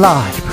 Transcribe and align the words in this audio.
라이브. 0.00 0.48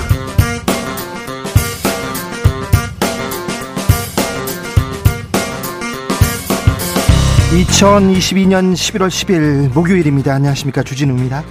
2022년 7.52 8.74
11월 8.74 9.06
10일 9.06 9.72
목요일입니다. 9.72 10.34
안녕하십니까. 10.34 10.82
주진우입니다. 10.82 11.44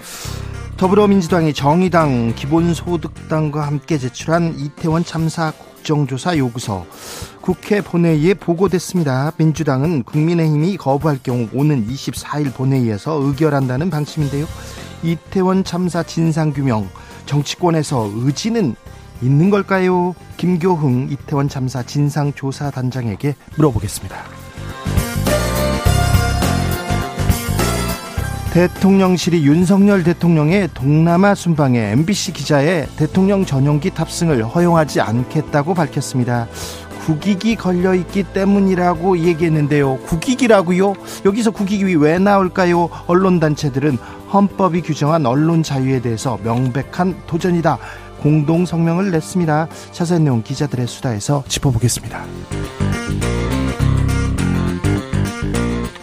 더불어민주당이 0.75 1.53
정의당, 1.53 2.35
기본소득당과 2.35 3.65
함께 3.65 3.97
제출한 3.97 4.55
이태원 4.57 5.05
참사 5.05 5.51
국정조사 5.51 6.37
요구서 6.37 6.85
국회 7.39 7.79
본회의에 7.79 8.33
보고됐습니다. 8.33 9.31
민주당은 9.37 10.03
국민의힘이 10.03 10.75
거부할 10.75 11.19
경우 11.23 11.47
오는 11.53 11.87
24일 11.87 12.53
본회의에서 12.53 13.21
의결한다는 13.21 13.89
방침인데요. 13.89 14.47
이태원 15.01 15.63
참사 15.63 16.03
진상규명, 16.03 16.89
정치권에서 17.25 18.11
의지는 18.15 18.75
있는 19.21 19.49
걸까요? 19.49 20.13
김교흥 20.37 21.09
이태원 21.11 21.47
참사 21.49 21.83
진상조사단장에게 21.83 23.35
물어보겠습니다. 23.57 24.15
대통령실이 28.53 29.45
윤석열 29.45 30.03
대통령의 30.03 30.69
동남아 30.73 31.35
순방에 31.35 31.91
MBC 31.91 32.31
기자의 32.31 32.87
대통령 32.95 33.45
전용기 33.45 33.89
탑승을 33.89 34.45
허용하지 34.45 35.01
않겠다고 35.01 35.73
밝혔습니다. 35.73 36.47
국익이 37.05 37.55
걸려 37.57 37.93
있기 37.93 38.23
때문이라고 38.23 39.19
얘기했는데요. 39.19 39.97
국익이라고요? 39.99 40.93
여기서 41.25 41.51
국익이 41.51 41.95
왜 41.95 42.17
나올까요? 42.17 42.89
언론 43.07 43.39
단체들은 43.39 43.97
헌법이 44.35 44.81
규정한 44.81 45.25
언론 45.25 45.63
자유에 45.63 46.01
대해서 46.01 46.37
명백한 46.43 47.21
도전이다. 47.25 47.77
공동 48.19 48.65
성명을 48.65 49.11
냈습니다. 49.11 49.69
자세한 49.93 50.25
내용 50.25 50.43
기자들의 50.43 50.87
수다에서 50.87 51.45
짚어보겠습니다. 51.47 52.21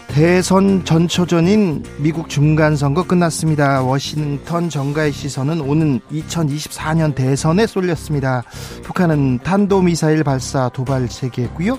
대선 0.09 0.83
전초전인 0.87 1.85
미국 1.99 2.31
중간선거 2.31 3.03
끝났습니다. 3.03 3.83
워싱턴 3.83 4.71
정가의 4.71 5.13
시선은 5.13 5.61
오는 5.61 6.01
2024년 6.11 7.15
대선에 7.15 7.67
쏠렸습니다. 7.67 8.45
북한은 8.83 9.41
탄도미사일 9.41 10.25
발사 10.25 10.71
도발 10.71 11.07
세계했고요. 11.09 11.79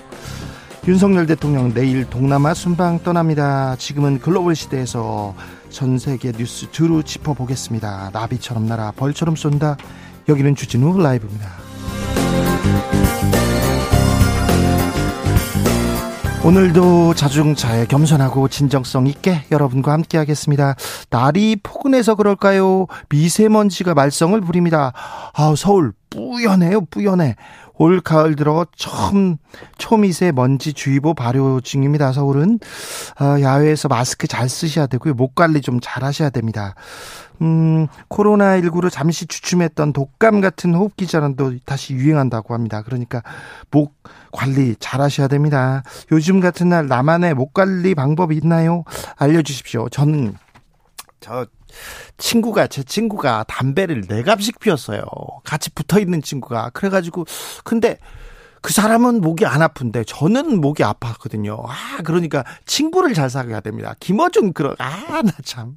윤석열 0.86 1.26
대통령 1.26 1.74
내일 1.74 2.04
동남아 2.04 2.54
순방 2.54 3.02
떠납니다. 3.02 3.74
지금은 3.76 4.20
글로벌 4.20 4.54
시대에서 4.54 5.34
전 5.74 5.98
세계 5.98 6.30
뉴스 6.30 6.68
두루 6.70 7.02
짚어보겠습니다. 7.02 8.10
나비처럼 8.12 8.64
날아 8.64 8.92
벌처럼 8.92 9.34
쏜다. 9.34 9.76
여기는 10.28 10.54
주진우 10.54 11.02
라이브입니다. 11.02 11.48
오늘도 16.44 17.14
자중차에 17.14 17.86
겸손하고 17.86 18.46
진정성 18.46 19.08
있게 19.08 19.42
여러분과 19.50 19.92
함께 19.92 20.16
하겠습니다. 20.16 20.76
날이 21.10 21.56
포근해서 21.60 22.14
그럴까요? 22.14 22.86
미세먼지가 23.08 23.94
말썽을 23.94 24.42
부립니다. 24.42 24.92
아, 25.32 25.54
서울 25.56 25.92
뿌연해요, 26.10 26.82
뿌연해. 26.82 27.34
올 27.76 28.00
가을 28.00 28.36
들어 28.36 28.66
처음 28.76 29.36
초미세 29.78 30.32
먼지 30.32 30.72
주의보 30.72 31.14
발효 31.14 31.60
중입니다. 31.60 32.12
서울은 32.12 32.60
아, 33.16 33.40
야외에서 33.40 33.88
마스크 33.88 34.26
잘 34.28 34.48
쓰셔야 34.48 34.86
되고요. 34.86 35.14
목 35.14 35.34
관리 35.34 35.60
좀 35.60 35.80
잘 35.80 36.04
하셔야 36.04 36.30
됩니다. 36.30 36.74
음, 37.42 37.88
코로나19로 38.08 38.90
잠시 38.90 39.26
주춤했던 39.26 39.92
독감 39.92 40.40
같은 40.40 40.72
호흡기 40.74 41.06
질환도 41.06 41.58
다시 41.66 41.94
유행한다고 41.94 42.54
합니다. 42.54 42.82
그러니까 42.82 43.22
목 43.70 43.96
관리 44.32 44.76
잘 44.78 45.00
하셔야 45.00 45.26
됩니다. 45.28 45.82
요즘 46.12 46.40
같은 46.40 46.68
날 46.68 46.86
나만의 46.86 47.34
목 47.34 47.52
관리 47.52 47.94
방법이 47.94 48.36
있나요? 48.36 48.84
알려 49.16 49.42
주십시오. 49.42 49.88
저는 49.88 50.36
저 51.20 51.46
친구가 52.18 52.66
제 52.66 52.82
친구가 52.82 53.44
담배를 53.48 54.02
네 54.02 54.22
갑씩 54.22 54.58
피웠어요. 54.58 55.04
같이 55.44 55.70
붙어 55.70 55.98
있는 55.98 56.22
친구가 56.22 56.70
그래가지고 56.70 57.26
근데 57.64 57.98
그 58.64 58.72
사람은 58.72 59.20
목이 59.20 59.44
안 59.44 59.60
아픈데 59.60 60.04
저는 60.04 60.58
목이 60.58 60.82
아팠거든요. 60.82 61.66
아 61.68 61.98
그러니까 62.02 62.44
친구를 62.64 63.12
잘 63.12 63.28
사귀어야 63.28 63.60
됩니다. 63.60 63.94
김어준 64.00 64.54
그런 64.54 64.74
아나 64.78 65.32
참 65.44 65.76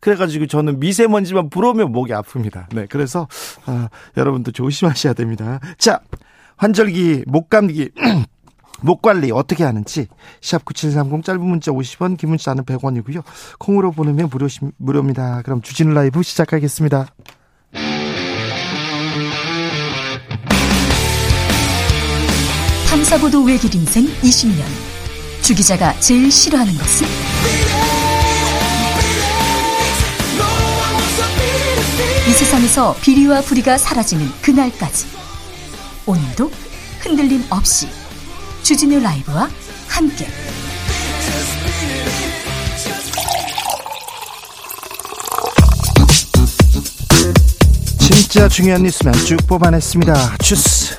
그래가지고 0.00 0.46
저는 0.46 0.78
미세먼지만 0.78 1.50
불어오면 1.50 1.90
목이 1.90 2.12
아픕니다. 2.12 2.72
네 2.72 2.86
그래서 2.88 3.26
아, 3.66 3.88
여러분도 4.16 4.52
조심하셔야 4.52 5.14
됩니다. 5.14 5.58
자 5.76 6.00
환절기 6.56 7.24
목 7.26 7.50
감기 7.50 7.90
목 8.82 9.02
관리 9.02 9.30
어떻게 9.30 9.64
하는지 9.64 10.06
샵 10.40 10.64
9730 10.64 11.24
짧은 11.24 11.40
문자 11.40 11.72
50원 11.72 12.16
긴 12.16 12.30
문자는 12.30 12.64
100원이고요. 12.64 13.22
콩으로 13.58 13.92
보내면 13.92 14.28
무료 14.30 14.48
무료입니다. 14.78 15.42
그럼 15.42 15.62
주진우 15.62 15.92
라이브 15.92 16.22
시작하겠습니다. 16.22 17.06
탐사보도 22.88 23.44
외길 23.44 23.74
인생 23.74 24.04
20년. 24.06 24.64
주 25.42 25.54
기자가 25.54 25.98
제일 26.00 26.30
싫어하는 26.30 26.72
것은? 26.74 27.06
이 32.28 32.32
세상에서 32.32 32.94
비리와 33.00 33.40
부리가 33.42 33.78
사라지는 33.78 34.26
그날까지. 34.42 35.06
오늘도 36.06 36.50
흔들림 37.00 37.42
없이 37.50 37.88
주진우 38.62 39.00
라이브와 39.00 39.48
함께. 39.88 40.26
진짜 47.98 48.48
중요한 48.48 48.82
뉴스만 48.82 49.12
쭉 49.26 49.36
뽑아냈습니다. 49.46 50.36
주스. 50.38 50.96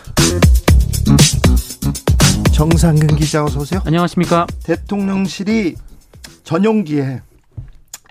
정상근 2.53 3.15
기자 3.15 3.43
어서 3.43 3.59
오세요. 3.59 3.81
안녕하십니까. 3.85 4.45
대통령실이 4.63 5.75
전용기에 6.43 7.21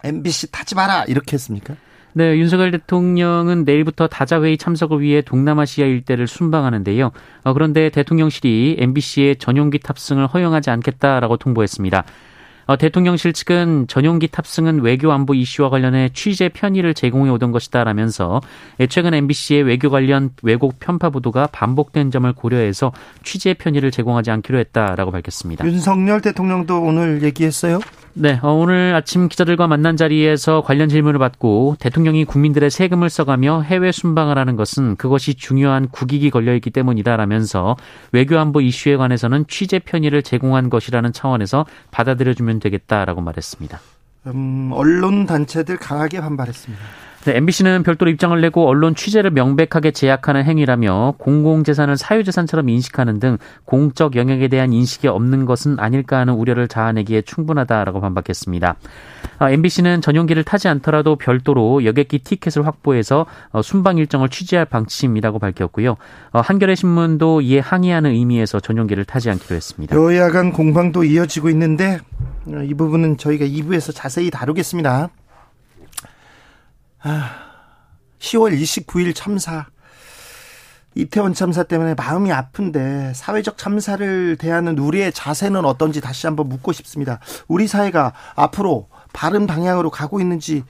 MBC 0.03 0.51
타지 0.51 0.75
마라 0.75 1.05
이렇게 1.05 1.35
했습니까? 1.35 1.77
네, 2.13 2.37
윤석열 2.37 2.71
대통령은 2.73 3.65
내일부터 3.65 4.09
다자회의 4.09 4.59
참석을 4.59 5.01
위해 5.01 5.23
동남아시아 5.23 5.87
일대를 5.87 6.27
순방하는데요. 6.27 7.13
어, 7.45 7.53
그런데 7.53 7.89
대통령실이 7.91 8.77
MBC의 8.79 9.37
전용기 9.37 9.79
탑승을 9.79 10.27
허용하지 10.27 10.71
않겠다라고 10.71 11.37
통보했습니다. 11.37 12.05
어, 12.67 12.77
대통령실 12.77 13.33
측은 13.33 13.87
전용기 13.89 14.29
탑승은 14.29 14.83
외교 14.83 15.11
안보 15.11 15.35
이슈와 15.35 15.71
관련해 15.71 16.11
취재 16.15 16.49
편의를 16.49 16.95
제공해 16.95 17.29
오던 17.33 17.51
것이다라면서 17.51 18.41
최근 18.89 19.13
MBC의 19.13 19.65
외교 19.65 19.91
관련 19.91 20.31
왜곡 20.45 20.79
편파 20.79 21.11
보도가 21.11 21.49
반복된 21.49 22.13
점을 22.13 22.33
고려해서 22.33 22.93
취재 23.25 23.55
편의를 23.55 23.91
제공하지 23.91 24.31
않기로 24.31 24.59
했다라고 24.59 25.11
밝혔습니다. 25.11 25.65
윤석열 25.65 26.21
대통령도 26.21 26.81
오늘 26.81 27.25
얘기했어요? 27.25 27.81
네, 28.13 28.41
어, 28.43 28.53
오늘 28.53 28.95
아침 28.95 29.29
기자들과 29.29 29.69
만난 29.69 29.97
자리에서 29.97 30.63
관련 30.63 30.89
질문을 30.89 31.19
받고 31.21 31.77
대통령이 31.79 32.25
국민들의 32.25 32.69
세금을 32.69 33.09
써가며 33.09 33.63
해외 33.63 33.93
순방을 33.93 34.37
하는 34.37 34.57
것은 34.57 34.97
그것이 34.97 35.35
중요한 35.35 35.89
국익이 35.89 36.31
걸려있기 36.31 36.71
때문이다라면서 36.71 37.77
외교안보 38.13 38.61
이슈에 38.61 38.97
관해서는 38.97 39.45
취재 39.47 39.79
편의를 39.79 40.23
제공한 40.23 40.71
것이라는 40.71 41.13
차원에서 41.13 41.67
받아들여주면 41.93 42.59
되겠다라고 42.59 43.21
말했습니다. 43.21 43.81
음, 44.27 44.71
언론 44.73 45.27
단체들 45.27 45.77
강하게 45.79 46.21
반발했습니다. 46.21 46.85
네, 47.27 47.37
MBC는 47.37 47.83
별도로 47.83 48.11
입장을 48.11 48.41
내고 48.41 48.67
언론 48.67 48.95
취재를 48.95 49.31
명백하게 49.31 49.91
제약하는 49.91 50.43
행위라며 50.45 51.17
공공재산을 51.19 51.99
사유재산처럼 51.99 52.71
인식하는 52.71 53.21
등 53.21 53.37
공적 53.67 54.17
영역에 54.17 54.49
대한 54.49 54.73
인식이 54.73 55.07
없는 55.07 55.45
것은 55.45 55.79
아닐까 55.79 56.17
하는 56.19 56.33
우려를 56.33 56.67
자아내기에 56.67 57.23
충분하다라고 57.23 58.01
반박했습니다. 58.01 58.77
MBC는 59.43 59.99
아, 59.99 60.01
전용기를 60.01 60.45
타지 60.45 60.69
않더라도 60.69 61.17
별도로 61.17 61.85
여객기 61.85 62.21
티켓을 62.21 62.67
확보해서 62.67 63.27
어, 63.51 63.61
순방 63.61 63.99
일정을 63.99 64.31
취재할 64.31 64.65
방침이라고 64.65 65.39
밝혔고요. 65.39 65.97
어, 66.33 66.41
한겨레 66.41 66.75
신문도 66.75 67.43
이에 67.43 67.59
항의하는 67.59 68.13
의미에서 68.13 68.61
전용기를 68.61 69.05
타지 69.05 69.29
않기로 69.29 69.57
했습니다. 69.57 69.95
여야 69.95 70.31
간 70.31 70.53
공방도 70.53 71.05
이어지고 71.05 71.51
있는데 71.51 71.99
어, 72.47 72.63
이 72.63 72.73
부분은 72.73 73.19
저희가 73.19 73.45
2부에서 73.45 73.95
자세히 73.95 74.31
다루겠습니다. 74.31 75.11
10월 78.19 78.59
29일 78.59 79.15
참사. 79.15 79.67
이태원 80.95 81.35
참사 81.35 81.63
때문에 81.63 81.95
마음이 81.95 82.33
아픈데 82.33 83.13
사회적 83.15 83.57
참사를 83.57 84.37
대하는 84.37 84.79
우리의 84.79 85.13
자세는 85.13 85.65
어떤지 85.65 86.01
다시 86.01 86.27
한번 86.27 86.49
묻고 86.49 86.73
싶습니다. 86.73 87.21
우리 87.47 87.69
사회가 87.69 88.13
앞으로 88.35 88.89
바른 89.13 89.47
방향으로 89.47 89.91
가고 89.91 90.21
있는지 90.21 90.65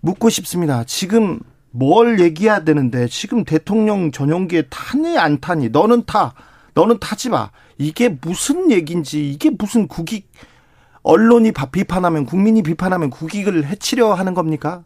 묻고 0.00 0.30
싶습니다. 0.30 0.84
지금 0.84 1.40
뭘 1.70 2.20
얘기해야 2.20 2.64
되는데 2.64 3.06
지금 3.06 3.44
대통령 3.44 4.10
전용기에 4.10 4.62
타니 4.70 5.18
안 5.18 5.40
타니 5.40 5.68
너는 5.68 6.04
타 6.06 6.32
너는 6.74 6.98
타지 6.98 7.28
마 7.28 7.50
이게 7.78 8.08
무슨 8.08 8.70
얘기인지 8.70 9.30
이게 9.30 9.50
무슨 9.50 9.86
국익 9.86 10.30
언론이 11.02 11.52
비판하면 11.70 12.24
국민이 12.24 12.62
비판하면 12.62 13.10
국익을 13.10 13.66
해치려 13.66 14.14
하는 14.14 14.34
겁니까? 14.34 14.84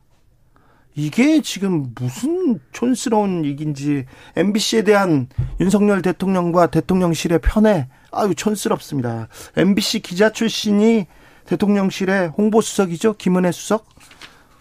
이게 0.96 1.42
지금 1.42 1.92
무슨 1.94 2.60
촌스러운 2.72 3.44
얘기인지 3.44 4.06
MBC에 4.36 4.82
대한 4.82 5.28
윤석열 5.60 6.02
대통령과 6.02 6.68
대통령실의 6.68 7.40
편에 7.40 7.88
아유 8.12 8.34
촌스럽습니다. 8.34 9.28
MBC 9.56 10.00
기자 10.00 10.30
출신이 10.30 11.06
대통령실의 11.46 12.28
홍보수석이죠 12.28 13.14
김은혜 13.14 13.50
수석 13.52 13.86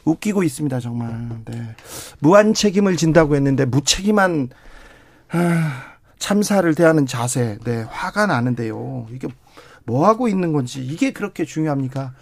웃기고 0.05 0.43
있습니다 0.43 0.79
정말. 0.79 1.29
네. 1.45 1.75
무한 2.19 2.53
책임을 2.53 2.97
진다고 2.97 3.35
했는데 3.35 3.65
무책임한 3.65 4.49
아, 5.29 5.93
참사를 6.17 6.73
대하는 6.75 7.05
자세, 7.05 7.57
네 7.63 7.85
화가 7.89 8.25
나는데요. 8.25 9.07
이게 9.11 9.27
뭐 9.85 10.07
하고 10.07 10.27
있는 10.27 10.53
건지 10.53 10.83
이게 10.83 11.11
그렇게 11.11 11.45
중요합니까? 11.45 12.13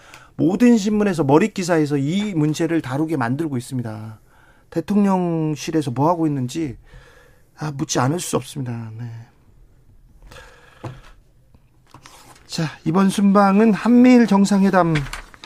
모든 0.41 0.75
신문에서 0.75 1.23
머리 1.23 1.53
기사에서 1.53 1.97
이 1.97 2.33
문제를 2.33 2.81
다루게 2.81 3.15
만들고 3.15 3.57
있습니다. 3.57 4.19
대통령실에서 4.71 5.91
뭐 5.91 6.09
하고 6.09 6.25
있는지 6.25 6.77
아, 7.59 7.71
묻지 7.71 7.99
않을 7.99 8.19
수 8.19 8.37
없습니다. 8.37 8.91
네. 8.97 9.05
자, 12.47 12.63
이번 12.85 13.09
순방은 13.09 13.73
한미일 13.73 14.25
정상회담 14.25 14.95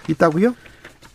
있다고요? 0.10 0.56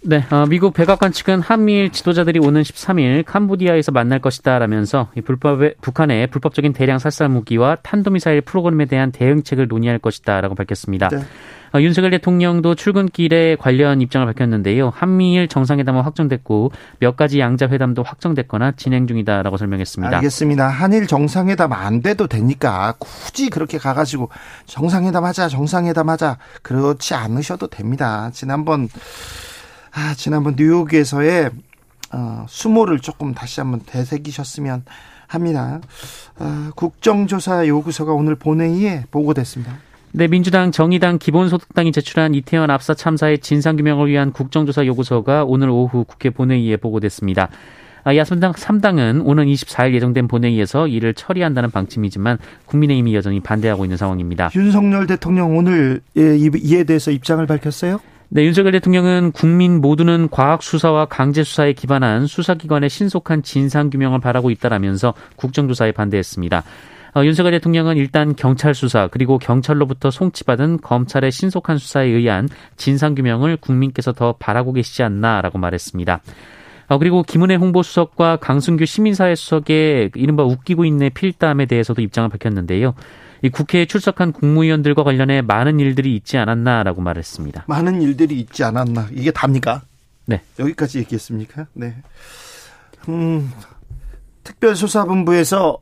네, 0.03 0.25
어, 0.31 0.47
미국 0.47 0.73
백악관 0.73 1.13
측은 1.13 1.43
한미일 1.43 1.93
지도자들이 1.93 2.39
오는 2.39 2.63
13일 2.63 3.23
캄보디아에서 3.27 3.93
만날 3.93 4.19
것이다라면서 4.19 5.09
이 5.15 5.21
불법의 5.21 5.75
북한의 5.83 6.29
불법적인 6.29 6.73
대량 6.73 6.99
살살 6.99 7.29
무기와 7.29 7.77
탄도미사일 7.83 8.41
프로그램에 8.41 8.87
대한 8.87 9.13
대응책을 9.13 9.69
논의할 9.69 9.99
것이다라고 9.99 10.55
밝혔습니다. 10.55 11.09
네. 11.09 11.19
어, 11.75 11.81
윤석열 11.81 12.11
대통령도 12.13 12.75
출근길에 12.75 13.57
관련 13.57 14.01
입장을 14.01 14.27
밝혔는데요. 14.27 14.91
한미일 14.95 15.49
정상회담은 15.49 16.01
확정됐고 16.01 16.73
몇 16.99 17.17
가지 17.17 17.39
양자 17.39 17.69
회담도 17.69 18.03
확정됐거나 18.03 18.73
진행 18.73 19.07
중이다라고 19.07 19.59
설명했습니다. 19.59 20.17
알겠습니다. 20.17 20.67
한일 20.67 21.07
정상회담 21.07 21.75
안 21.75 22.01
돼도 22.01 22.27
되니까 22.27 22.95
굳이 22.99 23.51
그렇게 23.51 23.77
가가지고 23.77 24.31
정상회담 24.65 25.25
하자, 25.25 25.49
정상회담 25.49 26.09
하자 26.09 26.39
그렇지 26.63 27.15
않으셔도 27.15 27.69
됩니다. 27.69 28.31
지난번 28.33 28.89
아, 29.93 30.15
지난번 30.15 30.55
뉴욕에서의 30.57 31.51
어, 32.13 32.45
수모를 32.49 33.01
조금 33.01 33.35
다시 33.35 33.61
한번 33.61 33.81
되새기셨으면 33.87 34.85
합니다. 35.27 35.81
어, 36.39 36.71
국정조사 36.75 37.67
요구서가 37.69 38.13
오늘 38.13 38.35
본회의에 38.35 39.05
보고됐습니다. 39.11 39.79
네, 40.13 40.27
민주당, 40.27 40.73
정의당, 40.73 41.19
기본소득당이 41.19 41.93
제출한 41.93 42.35
이태원 42.35 42.69
압사 42.71 42.95
참사의 42.95 43.39
진상규명을 43.39 44.09
위한 44.09 44.33
국정조사 44.33 44.85
요구서가 44.87 45.45
오늘 45.45 45.71
오후 45.71 46.05
국회 46.05 46.31
본회의에 46.31 46.77
보고됐습니다. 46.79 47.49
아, 48.03 48.17
야선당 48.17 48.53
3당은 48.53 49.23
오는 49.25 49.47
24일 49.47 49.95
예정된 49.95 50.27
본회의에서 50.27 50.89
이를 50.89 51.15
처리한다는 51.15 51.71
방침이지만 51.71 52.39
국민의힘이 52.67 53.15
여전히 53.15 53.41
반대하고 53.41 53.85
있는 53.85 53.97
상황입니다. 53.97 54.51
윤석열 54.57 55.07
대통령 55.07 55.57
오늘 55.57 56.01
예, 56.17 56.37
이에 56.37 56.85
대해서 56.85 57.11
입장을 57.11 57.47
밝혔어요? 57.47 58.01
네, 58.33 58.45
윤석열 58.45 58.71
대통령은 58.71 59.33
국민 59.33 59.81
모두는 59.81 60.29
과학 60.31 60.63
수사와 60.63 61.07
강제 61.07 61.43
수사에 61.43 61.73
기반한 61.73 62.29
수사기관의 62.29 62.89
신속한 62.89 63.43
진상 63.43 63.91
규명을 63.91 64.21
바라고 64.21 64.53
있다라면서 64.53 65.15
국정조사에 65.35 65.91
반대했습니다. 65.91 66.63
어, 67.17 67.25
윤석열 67.25 67.51
대통령은 67.55 67.97
일단 67.97 68.37
경찰 68.37 68.73
수사 68.73 69.09
그리고 69.09 69.39
경찰로부터 69.39 70.13
송치받은 70.13 70.81
검찰의 70.81 71.33
신속한 71.33 71.79
수사에 71.79 72.07
의한 72.07 72.49
진상 72.77 73.17
규명을 73.17 73.57
국민께서 73.57 74.13
더 74.13 74.37
바라고 74.39 74.73
계시지 74.75 75.03
않나라고 75.03 75.59
말했습니다. 75.59 76.21
어, 76.87 76.99
그리고 76.99 77.25
김은혜 77.25 77.57
홍보수석과 77.57 78.37
강승규 78.37 78.87
시민사회 78.87 79.35
수석의 79.35 80.13
이른바 80.15 80.45
웃기고 80.45 80.85
있네 80.85 81.09
필담에 81.09 81.67
대해서도 81.67 82.01
입장을 82.01 82.29
밝혔는데요. 82.29 82.95
이 83.43 83.49
국회에 83.49 83.87
출석한 83.87 84.33
국무위원들과 84.33 85.03
관련해 85.03 85.43
많은 85.43 85.81
일들이 85.81 86.15
있지 86.17 86.37
않았나라고 86.39 87.01
말했습니다. 87.01 87.65
많은 87.67 88.03
일들이 88.03 88.39
있지 88.41 88.65
않았나 88.65 89.09
이게 89.13 89.31
답니까? 89.31 89.83
네. 90.27 90.43
여기까지 90.59 90.99
얘기했습니까? 90.99 91.67
네. 91.73 91.97
음, 93.09 93.51
특별수사본부에서 94.45 95.79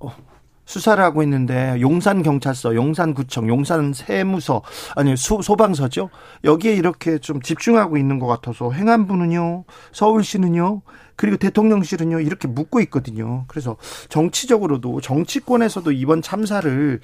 수사를 0.68 1.02
하고 1.02 1.22
있는데 1.22 1.80
용산 1.80 2.22
경찰서, 2.22 2.74
용산구청, 2.74 3.48
용산 3.48 3.94
세무서 3.94 4.62
아니 4.94 5.16
소, 5.16 5.40
소방서죠. 5.40 6.10
여기에 6.44 6.74
이렇게 6.74 7.18
좀 7.18 7.40
집중하고 7.40 7.96
있는 7.96 8.18
것 8.18 8.26
같아서 8.26 8.70
행안부는요, 8.70 9.64
서울시는요, 9.92 10.82
그리고 11.16 11.38
대통령실은요 11.38 12.20
이렇게 12.20 12.48
묻고 12.48 12.80
있거든요. 12.82 13.44
그래서 13.48 13.78
정치적으로도 14.10 15.00
정치권에서도 15.00 15.90
이번 15.92 16.20
참사를 16.20 17.00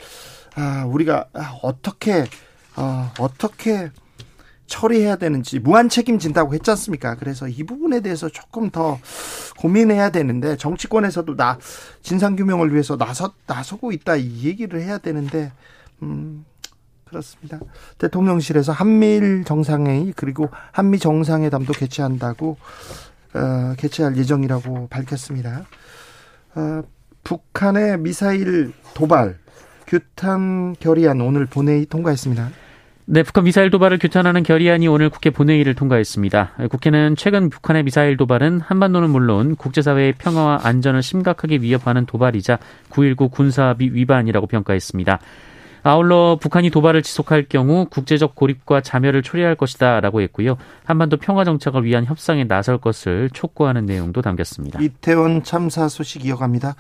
아, 0.55 0.85
우리가 0.87 1.29
아, 1.33 1.59
어떻게 1.63 2.25
어, 2.77 3.13
어떻게 3.19 3.91
처리해야 4.67 5.17
되는지 5.17 5.59
무한 5.59 5.89
책임진다고 5.89 6.55
했지 6.55 6.71
않습니까? 6.71 7.17
그래서 7.17 7.47
이 7.49 7.63
부분에 7.65 8.01
대해서 8.01 8.29
조금 8.29 8.71
더 8.71 8.99
고민해야 9.59 10.11
되는데 10.11 10.57
정치권에서도 10.57 11.37
나 11.37 11.59
진상 12.03 12.35
규명을 12.35 12.73
위해서 12.73 12.97
나서 12.97 13.35
나서고 13.47 13.93
있다 13.93 14.17
이 14.17 14.45
얘기를 14.45 14.81
해야 14.81 14.99
되는데 14.99 15.53
음 16.03 16.45
그렇습니다. 17.05 17.61
대통령실에서 17.99 18.73
한미일 18.73 19.45
정상회의 19.45 20.13
그리고 20.17 20.49
한미 20.73 20.99
정상회담도 20.99 21.73
개최한다고 21.75 22.57
어, 23.35 23.75
개최할 23.77 24.17
예정이라고 24.17 24.89
밝혔습니다. 24.89 25.67
어, 26.55 26.83
북한의 27.23 27.99
미사일 27.99 28.73
도발 28.95 29.39
규탄 29.87 30.75
결의안 30.79 31.21
오늘 31.21 31.47
본회의 31.47 31.87
통과했습니다. 31.87 32.51
네, 33.07 33.23
북한 33.23 33.45
미사일 33.45 33.71
도발을 33.71 33.99
규탄하는 33.99 34.43
결의안이 34.43 34.89
오늘 34.89 35.11
국회 35.11 35.29
본회의를 35.29 35.75
통과했습니다. 35.75 36.53
국회는 36.71 37.17
최근 37.17 37.51
북한의 37.51 37.83
미사일 37.83 38.17
도발은 38.17 38.61
한반도는 38.61 39.11
물론 39.11 39.57
국제사회의 39.57 40.15
평화와 40.17 40.61
안전을 40.63 41.03
심각하게 41.03 41.59
위협하는 41.59 42.07
도발이자 42.07 42.59
9.19 42.89 43.31
군사합의 43.31 43.93
위반이라고 43.93 44.47
평가했습니다. 44.47 45.21
아울러 45.87 46.39
북한이 46.41 46.71
도발을 46.71 47.03
지속할 47.03 47.45
경우 47.51 47.87
국제적 47.91 48.35
고립과 48.35 48.81
자멸을 48.81 49.23
초래할 49.23 49.55
것이다 49.55 50.01
라고 50.01 50.23
했고요. 50.23 50.57
한반도 50.85 51.19
평화 51.19 51.45
정착을 51.45 51.85
위한 51.85 52.07
협상에 52.07 52.45
나설 52.45 52.79
것을 52.79 53.29
촉구하는 53.35 53.85
내용도 53.85 54.23
담겼습니다. 54.23 54.81
이태원 54.81 55.43
참사 55.45 55.87
소식 55.89 56.25
이어갑니다. 56.25 56.75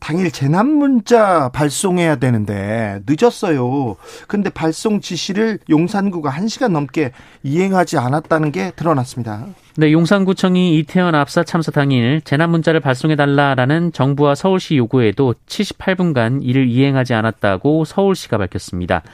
당일 0.00 0.32
재난 0.32 0.66
문자 0.66 1.50
발송해야 1.50 2.16
되는데 2.16 3.00
늦었어요. 3.06 3.94
근데 4.26 4.50
발송 4.50 5.00
지시를 5.00 5.60
용산구가 5.70 6.30
1시간 6.32 6.72
넘게 6.72 7.12
이행하지 7.44 7.96
않았다는 7.96 8.50
게 8.50 8.72
드러났습니다. 8.72 9.46
네, 9.80 9.92
용산구청이 9.92 10.76
이태원 10.76 11.14
압사 11.14 11.44
참사 11.44 11.70
당일 11.70 12.20
재난 12.22 12.50
문자를 12.50 12.80
발송해 12.80 13.14
달라라는 13.14 13.92
정부와 13.92 14.34
서울시 14.34 14.76
요구에도 14.76 15.36
78분간 15.46 16.40
이를 16.42 16.66
이행하지 16.66 17.14
않았다고 17.14 17.84
서울시가 17.84 18.38
밝혔습니다. 18.38 19.04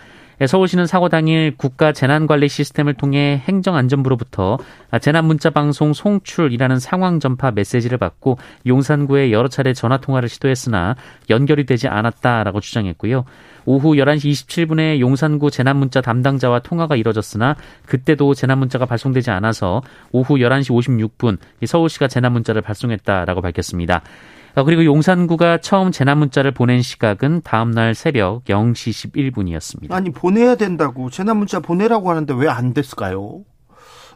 예, 0.41 0.47
서울시는 0.47 0.87
사고 0.87 1.11
당일 1.11 1.55
국가 1.59 1.93
재난관리 1.93 2.49
시스템을 2.49 2.95
통해 2.95 3.43
행정안전부로부터 3.47 4.57
재난 5.03 5.27
문자 5.27 5.51
방송 5.51 5.93
송출이라는 5.93 6.79
상황 6.79 7.21
전파 7.21 7.51
메시지를 7.51 7.99
받고 7.99 8.39
용산구에 8.67 9.33
여러 9.33 9.49
차례 9.49 9.75
전화 9.75 9.99
통화를 9.99 10.31
시도했으나 10.31 10.97
연결이 11.29 11.67
되지 11.67 11.89
않았다라고 11.89 12.61
주장했고요. 12.61 13.27
오후 13.67 13.93
11시 13.95 14.47
27분에 14.47 15.01
용산구 15.01 15.51
재난문자 15.51 16.01
담당자와 16.01 16.61
통화가 16.61 16.97
이뤄졌으나 16.97 17.57
그때도 17.87 18.35
재난문자가 18.35 18.87
발송되지 18.87 19.31
않아서 19.31 19.83
오후 20.13 20.35
11시 20.37 20.71
56분 20.71 21.39
서울시가 21.67 22.09
재난문자를 22.09 22.63
발송했다라고 22.63 23.41
밝혔습니다. 23.41 24.03
어, 24.57 24.63
그리고 24.63 24.85
용산구가 24.85 25.59
처음 25.59 25.91
재난 25.91 26.19
문자를 26.19 26.53
보낸 26.53 26.81
시각은 26.81 27.41
다음 27.43 27.73
날 27.73 27.93
새벽 27.95 28.45
0시 28.45 29.11
11분이었습니다. 29.33 29.93
아니 29.93 30.11
보내야 30.11 30.55
된다고 30.55 31.11
재난 31.11 31.39
문자 31.39 31.59
보내라고 31.59 32.11
하는데 32.11 32.33
왜 32.35 32.47
안 32.49 32.73
됐을까요? 32.73 33.41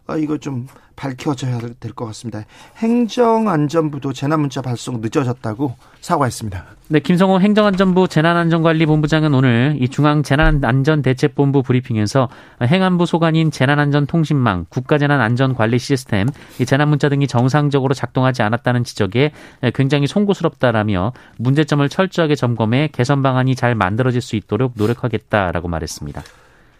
아, 0.08 0.16
이거 0.16 0.38
좀 0.38 0.66
밝혀져야 0.96 1.58
될 1.78 1.92
것 1.92 2.06
같습니다. 2.06 2.42
행정안전부도 2.78 4.12
재난문자 4.12 4.62
발송 4.62 5.00
늦어졌다고 5.00 5.76
사과했습니다. 6.00 6.64
네, 6.88 7.00
김성호 7.00 7.40
행정안전부 7.40 8.08
재난안전관리본부장은 8.08 9.34
오늘 9.34 9.76
이 9.78 9.88
중앙 9.88 10.22
재난안전대책본부 10.22 11.62
브리핑에서 11.62 12.28
행안부 12.62 13.04
소관인 13.06 13.50
재난안전통신망, 13.50 14.66
국가재난안전관리 14.70 15.78
시스템, 15.78 16.26
이 16.58 16.64
재난문자 16.64 17.10
등이 17.10 17.26
정상적으로 17.28 17.94
작동하지 17.94 18.42
않았다는 18.42 18.84
지적에 18.84 19.32
굉장히 19.74 20.06
송구스럽다라며 20.06 21.12
문제점을 21.36 21.86
철저하게 21.88 22.34
점검해 22.34 22.88
개선 22.92 23.22
방안이 23.22 23.54
잘 23.54 23.74
만들어질 23.74 24.20
수 24.20 24.34
있도록 24.36 24.72
노력하겠다라고 24.76 25.68
말했습니다. 25.68 26.22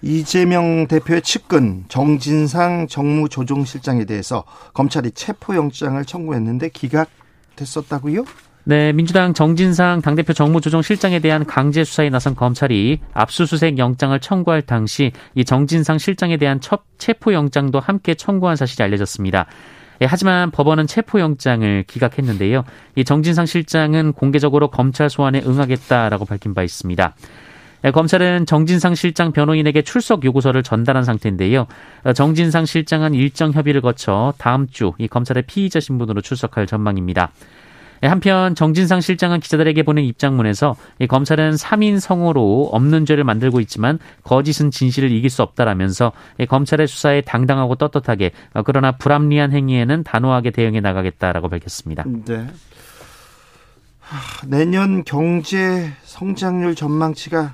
이재명 0.03 0.87
대표의 0.87 1.23
측근 1.23 1.85
정진상 1.89 2.87
정무조정실장에 2.89 4.05
대해서 4.05 4.45
검찰이 4.75 5.11
체포영장을 5.13 6.05
청구했는데 6.05 6.69
기각됐었다고요? 6.69 8.25
네, 8.65 8.93
민주당 8.93 9.33
정진상 9.33 10.03
당대표 10.03 10.35
정무조정실장에 10.35 11.21
대한 11.21 11.47
강제 11.47 11.85
수사에 11.85 12.11
나선 12.11 12.37
검찰이 12.37 13.01
압수수색 13.15 13.79
영장을 13.79 14.19
청구할 14.21 14.63
당시 14.63 15.11
이 15.35 15.45
정진상 15.45 15.97
실장에 15.97 16.37
대한 16.37 16.61
첫 16.61 16.83
체포 16.99 17.33
영장도 17.33 17.81
함께 17.81 18.15
청구한 18.15 18.57
사실이 18.57 18.85
알려졌습니다. 18.85 19.47
예, 20.01 20.07
하지만 20.07 20.51
법원은 20.51 20.87
체포영장을 20.87 21.85
기각했는데요. 21.87 22.65
이 22.95 23.05
정진상 23.05 23.47
실장은 23.47 24.13
공개적으로 24.13 24.71
검찰 24.71 25.11
소환에 25.11 25.43
응하겠다라고 25.45 26.25
밝힌 26.25 26.55
바 26.55 26.63
있습니다. 26.63 27.15
예, 27.85 27.91
검찰은 27.91 28.47
정진상 28.47 28.95
실장 28.95 29.33
변호인에게 29.33 29.83
출석 29.83 30.25
요구서를 30.25 30.63
전달한 30.63 31.05
상태인데요. 31.05 31.67
어, 32.05 32.13
정진상 32.13 32.67
실장은 32.67 33.15
일정 33.15 33.53
협의를 33.53 33.81
거쳐 33.81 34.35
다음 34.39 34.67
주 34.69 34.89
이 34.99 35.07
검찰의 35.07 35.45
피의자 35.47 35.81
신분으로 35.81 36.21
출석할 36.21 36.67
전망입니다. 36.67 37.31
예, 38.03 38.07
한편 38.07 38.55
정진상 38.55 39.01
실장은 39.01 39.41
기자들에게 39.41 39.83
보낸 39.83 40.05
입장문에서 40.05 40.77
검찰은 41.09 41.53
3인 41.53 41.99
성호로 42.01 42.71
없는 42.73 43.07
죄를 43.07 43.25
만들고 43.25 43.61
있지만 43.61 43.99
거짓은 44.23 44.71
진실을 44.71 45.11
이길 45.11 45.31
수 45.31 45.43
없다라면서 45.43 46.13
검찰의 46.49 46.87
수사에 46.87 47.21
당당하고 47.23 47.75
떳떳하게 47.77 48.33
어, 48.55 48.63
그러나 48.63 48.93
불합리한 48.93 49.53
행위에는 49.53 50.05
단호하게 50.05 50.51
대응해 50.51 50.81
나가겠다라고 50.81 51.49
밝혔습니다. 51.49 52.05
네. 52.27 52.47
내년 54.47 55.05
경제 55.05 55.93
성장률 56.05 56.75
전망치가 56.75 57.53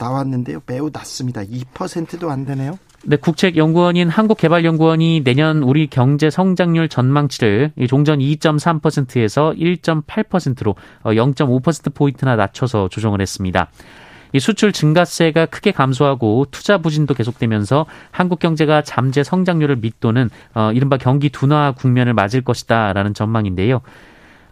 나왔는데요. 0.00 0.62
매우 0.66 0.90
낮습니다. 0.92 1.42
2%도 1.42 2.30
안 2.30 2.46
되네요. 2.46 2.78
네, 3.04 3.16
국책연구원인 3.16 4.08
한국개발연구원이 4.08 5.22
내년 5.24 5.62
우리 5.62 5.86
경제 5.86 6.28
성장률 6.28 6.88
전망치를 6.88 7.72
종전 7.88 8.18
2.3%에서 8.18 9.54
1.8%로 9.56 10.74
0.5%포인트나 11.04 12.36
낮춰서 12.36 12.88
조정을 12.88 13.20
했습니다. 13.20 13.70
이 14.32 14.38
수출 14.38 14.72
증가세가 14.72 15.46
크게 15.46 15.72
감소하고 15.72 16.46
투자 16.50 16.78
부진도 16.78 17.14
계속되면서 17.14 17.86
한국 18.10 18.38
경제가 18.38 18.82
잠재 18.82 19.24
성장률을 19.24 19.76
밑도는 19.76 20.30
어, 20.54 20.70
이른바 20.72 20.98
경기 20.98 21.30
둔화 21.30 21.72
국면을 21.72 22.14
맞을 22.14 22.42
것이다라는 22.42 23.14
전망인데요. 23.14 23.80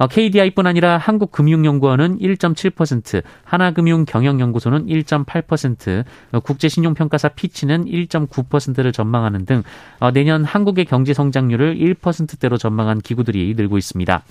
KDI뿐 0.07 0.67
어, 0.67 0.69
아니라 0.69 0.99
한국금융연구원은 0.99 2.19
1.7%, 2.21 3.23
하나금융경영연구소는 3.45 4.87
1.8%, 4.87 6.05
어, 6.33 6.41
국제신용평가사 6.41 7.29
피치는 7.31 7.87
1.9%를 7.87 8.93
전망하는 8.93 9.45
등 9.45 9.63
어, 9.99 10.11
내년 10.13 10.45
한국의 10.45 10.85
경제 10.85 11.13
성장률을 11.13 11.77
1%대로 11.77 12.57
전망한 12.57 13.01
기구들이 13.01 13.55
늘고 13.57 13.79
있습니다. 13.79 14.23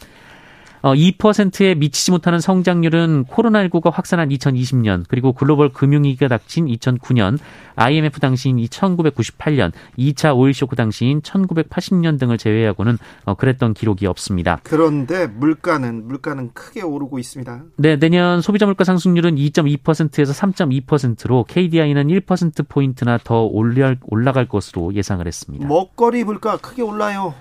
2%에 0.82 1.72
어, 1.72 1.76
미치지 1.76 2.12
못하는 2.12 2.40
성장률은 2.40 3.26
코로나19가 3.26 3.92
확산한 3.92 4.30
2020년 4.30 5.06
그리고 5.08 5.34
글로벌 5.34 5.70
금융위기가 5.70 6.28
닥친 6.28 6.66
2009년 6.66 7.38
IMF 7.76 8.20
당시인 8.20 8.58
1998년 8.58 9.72
2차 9.98 10.36
오일 10.36 10.54
쇼크 10.54 10.76
당시인 10.76 11.22
1980년 11.22 12.20
등을 12.20 12.38
제외하고는 12.38 12.98
어, 13.26 13.36
그랬던 13.36 13.74
기록이 13.74 14.08
없습니다. 14.08 14.60
그런데 14.64 15.28
물가는 15.28 16.08
물가는 16.08 16.52
크게 16.54 16.82
오르고 16.82 17.20
있습니다. 17.20 17.64
네, 17.78 17.98
내년 17.98 18.42
소비자 18.42 18.66
물가 18.66 18.84
상승률은 18.84 19.36
2.2%에서 19.36 20.34
3.2%로 20.34 21.44
KDI는 21.44 22.08
1% 22.08 22.68
포인트나 22.68 23.20
더 23.24 23.44
올라갈 23.44 24.48
것으로 24.48 24.94
예상을 24.94 25.26
했습니다. 25.26 25.68
먹거리 25.68 26.24
물가 26.24 26.58
크게 26.58 26.82
올라요. 26.82 27.34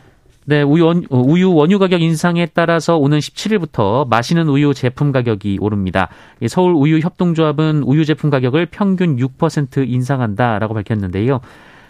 네, 0.48 0.62
우유, 0.62 0.86
원, 0.86 1.04
어, 1.10 1.18
우유 1.18 1.52
원유 1.52 1.80
가격 1.80 2.00
인상에 2.00 2.46
따라서 2.46 2.96
오는 2.96 3.18
17일부터 3.18 4.08
마시는 4.08 4.48
우유 4.48 4.74
제품 4.74 5.10
가격이 5.10 5.58
오릅니다. 5.60 6.08
서울 6.48 6.72
우유 6.72 7.00
협동조합은 7.00 7.82
우유 7.82 8.04
제품 8.04 8.30
가격을 8.30 8.66
평균 8.66 9.16
6% 9.16 9.88
인상한다라고 9.88 10.74
밝혔는데요. 10.74 11.40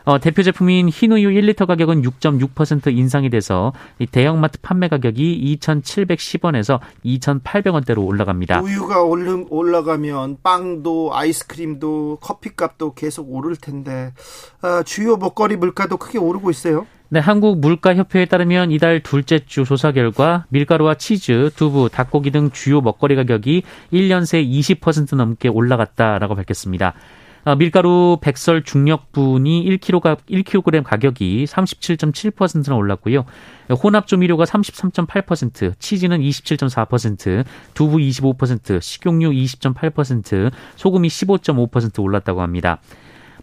어, 0.07 0.21
대표 0.21 0.43
제품인 0.43 0.89
흰우유 0.89 1.29
1리터 1.31 1.67
가격은 1.67 2.01
6.6% 2.01 2.97
인상이 2.97 3.29
돼서 3.29 3.75
대형마트 4.11 4.61
판매 4.63 4.89
가격이 4.89 5.59
2,710원에서 5.61 6.79
2,800원대로 7.05 8.07
올라갑니다. 8.07 8.61
우유가 8.63 9.03
올라가면 9.03 10.39
빵도 10.43 11.11
아이스크림도 11.13 12.19
커피값도 12.23 12.95
계속 12.95 13.35
오를 13.35 13.57
텐데 13.57 14.15
어, 14.63 14.83
주요 14.85 15.17
먹거리 15.17 15.57
물가도 15.57 15.99
크게 15.99 16.19
오르고 16.19 16.51
있어요. 16.51 16.87
네, 17.09 17.21
한국 17.21 17.61
물가협회에 17.61 18.25
따르면 18.25 18.73
이달 18.73 19.01
둘째 19.01 19.39
주 19.39 19.65
조사 19.65 19.93
결과 19.93 20.45
밀가루와 20.49 20.95
치즈, 20.95 21.51
두부, 21.55 21.89
닭고기 21.89 22.33
등 22.33 22.51
주요 22.51 22.81
먹거리 22.81 23.15
가격이 23.15 23.63
1년 23.93 24.27
새 24.27 24.45
20% 24.45 25.15
넘게 25.15 25.49
올라갔다라고 25.49 26.35
밝혔습니다. 26.35 26.95
어, 27.45 27.55
밀가루 27.55 28.19
백설 28.21 28.65
중력분이 28.65 29.65
1kg, 29.79 30.19
1kg 30.29 30.83
가격이 30.83 31.45
37.7%나 31.45 32.75
올랐고요. 32.75 33.25
혼합 33.85 34.09
조미료가 34.09 34.43
33.8%, 34.43 35.79
치즈는 35.79 36.19
27.4%, 36.19 37.45
두부 37.75 37.99
25%, 37.99 38.83
식용유 38.83 39.31
20.8%, 39.31 40.51
소금이 40.75 41.07
15.5% 41.07 42.03
올랐다고 42.03 42.43
합니다. 42.43 42.81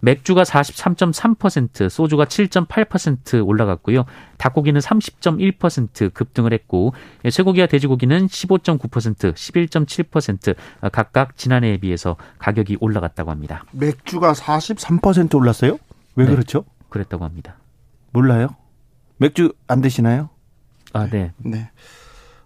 맥주가 0.04 0.44
43.3%, 0.44 1.90
소주가 1.90 2.26
7.8% 2.26 3.48
올라갔고요. 3.48 4.04
닭고기는 4.38 4.82
30.1% 4.82 6.14
급등을 6.14 6.52
했고 6.52 6.94
쇠고기와 7.30 7.68
돼지고기는 7.68 8.28
15.9%, 8.28 9.34
11.7% 9.34 10.56
각각 10.92 11.38
지난해에 11.38 11.78
비해서 11.78 12.18
가격이 12.38 12.80
올라갔다고 12.82 13.32
합니다. 13.32 13.64
맥주가 13.72 14.34
43% 14.34 15.36
올랐어요? 15.36 15.78
왜 16.16 16.26
네, 16.26 16.32
그렇죠? 16.32 16.66
그랬다고 16.90 17.24
합니다. 17.24 17.56
몰라요? 18.12 18.58
맥주 19.16 19.54
안 19.68 19.80
드시나요? 19.80 20.30
아, 20.92 21.08
네. 21.08 21.32
네. 21.38 21.70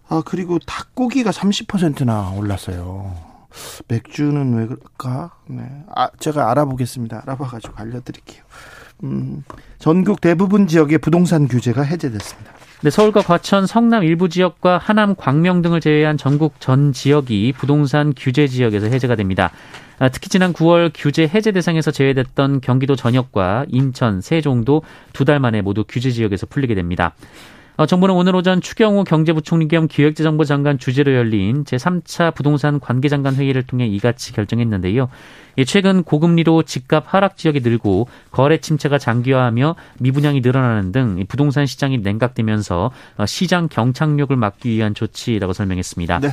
아, 0.08 0.22
그리고 0.24 0.60
닭고기가 0.60 1.32
30%나 1.32 2.34
올랐어요. 2.38 3.37
맥주는 3.88 4.54
왜 4.56 4.66
그럴까? 4.66 5.32
네. 5.48 5.63
아, 5.96 6.10
제가 6.20 6.51
알아보겠습니다. 6.51 7.24
알아봐가지고 7.24 7.74
알려드릴게요. 7.77 8.44
음, 9.04 9.44
전국 9.80 10.22
대부분 10.22 10.68
지역의 10.68 10.98
부동산 11.00 11.48
규제가 11.48 11.84
해제됐습니다. 11.84 12.51
네, 12.82 12.89
서울과 12.89 13.22
과천, 13.22 13.66
성남 13.66 14.04
일부 14.04 14.30
지역과 14.30 14.77
하남, 14.77 15.16
광명 15.16 15.62
등을 15.63 15.80
제외한 15.82 16.18
전국 16.18 16.60
전 16.60 16.94
지역이 16.94 17.54
부동산 17.58 18.13
규제 18.16 18.48
지역에서 18.48 18.88
해제가 18.88 19.16
됩니다. 19.16 19.51
아, 20.00 20.10
특히 20.10 20.30
지난 20.30 20.54
9월 20.54 20.92
규제 20.94 21.27
해제 21.27 21.51
대상에서 21.51 21.89
제외됐던 21.89 22.62
경기도 22.62 22.96
전역과 22.96 23.66
인천, 23.70 24.22
세종도 24.22 24.84
두 25.13 25.25
달 25.25 25.39
만에 25.39 25.62
모두 25.62 25.84
규제 25.88 26.12
지역에서 26.12 26.46
풀리게 26.46 26.75
됩니다. 26.75 27.16
어, 27.77 27.86
정부는 27.86 28.15
오늘 28.15 28.36
오전 28.36 28.60
추경호 28.60 29.03
경제부총리 29.03 29.67
겸 29.67 29.88
기획재정부 29.88 30.46
장관 30.46 30.79
주재로 30.79 31.13
열린 31.13 31.63
제3차 31.63 32.34
부동산 32.34 32.79
관계장관 32.79 33.36
회의를 33.36 33.62
통해 33.62 33.86
이같이 33.86 34.34
결정했는데요. 34.34 35.10
최근 35.67 36.03
고금리로 36.03 36.63
집값 36.63 37.05
하락 37.07 37.38
지역이 37.38 37.60
늘고 37.60 38.07
거래 38.31 38.57
침체가 38.57 38.98
장기화하며 38.98 39.75
미분양이 40.00 40.41
늘어나는 40.41 40.91
등 40.91 41.24
부동산 41.27 41.67
시장이 41.67 42.00
냉각되면서 42.00 42.91
어, 43.17 43.25
시장 43.27 43.67
경착력을 43.69 44.36
막기 44.36 44.72
위한 44.72 44.96
조치라고 44.96 45.53
설명했습니다. 45.53 46.19
네. 46.19 46.29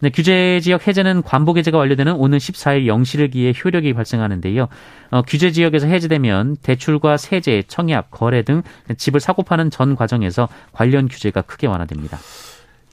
네, 0.00 0.10
규제 0.10 0.60
지역 0.62 0.86
해제는 0.86 1.22
관보 1.22 1.54
개제가 1.54 1.76
완료되는 1.76 2.12
오는 2.12 2.38
14일 2.38 2.86
0시를 2.86 3.32
기해 3.32 3.52
효력이 3.52 3.94
발생하는데요. 3.94 4.68
어, 5.10 5.22
규제 5.22 5.50
지역에서 5.50 5.88
해제되면 5.88 6.58
대출과 6.62 7.16
세제, 7.16 7.64
청약, 7.66 8.12
거래 8.12 8.42
등 8.42 8.62
집을 8.96 9.18
사고 9.18 9.42
파는 9.42 9.70
전 9.70 9.96
과정에서 9.96 10.48
관련 10.72 11.08
규제가 11.08 11.42
크게 11.42 11.66
완화됩니다. 11.66 12.18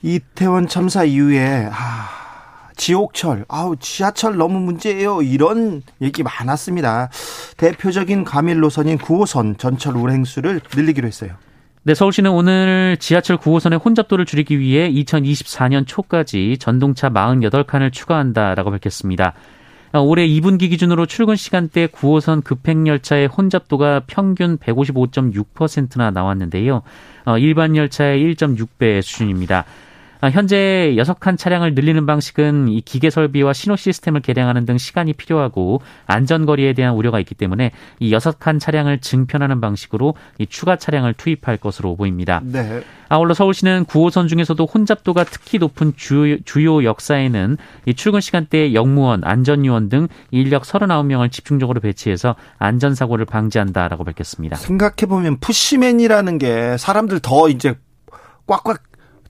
이태원 0.01 0.67
참사 0.67 1.03
이후에 1.03 1.69
아, 1.71 2.69
지옥철, 2.75 3.45
아우, 3.49 3.75
지하철 3.75 4.37
너무 4.37 4.59
문제예요. 4.59 5.21
이런 5.21 5.83
얘기 6.01 6.23
많았습니다. 6.23 7.09
대표적인 7.57 8.23
과밀 8.23 8.59
노선인 8.59 8.97
9호선 8.97 9.59
전철 9.59 9.95
운행수를 9.95 10.61
늘리기로 10.75 11.07
했어요. 11.07 11.33
네, 11.87 11.93
서울시는 11.93 12.31
오늘 12.31 12.97
지하철 12.99 13.37
9호선의 13.37 13.79
혼잡도를 13.85 14.25
줄이기 14.25 14.57
위해 14.57 14.91
2024년 14.91 15.85
초까지 15.85 16.57
전동차 16.57 17.11
48칸을 17.11 17.93
추가한다라고 17.93 18.71
밝혔습니다. 18.71 19.33
올해 19.93 20.27
2분기 20.27 20.71
기준으로 20.71 21.05
출근 21.05 21.35
시간대 21.35 21.85
9호선 21.85 22.43
급행열차의 22.43 23.27
혼잡도가 23.27 24.01
평균 24.07 24.57
155.6%나 24.57 26.09
나왔는데요. 26.09 26.81
어, 27.25 27.37
일반 27.37 27.75
열차의 27.75 28.33
1.6배 28.33 29.03
수준입니다. 29.03 29.65
아, 30.21 30.29
현재 30.29 30.93
6칸 30.97 31.37
차량을 31.37 31.75
늘리는 31.75 32.05
방식은 32.05 32.67
이 32.69 32.81
기계 32.81 33.09
설비와 33.09 33.53
신호 33.53 33.75
시스템을 33.75 34.21
개량하는 34.21 34.65
등 34.65 34.77
시간이 34.77 35.13
필요하고 35.13 35.81
안전거리에 36.07 36.73
대한 36.73 36.95
우려가 36.95 37.19
있기 37.19 37.35
때문에 37.35 37.71
이 37.99 38.11
6칸 38.11 38.59
차량을 38.59 38.99
증편하는 38.99 39.61
방식으로 39.61 40.15
이 40.37 40.47
추가 40.47 40.77
차량을 40.77 41.13
투입할 41.13 41.57
것으로 41.57 41.95
보입니다. 41.95 42.41
네. 42.43 42.81
아울러 43.09 43.33
서울시는 43.33 43.85
9호선 43.85 44.27
중에서도 44.27 44.65
혼잡도가 44.65 45.25
특히 45.25 45.59
높은 45.59 45.93
주요, 45.95 46.37
주요 46.43 46.83
역사에는 46.83 47.57
이 47.85 47.93
출근 47.93 48.19
시간대에 48.19 48.73
역무원, 48.73 49.23
안전요원 49.23 49.89
등 49.89 50.07
인력 50.31 50.63
39명을 50.63 51.31
집중적으로 51.31 51.81
배치해서 51.81 52.35
안전사고를 52.57 53.25
방지한다라고 53.25 54.03
밝혔습니다. 54.03 54.55
생각해보면 54.55 55.39
푸시맨이라는 55.39 56.37
게 56.39 56.77
사람들 56.77 57.19
더 57.19 57.49
이제 57.49 57.75
꽉꽉 58.47 58.81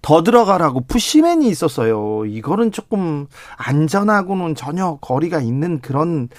더 0.05 0.21
들어가라고 0.21 0.81
푸시맨이 0.81 1.49
있었어요. 1.49 2.25
이거는 2.27 2.71
조금 2.71 3.25
안전하고는 3.57 4.53
전혀 4.53 4.99
거리가 5.01 5.41
있는 5.41 5.79
그런 5.81 6.29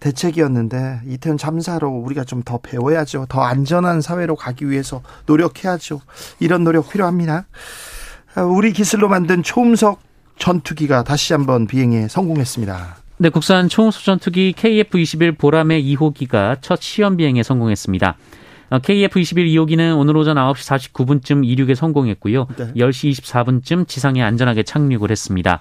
대책이었는데 0.00 1.00
이태원 1.06 1.38
참사로 1.38 1.88
우리가 1.88 2.24
좀 2.24 2.42
더 2.44 2.58
배워야죠. 2.58 3.24
더 3.30 3.40
안전한 3.40 4.02
사회로 4.02 4.36
가기 4.36 4.68
위해서 4.68 5.00
노력해야죠. 5.24 6.02
이런 6.40 6.62
노력 6.62 6.90
필요합니다. 6.90 7.46
우리 8.54 8.74
기술로 8.74 9.08
만든 9.08 9.42
초음속 9.42 9.98
전투기가 10.38 11.02
다시 11.02 11.32
한번 11.32 11.66
비행에 11.66 12.08
성공했습니다. 12.08 12.96
네, 13.16 13.30
국산 13.30 13.70
초음속 13.70 14.04
전투기 14.04 14.52
KF-21 14.54 15.38
보람의 15.38 15.82
2호기가 15.96 16.58
첫 16.60 16.82
시험 16.82 17.16
비행에 17.16 17.42
성공했습니다. 17.42 18.18
KF-21 18.70 19.46
2호기는 19.54 19.96
오늘 19.98 20.16
오전 20.16 20.36
9시 20.36 20.92
49분쯤 20.92 21.46
이륙에 21.46 21.74
성공했고요. 21.74 22.46
네. 22.56 22.72
10시 22.74 23.10
24분쯤 23.10 23.86
지상에 23.86 24.22
안전하게 24.22 24.64
착륙을 24.64 25.10
했습니다. 25.10 25.60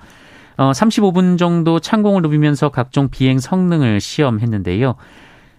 어, 0.58 0.72
35분 0.72 1.38
정도 1.38 1.80
창공을 1.80 2.22
누비면서 2.24 2.70
각종 2.70 3.10
비행 3.10 3.40
성능을 3.40 4.00
시험했는데요. 4.00 4.96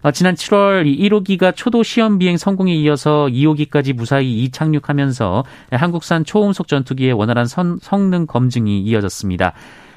어, 0.03 0.11
지난 0.11 0.35
7월 0.35 0.87
1호기가 0.87 1.55
초도 1.55 1.83
시험 1.83 2.19
비행 2.19 2.37
성공에 2.37 2.75
이어서 2.75 3.27
2호기까지 3.27 3.93
무사히 3.93 4.45
이착륙하면서 4.45 5.45
한국산 5.73 6.25
초음속 6.25 6.69
전투기의 6.69 7.13
원활한 7.13 7.47
선, 7.47 7.79
성능 7.81 8.27
검증이 8.27 8.83
이어졌습니다. 8.83 9.53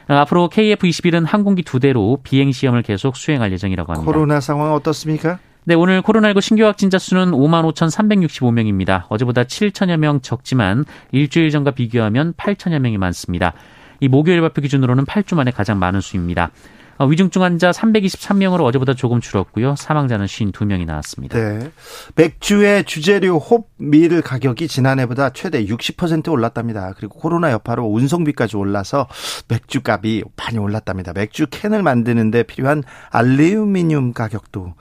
어, 0.09 0.13
앞으로 0.13 0.49
KF-21은 0.49 1.25
항공기 1.25 1.63
두 1.63 1.79
대로 1.79 2.19
비행 2.23 2.51
시험을 2.51 2.81
계속 2.81 3.15
수행할 3.15 3.51
예정이라고 3.53 3.93
합니다. 3.93 4.11
코로나 4.11 4.39
상황 4.39 4.73
어떻습니까? 4.73 5.39
네, 5.69 5.75
오늘 5.75 6.01
코로나19 6.01 6.41
신규 6.41 6.65
확진자 6.65 6.97
수는 6.97 7.29
5만 7.29 7.63
5,365명입니다. 7.75 9.03
어제보다 9.07 9.43
7천여 9.43 9.97
명 9.97 10.19
적지만 10.19 10.83
일주일 11.11 11.51
전과 11.51 11.69
비교하면 11.69 12.33
8천여 12.33 12.79
명이 12.79 12.97
많습니다. 12.97 13.53
이 13.99 14.07
목요일 14.07 14.41
발표 14.41 14.63
기준으로는 14.63 15.05
8주 15.05 15.35
만에 15.35 15.51
가장 15.51 15.77
많은 15.77 16.01
수입니다. 16.01 16.49
어, 16.97 17.05
위중증 17.05 17.43
환자 17.43 17.69
323명으로 17.69 18.63
어제보다 18.63 18.95
조금 18.95 19.21
줄었고요. 19.21 19.75
사망자는 19.75 20.25
52명이 20.25 20.87
나왔습니다. 20.87 21.37
네. 21.37 21.71
맥주의 22.15 22.83
주재료 22.83 23.37
홉밀 23.37 24.23
가격이 24.23 24.67
지난해보다 24.67 25.29
최대 25.29 25.63
60% 25.63 26.31
올랐답니다. 26.31 26.95
그리고 26.97 27.19
코로나 27.19 27.51
여파로 27.51 27.85
운송비까지 27.85 28.57
올라서 28.57 29.07
맥주값이 29.47 30.23
많이 30.35 30.57
올랐답니다. 30.57 31.13
맥주 31.13 31.45
캔을 31.47 31.83
만드는데 31.83 32.41
필요한 32.41 32.81
알루미늄 33.11 34.13
가격도 34.13 34.73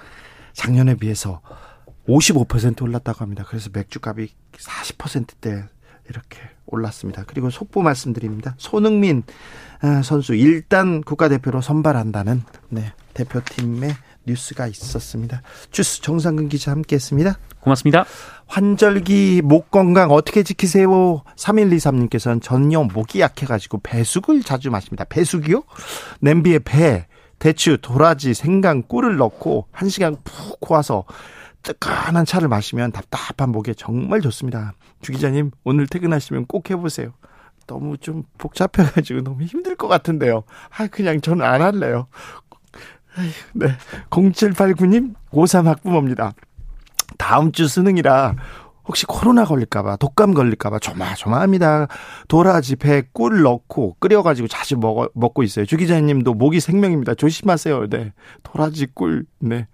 작년에 0.58 0.96
비해서 0.96 1.40
55% 2.08 2.82
올랐다고 2.82 3.20
합니다. 3.20 3.44
그래서 3.46 3.70
맥주값이 3.72 4.28
40%대 4.52 5.64
이렇게 6.08 6.40
올랐습니다. 6.66 7.22
그리고 7.26 7.48
속보 7.48 7.80
말씀드립니다. 7.82 8.54
손흥민 8.58 9.22
아, 9.80 10.02
선수 10.02 10.34
일단 10.34 11.02
국가대표로 11.02 11.60
선발한다는 11.60 12.42
네, 12.70 12.92
대표팀의 13.14 13.94
뉴스가 14.26 14.66
있었습니다. 14.66 15.42
주스 15.70 16.02
정상근 16.02 16.48
기자 16.48 16.72
함께했습니다. 16.72 17.38
고맙습니다. 17.60 18.04
환절기 18.46 19.42
목 19.44 19.70
건강 19.70 20.10
어떻게 20.10 20.42
지키세요? 20.42 21.22
3123님께서는 21.36 22.42
전혀 22.42 22.82
목이 22.82 23.20
약해가지고 23.20 23.78
배숙을 23.82 24.42
자주 24.42 24.70
마십니다. 24.70 25.04
배숙이요? 25.04 25.62
냄비에 26.20 26.58
배, 26.58 27.06
대추, 27.38 27.78
도라지, 27.78 28.34
생강, 28.34 28.82
꿀을 28.82 29.16
넣고 29.16 29.66
한 29.70 29.88
시간 29.88 30.16
푹 30.24 30.60
고아서 30.60 31.04
뜨끈한 31.62 32.24
차를 32.24 32.48
마시면 32.48 32.92
답답한 32.92 33.50
목에 33.50 33.74
정말 33.74 34.20
좋습니다. 34.20 34.74
주 35.00 35.12
기자님 35.12 35.50
오늘 35.64 35.86
퇴근하시면 35.86 36.46
꼭 36.46 36.70
해보세요. 36.70 37.12
너무 37.66 37.96
좀 37.98 38.24
복잡해가지고 38.38 39.22
너무 39.22 39.42
힘들 39.42 39.76
것 39.76 39.88
같은데요. 39.88 40.44
아 40.76 40.86
그냥 40.86 41.20
저는 41.20 41.44
안 41.44 41.62
할래요. 41.62 42.08
네. 43.52 43.68
0789님 44.10 45.14
고3 45.30 45.64
학부모입니다. 45.64 46.32
다음 47.18 47.52
주 47.52 47.68
수능이라 47.68 48.34
혹시 48.88 49.04
코로나 49.06 49.44
걸릴까봐, 49.44 49.96
독감 49.96 50.32
걸릴까봐 50.32 50.78
조마조마합니다. 50.78 51.88
도라지, 52.26 52.76
배, 52.76 53.02
꿀 53.12 53.42
넣고 53.42 53.96
끓여가지고 54.00 54.48
자주 54.48 54.76
먹어, 54.78 55.08
먹고 55.14 55.42
있어요. 55.42 55.66
주 55.66 55.76
기자님도 55.76 56.34
목이 56.34 56.58
생명입니다. 56.58 57.14
조심하세요. 57.14 57.88
네. 57.90 58.12
도라지, 58.42 58.86
꿀, 58.94 59.26
네. 59.38 59.68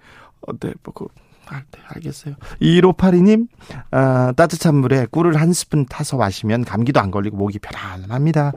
어, 0.47 0.53
네, 0.59 0.73
먹고. 0.83 1.09
아, 1.47 1.61
네, 1.71 1.81
알겠어요. 1.89 2.35
1582님, 2.61 3.49
아, 3.91 4.33
따뜻한 4.35 4.75
물에 4.77 5.07
꿀을 5.11 5.39
한 5.39 5.53
스푼 5.53 5.85
타서 5.85 6.17
마시면 6.17 6.65
감기도 6.65 7.01
안 7.01 7.11
걸리고 7.11 7.37
목이 7.37 7.59
편안합니다. 7.59 8.53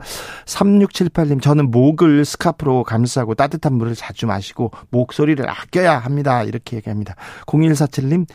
3678님, 0.46 1.42
저는 1.42 1.70
목을 1.70 2.24
스카프로 2.24 2.84
감싸고 2.84 3.34
따뜻한 3.34 3.74
물을 3.74 3.94
자주 3.94 4.26
마시고 4.26 4.72
목소리를 4.88 5.48
아껴야 5.48 5.98
합니다. 5.98 6.42
이렇게 6.42 6.76
얘기합니다. 6.78 7.14
0147님, 7.46 8.26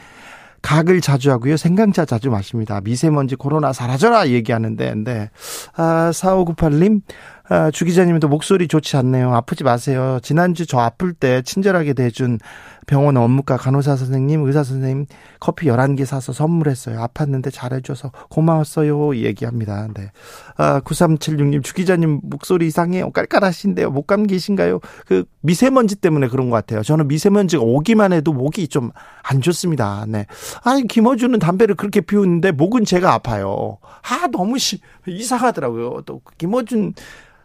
각을 0.63 1.01
자주 1.01 1.29
하고요. 1.29 1.57
생강차 1.57 2.05
자주 2.05 2.31
마십니다. 2.31 2.81
미세먼지 2.81 3.35
코로나 3.35 3.73
사라져라 3.73 4.29
얘기하는데, 4.29 4.95
네. 5.03 5.29
아, 5.75 6.09
4598님, 6.11 7.01
아, 7.49 7.69
주 7.69 7.85
기자님도 7.85 8.29
목소리 8.29 8.67
좋지 8.67 8.97
않네요. 8.97 9.35
아프지 9.35 9.63
마세요. 9.63 10.19
지난주 10.23 10.65
저 10.65 10.79
아플 10.79 11.13
때 11.13 11.41
친절하게 11.43 11.93
대준 11.93 12.39
병원 12.87 13.17
업무과 13.17 13.57
간호사 13.57 13.95
선생님, 13.95 14.45
의사 14.45 14.63
선생님 14.63 15.05
커피 15.39 15.67
11개 15.67 16.05
사서 16.05 16.33
선물했어요. 16.33 16.99
아팠는데 16.99 17.51
잘해줘서 17.53 18.11
고마웠어요. 18.29 19.15
얘기합니다. 19.17 19.87
네. 19.93 20.11
아, 20.57 20.81
9376님, 20.81 21.63
주 21.63 21.73
기자님 21.73 22.21
목소리 22.23 22.67
이상해요. 22.67 23.11
깔깔하신데요. 23.11 23.91
목 23.91 24.07
감기신가요? 24.07 24.79
그 25.05 25.25
미세먼지 25.41 25.95
때문에 25.95 26.27
그런 26.27 26.49
것 26.49 26.55
같아요. 26.55 26.83
저는 26.83 27.07
미세먼지가 27.07 27.63
오기만 27.63 28.13
해도 28.13 28.33
목이 28.33 28.67
좀 28.67 28.91
안 29.23 29.41
좋습니다. 29.41 30.05
네. 30.07 30.25
아니, 30.63 30.85
김어준은 30.85 31.39
담배를 31.39 31.75
그렇게 31.75 32.01
피우는데 32.01 32.51
목은 32.51 32.85
제가 32.85 33.13
아파요. 33.13 33.77
아, 34.03 34.27
너무 34.27 34.59
시, 34.59 34.79
이상하더라고요. 35.07 36.01
또 36.05 36.21
김어준 36.37 36.93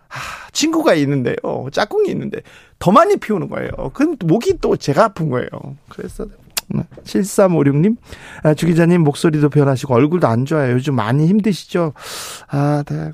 아, 0.08 0.48
친구가 0.52 0.94
있는데요. 0.94 1.36
짝꿍이 1.72 2.10
있는데 2.10 2.40
더 2.78 2.92
많이 2.92 3.16
피우는 3.16 3.48
거예요. 3.48 3.70
그럼 3.94 4.16
목이 4.24 4.58
또 4.60 4.76
제가 4.76 5.04
아픈 5.06 5.28
거예요. 5.30 5.48
그래서 5.88 6.26
7356님, 7.04 7.96
아, 8.42 8.54
주 8.54 8.66
기자님 8.66 9.02
목소리도 9.02 9.48
변하시고 9.48 9.94
얼굴도 9.94 10.26
안 10.26 10.44
좋아요. 10.44 10.72
요즘 10.74 10.94
많이 10.94 11.26
힘드시죠? 11.26 11.92
아, 12.48 12.84
네. 12.86 13.10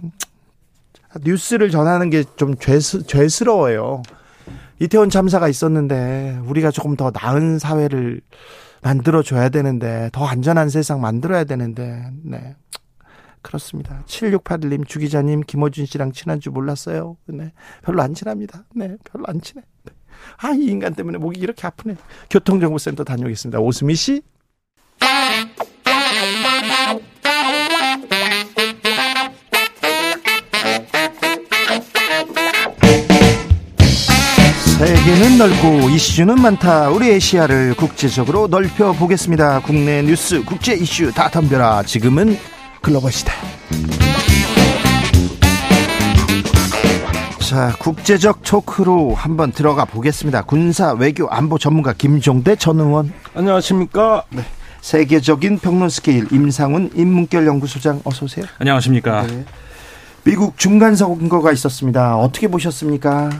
뉴스를 1.24 1.70
전하는 1.70 2.10
게 2.10 2.24
좀 2.36 2.56
죄스, 2.56 3.06
죄스러워요. 3.06 4.02
이태원 4.80 5.08
참사가 5.08 5.48
있었는데 5.48 6.40
우리가 6.46 6.72
조금 6.72 6.96
더 6.96 7.12
나은 7.14 7.60
사회를 7.60 8.20
만들어 8.82 9.22
줘야 9.22 9.48
되는데 9.48 10.10
더 10.12 10.26
안전한 10.26 10.68
세상 10.68 11.00
만들어야 11.00 11.44
되는데 11.44 12.04
네. 12.24 12.56
그렇습니다. 13.44 14.02
7681님, 14.06 14.88
주기자님, 14.88 15.42
김호준 15.42 15.86
씨랑 15.86 16.12
친한 16.12 16.40
줄 16.40 16.52
몰랐어요. 16.52 17.18
네. 17.26 17.52
별로 17.82 18.02
안 18.02 18.14
친합니다. 18.14 18.64
네. 18.74 18.96
별로 19.04 19.26
안 19.28 19.40
친해. 19.40 19.62
네. 19.84 19.92
아, 20.38 20.50
이 20.52 20.64
인간 20.64 20.94
때문에 20.94 21.18
목이 21.18 21.38
이렇게 21.38 21.66
아프네. 21.66 21.96
교통정보센터 22.30 23.04
다녀오겠습니다. 23.04 23.60
오수미 23.60 23.94
씨. 23.94 24.22
길이는 35.04 35.36
넓고 35.36 35.90
이슈는 35.90 36.40
많다. 36.40 36.88
우리의 36.88 37.20
시야를 37.20 37.74
국제적으로 37.76 38.48
넓혀 38.48 38.92
보겠습니다. 38.92 39.60
국내 39.60 40.00
뉴스, 40.00 40.42
국제 40.44 40.74
이슈 40.74 41.12
다 41.12 41.28
덤벼라. 41.28 41.82
지금은 41.82 42.38
글로벌 42.84 43.10
시대. 43.12 43.32
자, 47.40 47.74
국제적 47.78 48.42
토크로 48.42 49.14
한번 49.14 49.52
들어가 49.52 49.86
보겠습니다. 49.86 50.42
군사 50.42 50.92
외교 50.92 51.26
안보 51.28 51.56
전문가 51.56 51.94
김종대 51.94 52.56
전 52.56 52.80
의원. 52.80 53.10
안녕하십니까? 53.34 54.24
네. 54.28 54.44
세계적인 54.82 55.60
평론 55.60 55.88
스케일 55.88 56.30
임상훈 56.30 56.90
인문결 56.94 57.46
연구소장 57.46 58.02
어서 58.04 58.26
오세요. 58.26 58.44
안녕하십니까? 58.58 59.26
네. 59.28 59.46
미국 60.24 60.56
중간 60.56 60.96
선거가 60.96 61.52
있었습니다. 61.52 62.16
어떻게 62.16 62.48
보셨습니까? 62.48 63.30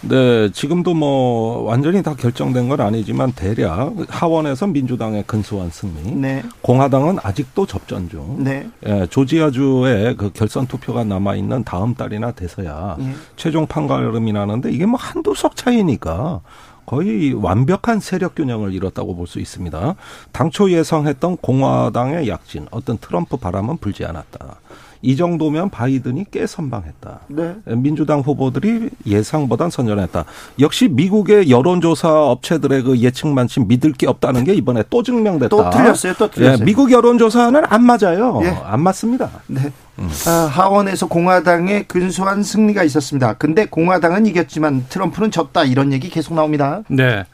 네, 0.00 0.50
지금도 0.50 0.94
뭐 0.94 1.62
완전히 1.62 2.02
다 2.02 2.14
결정된 2.14 2.68
건 2.68 2.80
아니지만 2.80 3.32
대략 3.32 3.92
하원에서 4.08 4.66
민주당의 4.66 5.22
근소한 5.28 5.70
승리, 5.70 6.10
네. 6.16 6.42
공화당은 6.62 7.18
아직도 7.22 7.66
접전 7.66 8.08
중. 8.08 8.42
네. 8.42 8.66
예, 8.84 9.06
조지아주에 9.06 10.14
그 10.16 10.30
결선 10.32 10.66
투표가 10.66 11.04
남아 11.04 11.36
있는 11.36 11.62
다음 11.62 11.94
달이나 11.94 12.32
돼서야 12.32 12.96
네. 12.98 13.12
최종 13.36 13.66
판가름이 13.66 14.32
나는데 14.32 14.72
이게 14.72 14.86
뭐 14.86 14.98
한두 14.98 15.34
석 15.36 15.54
차이니까 15.54 16.40
거의 16.84 17.32
완벽한 17.34 18.00
세력 18.00 18.34
균형을 18.34 18.72
이뤘다고 18.74 19.14
볼 19.14 19.28
수 19.28 19.38
있습니다. 19.38 19.94
당초 20.32 20.68
예상했던 20.70 21.36
공화당의 21.36 22.26
약진, 22.28 22.66
어떤 22.72 22.98
트럼프 22.98 23.36
바람은 23.36 23.76
불지 23.76 24.04
않았다. 24.04 24.56
이 25.02 25.16
정도면 25.16 25.68
바이든이 25.70 26.26
꽤 26.30 26.46
선방했다. 26.46 27.20
네. 27.26 27.56
민주당 27.66 28.20
후보들이 28.20 28.88
예상보단 29.04 29.68
선전했다. 29.68 30.24
역시 30.60 30.88
미국의 30.88 31.50
여론조사 31.50 32.08
업체들의 32.26 32.82
그 32.84 32.98
예측만치 32.98 33.60
믿을 33.60 33.92
게 33.92 34.06
없다는 34.06 34.44
게 34.44 34.54
이번에 34.54 34.84
또 34.88 35.02
증명됐다. 35.02 35.48
또 35.48 35.70
틀렸어요. 35.70 36.14
또 36.14 36.30
틀렸어요. 36.30 36.58
예, 36.60 36.64
미국 36.64 36.92
여론조사는 36.92 37.64
안 37.66 37.82
맞아요. 37.82 38.40
예. 38.44 38.56
안 38.64 38.80
맞습니다. 38.80 39.28
네. 39.48 39.72
음. 39.98 40.08
아, 40.26 40.30
하원에서 40.30 41.08
공화당의 41.08 41.88
근소한 41.88 42.44
승리가 42.44 42.84
있었습니다. 42.84 43.34
근데 43.34 43.66
공화당은 43.66 44.26
이겼지만 44.26 44.86
트럼프는 44.88 45.32
졌다 45.32 45.64
이런 45.64 45.92
얘기 45.92 46.08
계속 46.08 46.34
나옵니다. 46.34 46.82
네. 46.88 47.24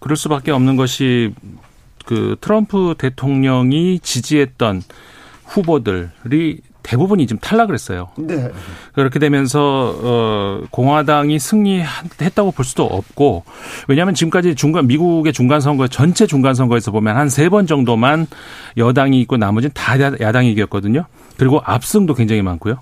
그럴 0.00 0.16
수밖에 0.16 0.50
없는 0.50 0.76
것이 0.76 1.32
그 2.04 2.36
트럼프 2.40 2.96
대통령이 2.98 4.00
지지했던 4.00 4.82
후보들이 5.46 6.60
대부분이 6.82 7.26
지금 7.26 7.38
탈락을 7.40 7.74
했어요. 7.74 8.08
네. 8.16 8.50
그렇게 8.94 9.18
되면서 9.18 9.94
어 10.02 10.60
공화당이 10.70 11.38
승리했다고 11.38 12.52
볼 12.52 12.64
수도 12.64 12.84
없고 12.84 13.44
왜냐하면 13.88 14.14
지금까지 14.14 14.54
중간 14.54 14.86
미국의 14.86 15.32
중간 15.32 15.60
선거 15.60 15.86
전체 15.88 16.26
중간 16.26 16.54
선거에서 16.54 16.90
보면 16.90 17.16
한 17.16 17.26
세 17.28 17.48
번 17.48 17.66
정도만 17.66 18.26
여당이 18.76 19.20
있고 19.22 19.36
나머지는 19.36 19.72
다 19.74 19.94
야당이 20.00 20.50
이겼거든요. 20.52 21.04
그리고 21.38 21.60
압승도 21.64 22.14
굉장히 22.14 22.42
많고요. 22.42 22.76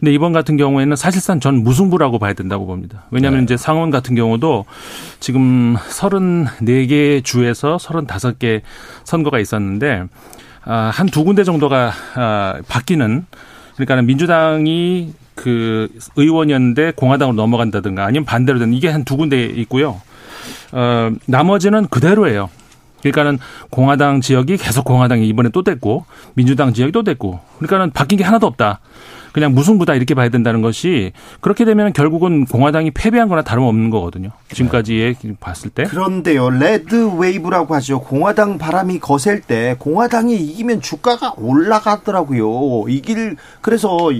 근데 0.00 0.12
이번 0.12 0.32
같은 0.32 0.56
경우에는 0.56 0.96
사실상 0.96 1.40
전 1.40 1.62
무승부라고 1.62 2.18
봐야 2.18 2.32
된다고 2.34 2.66
봅니다. 2.66 3.04
왜냐하면 3.10 3.40
네. 3.40 3.44
이제 3.44 3.56
상원 3.56 3.90
같은 3.90 4.14
경우도 4.14 4.64
지금 5.20 5.76
34개 5.76 7.24
주에서 7.24 7.76
35개 7.76 8.60
선거가 9.04 9.38
있었는데 9.38 10.00
아, 10.00 10.06
한 10.64 11.08
두 11.08 11.24
군데 11.24 11.44
정도가 11.44 11.92
아, 12.14 12.54
바뀌는 12.68 13.26
그러니까 13.76 14.02
민주당이 14.02 15.12
그 15.34 15.88
의원이었는데 16.16 16.92
공화당으로 16.96 17.34
넘어간다든가 17.36 18.04
아니면 18.04 18.24
반대로 18.24 18.58
되는 18.58 18.74
이게 18.74 18.88
한 18.88 19.04
두 19.04 19.16
군데 19.16 19.44
있고요. 19.44 20.00
어, 20.72 21.10
나머지는 21.26 21.86
그대로예요. 21.88 22.48
그러니까는 23.00 23.38
공화당 23.70 24.20
지역이 24.20 24.56
계속 24.58 24.84
공화당이 24.84 25.26
이번에 25.26 25.48
또 25.48 25.62
됐고 25.64 26.04
민주당 26.34 26.72
지역이 26.72 26.92
또 26.92 27.02
됐고 27.02 27.40
그러니까는 27.58 27.90
바뀐 27.90 28.18
게 28.18 28.24
하나도 28.24 28.46
없다. 28.46 28.78
그냥 29.32 29.54
무승부다 29.54 29.94
이렇게 29.94 30.14
봐야 30.14 30.28
된다는 30.28 30.62
것이 30.62 31.12
그렇게 31.40 31.64
되면 31.64 31.92
결국은 31.92 32.44
공화당이 32.44 32.90
패배한 32.92 33.28
거나 33.28 33.42
다름없는 33.42 33.90
거거든요. 33.90 34.30
지금까지의 34.52 35.16
봤을 35.40 35.70
때. 35.70 35.84
그런데요. 35.84 36.50
red 36.50 37.08
wave라고 37.16 37.74
하죠. 37.76 38.00
공화당 38.00 38.58
바람이 38.58 38.98
거셀 38.98 39.40
때 39.40 39.76
공화당이 39.78 40.36
이기면 40.36 40.82
주가가 40.82 41.34
올라가더라고요. 41.36 42.88
이길 42.88 43.36
그래서 43.60 44.10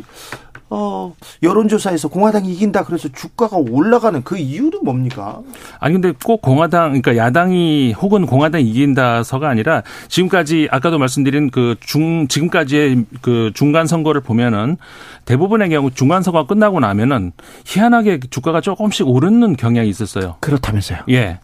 어, 0.75 1.15
여론조사에서 1.43 2.09
공화당이 2.09 2.51
이긴다 2.51 2.85
그래서 2.85 3.09
주가가 3.09 3.59
올라가는 3.59 4.23
그 4.25 4.39
이유는 4.39 4.81
뭡니까? 4.83 5.41
아니 5.79 5.93
근데 5.93 6.15
꼭 6.25 6.41
공화당 6.41 6.99
그러니까 7.01 7.17
야당이 7.19 7.93
혹은 7.93 8.25
공화당이 8.25 8.65
이긴다서가 8.71 9.49
아니라 9.51 9.83
지금까지 10.09 10.69
아까도 10.71 10.99
말씀드린 10.99 11.51
그 11.51 11.77
중 11.85 12.27
지금까지의 12.29 13.05
그 13.21 13.51
중간 13.55 13.87
선거를 13.87 14.23
보면은 14.23 14.79
대부분의 15.27 15.69
경우 15.69 15.91
중간 15.91 16.23
선거가 16.23 16.47
끝나고 16.47 16.81
나면은 16.81 17.33
희한하게 17.67 18.21
주가가 18.31 18.63
조금씩 18.63 19.07
오르는 19.07 19.57
경향이 19.57 19.89
있었어요. 19.91 20.37
그렇다면서요? 20.41 21.01
예. 21.11 21.39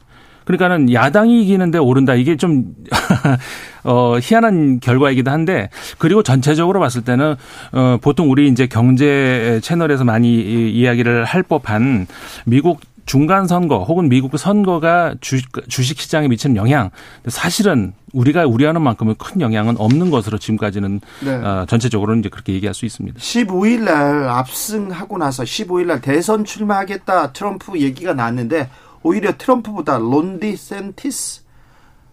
그러니까는 0.48 0.94
야당이 0.94 1.42
이기는데 1.42 1.76
오른다. 1.76 2.14
이게 2.14 2.38
좀, 2.38 2.72
어, 3.84 4.16
희한한 4.18 4.80
결과이기도 4.80 5.30
한데, 5.30 5.68
그리고 5.98 6.22
전체적으로 6.22 6.80
봤을 6.80 7.02
때는, 7.02 7.36
어, 7.72 7.98
보통 8.00 8.30
우리 8.30 8.48
이제 8.48 8.66
경제 8.66 9.60
채널에서 9.62 10.04
많이 10.04 10.70
이야기를 10.72 11.26
할 11.26 11.42
법한 11.42 12.06
미국 12.46 12.80
중간 13.04 13.46
선거 13.46 13.84
혹은 13.84 14.08
미국 14.08 14.38
선거가 14.38 15.14
주, 15.20 15.40
주식 15.68 15.98
시장에 15.98 16.28
미치는 16.28 16.56
영향 16.56 16.90
사실은 17.26 17.94
우리가 18.12 18.44
우려하는 18.44 18.82
만큼은 18.82 19.14
큰 19.16 19.40
영향은 19.40 19.76
없는 19.78 20.10
것으로 20.10 20.36
지금까지는 20.36 21.00
네. 21.24 21.34
어, 21.36 21.64
전체적으로는 21.66 22.20
이제 22.20 22.28
그렇게 22.28 22.52
얘기할 22.52 22.74
수 22.74 22.84
있습니다. 22.84 23.18
15일 23.18 23.80
날 23.80 24.28
압승하고 24.28 25.16
나서 25.16 25.42
15일 25.42 25.86
날 25.86 26.02
대선 26.02 26.44
출마하겠다 26.44 27.32
트럼프 27.32 27.78
얘기가 27.80 28.12
나왔는데 28.12 28.68
오히려 29.02 29.36
트럼프보다 29.36 29.98
론디 29.98 30.56
센티스 30.56 31.42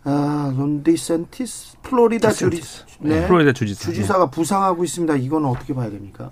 아, 0.07 0.53
론디 0.55 0.97
센티스 0.97 1.77
플로리다 1.81 2.31
주지 2.31 2.61
네. 2.99 3.21
네. 3.21 3.27
플로리다 3.27 3.53
주지사 3.53 3.85
주지사가 3.85 4.29
부상하고 4.29 4.83
있습니다. 4.83 5.15
이거는 5.15 5.49
어떻게 5.49 5.73
봐야 5.73 5.89
됩니까? 5.89 6.29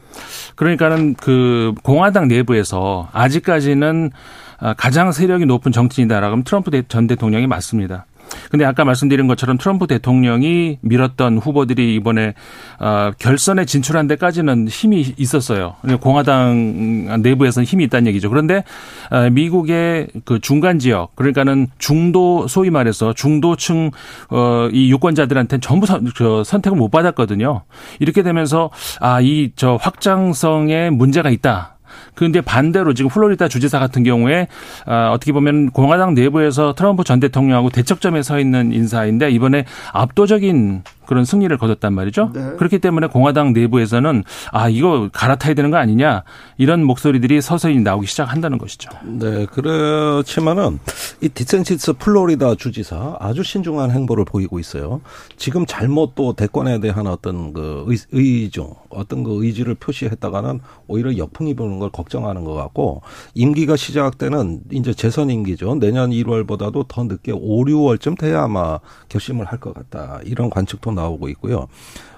그러니까는 0.56 1.16
그 1.16 1.74
공화당 1.82 2.28
내부에서 2.28 3.10
아직까지는 3.13 4.12
아, 4.60 4.74
가장 4.76 5.12
세력이 5.12 5.46
높은 5.46 5.72
정치인이다라고 5.72 6.32
하면 6.32 6.44
트럼프 6.44 6.84
전 6.88 7.08
대통령이 7.08 7.48
맞습니다. 7.48 8.06
근데 8.50 8.65
아까 8.65 8.86
말씀드린 8.86 9.28
것처럼 9.28 9.58
트럼프 9.58 9.88
대통령이 9.88 10.80
밀었던 10.82 11.38
후보들이 11.38 11.96
이번에 11.96 12.34
어, 12.80 13.12
결선에 13.17 13.65
진출한 13.65 14.08
데까지는 14.08 14.67
힘이 14.67 15.13
있었어요. 15.17 15.76
공화당 16.02 17.22
내부에서는 17.22 17.65
힘이 17.65 17.86
있다는 17.86 18.08
얘기죠. 18.08 18.30
그런데 18.30 18.63
어, 19.12 19.30
미국의 19.30 20.08
그 20.26 20.39
중간 20.39 20.80
지역 20.80 21.15
그러니까는 21.15 21.67
중도 21.78 22.48
소위 22.48 22.69
말해서 22.69 23.13
중도층 23.13 23.91
어, 24.30 24.69
이 24.72 24.91
유권자들한테는 24.91 25.62
전부 25.62 25.86
선, 25.86 26.06
저 26.15 26.43
선택을 26.43 26.78
못 26.78 26.89
받았거든요. 26.89 27.63
이렇게 28.00 28.24
되면서 28.24 28.69
아 29.00 29.19
이 29.22 29.52
저 29.56 29.76
확장성에 29.80 30.89
문제가 30.89 31.30
있다. 31.30 31.78
그런데 32.15 32.41
반대로 32.41 32.93
지금 32.93 33.10
플로리다 33.10 33.47
주지사 33.47 33.79
같은 33.79 34.03
경우에 34.03 34.47
어, 34.86 35.12
어떻게 35.13 35.32
보면 35.32 35.71
공화당 35.71 36.13
내부에서 36.13 36.73
트럼프 36.73 37.03
전 37.03 37.19
대통령하고 37.19 37.69
대척점에 37.69 38.23
서 38.23 38.39
있는 38.39 38.71
인사인데 38.71 39.32
이번에 39.32 39.65
압도적인 39.91 40.84
그런 41.06 41.26
승리를 41.26 41.56
거뒀단 41.58 41.94
말이죠. 41.94 42.32
네. 42.34 42.52
그렇기 42.58 42.80
때문에 42.80 43.08
공화당 43.08 43.54
내부에서는 43.54 44.24
아 44.52 44.70
이거 44.70 45.10
갈아타야 45.12 45.54
되는 45.54 45.72
거 45.72 45.78
아니냐 45.78 46.24
이런 46.58 46.84
목소리들이 46.84 47.42
서서히 47.42 47.80
나오기 47.80 48.08
시작한다는 48.08 48.58
것이죠. 48.58 48.89
네, 49.04 49.46
그렇지만은 49.48 50.80
이 51.22 51.30
디샌티스 51.30 51.93
플로리다 51.94 52.56
주지사 52.56 53.18
아주 53.20 53.44
신중한 53.44 53.92
행보를 53.92 54.26
보이고 54.26 54.60
있어요. 54.60 55.02
지금 55.38 55.66
잘못 55.66 56.16
또 56.16 56.34
대권에 56.34 56.80
대한 56.80 57.08
어떤 57.08 57.54
그 57.54 57.86
의, 57.88 57.98
의중, 58.12 58.74
어떤 58.89 59.24
그 59.24 59.44
의지를 59.44 59.76
표시했다가는 59.76 60.60
오히려 60.88 61.18
역풍이 61.18 61.54
부는 61.56 61.80
걸 61.80 61.89
걱정하는 61.89 62.44
것 62.44 62.54
같고 62.54 63.02
임기가 63.34 63.76
시작 63.76 64.18
때는 64.18 64.62
이제 64.72 64.94
재선 64.94 65.30
임기죠. 65.30 65.76
내년 65.76 66.12
1월보다도 66.12 66.88
더 66.88 67.04
늦게 67.04 67.32
5, 67.34 67.66
6월쯤 67.66 68.18
돼야 68.18 68.44
아마 68.44 68.80
결심을 69.10 69.46
할 69.46 69.63
것 69.63 69.74
같다. 69.74 70.20
이런 70.26 70.50
관측도 70.50 70.92
나오고 70.93 71.29
있고요. 71.29 71.67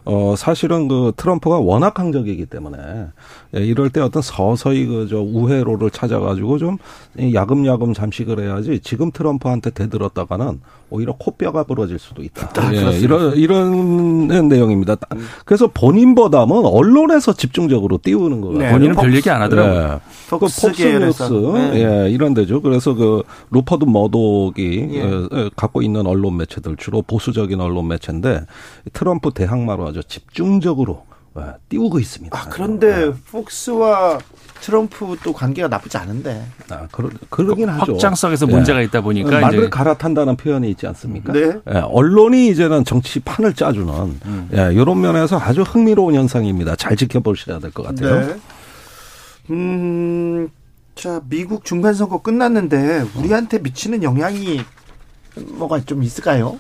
어, 0.06 0.36
사실은 0.38 0.88
그 0.88 1.12
트럼프가 1.18 1.60
워낙 1.60 1.94
강적이기 1.94 2.46
때문에 2.46 2.78
예, 3.56 3.60
이럴 3.66 3.90
때 3.90 4.02
어떤 4.02 4.22
서서히 4.22 4.86
그 4.86 5.06
저 5.10 5.20
우회로를 5.22 5.92
찾아가지고 5.92 6.58
좀 6.58 6.78
야금야금 7.20 7.94
잠식을 7.94 8.40
해야지 8.40 8.80
지금 8.80 9.12
트럼프한테 9.12 9.70
대들었다가는 9.72 10.60
오히려 10.90 11.14
코뼈가 11.18 11.64
부러질 11.64 12.00
수도 12.00 12.22
있다. 12.24 12.50
아, 12.62 12.74
예, 12.74 12.98
이런 13.00 13.36
이런 13.36 14.48
내용입니다. 14.48 14.96
그래서 15.46 15.68
본인보다는 15.68 16.66
언론에서 16.66 17.34
집중적으로 17.34 17.98
띄우는 18.02 18.42
거예요. 18.42 18.58
네, 18.58 18.72
본인은 18.72 18.96
별 18.96 19.16
얘기 19.16 19.30
안 19.30 19.42
하더라고요. 19.42 19.94
예. 19.96 20.00
그 20.30 20.38
폭스뉴스 20.40 21.24
네. 21.54 22.06
예, 22.06 22.10
이런 22.10 22.34
데죠. 22.34 22.62
그래서 22.62 22.94
그 22.94 23.24
루퍼드 23.52 23.86
머독이 23.86 24.88
예. 24.92 25.00
예. 25.34 25.50
갖고 25.56 25.82
있는 25.82 26.06
언론 26.08 26.38
매체들 26.38 26.76
주로 26.78 27.02
보수적인 27.02 27.60
언론 27.62 27.88
매체인데 27.88 28.42
트럼프 28.94 29.32
대항마로 29.32 29.88
아주 29.96 30.04
집중적으로 30.08 31.06
예, 31.38 31.42
띄우고 31.70 32.00
있습니다. 32.00 32.38
아, 32.38 32.46
그런데 32.50 33.08
네. 33.08 33.14
폭스와 33.32 34.20
트럼프 34.62 35.18
또 35.24 35.34
관계가 35.34 35.68
나쁘지 35.68 35.98
않은데. 35.98 36.46
아, 36.70 36.88
그러, 36.92 37.10
그러긴 37.30 37.68
하죠. 37.70 37.94
확장성에서 37.94 38.48
문제가 38.48 38.82
있다 38.82 39.02
보니까 39.02 39.42
말을 39.42 39.60
이제. 39.60 39.70
갈아탄다는 39.70 40.38
표현이 40.38 40.70
있지 40.72 40.88
않습니까? 40.88 41.34
네. 41.34 41.54
예, 41.74 41.78
언론이 41.80 42.48
이제는 42.50 42.86
정치판을 42.86 43.54
짜주는 43.54 43.94
음. 44.26 44.50
예, 44.54 44.70
이런 44.74 45.02
면에서 45.02 45.38
아주 45.38 45.62
흥미로운 45.64 46.16
현상입니다. 46.16 46.76
잘 46.78 46.96
지켜보셔야 46.96 47.60
될 47.60 47.72
것 47.72 47.84
같아요. 47.84 48.28
네. 48.28 48.36
음, 49.52 50.50
자, 50.96 51.22
미국 51.30 51.66
중간선거 51.66 52.22
끝났는데 52.22 53.06
우리한테 53.16 53.60
미치는 53.60 54.04
영향이 54.04 54.62
뭐가 55.58 55.80
좀 55.82 56.04
있을까요? 56.04 56.58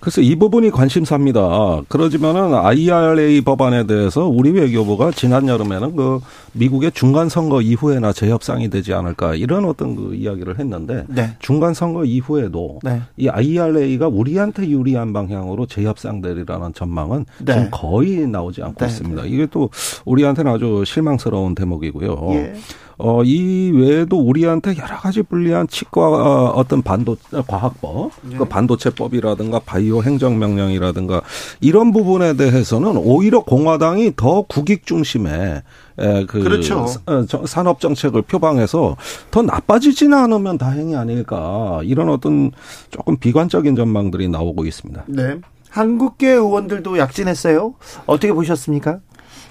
그래서 0.00 0.20
이 0.20 0.36
부분이 0.36 0.70
관심사입니다. 0.70 1.82
그러지만은 1.88 2.54
IRA 2.54 3.40
법안에 3.42 3.86
대해서 3.86 4.26
우리 4.26 4.50
외교부가 4.50 5.10
지난 5.10 5.48
여름에는 5.48 5.96
그 5.96 6.20
미국의 6.52 6.92
중간 6.92 7.28
선거 7.28 7.60
이후에나 7.60 8.12
재협상이 8.12 8.70
되지 8.70 8.92
않을까 8.92 9.34
이런 9.34 9.64
어떤 9.64 9.94
그 9.94 10.14
이야기를 10.14 10.58
했는데 10.58 11.04
네. 11.08 11.36
중간 11.40 11.74
선거 11.74 12.04
이후에도 12.04 12.80
네. 12.82 13.02
이 13.16 13.28
IRA가 13.28 14.08
우리한테 14.08 14.68
유리한 14.68 15.12
방향으로 15.12 15.66
재협상되리라는 15.66 16.74
전망은 16.74 17.26
네. 17.38 17.52
지금 17.52 17.68
거의 17.70 18.26
나오지 18.26 18.62
않고 18.62 18.84
네. 18.84 18.86
있습니다. 18.86 19.24
이게 19.26 19.46
또 19.46 19.70
우리한테는 20.04 20.52
아주 20.52 20.84
실망스러운 20.84 21.54
대목이고요. 21.54 22.28
예. 22.32 22.54
어, 22.98 23.22
이 23.22 23.70
외에도 23.72 24.18
우리한테 24.18 24.76
여러 24.76 24.96
가지 24.96 25.22
불리한 25.22 25.68
치과 25.68 26.08
어, 26.08 26.52
어떤 26.56 26.82
반도 26.82 27.16
과학법, 27.46 28.10
예. 28.32 28.36
그 28.36 28.44
반도체법이라든가 28.44 29.60
바이오 29.60 30.02
행정명령이라든가 30.02 31.22
이런 31.60 31.92
부분에 31.92 32.34
대해서는 32.34 32.96
오히려 32.96 33.40
공화당이 33.40 34.14
더 34.16 34.42
국익 34.42 34.84
중심의 34.84 35.62
에, 36.00 36.26
그 36.26 36.42
그렇죠. 36.42 36.86
어, 37.06 37.24
산업 37.46 37.80
정책을 37.80 38.22
표방해서 38.22 38.96
더 39.30 39.42
나빠지지는 39.42 40.18
않으면 40.18 40.58
다행이 40.58 40.96
아닐까 40.96 41.80
이런 41.84 42.08
어떤 42.08 42.50
조금 42.90 43.16
비관적인 43.16 43.76
전망들이 43.76 44.28
나오고 44.28 44.64
있습니다. 44.66 45.04
네. 45.06 45.38
한국계 45.70 46.30
의원들도 46.30 46.98
약진했어요. 46.98 47.74
어떻게 48.06 48.32
보셨습니까? 48.32 49.00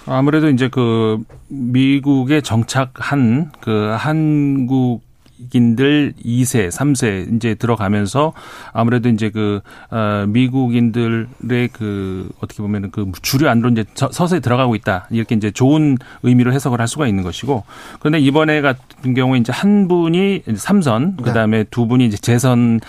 아무래도 0.07 0.49
이제 0.49 0.69
그 0.69 1.21
미국에 1.49 2.41
정착한 2.41 3.51
그 3.61 3.93
한국 3.97 5.06
인들 5.53 6.13
2세, 6.23 6.69
3세 6.69 7.35
이제 7.35 7.55
들어가면서 7.55 8.33
아무래도 8.71 9.09
이제 9.09 9.29
그 9.29 9.59
어, 9.91 10.25
미국인들의 10.27 11.69
그 11.73 12.29
어떻게 12.39 12.61
보면은 12.63 12.91
그 12.91 13.11
주류 13.21 13.49
안으로 13.49 13.69
이제 13.69 13.83
서서히 13.95 14.39
들어가고 14.39 14.75
있다. 14.75 15.07
이렇게 15.11 15.35
이제 15.35 15.51
좋은 15.51 15.97
의미로 16.23 16.53
해석을 16.53 16.79
할 16.79 16.87
수가 16.87 17.07
있는 17.07 17.23
것이고. 17.23 17.65
그런데 17.99 18.19
이번에 18.19 18.61
같은 18.61 19.13
경우에 19.13 19.39
이제 19.39 19.51
한 19.51 19.87
분이 19.87 20.43
삼선 20.55 21.17
그다음에 21.17 21.57
네. 21.57 21.63
두 21.69 21.87
분이 21.87 22.05
이제 22.05 22.17
재선 22.17 22.79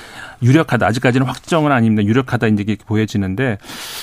유력하다. 0.43 0.87
아직까지는 0.87 1.27
확정은 1.27 1.73
아닙니다. 1.73 2.07
유력하다 2.09 2.47
이제 2.47 2.65
이렇게 2.67 2.85
보여지는데 2.85 3.59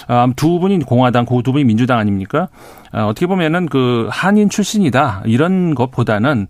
아, 0.08 0.28
두 0.36 0.60
분이 0.60 0.80
공화당 0.80 1.26
그 1.26 1.46
두 1.46 1.52
분이 1.52 1.64
민주당 1.64 2.00
아닙니까? 2.00 2.50
아, 2.92 3.06
어떻게 3.06 3.28
보면은 3.28 3.68
그 3.68 4.08
한인 4.12 4.50
출신이다. 4.50 5.22
이런 5.26 5.76
것보다는 5.76 6.48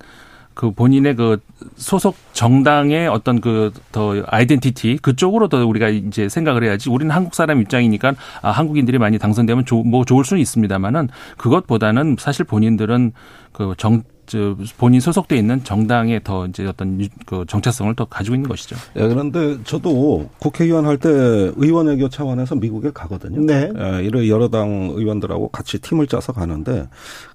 그 0.56 0.72
본인의 0.72 1.16
그 1.16 1.38
소속 1.76 2.16
정당의 2.34 3.08
어떤 3.08 3.40
그 3.42 3.72
더 3.92 4.24
아이덴티티 4.28 4.98
그쪽으로 5.02 5.48
더 5.48 5.66
우리가 5.66 5.90
이제 5.90 6.28
생각을 6.30 6.64
해야지 6.64 6.90
우리는 6.90 7.14
한국 7.14 7.36
사람 7.36 7.62
입장이니까 7.62 8.14
아 8.42 8.52
한국인들이 8.52 8.98
많이 8.98 9.20
당선되면 9.20 9.66
조, 9.66 9.84
뭐 9.84 10.04
좋을 10.06 10.26
수는 10.26 10.42
있습니다만은 10.42 11.10
그것보다는 11.38 12.16
사실 12.20 12.46
본인들은 12.46 13.12
그 13.54 13.74
정 13.78 14.04
저 14.26 14.56
본인 14.78 15.00
소속돼 15.00 15.38
있는 15.38 15.64
정당의 15.64 16.22
더 16.24 16.46
이제 16.48 16.66
어떤 16.66 17.08
그 17.26 17.46
정체성을 17.48 17.94
더 17.96 18.06
가지고 18.06 18.36
있는 18.36 18.50
것이죠. 18.50 18.76
예, 18.96 19.08
그런데 19.08 19.58
저도 19.64 20.30
국회의원 20.40 20.86
할 20.86 20.98
때 20.98 21.10
의원 21.10 21.88
외교 21.88 22.08
차원에서 22.10 22.56
미국에 22.56 22.92
가거든요. 22.94 23.42
네. 23.42 23.72
예, 23.78 24.04
이런 24.04 24.28
여러 24.28 24.48
당 24.48 24.92
의원들하고 24.96 25.50
같이 25.50 25.80
팀을 25.80 26.08
짜서 26.08 26.32
가는데 26.32 26.88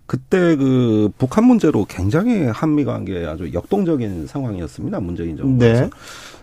그때 0.07 0.57
그 0.57 1.11
북한 1.18 1.44
문제로 1.44 1.85
굉장히 1.85 2.46
한미 2.46 2.85
관계에 2.85 3.26
아주 3.26 3.53
역동적인 3.53 4.26
상황이었습니다. 4.26 4.98
문재인 5.00 5.37
정부에서. 5.37 5.83
네. 5.83 5.90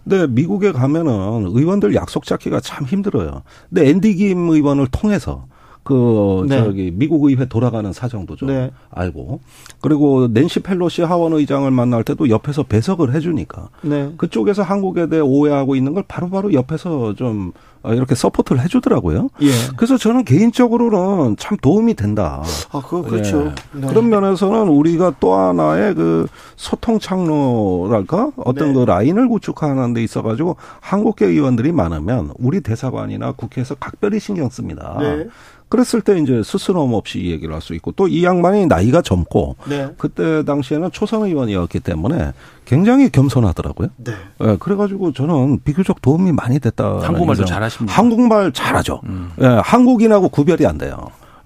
근데 0.03 0.27
미국에 0.27 0.71
가면은 0.71 1.47
의원들 1.47 1.93
약속 1.95 2.23
잡기가 2.25 2.62
참 2.62 2.86
힘들어요. 2.86 3.41
근데 3.69 3.89
앤디 3.89 4.15
김 4.15 4.47
의원을 4.49 4.88
통해서 4.91 5.47
그 5.88 6.45
네. 6.50 6.58
저기 6.58 6.91
미국 6.93 7.23
의회 7.23 7.45
돌아가는 7.45 7.93
사정도 7.93 8.36
좀 8.36 8.50
네. 8.50 8.71
알고 8.91 9.39
그리고 9.80 10.28
낸시 10.28 10.60
펠로시 10.60 11.04
하원 11.04 11.32
의장을 11.32 11.71
만날 11.71 12.04
때도 12.04 12.30
옆에서 12.30 12.63
배석을 12.63 13.15
해주니까 13.15 13.69
네. 13.84 14.12
그쪽에서 14.17 14.63
한국에 14.63 15.08
대해 15.08 15.21
오해하고 15.21 15.78
있는 15.78 15.93
걸 15.93 16.04
바로바로 16.06 16.52
옆에서 16.52 17.13
좀 17.13 17.54
이렇게 17.86 18.15
support를 18.15 18.62
해주더라고요. 18.63 19.30
예. 19.41 19.47
그래서 19.78 19.97
저는 19.97 20.26
개인적으로는 20.26 21.38
참 21.38 21.58
도움이 21.62 21.93
된다. 21.93 22.43
아, 22.71 22.82
그 22.86 23.02
그렇죠. 23.02 23.54
예. 23.76 23.80
네. 23.80 23.88
그런 23.88 24.10
면에서는 24.10 24.67
우리가 24.67 25.13
또 25.21 25.36
하나의 25.36 25.95
그 25.95 26.28
소통 26.58 27.00
창로랄까 27.00 28.32
어떤 28.36 28.69
네. 28.69 28.73
그 28.73 28.80
라인을 28.82 29.30
구축하는 29.30 29.93
데 29.93 30.04
있어가지고 30.04 30.58
한국계 30.82 31.28
의원들이 31.28 31.71
많으면 31.71 32.32
우리 32.38 32.60
대사관이나 32.60 33.32
국회에서 33.34 33.76
각별히 33.76 34.19
신경 34.19 34.50
씁니다. 34.50 34.97
네. 35.67 35.69
그랬을 35.69 36.01
때 36.01 36.17
이제 36.19 36.41
스스럼 36.43 36.93
없이 36.93 37.19
이 37.19 37.32
얘기를 37.32 37.53
할 37.53 37.62
수 37.62 37.73
있고 37.75 37.91
또 37.91 38.08
이 38.08 38.23
양반이 38.23 38.67
나이가 38.67 39.01
젊고 39.01 39.58
네. 39.69 39.89
그때 39.97 40.43
당시에는 40.45 40.91
초선 40.91 41.23
의원이었기 41.23 41.82
때문에 41.82 42.32
굉장히 42.65 43.10
겸손하더라고요. 43.10 43.89
네. 43.97 44.13
네. 44.39 44.56
그래가지고 44.60 45.12
저는 45.13 45.60
비교적 45.63 46.01
도움이 46.01 46.32
많이 46.32 46.60
됐다. 46.60 46.99
한국말도 47.01 47.45
잘하십니다. 47.45 47.93
한국말 47.95 48.51
잘하죠. 48.53 49.01
음. 49.06 49.32
네, 49.36 49.47
한국인하고 49.47 50.30
구별이 50.30 50.65
안 50.65 50.77
돼요. 50.77 50.97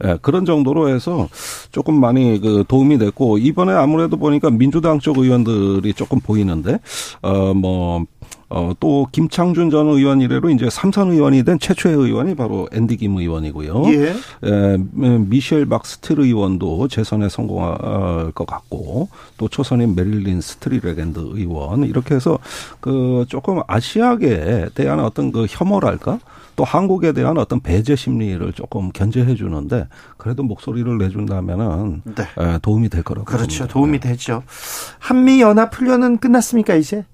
예, 0.03 0.17
그런 0.21 0.45
정도로 0.45 0.89
해서 0.89 1.27
조금 1.71 1.99
많이 1.99 2.39
그 2.41 2.63
도움이 2.67 2.97
됐고 2.97 3.37
이번에 3.37 3.71
아무래도 3.73 4.17
보니까 4.17 4.49
민주당 4.49 4.97
쪽 4.99 5.19
의원들이 5.19 5.93
조금 5.93 6.19
보이는데 6.19 6.79
어뭐 7.21 8.05
어, 8.53 8.73
또 8.81 9.07
김창준 9.13 9.69
전 9.69 9.87
의원 9.87 10.19
이래로 10.19 10.49
이제 10.49 10.69
삼선 10.69 11.11
의원이 11.11 11.43
된 11.43 11.57
최초의 11.57 11.95
의원이 11.95 12.35
바로 12.35 12.67
앤디 12.73 12.97
김 12.97 13.17
의원이고요. 13.17 13.83
예. 13.87 14.09
에, 14.09 14.77
미셸 14.97 15.65
박스틸 15.67 16.19
의원도 16.19 16.89
재선에 16.89 17.29
성공할 17.29 18.31
것 18.33 18.45
같고 18.45 19.07
또 19.37 19.47
초선인 19.47 19.95
메릴린 19.95 20.41
스트리클런드 20.41 21.19
의원 21.33 21.85
이렇게 21.85 22.15
해서 22.15 22.39
그 22.81 23.25
조금 23.29 23.61
아시아계에 23.67 24.69
대한 24.75 24.99
어떤 24.99 25.31
그 25.31 25.47
혐오랄까 25.49 26.19
또 26.57 26.65
한국에 26.65 27.13
대한 27.13 27.37
어떤 27.37 27.61
배제 27.61 27.95
심리를 27.95 28.51
조금 28.51 28.91
견제해 28.91 29.33
주는데 29.35 29.87
그래도 30.17 30.43
목소리를 30.43 30.97
내준다면은 30.97 32.01
네. 32.03 32.25
도움이 32.61 32.89
될 32.89 33.03
거라고 33.03 33.25
그렇죠. 33.25 33.47
봅니다. 33.47 33.67
도움이 33.67 33.99
되죠. 34.01 34.43
한미 34.99 35.39
연합 35.41 35.73
훈련은 35.73 36.17
끝났습니까 36.17 36.75
이제? 36.75 37.05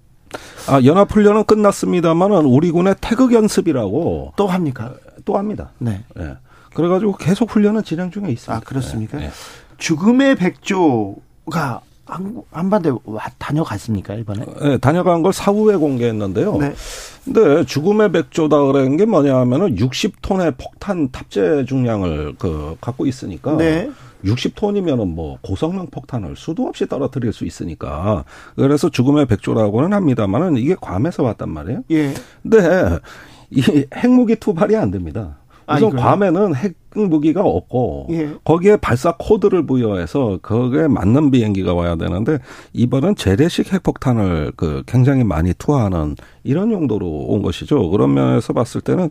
아, 0.68 0.82
연합훈련은 0.84 1.46
끝났습니다만은 1.46 2.46
우리 2.46 2.72
군의 2.72 2.96
태극 3.00 3.34
연습이라고 3.34 4.34
또 4.36 4.48
합니까? 4.48 4.94
또 5.26 5.38
합니다. 5.38 5.72
네. 5.78 6.04
네. 6.16 6.36
그래가지고 6.74 7.16
계속 7.18 7.50
훈련은 7.50 7.84
진행 7.84 8.12
중에 8.12 8.30
있습니다. 8.30 8.56
아, 8.56 8.60
그렇습니까? 8.60 9.18
네. 9.18 9.32
죽음의 9.78 10.36
백조가 10.36 11.82
한반도에 12.52 12.94
다녀갔습니까 13.38 14.16
이번에? 14.16 14.46
네, 14.62 14.78
다녀간 14.78 15.24
걸 15.24 15.34
사후에 15.34 15.76
공개했는데요. 15.76 16.58
네. 16.58 16.74
근데 17.26 17.66
죽음의 17.66 18.12
백조다 18.14 18.64
그런 18.64 18.96
게 18.96 19.06
뭐냐면은 19.06 19.76
60톤의 19.76 20.56
폭탄 20.58 21.10
탑재 21.12 21.66
중량을 21.66 22.36
그 22.40 22.78
갖고 22.80 23.06
있으니까 23.06 23.58
네. 23.58 23.90
60톤이면은 24.24 25.14
뭐 25.14 25.38
고성능 25.42 25.88
폭탄을 25.88 26.36
수도 26.36 26.68
없이 26.68 26.88
떨어뜨릴 26.88 27.34
수 27.34 27.46
있으니까 27.46 28.24
그래서 28.56 28.90
죽음의 28.90 29.28
백조라고는 29.28 29.94
합니다만은 29.94 30.58
이게 30.58 30.76
괌에서 30.76 31.24
왔단 31.24 31.50
말이에요. 31.50 31.84
예. 31.92 32.14
근데 32.42 33.00
이 33.50 33.86
핵무기 33.96 34.36
투발이 34.38 34.76
안 34.76 34.92
됩니다. 34.92 35.38
우선 35.70 36.00
아, 36.00 36.16
괌에는 36.16 36.56
핵 36.56 36.76
무기가 36.96 37.42
없고 37.44 38.08
예. 38.12 38.34
거기에 38.44 38.78
발사 38.78 39.14
코드를 39.20 39.66
부여해서 39.68 40.40
거기에 40.42 40.88
맞는 40.88 41.30
비행기가 41.30 41.74
와야 41.74 41.96
되는데 41.96 42.40
이번은 42.74 43.16
재래식 43.16 43.72
핵폭탄을 43.72 44.54
그 44.56 44.82
굉장히 44.88 45.24
많이 45.24 45.54
투하하는 45.54 46.16
이런 46.44 46.72
용도로 46.72 47.06
온 47.06 47.42
것이죠. 47.44 47.90
그런 47.92 48.14
면에서 48.16 48.54
봤을 48.54 48.82
때는 48.82 49.10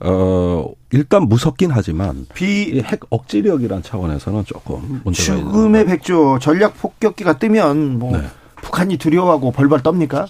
어 0.00 0.66
일단 0.92 1.24
무섭긴 1.28 1.70
하지만 1.72 2.26
비 2.34 2.80
핵 2.80 3.00
억지력이란 3.10 3.82
차원에서는 3.82 4.44
조금 4.46 5.00
문제가 5.04 5.36
죽음의 5.38 5.86
백조 5.86 6.38
전략 6.38 6.78
폭격기가 6.78 7.38
뜨면 7.38 7.98
뭐 7.98 8.16
네. 8.16 8.24
북한이 8.62 8.96
두려워하고 8.96 9.50
벌벌 9.50 9.82
떱니까? 9.82 10.26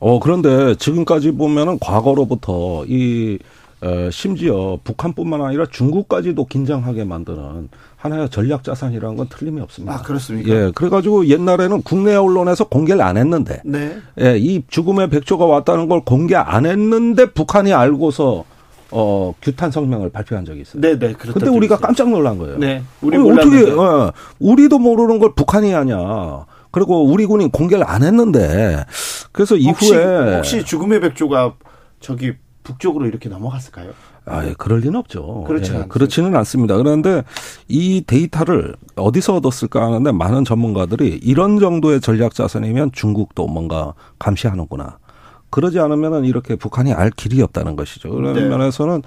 어 0.00 0.18
그런데 0.20 0.74
지금까지 0.76 1.30
보면은 1.32 1.78
과거로부터 1.78 2.84
이 2.88 3.38
어, 3.82 4.10
심지어 4.10 4.78
북한뿐만 4.84 5.40
아니라 5.40 5.64
중국까지도 5.70 6.44
긴장하게 6.46 7.04
만드는 7.04 7.68
하나의 7.96 8.28
전략 8.28 8.62
자산이라는 8.62 9.16
건 9.16 9.28
틀림이 9.28 9.60
없습니다. 9.62 9.94
아 9.94 10.02
그렇습니까? 10.02 10.50
예, 10.50 10.72
그래가지고 10.74 11.26
옛날에는 11.28 11.82
국내 11.82 12.14
언론에서 12.14 12.64
공개를 12.64 13.02
안 13.02 13.16
했는데, 13.16 13.62
네. 13.64 13.98
예, 14.20 14.36
이 14.38 14.62
죽음의 14.68 15.08
백조가 15.10 15.44
왔다는 15.46 15.88
걸 15.88 16.02
공개 16.04 16.34
안 16.34 16.66
했는데 16.66 17.26
북한이 17.26 17.72
알고서 17.72 18.44
어 18.90 19.34
규탄 19.40 19.70
성명을 19.70 20.10
발표한 20.10 20.44
적이 20.44 20.62
있어요. 20.62 20.80
네, 20.80 20.98
네. 20.98 21.12
그때 21.12 21.48
우리가 21.48 21.76
있어요. 21.76 21.86
깜짝 21.86 22.10
놀란 22.10 22.38
거예요. 22.38 22.58
네, 22.58 22.82
우리 23.00 23.16
어떻게 23.16 23.70
어, 23.70 24.12
우리도 24.38 24.78
모르는 24.78 25.18
걸 25.18 25.34
북한이 25.34 25.72
하냐? 25.72 26.46
그리고 26.70 27.04
우리 27.04 27.26
군이 27.26 27.50
공개를 27.50 27.84
안 27.88 28.02
했는데 28.02 28.84
그래서 29.32 29.56
혹시, 29.56 29.86
이후에 29.92 30.36
혹시 30.36 30.64
죽음의 30.64 31.00
백조가 31.00 31.54
저기 32.00 32.32
북쪽으로 32.62 33.06
이렇게 33.06 33.28
넘어갔을까요? 33.28 33.92
아, 34.26 34.46
예, 34.46 34.54
그럴 34.56 34.80
리는 34.80 34.94
없죠. 34.96 35.44
그렇지 35.46 35.74
예, 35.74 35.84
그렇지는 35.88 36.36
않습니다. 36.36 36.76
그런데 36.76 37.22
이 37.68 38.02
데이터를 38.06 38.76
어디서 38.96 39.36
얻었을까 39.36 39.84
하는데 39.84 40.12
많은 40.12 40.44
전문가들이 40.44 41.20
이런 41.22 41.58
정도의 41.58 42.00
전략 42.00 42.34
자산이면 42.34 42.92
중국도 42.92 43.46
뭔가 43.46 43.94
감시하는구나. 44.18 44.98
그러지 45.50 45.78
않으면은 45.80 46.24
이렇게 46.24 46.56
북한이 46.56 46.92
알 46.92 47.10
길이 47.10 47.42
없다는 47.42 47.76
것이죠. 47.76 48.10
그런 48.10 48.34
네. 48.34 48.42
면에서는 48.48 49.02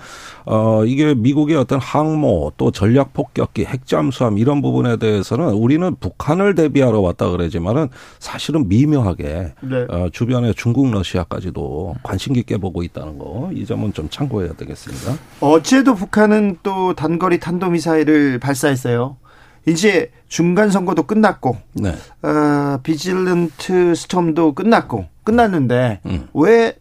어 0.45 0.83
이게 0.85 1.13
미국의 1.15 1.55
어떤 1.55 1.79
항모 1.79 2.53
또 2.57 2.71
전략 2.71 3.13
폭격기 3.13 3.65
핵잠수함 3.65 4.37
이런 4.37 4.61
부분에 4.61 4.97
대해서는 4.97 5.49
우리는 5.53 5.95
북한을 5.99 6.55
대비하러 6.55 6.99
왔다 6.99 7.29
그러지만은 7.29 7.87
사실은 8.19 8.67
미묘하게 8.67 9.53
네. 9.61 9.85
어 9.89 10.07
주변에 10.11 10.53
중국 10.53 10.91
러시아까지도 10.91 11.95
관심 12.03 12.33
깊게 12.33 12.57
보고 12.57 12.83
있다는 12.83 13.17
거 13.17 13.49
이 13.53 13.65
점은 13.65 13.93
좀 13.93 14.09
참고해야 14.09 14.53
되겠습니다. 14.53 15.13
어제도 15.39 15.95
북한은 15.95 16.57
또 16.63 16.93
단거리 16.93 17.39
탄도 17.39 17.69
미사일을 17.69 18.39
발사했어요. 18.39 19.17
이제 19.65 20.11
중간 20.27 20.69
선거도 20.71 21.03
끝났고 21.03 21.57
네. 21.73 21.95
어, 22.21 22.79
비질런트 22.83 23.95
스톰도 23.95 24.53
끝났고 24.53 25.05
끝났는데 25.23 26.01
음. 26.05 26.27
왜 26.33 26.75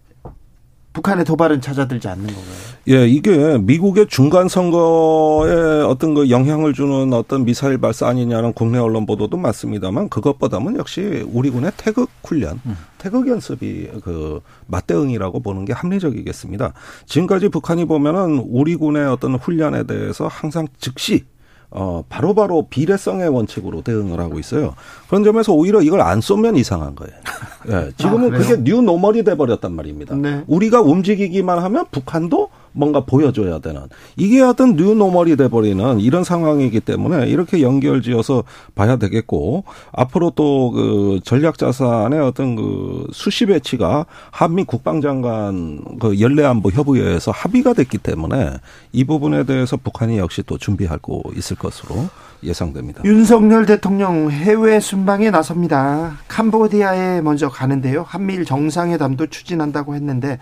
북한의 0.93 1.25
도발은 1.25 1.61
찾아들지 1.61 2.09
않는 2.09 2.27
건가요? 2.27 2.73
예, 2.89 3.07
이게 3.07 3.59
미국의 3.59 4.09
중간 4.09 4.49
선거에 4.49 5.83
어떤 5.83 6.15
그 6.15 6.29
영향을 6.29 6.75
주는 6.75 7.13
어떤 7.13 7.45
미사일 7.45 7.79
발사 7.79 8.09
아니냐는 8.09 8.53
국내 8.53 8.79
언론 8.79 9.07
보도도 9.07 9.37
많습니다만 9.37 10.09
그것보다는 10.09 10.77
역시 10.77 11.25
우리 11.33 11.49
군의 11.49 11.73
태극 11.77 12.11
훈련, 12.25 12.61
음. 12.67 12.77
태극 12.99 13.29
연습이 13.29 13.89
그 14.03 14.41
맞대응이라고 14.67 15.41
보는 15.41 15.65
게 15.65 15.73
합리적이겠습니다. 15.73 16.75
지금까지 17.07 17.49
북한이 17.49 17.87
보면은 17.87 18.45
우리 18.47 18.77
군의 18.77 19.07
어떤 19.07 19.37
훈련에 19.37 19.85
대해서 19.85 20.27
항상 20.27 20.67
즉시 20.79 21.25
어, 21.75 22.05
바로바로 22.09 22.35
바로 22.35 22.67
비례성의 22.69 23.29
원칙으로 23.29 23.83
대응을 23.83 24.21
하고 24.21 24.39
있어요. 24.39 24.75
그런 25.09 25.25
점에서 25.25 25.53
오히려 25.53 25.81
이걸 25.81 26.03
안 26.03 26.21
쏘면 26.21 26.57
이상한 26.57 26.95
거예요. 26.95 27.15
예, 27.69 27.93
지금은 27.97 28.35
아, 28.35 28.39
그게 28.39 28.63
new 28.63 28.83
normal이 28.83 29.25
돼버렸단 29.25 29.73
말입니다. 29.73 30.15
네. 30.15 30.45
우리가 30.47 30.83
움직이기만 30.83 31.59
하면 31.59 31.87
북한도 31.91 32.51
뭔가 32.73 33.01
보여줘야 33.05 33.59
되는 33.61 33.83
이게 34.17 34.41
어떤 34.41 34.77
new 34.77 34.95
normal이 34.95 35.37
돼버리는 35.37 36.01
이런 36.01 36.25
상황이기 36.25 36.81
때문에 36.81 37.29
이렇게 37.29 37.63
연결지어서 37.63 38.45
봐야 38.75 38.97
되겠고 38.97 39.65
앞으로 39.93 40.31
또 40.31 40.73
그 40.73 41.21
전략 41.25 41.59
자산의 41.59 42.21
어떤 42.21 42.57
그 42.57 43.07
수시 43.13 43.47
배치가 43.47 44.07
한미 44.31 44.65
국방장관 44.65 45.99
그 46.01 46.21
연례안보 46.21 46.71
협의회에서 46.71 47.31
합의가 47.31 47.75
됐기 47.75 47.99
때문에 47.99 48.55
이 48.93 49.05
부분에 49.05 49.45
대해서 49.45 49.77
북한이 49.77 50.19
역시 50.19 50.43
또 50.45 50.59
준비하고 50.59 51.23
있을 51.37 51.57
것으로 51.57 52.09
예상됩니다. 52.43 53.03
윤석열 53.05 53.67
대통령 53.67 54.31
해외 54.31 54.81
순방에 54.81 55.31
나섭니다. 55.31 56.19
캄보디아에 56.27 57.21
먼저 57.21 57.49
가는데요. 57.49 58.05
한미일 58.07 58.45
정상회담도 58.45 59.29
추진한다고 59.29 59.95
했는데 59.95 60.39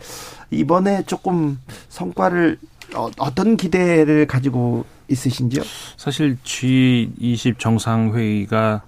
이번에 0.51 1.05
조금 1.07 1.59
성과 1.89 2.20
를 2.29 2.59
어, 2.95 3.09
어떤 3.19 3.57
기대를 3.57 4.27
가지고 4.27 4.85
있으신지요? 5.09 5.63
사실 5.97 6.37
G20 6.45 7.59
정상회의가 7.59 8.83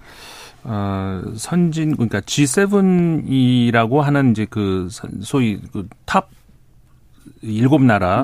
어, 0.63 1.21
선진 1.35 1.93
그러니까 1.93 2.21
G7이라고 2.21 3.99
하는 3.99 4.31
이제 4.31 4.45
그 4.49 4.87
소위 5.21 5.59
그탑 5.71 6.29
일곱 7.41 7.81
나라 7.81 8.23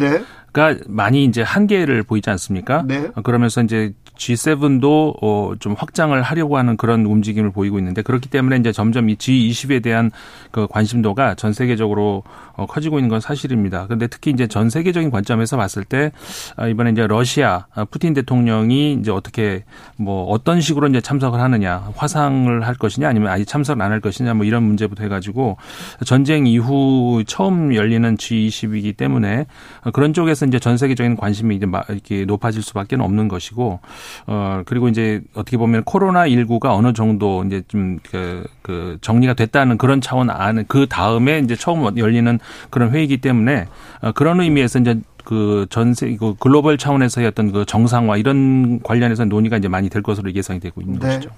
가 0.53 0.73
네. 0.73 0.79
많이 0.87 1.25
이제 1.25 1.41
한계를 1.41 2.03
보이지 2.03 2.29
않습니까? 2.29 2.83
네. 2.87 3.09
그러면서 3.23 3.61
이제 3.61 3.93
G7도 4.17 5.15
어, 5.21 5.53
좀 5.59 5.75
확장을 5.77 6.19
하려고 6.21 6.57
하는 6.57 6.77
그런 6.77 7.05
움직임을 7.05 7.51
보이고 7.51 7.77
있는데 7.79 8.01
그렇기 8.01 8.29
때문에 8.29 8.57
이제 8.57 8.71
점점 8.71 9.09
이 9.09 9.15
G20에 9.15 9.83
대한 9.83 10.11
그 10.51 10.67
관심도가 10.67 11.35
전 11.35 11.53
세계적으로 11.53 12.23
어, 12.53 12.65
커지고 12.65 12.99
있는 12.99 13.09
건 13.09 13.19
사실입니다. 13.19 13.85
그런데 13.85 14.07
특히 14.07 14.31
이제 14.31 14.47
전 14.47 14.69
세계적인 14.69 15.11
관점에서 15.11 15.57
봤을 15.57 15.83
때 15.83 16.11
아, 16.55 16.67
이번에 16.67 16.91
이제 16.91 17.05
러시아 17.07 17.67
아, 17.73 17.85
푸틴 17.85 18.13
대통령이 18.13 18.93
이제 18.93 19.11
어떻게 19.11 19.63
뭐 19.97 20.25
어떤 20.25 20.61
식으로 20.61 20.87
이제 20.87 20.99
참석을 21.01 21.39
하느냐 21.39 21.91
화상을 21.95 22.65
할 22.65 22.75
것이냐 22.75 23.07
아니면 23.07 23.29
아예 23.29 23.43
참석을 23.43 23.81
안 23.81 23.89
할 23.89 24.01
것이냐 24.01 24.35
뭐 24.35 24.45
이런 24.45 24.63
문제부터 24.63 25.03
해가지고 25.03 25.57
전쟁 26.05 26.45
이후 26.45 27.23
처음 27.25 27.73
열리는 27.73 28.15
G20이기 28.17 28.95
때문에 28.97 29.47
그런 29.93 30.13
쪽에서 30.13 30.38
이제 30.45 30.59
전 30.59 30.77
세계적인 30.77 31.15
관심이 31.15 31.55
이제 31.55 31.65
이렇게 31.89 32.25
높아질 32.25 32.61
수밖에 32.61 32.95
없는 32.95 33.27
것이고 33.27 33.79
어, 34.27 34.61
그리고 34.65 34.87
이제 34.87 35.21
어떻게 35.33 35.57
보면 35.57 35.83
코로나 35.83 36.25
19가 36.27 36.75
어느 36.75 36.93
정도 36.93 37.43
이제 37.45 37.63
좀 37.67 37.99
그, 38.09 38.45
그 38.61 38.97
정리가 39.01 39.33
됐다는 39.33 39.77
그런 39.77 40.01
차원 40.01 40.29
안에 40.29 40.65
그 40.67 40.87
다음에 40.87 41.39
이제 41.39 41.55
처음 41.55 41.97
열리는 41.97 42.39
그런 42.69 42.91
회의이기 42.91 43.17
때문에 43.17 43.67
어, 44.01 44.11
그런 44.11 44.41
의미에서 44.41 44.79
이제 44.79 44.99
그 45.29 45.67
전세 45.69 46.15
그 46.15 46.33
글로벌 46.39 46.79
차원에서의 46.79 47.27
어떤 47.27 47.51
그 47.51 47.63
정상화 47.63 48.17
이런 48.17 48.79
관련해서 48.81 49.25
논의가 49.25 49.57
이제 49.57 49.67
많이 49.67 49.87
될 49.87 50.01
것으로 50.01 50.33
예상이 50.33 50.59
되고 50.59 50.81
있는 50.81 50.97
네. 50.97 51.07
것이죠. 51.07 51.29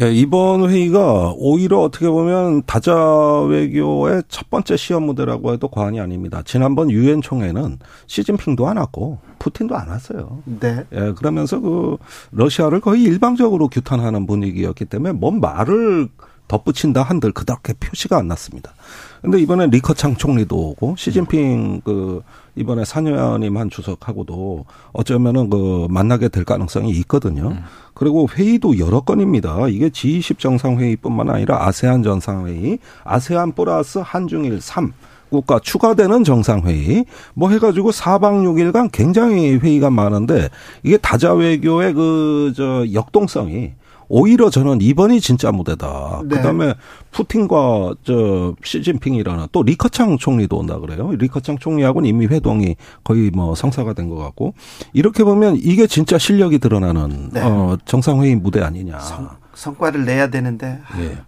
예, 0.00 0.12
이번 0.12 0.70
회의가 0.70 1.32
오히려 1.36 1.80
어떻게 1.80 2.08
보면 2.08 2.62
다자 2.64 2.94
외교의 3.40 4.22
첫 4.28 4.50
번째 4.50 4.76
시험 4.76 5.06
무대라고 5.06 5.52
해도 5.52 5.66
과언이 5.66 5.98
아닙니다. 5.98 6.42
지난번 6.44 6.92
유엔 6.92 7.22
총회는 7.22 7.80
시진핑도 8.06 8.68
안 8.68 8.76
왔고 8.76 9.18
푸틴도 9.40 9.74
안 9.74 9.88
왔어요. 9.88 10.38
네. 10.44 10.84
예, 10.92 11.12
그러면서 11.16 11.58
그 11.58 11.96
러시아를 12.30 12.78
거의 12.78 13.02
일방적으로 13.02 13.66
규탄하는 13.66 14.26
분위기였기 14.26 14.84
때문에 14.84 15.10
뭔 15.10 15.40
말을 15.40 16.08
덧붙인다 16.46 17.02
한들 17.02 17.32
그렇게 17.32 17.72
표시가 17.72 18.16
안 18.16 18.28
났습니다. 18.28 18.74
근데 19.22 19.40
이번에 19.40 19.66
리커창 19.66 20.14
총리도 20.14 20.56
오고 20.56 20.94
시진핑 20.96 21.80
그 21.84 22.22
이번에 22.56 22.84
산여님 22.84 23.56
한 23.56 23.70
주석하고도 23.70 24.64
어쩌면은 24.92 25.50
그 25.50 25.86
만나게 25.90 26.28
될 26.28 26.44
가능성이 26.44 26.90
있거든요. 27.00 27.48
음. 27.48 27.58
그리고 27.94 28.28
회의도 28.28 28.78
여러 28.78 29.00
건입니다. 29.00 29.68
이게 29.68 29.88
G20 29.88 30.38
정상회의뿐만 30.38 31.30
아니라 31.30 31.66
아세안 31.66 32.02
정상회의, 32.02 32.78
아세안 33.04 33.52
플러스 33.52 33.98
한중일 34.02 34.60
3 34.60 34.92
국가 35.30 35.58
추가되는 35.58 36.22
정상회의 36.22 37.06
뭐 37.34 37.50
해가지고 37.50 37.90
4박 37.90 38.44
6일간 38.44 38.90
굉장히 38.92 39.56
회의가 39.56 39.90
많은데 39.90 40.48
이게 40.84 40.96
다자 40.96 41.34
외교의 41.34 41.92
그 41.94 42.52
저 42.54 42.84
역동성이 42.92 43.72
오히려 44.16 44.48
저는 44.48 44.80
이번이 44.80 45.20
진짜 45.20 45.50
무대다. 45.50 46.22
네. 46.26 46.36
그다음에 46.36 46.74
푸틴과 47.10 47.94
저 48.04 48.54
시진핑이라는 48.62 49.48
또 49.50 49.64
리커창 49.64 50.18
총리도 50.18 50.56
온다 50.56 50.78
그래요. 50.78 51.10
리커창 51.10 51.58
총리하고는 51.58 52.08
이미 52.08 52.26
회동이 52.26 52.76
거의 53.02 53.30
뭐 53.32 53.56
성사가 53.56 53.92
된 53.92 54.08
것 54.08 54.16
같고 54.16 54.54
이렇게 54.92 55.24
보면 55.24 55.56
이게 55.56 55.86
진짜 55.88 56.16
실력이 56.18 56.58
드러나는 56.58 57.30
네. 57.32 57.40
어 57.42 57.76
정상회의 57.86 58.36
무대 58.36 58.60
아니냐. 58.60 59.00
성, 59.00 59.28
성과를 59.54 60.04
내야 60.04 60.28
되는데 60.28 60.78
네. 60.96 61.18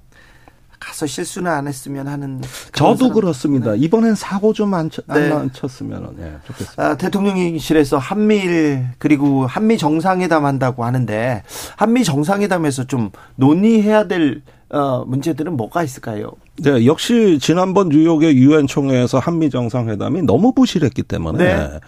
가서 0.86 1.06
실수는 1.06 1.50
안 1.50 1.66
했으면 1.66 2.06
하는. 2.06 2.40
저도 2.72 3.10
그렇습니다. 3.10 3.72
네. 3.72 3.78
이번엔 3.78 4.14
사고 4.14 4.52
좀안 4.52 4.88
네. 5.08 5.32
안 5.32 5.52
쳤으면 5.52 6.14
예, 6.20 6.36
좋겠습니다. 6.46 6.82
아, 6.82 6.96
대통령실에서 6.96 7.98
한미일 7.98 8.86
그리고 8.98 9.46
한미 9.46 9.78
정상회담 9.78 10.44
한다고 10.44 10.84
하는데 10.84 11.42
한미 11.76 12.04
정상회담에서 12.04 12.84
좀 12.84 13.10
논의해야 13.34 14.06
될 14.06 14.42
어, 14.68 15.04
문제들은 15.04 15.56
뭐가 15.56 15.82
있을까요? 15.82 16.30
네, 16.62 16.86
역시 16.86 17.38
지난번 17.40 17.88
뉴욕의 17.88 18.36
유엔 18.36 18.68
총회에서 18.68 19.18
한미 19.18 19.50
정상회담이 19.50 20.22
너무 20.22 20.52
부실했기 20.52 21.02
때문에 21.02 21.38
네. 21.44 21.80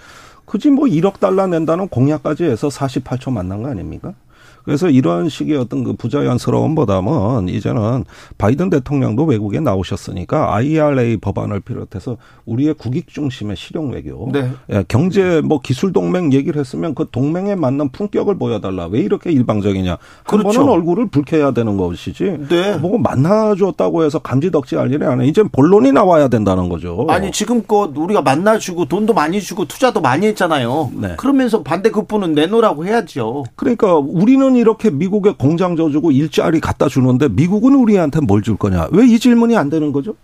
굳이 0.45 0.71
뭐 0.71 0.87
1억 0.87 1.21
달러 1.21 1.47
낸다는 1.47 1.87
공약까지 1.89 2.45
해서 2.45 2.67
48초 2.69 3.31
만난 3.33 3.63
거 3.63 3.69
아닙니까? 3.69 4.15
그래서 4.69 4.91
이런 4.91 5.31
식의 5.31 5.57
어떤 5.57 5.83
그 5.83 5.95
부자연스러움보다는 5.95 7.49
이제는 7.49 8.05
바이든 8.37 8.69
대통령도 8.69 9.25
외국에 9.25 9.61
나오셨으니까 9.61 10.55
IRA 10.55 11.17
법안을 11.17 11.61
비롯해서 11.61 12.19
우리의 12.45 12.75
국익 12.75 13.09
중심의 13.09 13.57
실용 13.57 13.93
외교, 13.93 14.29
네. 14.31 14.51
예, 14.71 14.85
경제 14.87 15.41
뭐 15.41 15.61
기술 15.61 15.95
동맹 15.95 16.35
얘기를 16.35 16.61
했으면 16.61 16.95
그 16.95 17.07
동맹에 17.11 17.55
맞는 17.55 17.89
품격을 17.93 18.37
보여달라. 18.37 18.89
왜 18.89 19.01
이렇게 19.01 19.33
일방적이냐? 19.33 19.93
한 19.93 19.99
그렇죠. 20.25 20.61
번은 20.61 20.71
얼굴을 20.71 21.09
붉혀야 21.09 21.53
되는 21.53 21.79
것이지. 21.79 22.37
네. 22.51 22.77
뭐 22.77 22.99
만나줬다고 22.99 24.05
해서 24.05 24.19
간지덕지할 24.19 24.93
일이 24.93 25.03
아니라 25.03 25.25
이제 25.25 25.45
본론이 25.45 25.93
나와야 25.93 26.29
된다는 26.29 26.69
거죠. 26.69 27.07
아니 27.09 27.33
지금껏 27.33 27.91
우리가 27.97 28.21
만나주고 28.21 28.85
돈도 28.85 29.15
많이 29.15 29.41
주고 29.41 29.65
투자도 29.65 30.03
많이 30.03 30.27
했잖아요. 30.27 30.91
네. 30.93 31.15
그러면서 31.17 31.63
반대 31.63 31.91
급부는 31.91 32.35
내놓으라고 32.35 32.85
해야죠. 32.85 33.45
그러니까 33.57 33.95
우리는 33.95 34.58
이렇게 34.59 34.91
미국에 34.91 35.33
공장 35.39 35.77
져주고 35.77 36.11
일자리 36.13 36.61
갖다 36.61 36.89
주는데 36.89 37.29
미국은 37.29 37.75
우리한테 37.75 38.21
뭘 38.21 38.43
줄 38.43 38.57
거냐? 38.57 38.89
왜 38.93 39.07
이 39.07 39.19
질문이 39.19 39.57
안 39.57 39.69
되는 39.71 39.93
거죠? 39.93 40.15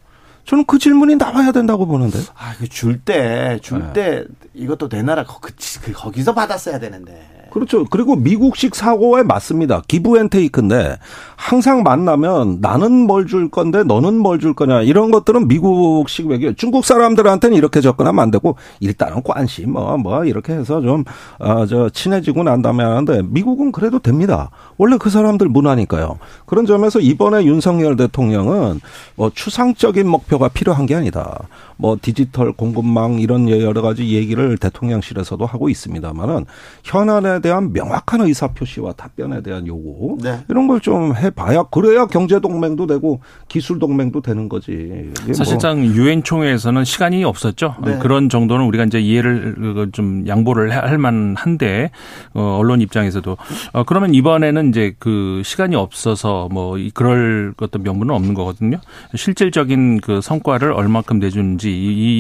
저는 0.45 0.64
그 0.66 0.78
질문이 0.78 1.16
나와야 1.16 1.53
된다고 1.53 1.87
보는데. 1.87 2.18
아, 2.37 2.55
줄 2.68 3.01
때, 3.01 3.59
줄 3.62 3.93
때, 3.95 4.24
네. 4.28 4.35
이것도 4.53 4.89
내 4.91 5.03
나라 5.03 5.24
거, 5.24 5.39
그, 5.41 5.53
거기서 5.93 6.35
받았어야 6.35 6.78
되는데. 6.78 7.43
그렇죠. 7.55 7.84
그리고 7.84 8.16
미국식 8.16 8.74
사고에 8.74 9.22
맞습니다. 9.22 9.82
give 9.86 10.18
and 10.18 10.28
take인데 10.28 10.98
항상 11.36 11.84
만나면 11.84 12.59
나는 12.61 13.07
뭘 13.07 13.26
줄 13.26 13.48
건데 13.48 13.84
너는 13.84 14.18
뭘 14.18 14.40
줄 14.40 14.55
거냐 14.55 14.82
이런 14.82 15.12
것들은 15.12 15.46
미국식 15.46 16.26
외교. 16.26 16.52
중국 16.55 16.84
사람들한테는 16.84 17.57
이렇게 17.57 17.80
접근하면 17.80 18.22
안 18.24 18.30
되고 18.32 18.57
일단은 18.80 19.22
관심 19.22 19.72
뭐뭐 19.72 19.96
뭐 19.98 20.24
이렇게 20.24 20.52
해서 20.52 20.82
좀어저 20.82 21.84
어, 21.84 21.88
친해지고 21.90 22.42
난 22.42 22.61
다음에 22.61 22.82
하는데 22.82 23.22
미국은 23.22 23.70
그래도 23.70 24.00
됩니다. 24.00 24.50
원래 24.76 24.96
그 24.98 25.09
사람들 25.09 25.48
문화니까요. 25.48 26.18
그런 26.46 26.66
점에서 26.66 26.98
이번에 26.98 27.44
윤석열 27.44 27.94
대통령은 27.96 28.80
뭐 29.14 29.30
추상적인 29.32 30.09
목표가 30.09 30.48
필요한 30.48 30.86
게 30.86 30.96
아니다. 30.96 31.38
뭐 31.76 31.96
디지털 32.00 32.52
공급망 32.52 33.20
이런 33.20 33.48
여러 33.48 33.80
가지 33.80 34.11
얘기를 34.11 34.59
대통령실에서도 34.59 35.44
하고 35.46 35.68
있습니다만은 35.68 36.46
현안에 36.82 37.40
대한 37.45 37.74
명확한 37.74 38.22
의사 38.22 38.49
표시와 38.49 38.92
답변에 38.95 39.42
대한 39.42 39.66
요구 39.66 40.16
네. 40.22 40.40
이런 40.49 40.66
걸 40.66 40.80
좀 40.80 41.14
해봐야 41.14 41.64
그래야 41.64 42.07
경제 42.07 42.40
동맹도 42.40 42.86
되고 42.86 43.20
기술 43.49 43.78
동맹도 43.78 44.20
되는 44.22 44.49
거지. 44.49 45.11
뭐 45.24 45.34
사실상 45.34 45.82
뭐. 45.82 45.86
유엔 45.95 46.22
총회에서는 46.22 46.84
시간이 46.84 47.22
없었죠. 47.24 47.76
네. 47.84 47.99
그런 48.01 48.28
정도는 48.28 48.64
우리가 48.66 48.84
이제 48.84 48.99
이해를 49.01 49.90
좀 49.92 50.26
양보를 50.26 50.72
할 50.72 50.99
만한데 50.99 51.90
어, 52.34 52.57
언론 52.59 52.80
입장에서도 52.80 53.36
어, 53.74 53.84
그러면 53.84 54.14
이번에는 54.14 54.70
이제 54.70 54.95
그 54.99 55.42
시간이 55.45 55.76
없어서 55.76 56.49
뭐 56.51 56.76
그럴 56.95 57.53
어떤 57.61 57.82
명분은 57.82 58.14
없는 58.14 58.34
거거든요. 58.34 58.78
실질적인 59.14 60.01
그 60.01 60.20
성과를 60.20 60.72
얼마큼 60.72 61.18
내주는지 61.18 61.70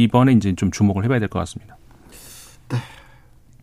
이번에 0.04 0.32
이제 0.32 0.54
좀 0.54 0.70
주목을 0.70 1.04
해봐야 1.04 1.18
될 1.18 1.28
것 1.28 1.38
같습니다. 1.40 1.76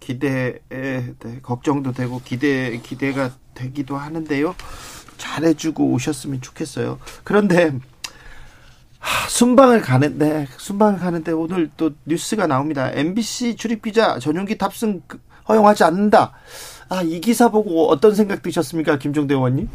네. 0.01 0.05
기대에 0.05 0.59
네, 0.69 1.39
걱정도 1.41 1.91
되고 1.93 2.21
기대 2.23 2.77
기대가 2.83 3.31
되기도 3.53 3.95
하는데요. 3.95 4.55
잘해주고 5.17 5.91
오셨으면 5.91 6.41
좋겠어요. 6.41 6.99
그런데 7.23 7.71
하, 8.99 9.29
순방을 9.29 9.81
가는데 9.81 10.47
순방을 10.57 10.99
가는데 10.99 11.31
오늘 11.31 11.69
또 11.77 11.91
뉴스가 12.05 12.47
나옵니다. 12.47 12.91
MBC 12.91 13.55
출입 13.55 13.83
기자 13.83 14.19
전용기 14.19 14.57
탑승 14.57 15.01
허용하지 15.47 15.83
않는다. 15.83 16.33
아, 16.89 17.01
이 17.03 17.21
기사 17.21 17.49
보고 17.49 17.87
어떤 17.89 18.13
생각 18.13 18.41
드셨습니까, 18.41 18.99
김종대 18.99 19.33
의원님? 19.33 19.69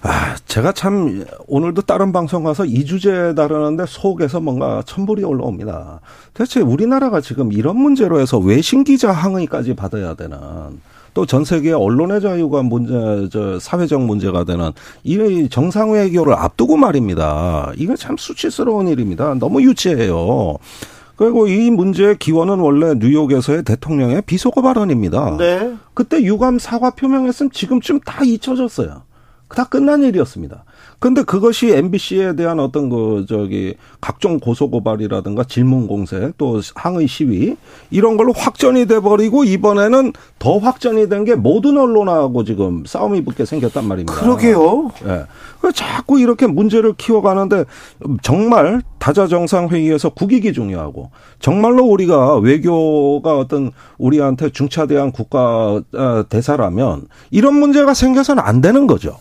아, 0.00 0.36
제가 0.46 0.72
참 0.72 1.24
오늘도 1.48 1.82
다른 1.82 2.12
방송 2.12 2.44
가서 2.44 2.64
이 2.64 2.84
주제 2.84 3.34
다루는데 3.34 3.84
속에서 3.86 4.40
뭔가 4.40 4.82
천불이 4.86 5.24
올라옵니다. 5.24 6.00
대체 6.34 6.60
우리나라가 6.60 7.20
지금 7.20 7.52
이런 7.52 7.76
문제로 7.76 8.20
해서 8.20 8.38
외신 8.38 8.84
기자 8.84 9.10
항의까지 9.10 9.74
받아야 9.74 10.14
되는 10.14 10.38
또 11.14 11.26
전 11.26 11.44
세계 11.44 11.72
언론의 11.72 12.20
자유가 12.20 12.62
문제, 12.62 13.28
저 13.32 13.58
사회적 13.58 14.02
문제가 14.02 14.44
되는 14.44 14.70
이 15.02 15.48
정상 15.50 15.90
외교를 15.90 16.32
앞두고 16.34 16.76
말입니다. 16.76 17.72
이거 17.76 17.96
참 17.96 18.16
수치스러운 18.16 18.86
일입니다. 18.86 19.34
너무 19.34 19.60
유치해요. 19.62 20.58
그리고 21.16 21.48
이 21.48 21.72
문제의 21.72 22.18
기원은 22.18 22.60
원래 22.60 22.94
뉴욕에서의 22.94 23.64
대통령의 23.64 24.22
비속어 24.22 24.62
발언입니다. 24.62 25.36
네. 25.38 25.74
그때 25.92 26.22
유감 26.22 26.60
사과 26.60 26.90
표명했으면 26.90 27.50
지금쯤 27.50 27.98
다 28.00 28.22
잊혀졌어요. 28.22 29.02
다 29.54 29.64
끝난 29.64 30.02
일이었습니다. 30.02 30.64
근데 30.98 31.22
그것이 31.22 31.70
MBC에 31.72 32.34
대한 32.34 32.58
어떤 32.58 32.88
그 32.88 33.24
저기 33.28 33.76
각종 34.00 34.40
고소 34.40 34.70
고발이라든가 34.70 35.44
질문 35.44 35.86
공세 35.86 36.32
또 36.38 36.60
항의 36.74 37.06
시위 37.06 37.56
이런 37.90 38.16
걸로 38.16 38.32
확전이 38.32 38.86
돼 38.86 38.98
버리고 39.00 39.44
이번에는 39.44 40.12
더 40.38 40.58
확전이 40.58 41.08
된 41.08 41.18
게 41.24 41.34
모든 41.34 41.76
언론하고 41.76 42.44
지금 42.44 42.84
싸움이 42.86 43.24
붙게 43.24 43.44
생겼단 43.44 43.86
말입니다. 43.86 44.14
그러게요. 44.14 44.90
예. 45.04 45.08
네. 45.08 45.24
자꾸 45.74 46.20
이렇게 46.20 46.46
문제를 46.46 46.94
키워 46.96 47.20
가는데 47.20 47.64
정말 48.22 48.80
다자 48.98 49.26
정상 49.26 49.68
회의에서 49.68 50.10
국익이 50.10 50.52
중요하고 50.52 51.10
정말로 51.40 51.84
우리가 51.84 52.36
외교가 52.36 53.36
어떤 53.36 53.72
우리한테 53.98 54.50
중차대한 54.50 55.10
국가 55.12 55.82
어, 55.92 56.24
대사라면 56.28 57.08
이런 57.30 57.54
문제가 57.54 57.94
생겨서는 57.94 58.42
안 58.42 58.60
되는 58.60 58.86
거죠. 58.86 59.18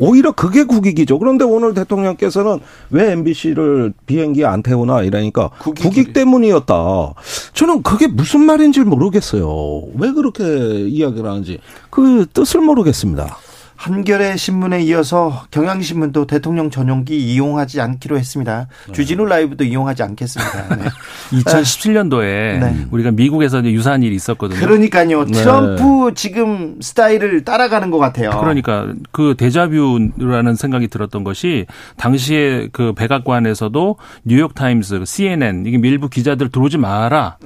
오히려 0.00 0.32
그게 0.32 0.64
국익이죠. 0.64 1.18
그런데 1.18 1.44
오늘 1.44 1.74
대통령께서는 1.74 2.58
왜 2.90 3.12
MBC를 3.12 3.92
비행기 4.06 4.44
안 4.44 4.62
태우나 4.62 5.02
이러니까 5.02 5.50
국익, 5.58 5.84
국익 5.84 6.12
때문이었다. 6.14 7.14
저는 7.52 7.82
그게 7.82 8.08
무슨 8.08 8.40
말인지 8.40 8.80
모르겠어요. 8.80 9.82
왜 9.94 10.12
그렇게 10.12 10.88
이야기를 10.88 11.28
하는지 11.28 11.58
그 11.90 12.26
뜻을 12.32 12.60
모르겠습니다. 12.62 13.36
한겨레 13.80 14.36
신문에 14.36 14.82
이어서 14.82 15.46
경향신문도 15.50 16.26
대통령 16.26 16.68
전용기 16.68 17.16
이용하지 17.16 17.80
않기로 17.80 18.18
했습니다. 18.18 18.66
네. 18.86 18.92
주진우 18.92 19.24
라이브도 19.24 19.64
이용하지 19.64 20.02
않겠습니다. 20.02 20.76
네. 20.76 20.84
2017년도에 21.32 22.60
네. 22.60 22.86
우리가 22.90 23.10
미국에서 23.10 23.64
유사한 23.64 24.02
일이 24.02 24.14
있었거든요. 24.14 24.60
그러니까요. 24.60 25.24
네. 25.24 25.32
트럼프 25.32 26.12
지금 26.14 26.76
스타일을 26.82 27.42
따라가는 27.46 27.90
것 27.90 27.96
같아요. 27.96 28.32
그러니까 28.38 28.92
그 29.12 29.34
데자뷰라는 29.38 30.56
생각이 30.56 30.88
들었던 30.88 31.24
것이 31.24 31.64
당시에 31.96 32.68
그 32.72 32.92
백악관에서도 32.92 33.96
뉴욕 34.26 34.54
타임스, 34.54 35.06
CNN 35.06 35.64
이게 35.64 35.78
일부 35.78 36.10
기자들 36.10 36.50
들어오지 36.50 36.76
마라. 36.76 37.38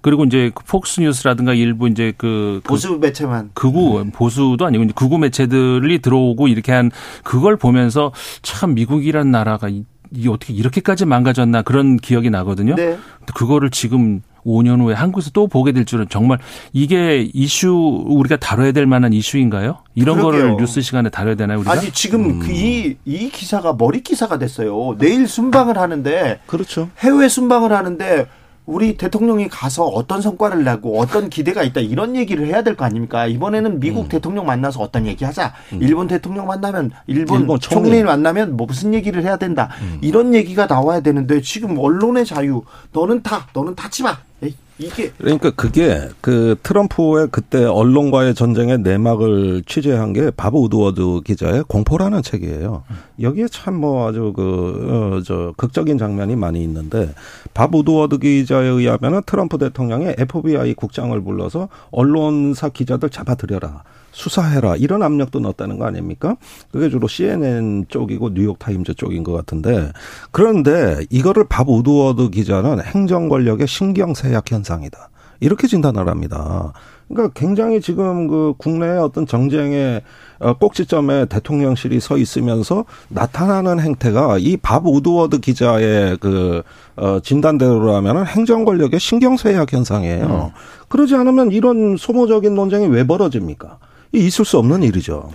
네. 0.00 0.02
그리고 0.02 0.24
이제 0.24 0.50
폭스 0.66 1.00
뉴스라든가 1.00 1.54
일부 1.54 1.88
이제 1.88 2.12
그, 2.16 2.60
그 2.62 2.68
보수 2.68 2.96
매체만 2.98 3.50
극우 3.54 4.04
네. 4.04 4.10
보수도 4.12 4.64
아니고 4.66 4.84
이제 4.84 4.92
극우 4.94 5.18
매체들이 5.18 6.00
들어오고 6.00 6.48
이렇게 6.48 6.72
한 6.72 6.90
그걸 7.22 7.56
보면서 7.56 8.12
참 8.42 8.74
미국이란 8.74 9.30
나라가 9.30 9.68
이, 9.68 9.84
이 10.12 10.28
어떻게 10.28 10.52
이렇게까지 10.54 11.04
망가졌나 11.04 11.62
그런 11.62 11.96
기억이 11.96 12.30
나거든요. 12.30 12.74
네. 12.74 12.98
그거를 13.34 13.70
지금 13.70 14.22
5년 14.44 14.80
후에 14.80 14.94
한국에서 14.94 15.30
또 15.32 15.46
보게 15.46 15.72
될 15.72 15.84
줄은 15.84 16.06
정말 16.08 16.38
이게 16.72 17.28
이슈 17.34 18.04
우리가 18.06 18.36
다뤄야 18.36 18.72
될 18.72 18.86
만한 18.86 19.12
이슈인가요? 19.12 19.78
이런 19.94 20.16
그러게요. 20.16 20.42
거를 20.42 20.56
뉴스 20.56 20.80
시간에 20.80 21.10
다뤄야 21.10 21.34
되나요, 21.34 21.58
우리가? 21.58 21.72
아니, 21.72 21.90
지금 21.92 22.24
음. 22.24 22.38
그 22.40 22.50
이, 22.50 22.96
이 23.04 23.28
기사가 23.30 23.74
머리 23.78 24.02
기사가 24.02 24.38
됐어요. 24.38 24.96
내일 24.98 25.28
순방을 25.28 25.78
하는데. 25.78 26.40
그렇죠. 26.46 26.88
해외 27.00 27.28
순방을 27.28 27.72
하는데 27.72 28.26
우리 28.70 28.96
대통령이 28.96 29.48
가서 29.48 29.84
어떤 29.84 30.22
성과를 30.22 30.62
내고 30.62 31.00
어떤 31.00 31.28
기대가 31.28 31.64
있다 31.64 31.80
이런 31.80 32.14
얘기를 32.14 32.46
해야 32.46 32.62
될 32.62 32.76
거 32.76 32.84
아닙니까? 32.84 33.26
이번에는 33.26 33.80
미국 33.80 34.04
음. 34.04 34.08
대통령 34.08 34.46
만나서 34.46 34.80
어떤 34.80 35.06
얘기 35.06 35.24
하자. 35.24 35.52
음. 35.72 35.82
일본 35.82 36.06
대통령 36.06 36.46
만나면 36.46 36.92
일본, 37.08 37.40
일본 37.40 37.58
총리. 37.58 38.02
만나면 38.04 38.56
뭐 38.56 38.68
무슨 38.68 38.94
얘기를 38.94 39.22
해야 39.24 39.36
된다. 39.36 39.70
음. 39.82 39.98
이런 40.02 40.34
얘기가 40.34 40.66
나와야 40.66 41.00
되는데 41.00 41.40
지금 41.40 41.76
언론의 41.78 42.24
자유 42.24 42.62
너는 42.92 43.22
다 43.24 43.48
너는 43.52 43.74
타지 43.74 44.04
마. 44.04 44.16
에이, 44.42 44.54
이게 44.80 45.12
그러니까 45.18 45.50
그게 45.50 46.08
그 46.22 46.56
트럼프의 46.62 47.28
그때 47.30 47.64
언론과의 47.64 48.34
전쟁의 48.34 48.78
내막을 48.78 49.62
취재한 49.66 50.14
게 50.14 50.30
밥 50.30 50.56
우드워드 50.58 51.20
기자의 51.24 51.64
공포라는 51.68 52.22
책이에요. 52.22 52.82
여기에 53.20 53.48
참 53.48 53.80
뭐 53.80 54.08
아주 54.08 54.32
그저 54.34 55.34
어, 55.34 55.52
극적인 55.56 55.96
장면이 55.96 56.36
많이 56.36 56.62
있는데 56.62 57.14
밥 57.54 57.78
우드워드 57.78 58.18
기자에 58.18 58.66
의하면은 58.66 59.22
트럼프 59.24 59.58
대통령이 59.58 60.14
FBI 60.18 60.74
국장을 60.74 61.18
불러서 61.22 61.68
언론사 61.90 62.68
기자들 62.70 63.10
잡아들여라. 63.10 63.84
수사해라 64.12 64.76
이런 64.76 65.02
압력도 65.02 65.40
넣었다는 65.40 65.78
거 65.78 65.86
아닙니까? 65.86 66.36
그게 66.72 66.88
주로 66.90 67.08
CNN 67.08 67.86
쪽이고 67.88 68.34
뉴욕 68.34 68.58
타임즈 68.58 68.94
쪽인 68.94 69.24
것 69.24 69.32
같은데 69.32 69.92
그런데 70.30 70.98
이거를 71.10 71.44
밥 71.48 71.68
우드워드 71.68 72.30
기자는 72.30 72.80
행정 72.82 73.28
권력의 73.28 73.66
신경쇠약 73.66 74.50
현상이다 74.50 75.10
이렇게 75.40 75.66
진단을 75.66 76.08
합니다. 76.08 76.72
그러니까 77.08 77.32
굉장히 77.34 77.80
지금 77.80 78.28
그 78.28 78.54
국내의 78.56 78.98
어떤 79.00 79.26
정쟁의 79.26 80.00
어, 80.38 80.54
꼭지점에 80.54 81.26
대통령실이 81.26 81.98
서 81.98 82.16
있으면서 82.16 82.84
나타나는 83.08 83.80
행태가 83.80 84.38
이 84.38 84.56
밥 84.56 84.86
우드워드 84.86 85.40
기자의 85.40 86.18
그 86.20 86.62
어, 86.96 87.18
진단대로라면은 87.20 88.26
행정 88.26 88.64
권력의 88.64 89.00
신경 89.00 89.36
쇠약 89.36 89.72
현상이에요. 89.72 90.50
음. 90.54 90.60
그러지 90.88 91.16
않으면 91.16 91.50
이런 91.50 91.96
소모적인 91.96 92.54
논쟁이 92.54 92.86
왜 92.86 93.04
벌어집니까? 93.04 93.78
있을 94.12 94.44
수 94.44 94.58
없는 94.58 94.82
일이죠. 94.82 95.30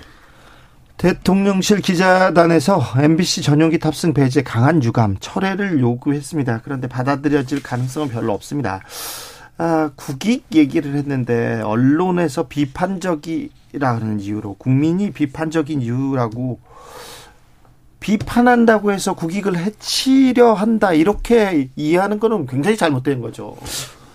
대통령실 0.98 1.82
기자단에서 1.82 2.82
MBC 2.98 3.42
전용기 3.42 3.80
탑승 3.80 4.14
배제 4.14 4.44
강한 4.44 4.84
유감 4.84 5.18
철회를 5.20 5.80
요구했습니다. 5.80 6.62
그런데 6.64 6.88
받아들여질 6.88 7.62
가능성은 7.62 8.10
별로 8.10 8.34
없습니다. 8.34 8.82
아, 9.58 9.92
국익 9.96 10.46
얘기를 10.54 10.96
했는데 10.96 11.62
언론에서 11.62 12.48
비판적이라는 12.48 14.20
이유로 14.20 14.56
국민이 14.56 15.12
비판적인 15.12 15.82
이유라고 15.82 16.60
비판한다고 18.00 18.92
해서 18.92 19.16
국익을 19.16 19.58
해치려 19.58 20.54
한다 20.54 20.94
이렇게 20.94 21.70
이해하는 21.76 22.20
거는 22.20 22.46
굉장히 22.46 22.78
잘못된 22.78 23.22
거죠. 23.22 23.56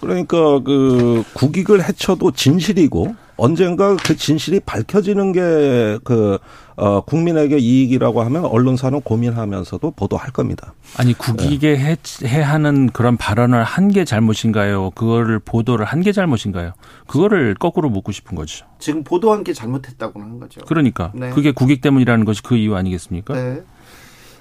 그러니까 0.01 0.61
그 0.61 1.23
국익을 1.35 1.85
해쳐도 1.87 2.31
진실이고 2.33 3.15
언젠가 3.37 3.97
그 3.97 4.17
진실이 4.17 4.61
밝혀지는 4.61 5.33
게그 5.33 6.39
어, 6.77 7.01
국민에게 7.03 7.59
이익이라고 7.59 8.23
하면 8.23 8.45
언론사는 8.47 9.01
고민하면서도 9.03 9.91
보도할 9.93 10.31
겁니다. 10.31 10.73
아니 10.97 11.13
국익에 11.13 11.77
네. 11.77 11.97
해하는 12.27 12.89
그런 12.91 13.17
발언을 13.19 13.63
한 13.65 13.91
게 13.91 14.05
잘못인가요? 14.05 14.91
그거를 14.91 15.39
보도를 15.41 15.85
한 15.85 16.01
게 16.03 16.13
잘못인가요? 16.13 16.73
그거를 17.07 17.55
거꾸로 17.55 17.91
묻고 17.91 18.13
싶은 18.13 18.35
거죠. 18.37 18.65
지금 18.79 19.05
보도한 19.05 19.43
게 19.45 19.53
잘못했다고 19.53 20.21
하는 20.23 20.39
거죠. 20.41 20.61
그러니까 20.67 21.13
네. 21.15 21.31
그게 21.31 21.51
국익 21.53 21.81
때문이라는 21.83 22.25
것이 22.25 22.43
그 22.43 22.57
이유 22.57 22.77
아니겠습니까? 22.77 23.35
네. 23.35 23.63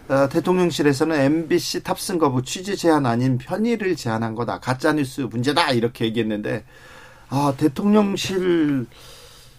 어, 0.10 0.28
대통령실에서는 0.28 1.16
MBC 1.16 1.84
탑승 1.84 2.18
거부 2.18 2.42
취재 2.42 2.76
제한 2.76 3.06
아닌 3.06 3.38
편의를 3.38 3.96
제한한 3.96 4.34
거다. 4.34 4.60
가짜 4.60 4.92
뉴스 4.92 5.22
문제다 5.22 5.72
이렇게 5.72 6.06
얘기했는데 6.06 6.66
아 7.30 7.54
대통령실 7.56 8.88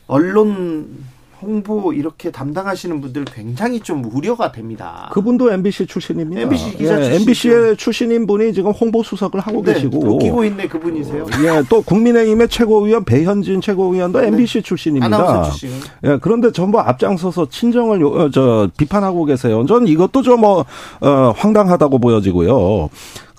언론 0.08 1.04
홍보 1.42 1.92
이렇게 1.92 2.30
담당하시는 2.30 3.00
분들 3.00 3.24
굉장히 3.24 3.80
좀 3.80 4.04
우려가 4.12 4.52
됩니다. 4.52 5.10
그분도 5.12 5.50
MBC 5.52 5.86
출신입니다. 5.86 6.42
MBC 6.42 6.76
기자 6.76 7.00
예, 7.00 7.16
MBC의 7.16 7.76
출신인 7.76 8.26
분이 8.26 8.52
지금 8.52 8.72
홍보 8.72 9.02
수석을 9.02 9.40
하고 9.40 9.62
네, 9.62 9.74
계시고 9.74 10.16
웃기고 10.16 10.44
있네 10.44 10.68
그분이세요. 10.68 11.26
예, 11.44 11.62
또 11.68 11.82
국민의힘의 11.82 12.48
최고위원 12.48 13.04
배현진 13.04 13.60
최고위원도 13.60 14.20
네. 14.20 14.28
MBC 14.28 14.62
출신입니다. 14.62 15.06
아나운서 15.06 15.50
출신. 15.50 15.70
예, 16.04 16.18
그런데 16.20 16.52
전부 16.52 16.78
앞장서서 16.78 17.48
친정을 17.48 18.00
요, 18.00 18.08
어, 18.08 18.30
저 18.30 18.68
비판하고 18.76 19.24
계세요. 19.24 19.64
전 19.66 19.86
이것도 19.86 20.22
좀뭐 20.22 20.64
어, 21.00 21.32
황당하다고 21.36 21.98
보여지고요. 21.98 22.90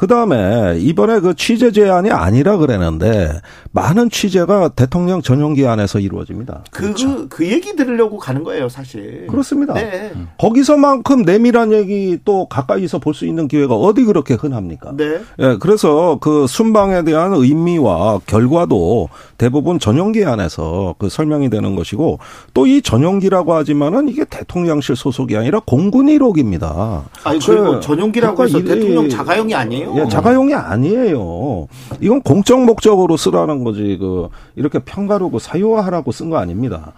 그 0.02 0.08
다음에 0.08 0.80
이번에 0.80 1.20
그 1.20 1.36
취재 1.36 1.72
제안이 1.72 2.10
아니라 2.10 2.58
그랬는데 2.58 3.40
많은 3.72 4.10
취재가 4.10 4.70
대통령 4.70 5.22
전용기 5.22 5.68
안에서 5.68 6.00
이루어집니다. 6.00 6.64
그, 6.72 6.82
그렇죠. 6.82 7.16
그, 7.16 7.28
그 7.28 7.46
얘기 7.46 7.76
들으려고 7.76 8.18
가는 8.18 8.44
거예요, 8.44 8.68
사실. 8.68 9.28
그렇습니다. 9.28 9.76
네. 9.76 10.12
거기서만큼 10.40 11.22
내밀한 11.22 11.72
얘기 11.72 12.18
또 12.26 12.48
가까이서 12.48 12.98
볼 12.98 13.14
수 13.14 13.28
있는 13.28 13.48
기회가 13.48 13.76
어디 13.76 14.04
그렇게 14.04 14.34
흔합니까? 14.34 14.94
네. 14.98 15.20
예, 15.38 15.58
그래서 15.60 16.18
그 16.20 16.48
순방에 16.48 17.04
대한 17.04 17.34
의미와 17.36 18.22
결과도 18.26 19.10
대부분 19.38 19.78
전용기 19.78 20.26
안에서 20.26 20.96
그 20.98 21.10
설명이 21.10 21.52
되는 21.52 21.76
것이고 21.76 22.18
또 22.56 22.66
이 22.66 22.82
전용기라고 22.82 23.54
하지만은 23.54 24.08
이게 24.10 24.24
대통령실 24.24 24.96
소속이 24.96 25.36
아니라 25.38 25.60
공군 25.64 26.08
1호기입니다. 26.08 27.04
아니, 27.24 27.38
그리고 27.40 27.74
그, 27.74 27.80
전용기라고 27.82 28.44
해서 28.46 28.64
대통령 28.64 29.08
자가용이 29.10 29.54
아니에요? 29.54 29.91
예, 29.96 30.08
자가용이 30.08 30.54
아니에요. 30.54 31.68
이건 32.00 32.22
공적 32.22 32.64
목적으로 32.64 33.18
쓰라는 33.18 33.64
거지. 33.64 33.98
그 34.00 34.30
이렇게 34.56 34.80
평가르고 34.80 35.40
사유화하라고 35.40 36.12
쓴 36.12 36.30
거 36.30 36.38
아닙니다. 36.38 36.94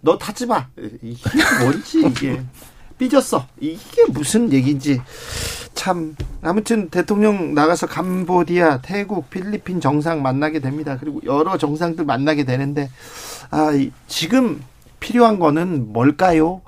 너 0.00 0.16
타지 0.16 0.46
마. 0.46 0.66
이게 1.02 1.20
뭔지 1.62 2.06
이게 2.06 2.42
삐졌어. 2.98 3.46
이게 3.60 4.04
무슨 4.08 4.52
얘기인지 4.52 5.00
참 5.74 6.16
아무튼 6.42 6.88
대통령 6.88 7.54
나가서 7.54 7.86
캄보디아, 7.86 8.80
태국, 8.82 9.28
필리핀 9.30 9.80
정상 9.80 10.22
만나게 10.22 10.60
됩니다. 10.60 10.96
그리고 10.98 11.20
여러 11.24 11.58
정상들 11.58 12.04
만나게 12.04 12.44
되는데 12.44 12.90
아 13.50 13.70
지금 14.06 14.62
필요한 15.00 15.38
거는 15.38 15.92
뭘까요? 15.92 16.62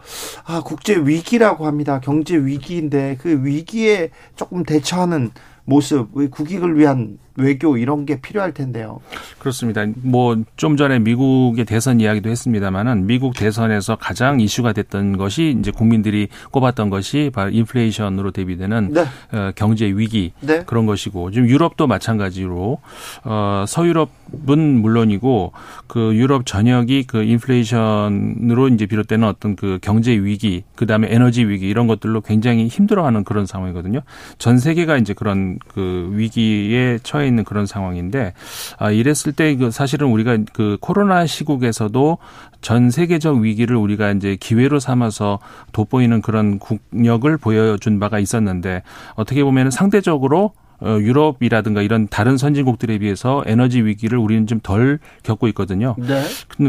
아, 0.45 0.61
국제 0.64 0.95
위기라고 0.97 1.66
합니다. 1.66 2.01
경제 2.01 2.37
위기인데 2.37 3.18
그 3.20 3.45
위기에 3.45 4.11
조금 4.37 4.64
대처하는 4.64 5.31
모습, 5.68 6.08
국익을 6.30 6.78
위한 6.78 7.18
외교 7.39 7.76
이런 7.76 8.05
게 8.07 8.20
필요할 8.20 8.53
텐데요. 8.53 9.01
그렇습니다. 9.39 9.86
뭐 10.03 10.36
좀 10.57 10.76
전에 10.76 10.99
미국의 10.99 11.64
대선 11.64 12.01
이야기도 12.01 12.30
했습니다만은 12.30 13.07
미국 13.07 13.34
대선에서 13.34 13.97
가장 13.97 14.41
이슈가 14.41 14.72
됐던 14.72 15.16
것이 15.16 15.57
이제 15.59 15.70
국민들이 15.70 16.28
꼽았던 16.51 16.91
것이 16.91 17.30
바로 17.32 17.51
인플레이션으로 17.51 18.32
대비되는 18.32 18.93
네. 18.93 19.01
어, 19.32 19.53
경제 19.55 19.86
위기 19.86 20.32
네. 20.41 20.64
그런 20.66 20.86
것이고 20.86 21.30
지금 21.30 21.49
유럽도 21.49 21.86
마찬가지로 21.86 22.78
어 23.24 23.64
서유럽은 23.66 24.80
물론이고 24.80 25.53
그 25.86 26.14
유럽 26.16 26.45
전역이 26.45 27.05
그 27.05 27.22
인플레이션으로 27.22 28.68
이제 28.68 28.86
비롯되는 28.86 29.26
어떤 29.26 29.57
그 29.57 29.78
경제 29.80 30.12
위기 30.12 30.64
그다음에 30.74 31.09
에너지 31.11 31.45
위기 31.45 31.68
이런 31.68 31.86
것들로 31.86 32.20
굉장히 32.20 32.66
힘들어하는 32.66 33.24
그런 33.24 33.47
상황이거든요. 33.47 34.01
전 34.39 34.59
세계가 34.59 34.97
이제 34.99 35.14
그런 35.14 35.59
그 35.68 36.11
위기에 36.12 36.99
처해 37.03 37.28
있는 37.29 37.45
그런 37.45 37.66
상황인데 37.66 38.33
아 38.79 38.91
이랬을 38.91 39.33
때그 39.37 39.70
사실은 39.70 40.09
우리가 40.09 40.39
그 40.53 40.79
코로나 40.81 41.26
시국에서도 41.26 42.18
전 42.61 42.91
세계적 42.91 43.39
위기를 43.39 43.76
우리가 43.76 44.11
이제 44.11 44.37
기회로 44.39 44.81
삼아서 44.81 45.39
돋보이는 45.72 46.22
그런 46.22 46.59
국력을 46.59 47.37
보여준 47.37 48.01
바가 48.01 48.18
있었는데 48.18 48.83
어떻게 49.14 49.45
보면 49.45 49.70
상대적으로 49.70 50.53
어, 50.81 50.97
유럽이라든가 51.01 51.83
이런 51.83 52.07
다른 52.07 52.37
선진국들에 52.37 52.99
비해서 52.99 53.43
에너지 53.47 53.83
위기를 53.83 54.18
우리는 54.18 54.47
좀 54.47 54.61
덜 54.62 54.99
겪고 55.22 55.49
있거든요. 55.49 55.95
네. 55.99 56.22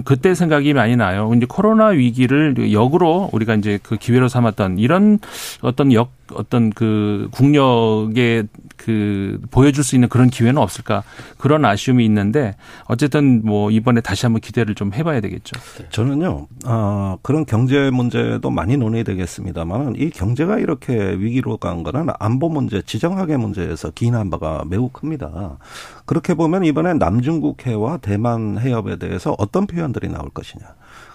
그때 0.03 0.33
생각이 0.33 0.73
많이 0.73 0.95
나요. 0.95 1.31
이제 1.35 1.45
코로나 1.49 1.87
위기를 1.87 2.71
역으로 2.71 3.29
우리가 3.33 3.55
이제 3.55 3.79
그 3.81 3.97
기회로 3.97 4.29
삼았던 4.29 4.77
이런 4.79 5.19
어떤 5.61 5.91
역 5.91 6.11
어떤 6.33 6.69
그 6.69 7.27
국력의 7.31 8.47
그 8.79 9.41
보여줄 9.51 9.83
수 9.83 9.95
있는 9.95 10.07
그런 10.07 10.29
기회는 10.29 10.57
없을까 10.57 11.03
그런 11.37 11.65
아쉬움이 11.65 12.05
있는데 12.05 12.55
어쨌든 12.85 13.41
뭐 13.43 13.69
이번에 13.71 13.99
다시 13.99 14.25
한번 14.25 14.39
기대를 14.39 14.73
좀 14.73 14.93
해봐야 14.93 15.19
되겠죠. 15.19 15.59
저는요 15.89 16.47
어, 16.65 17.17
그런 17.21 17.45
경제 17.45 17.89
문제도 17.89 18.49
많이 18.49 18.77
논의되겠습니다만 18.77 19.95
이 19.97 20.09
경제가 20.09 20.59
이렇게 20.59 20.93
위기로 20.93 21.57
간 21.57 21.83
거는 21.83 22.07
안보 22.19 22.47
문제, 22.47 22.81
지정학의 22.81 23.37
문제에서 23.37 23.91
기인한 23.91 24.29
바가 24.29 24.63
매우 24.65 24.87
큽니다. 24.87 25.57
그렇게 26.05 26.33
보면 26.33 26.63
이번에 26.63 26.93
남중국해와 26.93 27.97
대만 27.97 28.57
해협에 28.59 28.95
대해서 28.95 29.35
어떤 29.37 29.67
표현들이 29.67 30.07
나올 30.07 30.29
것이냐. 30.29 30.65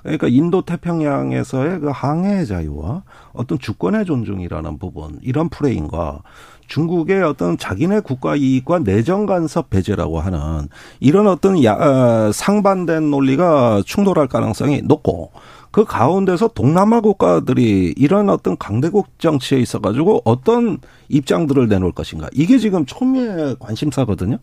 그러니까 0.03 0.29
인도 0.29 0.61
태평양에서의 0.63 1.81
그 1.81 1.89
항해 1.89 2.45
자유와 2.45 3.03
어떤 3.33 3.59
주권의 3.59 4.05
존중이라는 4.05 4.79
부분 4.79 5.19
이런 5.23 5.49
프레임과 5.49 6.21
중국의 6.67 7.23
어떤 7.23 7.59
자기네 7.59 8.01
국가 8.01 8.37
이익과 8.37 8.81
내정 8.81 9.27
간섭 9.27 9.71
배제라고 9.71 10.21
하는 10.21 10.69
이런 11.01 11.27
어떤 11.27 11.63
야, 11.65 11.75
어, 11.75 12.33
상반된 12.33 13.11
논리가 13.11 13.83
충돌할 13.85 14.29
가능성이 14.29 14.83
높고 14.83 15.33
그 15.75 15.85
가운데서 15.85 16.49
동남아 16.55 17.01
국가들이 17.01 17.95
이런 17.97 18.31
어떤 18.31 18.57
강대국 18.57 19.19
정치에 19.19 19.59
있어 19.59 19.81
가지고 19.81 20.23
어떤 20.25 20.79
입장들을 21.09 21.67
내놓을 21.69 21.91
것인가 21.91 22.29
이게 22.33 22.59
지금 22.59 22.87
초미의 22.87 23.57
관심사거든요. 23.59 24.39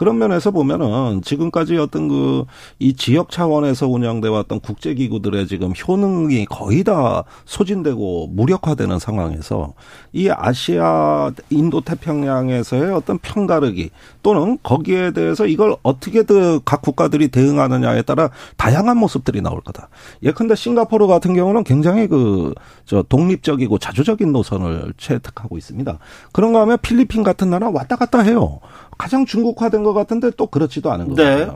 그런 0.00 0.16
면에서 0.16 0.50
보면은 0.50 1.20
지금까지 1.22 1.76
어떤 1.76 2.08
그 2.08 2.44
이 2.78 2.94
지역 2.94 3.30
차원에서 3.30 3.86
운영돼 3.88 4.28
왔던 4.28 4.60
국제 4.60 4.94
기구들의 4.94 5.46
지금 5.46 5.72
효능이 5.72 6.46
거의 6.46 6.82
다 6.84 7.24
소진되고 7.44 8.28
무력화되는 8.28 8.98
상황에서 8.98 9.74
이 10.12 10.30
아시아 10.30 11.30
인도 11.50 11.80
태평양에서의 11.80 12.92
어떤 12.94 13.18
편가르기 13.18 13.90
또는 14.22 14.58
거기에 14.62 15.12
대해서 15.12 15.46
이걸 15.46 15.76
어떻게든 15.82 16.60
각 16.64 16.80
국가들이 16.82 17.28
대응하느냐에 17.28 18.02
따라 18.02 18.30
다양한 18.56 18.96
모습들이 18.96 19.40
나올 19.42 19.60
거다. 19.60 19.88
예컨대 20.22 20.54
싱가포르 20.54 21.06
같은 21.06 21.34
경우는 21.34 21.64
굉장히 21.64 22.06
그 22.06 22.54
저 22.90 23.04
독립적이고 23.08 23.78
자주적인 23.78 24.32
노선을 24.32 24.94
채택하고 24.98 25.56
있습니다. 25.56 25.96
그런가 26.32 26.62
하면 26.62 26.76
필리핀 26.82 27.22
같은 27.22 27.48
나라 27.48 27.70
왔다 27.70 27.94
갔다 27.94 28.18
해요. 28.18 28.58
가장 29.00 29.24
중국화된 29.24 29.82
것 29.82 29.94
같은데 29.94 30.30
또 30.36 30.46
그렇지도 30.46 30.92
않은 30.92 31.08
것 31.08 31.14
네. 31.14 31.48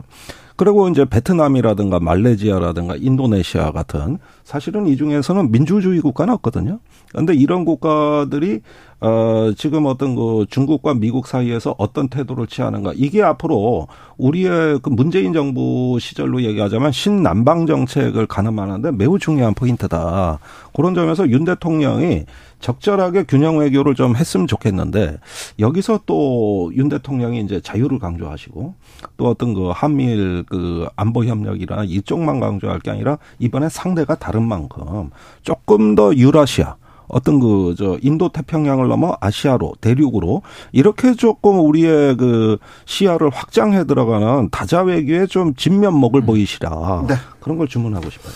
그리고 0.55 0.89
이제 0.89 1.05
베트남이라든가 1.05 1.99
말레이시아라든가 1.99 2.95
인도네시아 2.95 3.71
같은 3.71 4.17
사실은 4.43 4.87
이 4.87 4.97
중에서는 4.97 5.51
민주주의 5.51 6.01
국가는 6.01 6.33
없거든요. 6.33 6.79
그런데 7.11 7.35
이런 7.35 7.63
국가들이 7.63 8.61
어 9.05 9.51
지금 9.55 9.85
어떤 9.85 10.15
그 10.15 10.47
중국과 10.49 10.95
미국 10.95 11.27
사이에서 11.27 11.75
어떤 11.77 12.07
태도를 12.07 12.47
취하는가 12.47 12.91
이게 12.95 13.21
앞으로 13.21 13.87
우리의 14.17 14.79
그 14.81 14.89
문재인 14.89 15.31
정부 15.31 15.99
시절로 15.99 16.41
얘기하자면 16.41 16.91
신남방 16.91 17.67
정책을 17.67 18.25
가늠하는데 18.25 18.93
매우 18.93 19.19
중요한 19.19 19.53
포인트다. 19.53 20.39
그런 20.73 20.95
점에서 20.95 21.29
윤 21.29 21.45
대통령이 21.45 22.23
적절하게 22.59 23.25
균형 23.25 23.59
외교를 23.59 23.93
좀 23.93 24.15
했으면 24.15 24.47
좋겠는데 24.47 25.19
여기서 25.59 25.99
또 26.07 26.71
윤 26.73 26.89
대통령이 26.89 27.41
이제 27.41 27.61
자유를 27.61 27.99
강조하시고 27.99 28.73
또 29.17 29.27
어떤 29.27 29.53
그 29.53 29.69
한미일 29.69 30.45
그 30.49 30.87
안보 30.95 31.25
협력이나 31.25 31.83
이쪽만 31.83 32.39
강조할 32.39 32.79
게 32.79 32.89
아니라 32.89 33.19
이번에 33.37 33.69
상대가 33.69 34.15
다른 34.15 34.41
만큼 34.47 35.11
조금 35.43 35.93
더 35.93 36.15
유라시아 36.15 36.75
어떤 37.07 37.39
그 37.39 37.75
저 37.75 37.97
인도 38.01 38.29
태평양을 38.29 38.87
넘어 38.87 39.15
아시아로 39.19 39.75
대륙으로 39.81 40.41
이렇게 40.71 41.13
조금 41.13 41.59
우리의 41.59 42.17
그 42.17 42.57
시야를 42.85 43.29
확장해 43.29 43.85
들어가는 43.85 44.49
다자 44.49 44.81
외교에 44.81 45.27
좀 45.27 45.53
진면목을 45.55 46.21
음. 46.21 46.25
보이시라 46.25 47.05
네. 47.07 47.15
그런 47.39 47.57
걸 47.57 47.67
주문하고 47.67 48.09
싶어요. 48.09 48.33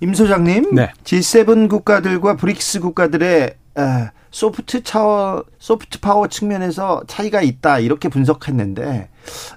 임 0.00 0.14
소장님, 0.14 0.74
네. 0.74 0.92
G7 1.04 1.68
국가들과 1.68 2.36
브릭스 2.36 2.80
국가들의 2.80 3.54
소프트 4.30 4.82
차워, 4.82 5.44
소프트 5.58 6.00
파워 6.00 6.26
측면에서 6.26 7.02
차이가 7.06 7.40
있다 7.42 7.78
이렇게 7.78 8.08
분석했는데 8.08 9.08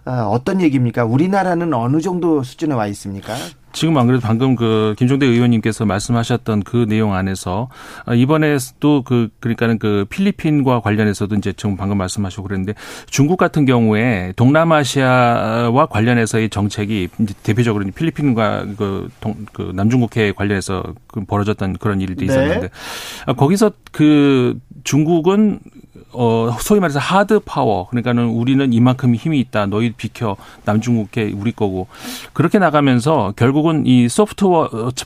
어떤 0.06 0.62
얘기입니까? 0.62 1.06
우리나라는 1.06 1.74
어느 1.74 2.00
정도 2.02 2.44
수준에 2.44 2.76
와 2.76 2.86
있습니까? 2.88 3.34
지금 3.76 3.98
안 3.98 4.08
그래도 4.08 4.22
방금 4.22 4.56
그 4.56 4.96
김종대 4.98 5.26
의원님께서 5.26 5.86
말씀하셨던 5.86 6.64
그 6.64 6.86
내용 6.88 7.14
안에서 7.14 7.68
아, 8.06 8.16
이번에도 8.16 9.04
그 9.04 9.28
그러니까는 9.42 9.80
그 9.80 10.06
필리핀과 10.10 10.80
관련해서도 10.80 11.36
이제 11.36 11.52
지금 11.52 11.76
방금 11.76 11.98
말씀하시고 11.98 12.44
그랬는데 12.44 12.74
중국 13.10 13.36
같은 13.36 13.66
경우에 13.66 14.32
동남아시아와 14.38 15.88
관련해서의 15.88 16.50
정책이 16.50 17.10
이제 17.20 17.34
대표적으로 17.44 17.86
필리핀과 17.94 18.66
그, 18.78 19.10
동, 19.20 19.36
그 19.52 19.74
남중국해 19.76 20.32
관련해서 20.32 20.82
그 20.82 21.05
벌어졌던 21.24 21.78
그런 21.78 22.02
일이 22.02 22.16
네. 22.16 22.26
있었는데 22.26 22.70
네. 23.28 23.34
거기서 23.34 23.72
그 23.92 24.60
중국은 24.84 25.60
어, 26.18 26.56
소위 26.60 26.80
말해서 26.80 27.00
하드 27.00 27.40
파워. 27.40 27.88
그러니까는 27.90 28.26
우리는 28.26 28.72
이만큼 28.74 29.16
힘이 29.16 29.40
있다. 29.42 29.66
너희 29.68 29.92
비켜. 29.92 30.36
남중국해 30.64 31.34
우리 31.36 31.52
거고. 31.52 31.88
그렇게 32.34 32.58
나가면서 32.58 33.34
결국은 33.36 33.86
이 33.86 34.08
소프트 34.08 34.46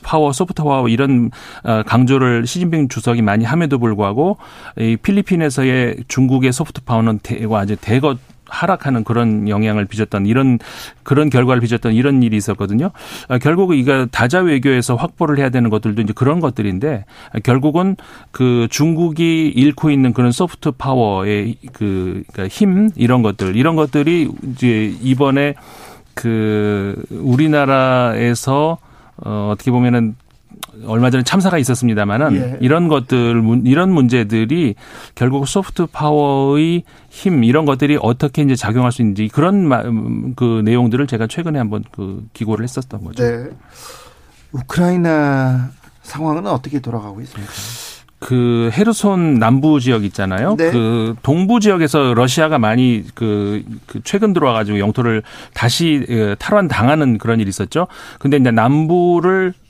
파워, 0.02 0.32
소프트 0.32 0.62
파워 0.62 0.88
이런 0.88 1.30
어, 1.64 1.82
강조를 1.84 2.46
시진핑 2.46 2.88
주석이 2.88 3.22
많이 3.22 3.44
함에도 3.44 3.78
불구하고 3.78 4.38
이 4.78 4.96
필리핀에서의 4.96 6.04
중국의 6.08 6.52
소프트 6.52 6.82
파워는 6.82 7.20
대과 7.22 7.64
이제 7.64 7.76
대거 7.80 8.16
하락하는 8.50 9.04
그런 9.04 9.48
영향을 9.48 9.84
빚었던 9.86 10.26
이런 10.26 10.58
그런 11.02 11.30
결과를 11.30 11.60
빚었던 11.60 11.94
이런 11.94 12.22
일이 12.22 12.36
있었거든요. 12.36 12.90
아, 13.28 13.38
결국 13.38 13.74
이거 13.74 14.06
다자 14.10 14.40
외교에서 14.40 14.96
확보를 14.96 15.38
해야 15.38 15.48
되는 15.50 15.70
것들도 15.70 16.02
이제 16.02 16.12
그런 16.14 16.40
것들인데 16.40 17.04
결국은 17.42 17.96
그 18.30 18.68
중국이 18.70 19.48
잃고 19.48 19.90
있는 19.90 20.12
그런 20.12 20.32
소프트 20.32 20.72
파워의 20.72 21.56
그 21.72 22.22
그러니까 22.32 22.48
힘 22.48 22.90
이런 22.96 23.22
것들 23.22 23.56
이런 23.56 23.76
것들이 23.76 24.28
이제 24.52 24.94
이번에 25.00 25.54
그 26.14 27.02
우리나라에서 27.10 28.78
어 29.16 29.50
어떻게 29.52 29.70
보면은 29.70 30.16
얼마 30.86 31.10
전에 31.10 31.22
참사가 31.22 31.58
있었습니다만은 31.58 32.36
예. 32.36 32.58
이런 32.60 32.88
것들 32.88 33.42
이런 33.64 33.92
문제들이 33.92 34.74
결국 35.14 35.46
소프트 35.46 35.86
파워의 35.86 36.84
힘 37.08 37.44
이런 37.44 37.64
것들이 37.64 37.98
어떻게 38.00 38.42
이제 38.42 38.54
작용할 38.54 38.92
수 38.92 39.02
있는지 39.02 39.28
그런 39.28 40.34
그 40.36 40.62
내용들을 40.64 41.06
제가 41.06 41.26
최근에 41.26 41.58
한번 41.58 41.84
그 41.92 42.24
기고를 42.32 42.62
했었던 42.64 43.04
거죠. 43.04 43.22
네. 43.22 43.50
우크라이나 44.52 45.70
상황은 46.02 46.46
어떻게 46.46 46.80
돌아가고 46.80 47.20
있습니까? 47.22 47.52
그 48.20 48.70
헤르손 48.74 49.38
남부 49.38 49.80
지역 49.80 50.04
있잖아요. 50.04 50.54
네. 50.56 50.70
그 50.70 51.14
동부 51.22 51.58
지역에서 51.58 52.12
러시아가 52.14 52.58
많이 52.58 53.04
그, 53.14 53.64
그 53.86 54.00
최근 54.04 54.34
들어와 54.34 54.52
가지고 54.52 54.78
영토를 54.78 55.22
다시 55.54 56.04
어, 56.08 56.34
탈환 56.38 56.68
당하는 56.68 57.16
그런 57.16 57.40
일이 57.40 57.48
있었죠. 57.48 57.86
근데 58.18 58.36
이제 58.36 58.50
남부를 58.50 59.54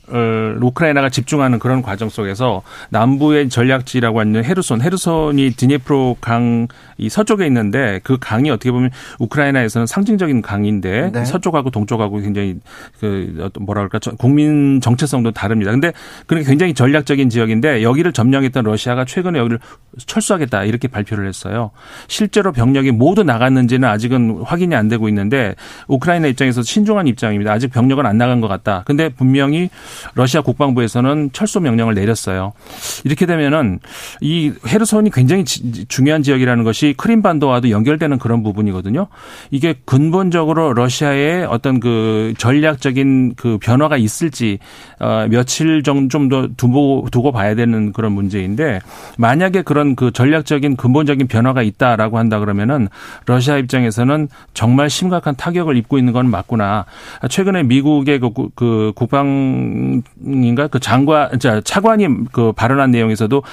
우크라이나가 0.61 1.09
집중하는 1.09 1.59
그런 1.59 1.81
과정 1.81 2.09
속에서 2.09 2.61
남부의 2.89 3.49
전략지라고 3.49 4.19
하는 4.19 4.43
헤르손, 4.43 4.81
헤르손이 4.81 5.51
드니프로 5.51 6.17
강 6.19 6.67
이 7.01 7.09
서쪽에 7.09 7.47
있는데 7.47 7.99
그 8.03 8.17
강이 8.19 8.51
어떻게 8.51 8.71
보면 8.71 8.91
우크라이나에서는 9.17 9.87
상징적인 9.87 10.43
강인데 10.43 11.09
네. 11.11 11.25
서쪽하고 11.25 11.71
동쪽하고 11.71 12.19
굉장히 12.19 12.59
그 12.99 13.49
뭐라 13.59 13.87
그럴까 13.87 14.11
국민 14.19 14.79
정체성도 14.81 15.31
다릅니다. 15.31 15.71
근데 15.71 15.93
그런 16.27 16.43
굉장히 16.43 16.75
전략적인 16.75 17.31
지역인데 17.31 17.81
여기를 17.81 18.13
점령했던 18.13 18.65
러시아가 18.65 19.03
최근에 19.03 19.39
여기를 19.39 19.57
철수하겠다 20.05 20.65
이렇게 20.65 20.87
발표를 20.87 21.27
했어요. 21.27 21.71
실제로 22.07 22.51
병력이 22.51 22.91
모두 22.91 23.23
나갔는지는 23.23 23.89
아직은 23.89 24.43
확인이 24.45 24.75
안 24.75 24.87
되고 24.87 25.09
있는데 25.09 25.55
우크라이나 25.87 26.27
입장에서 26.27 26.61
신중한 26.61 27.07
입장입니다. 27.07 27.51
아직 27.51 27.69
병력은 27.69 28.05
안 28.05 28.19
나간 28.19 28.41
것 28.41 28.47
같다. 28.47 28.83
근데 28.85 29.09
분명히 29.09 29.71
러시아 30.15 30.41
국방부에서는 30.41 31.29
철수 31.33 31.59
명령을 31.59 31.93
내렸어요. 31.93 32.53
이렇게 33.03 33.25
되면은 33.25 33.79
이 34.21 34.51
헤르손이 34.67 35.11
굉장히 35.11 35.45
지, 35.45 35.85
중요한 35.87 36.23
지역이라는 36.23 36.63
것이 36.63 36.95
크림반도와도 36.97 37.69
연결되는 37.69 38.17
그런 38.17 38.41
부분이거든요. 38.41 39.07
이게 39.51 39.75
근본적으로 39.85 40.73
러시아의 40.73 41.45
어떤 41.45 41.79
그 41.79 42.33
전략적인 42.37 43.35
그 43.35 43.57
변화가 43.61 43.97
있을지 43.97 44.59
어 44.99 45.27
며칠 45.29 45.83
정도 45.83 46.07
좀 46.07 46.31
더 46.31 46.47
두고 46.55 47.07
두고 47.11 47.31
봐야 47.31 47.53
되는 47.53 47.91
그런 47.91 48.13
문제인데 48.13 48.79
만약에 49.17 49.61
그런 49.63 49.95
그 49.95 50.11
전략적인 50.11 50.77
근본적인 50.77 51.27
변화가 51.27 51.61
있다라고 51.61 52.17
한다 52.17 52.39
그러면은 52.39 52.87
러시아 53.25 53.57
입장에서는 53.57 54.29
정말 54.53 54.89
심각한 54.89 55.35
타격을 55.35 55.75
입고 55.75 55.97
있는 55.97 56.13
건 56.13 56.29
맞구나. 56.29 56.85
최근에 57.29 57.63
미국의 57.63 58.19
그, 58.19 58.31
그 58.55 58.93
국방 58.95 59.80
장인가? 60.23 60.67
그 60.67 60.79
장관 60.79 61.29
차관이 61.63 62.07
그 62.31 62.51
발언한 62.51 62.91
내용에서도 62.91 63.43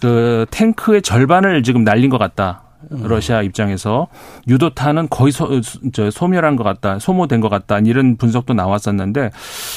그 0.00 0.46
탱크의 0.50 1.02
절반을 1.02 1.62
지금 1.62 1.84
날린 1.84 2.10
것 2.10 2.18
같다. 2.18 2.62
러시아 2.90 3.42
입장에서. 3.42 4.08
유도탄은 4.48 5.08
거의 5.08 5.30
소, 5.30 5.60
저, 5.92 6.10
소멸한 6.10 6.56
것 6.56 6.64
같다, 6.64 6.98
소모된 6.98 7.40
것 7.40 7.48
같다. 7.48 7.78
이런 7.78 8.16
분석도 8.16 8.54
나왔었는데 8.54 9.30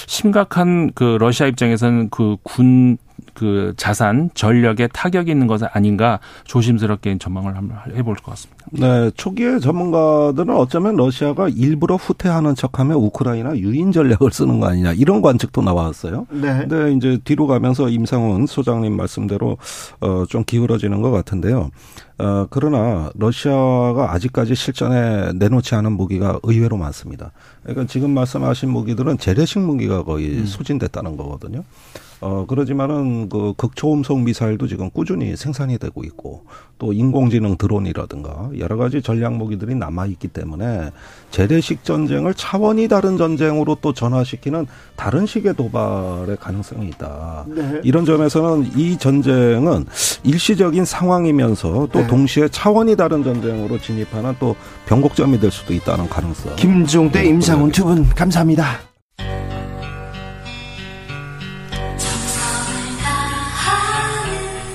심각한 0.07 0.91
그 0.95 1.17
러시아 1.19 1.47
입장에서는 1.47 2.09
그 2.09 2.37
군 2.43 2.97
그 3.33 3.73
자산 3.77 4.29
전력에 4.33 4.87
타격이 4.87 5.29
있는 5.29 5.47
것은 5.47 5.67
아닌가 5.73 6.19
조심스럽게 6.45 7.17
전망을 7.17 7.55
한번 7.55 7.77
해볼 7.93 8.15
것 8.15 8.31
같습니다. 8.31 8.65
네, 8.71 9.11
초기에 9.11 9.59
전문가들은 9.59 10.55
어쩌면 10.55 10.95
러시아가 10.95 11.49
일부러 11.49 11.95
후퇴하는 11.95 12.55
척하며 12.55 12.95
우크라이나 12.97 13.57
유인 13.57 13.91
전략을 13.91 14.31
쓰는 14.31 14.59
거 14.59 14.67
아니냐 14.67 14.93
이런 14.93 15.21
관측도 15.21 15.61
나왔어요. 15.61 16.27
네. 16.29 16.65
근데 16.67 16.93
이제 16.93 17.19
뒤로 17.23 17.45
가면서 17.47 17.89
임상훈 17.89 18.47
소장님 18.47 18.95
말씀대로 18.95 19.57
어좀 19.99 20.45
기울어지는 20.45 21.01
것 21.01 21.11
같은데요. 21.11 21.71
어 22.17 22.47
그러나 22.49 23.09
러시아가 23.15 24.13
아직까지 24.13 24.55
실전에 24.55 25.33
내놓지 25.33 25.75
않은 25.75 25.91
무기가 25.91 26.39
의외로 26.43 26.77
많습니다. 26.77 27.31
그러니까 27.63 27.85
지금 27.87 28.11
말씀하신 28.11 28.69
무기들은 28.69 29.17
재래식 29.17 29.59
무기가 29.59 30.03
거의 30.03 30.37
음. 30.37 30.45
소진됐다는 30.45 31.17
거거든요. 31.17 31.63
어, 32.21 32.45
그러지만은 32.47 33.29
그 33.29 33.53
극초음속 33.57 34.21
미사일도 34.21 34.67
지금 34.67 34.89
꾸준히 34.89 35.35
생산이 35.35 35.77
되고 35.77 36.03
있고 36.03 36.43
또 36.77 36.93
인공지능 36.93 37.57
드론이라든가 37.57 38.49
여러 38.57 38.77
가지 38.77 39.01
전략 39.01 39.35
무기들이 39.35 39.75
남아 39.75 40.07
있기 40.07 40.29
때문에 40.29 40.91
재래식 41.31 41.83
전쟁을 41.83 42.33
차원이 42.33 42.87
다른 42.87 43.17
전쟁으로 43.17 43.77
또 43.81 43.93
전환시키는 43.93 44.65
다른 44.95 45.25
식의 45.25 45.55
도발의 45.55 46.37
가능성이 46.37 46.87
있다. 46.89 47.45
네. 47.47 47.81
이런 47.83 48.05
점에서는 48.05 48.71
이 48.75 48.97
전쟁은 48.97 49.85
일시적인 50.23 50.85
상황이면서 50.85 51.89
또 51.91 51.99
네. 51.99 52.07
동시에 52.07 52.47
차원이 52.49 52.95
다른 52.95 53.23
전쟁으로 53.23 53.79
진입하는 53.79 54.35
또 54.39 54.55
변곡점이 54.87 55.39
될 55.39 55.51
수도 55.51 55.73
있다는 55.73 56.07
가능성. 56.09 56.55
김종대, 56.55 57.21
네, 57.23 57.29
임상훈 57.29 57.71
두 57.71 57.85
분 57.85 58.03
감사합니다. 58.09 58.79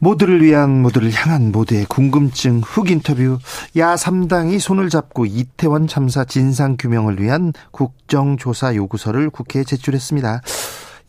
모두를 0.00 0.42
위한 0.42 0.80
모두를 0.80 1.12
향한 1.12 1.52
모두의 1.52 1.84
궁금증 1.84 2.60
훅 2.60 2.90
인터뷰 2.90 3.38
야 3.76 3.94
3당이 3.94 4.58
손을 4.58 4.88
잡고 4.88 5.26
이태원 5.26 5.86
참사 5.86 6.24
진상 6.24 6.76
규명을 6.78 7.20
위한 7.20 7.52
국정조사 7.70 8.74
요구서를 8.74 9.28
국회에 9.30 9.62
제출했습니다. 9.62 10.40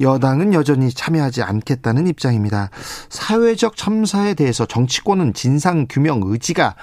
여당은 0.02 0.54
여전히 0.54 0.92
참여하지 0.92 1.42
않겠다는 1.42 2.08
입장입니다. 2.08 2.70
사회적 3.10 3.78
참사에 3.78 4.34
대해서 4.34 4.66
정치권은 4.66 5.34
진상 5.34 5.88
규명 5.90 6.22
의지가 6.26 6.76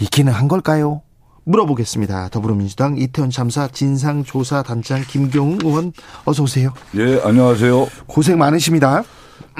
있기는 0.00 0.32
한 0.32 0.48
걸까요? 0.48 1.02
물어보겠습니다. 1.44 2.28
더불어민주당 2.30 2.96
이태원 2.96 3.30
참사 3.30 3.68
진상조사 3.68 4.62
단장 4.62 5.02
김경웅 5.06 5.58
의원 5.64 5.92
어서 6.24 6.44
오세요. 6.44 6.72
예, 6.96 7.20
안녕하세요. 7.22 7.88
고생 8.06 8.38
많으십니다. 8.38 9.02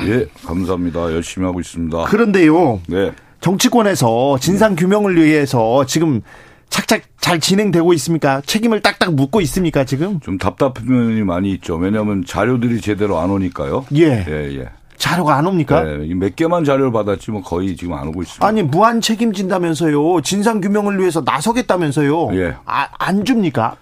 예, 0.00 0.26
감사합니다. 0.44 1.12
열심히 1.12 1.46
하고 1.46 1.60
있습니다. 1.60 2.04
그런데요. 2.04 2.80
네. 2.88 3.12
정치권에서 3.40 4.38
진상 4.38 4.76
규명을 4.76 5.16
위해서 5.22 5.84
지금 5.86 6.22
착착 6.70 7.02
잘 7.20 7.38
진행되고 7.38 7.92
있습니까? 7.94 8.40
책임을 8.46 8.80
딱딱 8.80 9.14
묻고 9.14 9.40
있습니까, 9.42 9.84
지금? 9.84 10.20
좀 10.20 10.38
답답한 10.38 10.86
면이 10.86 11.22
많이 11.22 11.52
있죠. 11.52 11.76
왜냐하면 11.76 12.24
자료들이 12.24 12.80
제대로 12.80 13.18
안 13.18 13.30
오니까요. 13.30 13.84
예. 13.94 14.24
예, 14.26 14.58
예. 14.58 14.68
자료가 14.96 15.36
안 15.36 15.46
옵니까? 15.46 15.82
네, 15.82 16.14
몇 16.14 16.36
개만 16.36 16.64
자료를 16.64 16.92
받았지 16.92 17.32
뭐 17.32 17.42
거의 17.42 17.76
지금 17.76 17.94
안 17.94 18.06
오고 18.08 18.22
있습니다. 18.22 18.46
아니 18.46 18.62
무한 18.62 19.00
책임진다면서요. 19.00 20.20
진상 20.22 20.60
규명을 20.60 20.98
위해서 21.00 21.22
나서겠다면서요. 21.24 22.30
예. 22.34 22.54
아, 22.64 22.86
안 22.98 23.24
줍니까? 23.24 23.76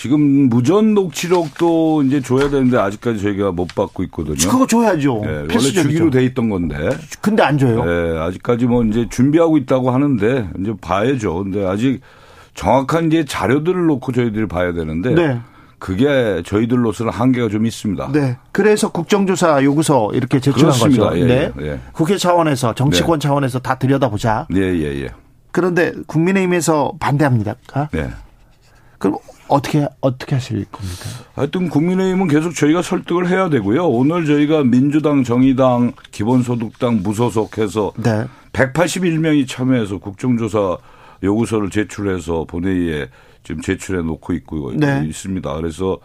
지금 0.00 0.48
무전 0.48 0.94
녹취록도 0.94 2.04
이제 2.04 2.22
줘야 2.22 2.48
되는데 2.48 2.78
아직까지 2.78 3.20
저희가 3.20 3.52
못 3.52 3.68
받고 3.74 4.02
있거든요. 4.04 4.50
그거 4.50 4.66
줘야죠. 4.66 5.20
네, 5.22 5.30
원래 5.30 5.58
주기로 5.58 6.08
돼 6.08 6.24
있던 6.24 6.48
건데. 6.48 6.88
근데 7.20 7.42
안 7.42 7.58
줘요. 7.58 7.84
네, 7.84 8.18
아직까지 8.18 8.64
뭐 8.64 8.82
이제 8.82 9.06
준비하고 9.10 9.58
있다고 9.58 9.90
하는데 9.90 10.48
이제 10.58 10.72
봐야죠. 10.80 11.42
근데 11.42 11.66
아직 11.66 12.00
정확한 12.54 13.08
이제 13.08 13.26
자료들을 13.26 13.84
놓고 13.88 14.12
저희들이 14.12 14.48
봐야 14.48 14.72
되는데 14.72 15.10
네. 15.10 15.40
그게 15.78 16.42
저희들로서는 16.46 17.12
한계가 17.12 17.50
좀 17.50 17.66
있습니다. 17.66 18.12
네. 18.12 18.38
그래서 18.52 18.90
국정조사 18.90 19.62
요구서 19.64 20.12
이렇게 20.14 20.40
제출한 20.40 20.70
그렇습니다. 20.70 21.10
거죠. 21.10 21.18
예, 21.18 21.24
네. 21.26 21.52
예, 21.60 21.66
예. 21.72 21.80
국회 21.92 22.16
차원에서 22.16 22.74
정치권 22.74 23.18
네. 23.18 23.28
차원에서 23.28 23.58
다 23.58 23.74
들여다보자. 23.74 24.46
예, 24.54 24.60
예, 24.60 25.02
예. 25.02 25.08
그런데 25.52 25.92
국민의힘에서 26.06 26.94
반대합니까? 26.98 27.90
네. 27.92 28.08
그럼 28.96 29.18
어떻게 29.50 29.86
어떻게 30.00 30.36
하실 30.36 30.64
겁니까? 30.66 31.04
하여튼 31.34 31.68
국민의힘은 31.68 32.28
계속 32.28 32.54
저희가 32.54 32.82
설득을 32.82 33.28
해야 33.28 33.50
되고요. 33.50 33.86
오늘 33.88 34.24
저희가 34.24 34.62
민주당, 34.64 35.24
정의당, 35.24 35.92
기본소득당 36.12 37.00
무소속해서 37.02 37.92
네. 37.96 38.24
181명이 38.52 39.48
참여해서 39.48 39.98
국정조사 39.98 40.78
요구서를 41.22 41.70
제출해서 41.70 42.44
본회의에 42.44 43.08
지금 43.42 43.60
제출해 43.60 44.02
놓고 44.02 44.32
있고 44.34 44.72
네. 44.76 45.04
있습니다. 45.06 45.54
그래서 45.56 45.98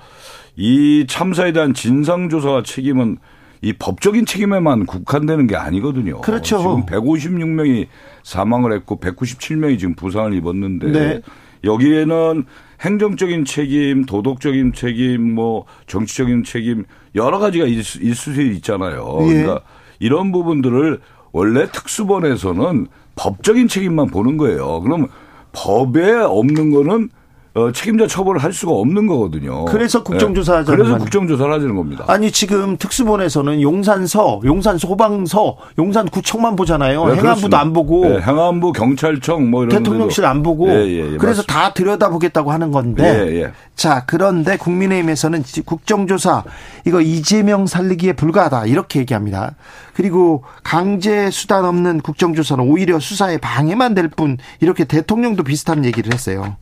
이 0.55 1.05
참사에 1.07 1.51
대한 1.51 1.73
진상 1.73 2.29
조사와 2.29 2.63
책임은 2.63 3.17
이 3.61 3.73
법적인 3.73 4.25
책임에만 4.25 4.85
국한되는 4.85 5.47
게 5.47 5.55
아니거든요. 5.55 6.21
그렇죠. 6.21 6.57
지금 6.59 6.85
156명이 6.85 7.87
사망을 8.23 8.73
했고 8.73 8.99
197명이 8.99 9.79
지금 9.79 9.95
부상을 9.95 10.33
입었는데 10.33 10.91
네. 10.91 11.21
여기에는 11.63 12.45
행정적인 12.81 13.45
책임, 13.45 14.05
도덕적인 14.05 14.73
책임, 14.73 15.33
뭐 15.33 15.65
정치적인 15.87 16.43
책임 16.43 16.85
여러 17.15 17.39
가지가 17.39 17.65
있을 17.65 18.15
수 18.15 18.41
있잖아요. 18.41 19.19
예. 19.21 19.27
그러니까 19.27 19.61
이런 19.99 20.31
부분들을 20.31 20.99
원래 21.31 21.67
특수본에서는 21.71 22.87
법적인 23.15 23.67
책임만 23.67 24.07
보는 24.07 24.37
거예요. 24.37 24.81
그럼 24.81 25.07
법에 25.53 26.11
없는 26.11 26.71
거는 26.71 27.09
어, 27.55 27.71
책임자 27.71 28.05
처벌을 28.05 28.43
할 28.43 28.51
수가 28.51 28.73
없는 28.73 29.07
거거든요. 29.07 29.63
그래서 29.65 30.03
국정조사 30.03 30.59
네. 30.59 30.65
그래서 30.65 30.97
국정조사를 30.97 31.53
하자는 31.53 31.75
겁니다. 31.75 32.03
아니 32.07 32.29
지금 32.29 32.75
특수본에서는 32.75 33.61
용산서, 33.61 34.41
용산 34.43 34.77
소방서, 34.77 35.55
용산 35.79 36.05
구청만 36.09 36.57
보잖아요. 36.57 37.05
네, 37.05 37.15
행안부도 37.15 37.55
안 37.55 37.71
보고. 37.71 38.03
네, 38.09 38.19
행안부, 38.19 38.73
경찰청 38.73 39.49
뭐 39.49 39.63
이런 39.63 39.77
대통령실 39.77 40.25
안 40.25 40.43
보고. 40.43 40.67
예, 40.67 40.85
예, 40.85 41.13
예, 41.13 41.17
그래서 41.17 41.43
맞습니다. 41.43 41.53
다 41.53 41.73
들여다보겠다고 41.73 42.51
하는 42.51 42.71
건데. 42.71 43.03
예, 43.25 43.41
예. 43.43 43.51
자 43.73 44.03
그런데 44.05 44.57
국민의힘에서는 44.57 45.43
국정조사 45.65 46.43
이거 46.85 46.99
이재명 47.01 47.67
살리기에 47.67 48.13
불과하다 48.13 48.65
이렇게 48.65 48.99
얘기합니다. 48.99 49.55
그리고 49.93 50.43
강제 50.63 51.29
수단 51.31 51.63
없는 51.65 52.01
국정조사는 52.01 52.63
오히려 52.65 52.99
수사에 52.99 53.37
방해만 53.37 53.93
될 53.93 54.09
뿐 54.15 54.37
이렇게 54.61 54.85
대통령도 54.85 55.43
비슷한 55.43 55.83
얘기를 55.83 56.13
했어요. 56.13 56.55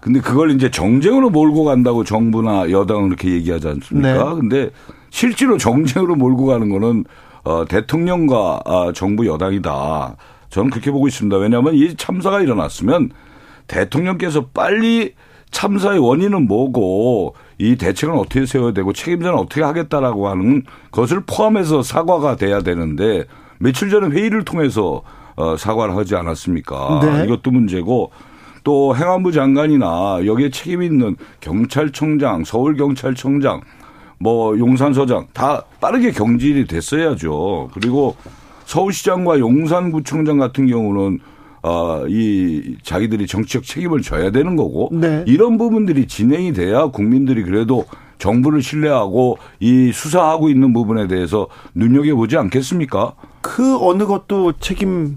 근데 0.00 0.20
그걸 0.20 0.50
이제 0.50 0.70
정쟁으로 0.70 1.30
몰고 1.30 1.64
간다고 1.64 2.04
정부나 2.04 2.70
여당은 2.70 3.08
그렇게 3.08 3.30
얘기하지 3.32 3.68
않습니까? 3.68 4.30
네. 4.30 4.34
근데 4.34 4.70
실제로 5.10 5.56
정쟁으로 5.58 6.16
몰고 6.16 6.46
가는 6.46 6.68
거는 6.68 7.04
어, 7.44 7.64
대통령과 7.66 8.60
아, 8.64 8.92
정부 8.94 9.26
여당이다. 9.26 10.16
저는 10.50 10.70
그렇게 10.70 10.90
보고 10.90 11.08
있습니다. 11.08 11.36
왜냐하면 11.36 11.74
이 11.74 11.94
참사가 11.96 12.40
일어났으면 12.40 13.10
대통령께서 13.66 14.46
빨리 14.52 15.14
참사의 15.50 15.98
원인은 15.98 16.46
뭐고 16.46 17.34
이 17.58 17.76
대책은 17.76 18.14
어떻게 18.14 18.46
세워야 18.46 18.72
되고 18.72 18.92
책임자는 18.92 19.38
어떻게 19.38 19.62
하겠다라고 19.62 20.28
하는 20.28 20.62
것을 20.90 21.22
포함해서 21.26 21.82
사과가 21.82 22.36
돼야 22.36 22.60
되는데 22.60 23.24
며칠 23.58 23.90
전에 23.90 24.08
회의를 24.08 24.44
통해서 24.44 25.02
어, 25.36 25.56
사과를 25.56 25.96
하지 25.96 26.16
않았습니까? 26.16 27.00
네. 27.02 27.24
이것도 27.24 27.50
문제고 27.50 28.10
또 28.68 28.94
행안부 28.94 29.32
장관이나 29.32 30.26
여기에 30.26 30.50
책임 30.50 30.82
있는 30.82 31.16
경찰청장, 31.40 32.44
서울경찰청장, 32.44 33.62
뭐 34.18 34.58
용산서장 34.58 35.28
다 35.32 35.62
빠르게 35.80 36.10
경질이 36.10 36.66
됐어야죠. 36.66 37.70
그리고 37.72 38.14
서울시장과 38.66 39.38
용산구청장 39.38 40.36
같은 40.36 40.66
경우는 40.66 41.18
어, 41.62 42.04
이 42.08 42.76
자기들이 42.82 43.26
정치적 43.26 43.64
책임을 43.64 44.02
져야 44.02 44.30
되는 44.32 44.54
거고 44.54 44.90
네. 44.92 45.24
이런 45.26 45.56
부분들이 45.56 46.06
진행이 46.06 46.52
돼야 46.52 46.88
국민들이 46.88 47.44
그래도 47.44 47.86
정부를 48.18 48.60
신뢰하고 48.60 49.38
이 49.60 49.92
수사하고 49.92 50.50
있는 50.50 50.74
부분에 50.74 51.06
대해서 51.06 51.46
눈여겨보지 51.74 52.36
않겠습니까? 52.36 53.14
그 53.40 53.78
어느 53.78 54.04
것도 54.04 54.52
책임 54.60 55.16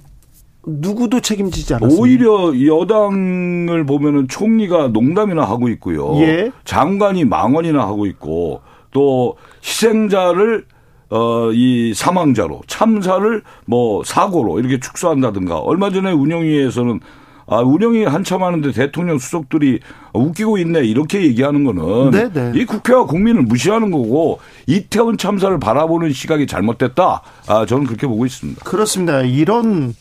누구도 0.66 1.22
책임지지 1.22 1.76
않았습니다. 1.76 2.02
오히려 2.02 2.54
여당을 2.66 3.86
보면은 3.86 4.28
총리가 4.28 4.90
농담이나 4.90 5.44
하고 5.44 5.70
있고요. 5.70 6.16
예. 6.22 6.52
장관이 6.66 7.26
망언이나 7.26 7.80
하고 7.82 8.06
있고 8.06 8.62
또 8.92 9.38
희생자를 9.64 10.66
어, 11.10 11.52
이 11.52 11.94
사망자로 11.94 12.62
참사를 12.68 13.42
뭐 13.66 14.04
사고로 14.04 14.60
이렇게 14.60 14.80
축소한다든가 14.80 15.58
얼마 15.60 15.90
전에 15.90 16.12
운영위에서는 16.12 17.00
아, 17.48 17.58
운영이 17.58 18.06
한참 18.06 18.44
하는데 18.44 18.72
대통령 18.72 19.18
수석들이 19.18 19.80
웃기고 20.14 20.58
있네 20.60 20.86
이렇게 20.86 21.22
얘기하는 21.24 21.66
거는 21.66 22.12
네네. 22.12 22.52
네. 22.52 22.60
이 22.62 22.66
국회와 22.66 23.06
국민을 23.06 23.42
무시하는 23.42 23.92
거고 23.92 24.40
이태원 24.68 25.18
참사를 25.18 25.60
바라보는 25.60 26.14
시각이 26.14 26.48
잘못됐다. 26.48 27.22
아, 27.48 27.66
저는 27.66 27.88
그렇게 27.88 28.08
보고 28.08 28.26
있습니다. 28.26 28.64
그렇습니다. 28.64 29.22
이런 29.24 29.94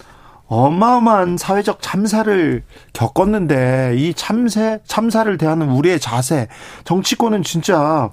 어마어마한 0.50 1.38
사회적 1.38 1.80
참사를 1.80 2.62
겪었는데 2.92 3.94
이 3.96 4.14
참새 4.14 4.80
참사를 4.84 5.38
대하는 5.38 5.70
우리의 5.70 6.00
자세 6.00 6.48
정치권은 6.82 7.44
진짜 7.44 8.10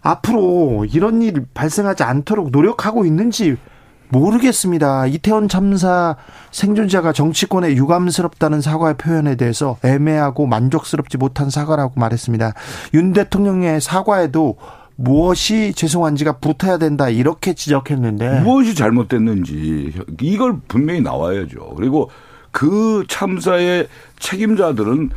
앞으로 0.00 0.86
이런 0.90 1.22
일 1.22 1.44
발생하지 1.52 2.04
않도록 2.04 2.50
노력하고 2.52 3.04
있는지 3.04 3.56
모르겠습니다. 4.10 5.06
이태원 5.06 5.48
참사 5.48 6.16
생존자가 6.52 7.12
정치권에 7.12 7.72
유감스럽다는 7.72 8.60
사과의 8.60 8.96
표현에 8.98 9.34
대해서 9.36 9.78
애매하고 9.82 10.46
만족스럽지 10.46 11.16
못한 11.16 11.50
사과라고 11.50 11.94
말했습니다. 11.98 12.52
윤 12.94 13.12
대통령의 13.12 13.80
사과에도 13.80 14.56
무엇이 15.02 15.72
죄송한지가 15.74 16.38
붙어야 16.38 16.78
된다 16.78 17.08
이렇게 17.08 17.54
지적했는데 17.54 18.40
무엇이 18.40 18.74
잘못됐는지 18.74 19.92
이걸 20.20 20.56
분명히 20.68 21.00
나와야죠. 21.00 21.74
그리고 21.76 22.08
그 22.52 23.04
참사의 23.08 23.88
책임자들은 24.20 25.10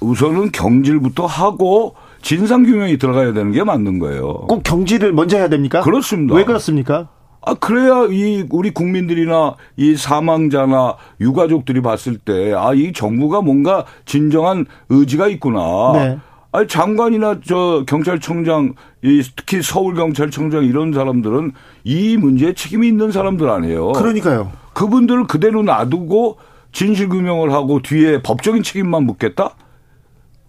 우선은 0.00 0.50
경질부터 0.52 1.26
하고 1.26 1.94
진상 2.22 2.64
규명이 2.64 2.98
들어가야 2.98 3.32
되는 3.32 3.52
게 3.52 3.62
맞는 3.62 3.98
거예요. 4.00 4.32
꼭 4.48 4.62
경질을 4.64 5.12
먼저 5.12 5.36
해야 5.36 5.48
됩니까? 5.48 5.80
그렇습니다. 5.82 6.34
왜 6.34 6.44
그렇습니까? 6.44 7.08
아 7.42 7.54
그래야 7.54 8.06
이 8.10 8.44
우리 8.50 8.70
국민들이나 8.70 9.54
이 9.78 9.96
사망자나 9.96 10.96
유가족들이 11.22 11.80
봤을 11.80 12.18
때 12.18 12.52
아 12.52 12.74
이 12.74 12.92
정부가 12.92 13.40
뭔가 13.40 13.86
진정한 14.04 14.66
의지가 14.90 15.28
있구나. 15.28 15.92
네. 15.94 16.18
아니 16.52 16.66
장관이나 16.66 17.40
저 17.46 17.84
경찰청장 17.86 18.74
이 19.02 19.22
특히 19.36 19.62
서울 19.62 19.94
경찰청장 19.94 20.64
이런 20.64 20.92
사람들은 20.92 21.52
이 21.84 22.16
문제에 22.16 22.54
책임이 22.54 22.88
있는 22.88 23.12
사람들 23.12 23.48
아니에요. 23.48 23.92
그러니까요. 23.92 24.50
그분들을 24.74 25.26
그대로 25.26 25.62
놔두고 25.62 26.38
진실 26.72 27.08
규명을 27.08 27.52
하고 27.52 27.80
뒤에 27.82 28.22
법적인 28.22 28.62
책임만 28.62 29.04
묻겠다? 29.04 29.54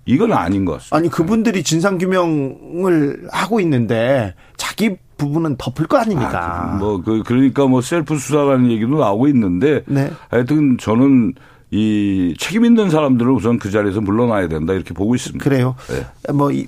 이건 0.05 0.33
아닌 0.33 0.65
것 0.65 0.73
같습니다. 0.73 0.97
아니 0.97 1.09
그분들이 1.09 1.63
진상 1.63 1.97
규명을 1.97 3.27
하고 3.31 3.59
있는데 3.59 4.33
자기 4.57 4.97
부분은 5.17 5.57
덮을 5.57 5.85
거 5.85 5.97
아닙니까? 5.97 6.71
아, 6.73 6.77
뭐 6.77 7.01
그, 7.01 7.21
그러니까 7.23 7.67
뭐 7.67 7.81
셀프 7.81 8.17
수사라는 8.17 8.71
얘기도 8.71 8.97
나오고 8.97 9.27
있는데 9.27 9.83
네. 9.85 10.11
하여튼 10.29 10.77
저는 10.79 11.35
이 11.71 12.35
책임 12.37 12.65
있는 12.65 12.89
사람들을 12.89 13.31
우선 13.31 13.57
그 13.57 13.71
자리에서 13.71 14.01
물러나야 14.01 14.47
된다 14.49 14.73
이렇게 14.73 14.93
보고 14.93 15.15
있습니다. 15.15 15.43
그래요. 15.43 15.75
네. 15.87 16.33
뭐 16.33 16.51
이, 16.51 16.67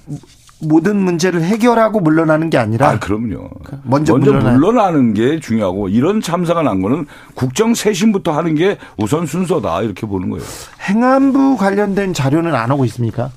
모든 0.59 0.95
문제를 0.95 1.43
해결하고 1.43 1.99
물러나는 1.99 2.49
게 2.49 2.57
아니라 2.57 2.87
아, 2.91 2.99
그럼요. 2.99 3.49
먼저, 3.83 4.13
먼저 4.17 4.31
물러나는 4.31 5.13
게 5.13 5.41
중요하고 5.41 5.89
이런 5.89 6.21
참사가 6.21 6.61
난 6.63 6.81
거는 6.81 7.05
국정 7.35 7.73
쇄신부터 7.73 8.31
하는 8.31 8.55
게 8.55 8.77
우선 8.97 9.25
순서다 9.25 9.81
이렇게 9.81 10.07
보는 10.07 10.29
거예요. 10.29 10.45
행안부 10.87 11.57
관련된 11.57 12.13
자료는 12.13 12.55
안 12.55 12.71
오고 12.71 12.85
있습니까? 12.85 13.29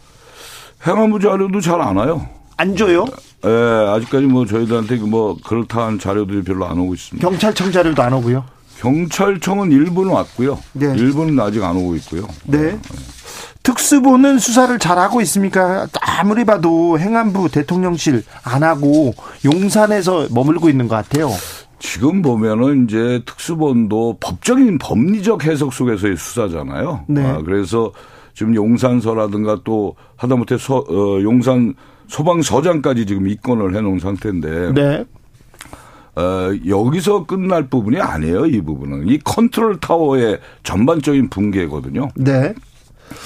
행안부 0.86 1.18
자료도 1.18 1.60
잘 1.60 1.80
안 1.80 1.96
와요. 1.96 2.28
안 2.58 2.76
줘요? 2.76 3.04
예, 3.44 3.48
네, 3.48 3.52
아직까지 3.90 4.26
뭐 4.26 4.46
저희들한테 4.46 4.96
뭐 4.98 5.36
그렇다는 5.44 5.98
자료들이 5.98 6.42
별로 6.42 6.64
안 6.66 6.78
오고 6.78 6.94
있습니다. 6.94 7.28
경찰청 7.28 7.72
자료도 7.72 8.00
안 8.02 8.12
오고요? 8.12 8.44
경찰청은 8.78 9.72
일부는 9.72 10.12
왔고요. 10.12 10.58
네. 10.72 10.94
일부는 10.96 11.38
아직 11.40 11.62
안 11.62 11.76
오고 11.76 11.96
있고요. 11.96 12.26
네. 12.44 12.58
네. 12.58 12.78
특수보는 13.62 14.38
수사를 14.38 14.78
잘 14.78 14.98
하고 14.98 15.20
있습니까? 15.22 15.88
아무리 16.00 16.44
봐도 16.44 16.98
행안부 16.98 17.48
대통령실 17.50 18.22
안 18.44 18.62
하고 18.62 19.12
용산에서 19.44 20.28
머물고 20.30 20.68
있는 20.68 20.86
것 20.86 20.94
같아요. 20.94 21.30
지금 21.78 22.22
보면은 22.22 22.84
이제 22.84 23.22
특수본도 23.26 24.18
법적인 24.20 24.78
법리적 24.78 25.44
해석 25.44 25.72
속에서의 25.72 26.16
수사잖아요. 26.16 27.04
네. 27.08 27.24
아, 27.26 27.42
그래서 27.42 27.92
지금 28.34 28.54
용산서라든가 28.54 29.60
또 29.64 29.96
하다못해 30.16 30.58
서, 30.58 30.78
어, 30.78 31.22
용산 31.22 31.74
소방서장까지 32.06 33.06
지금 33.06 33.26
입건을 33.28 33.74
해놓은 33.74 33.98
상태인데. 33.98 34.72
네. 34.74 35.04
어, 36.16 36.50
여기서 36.66 37.26
끝날 37.26 37.68
부분이 37.68 38.00
아니에요, 38.00 38.46
이 38.46 38.60
부분은. 38.62 39.08
이 39.08 39.18
컨트롤 39.18 39.78
타워의 39.80 40.40
전반적인 40.62 41.28
붕괴거든요. 41.28 42.08
네. 42.16 42.54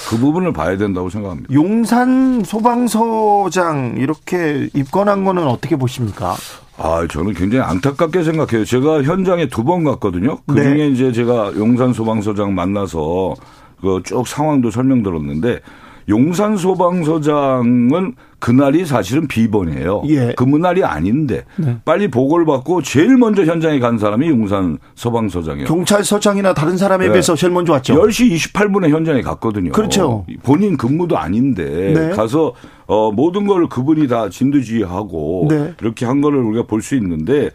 그 0.09 0.19
부분을 0.19 0.53
봐야 0.53 0.77
된다고 0.77 1.09
생각합니다. 1.09 1.53
용산 1.55 2.43
소방서장 2.45 3.95
이렇게 3.97 4.69
입건한 4.75 5.25
거는 5.25 5.47
어떻게 5.47 5.77
보십니까? 5.77 6.35
아, 6.77 7.07
저는 7.11 7.33
굉장히 7.35 7.65
안타깝게 7.65 8.23
생각해요. 8.25 8.65
제가 8.65 9.03
현장에 9.03 9.49
두 9.49 9.63
번 9.65 9.85
갔거든요. 9.85 10.39
그 10.47 10.55
중에 10.57 10.75
네. 10.75 10.89
이제 10.89 11.13
제가 11.13 11.53
용산 11.57 11.93
소방서장 11.93 12.55
만나서 12.55 13.35
그 13.81 14.03
쭉 14.05 14.27
상황도 14.27 14.71
설명 14.71 15.03
들었는데 15.03 15.61
용산 16.09 16.57
소방서장은 16.57 18.15
그날이 18.39 18.87
사실은 18.87 19.29
비번이에요. 19.29 20.03
예. 20.09 20.33
근무날이 20.35 20.83
아닌데 20.83 21.45
네. 21.57 21.77
빨리 21.85 22.09
보고를 22.09 22.47
받고 22.47 22.81
제일 22.83 23.19
먼저 23.19 23.45
현장에 23.45 23.79
간 23.81 23.99
사람이 23.99 24.29
용산 24.29 24.79
소방서장이에요. 24.95 25.69
경찰서장이나 25.69 26.55
다른 26.55 26.79
사람에 26.79 27.07
네. 27.07 27.13
비해서 27.13 27.37
제일 27.37 27.53
먼저 27.53 27.75
왔죠. 27.75 27.95
10시 27.95 28.35
28분에 28.53 28.89
현장에 28.89 29.21
갔거든요. 29.21 29.73
그렇죠. 29.73 30.25
본인 30.43 30.77
근무도 30.79 31.19
아닌데 31.19 31.93
네. 31.95 32.11
가서 32.11 32.55
어 32.87 33.13
모든 33.13 33.47
걸 33.47 33.69
그분이 33.69 34.09
다 34.09 34.31
진두지휘하고 34.31 35.47
네. 35.51 35.75
이렇게 35.81 36.07
한 36.07 36.21
거를 36.23 36.39
우리가 36.41 36.65
볼 36.67 36.81
수 36.81 36.95
있는데 36.97 37.51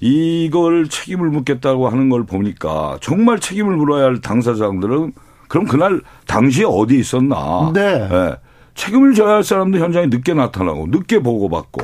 이걸 0.00 0.88
책임을 0.88 1.28
묻겠다고 1.30 1.88
하는 1.88 2.08
걸 2.08 2.24
보니까 2.24 2.98
정말 3.00 3.38
책임을 3.38 3.76
물어야 3.76 4.04
할 4.04 4.20
당사자들은 4.20 5.12
그럼 5.48 5.66
그날 5.66 6.00
당시에 6.26 6.64
어디 6.66 6.98
있었나? 6.98 7.72
네. 7.74 8.08
네. 8.08 8.34
책임을 8.74 9.14
져야 9.14 9.34
할 9.34 9.44
사람도 9.44 9.78
현장에 9.78 10.06
늦게 10.06 10.34
나타나고 10.34 10.86
늦게 10.90 11.20
보고받고 11.20 11.82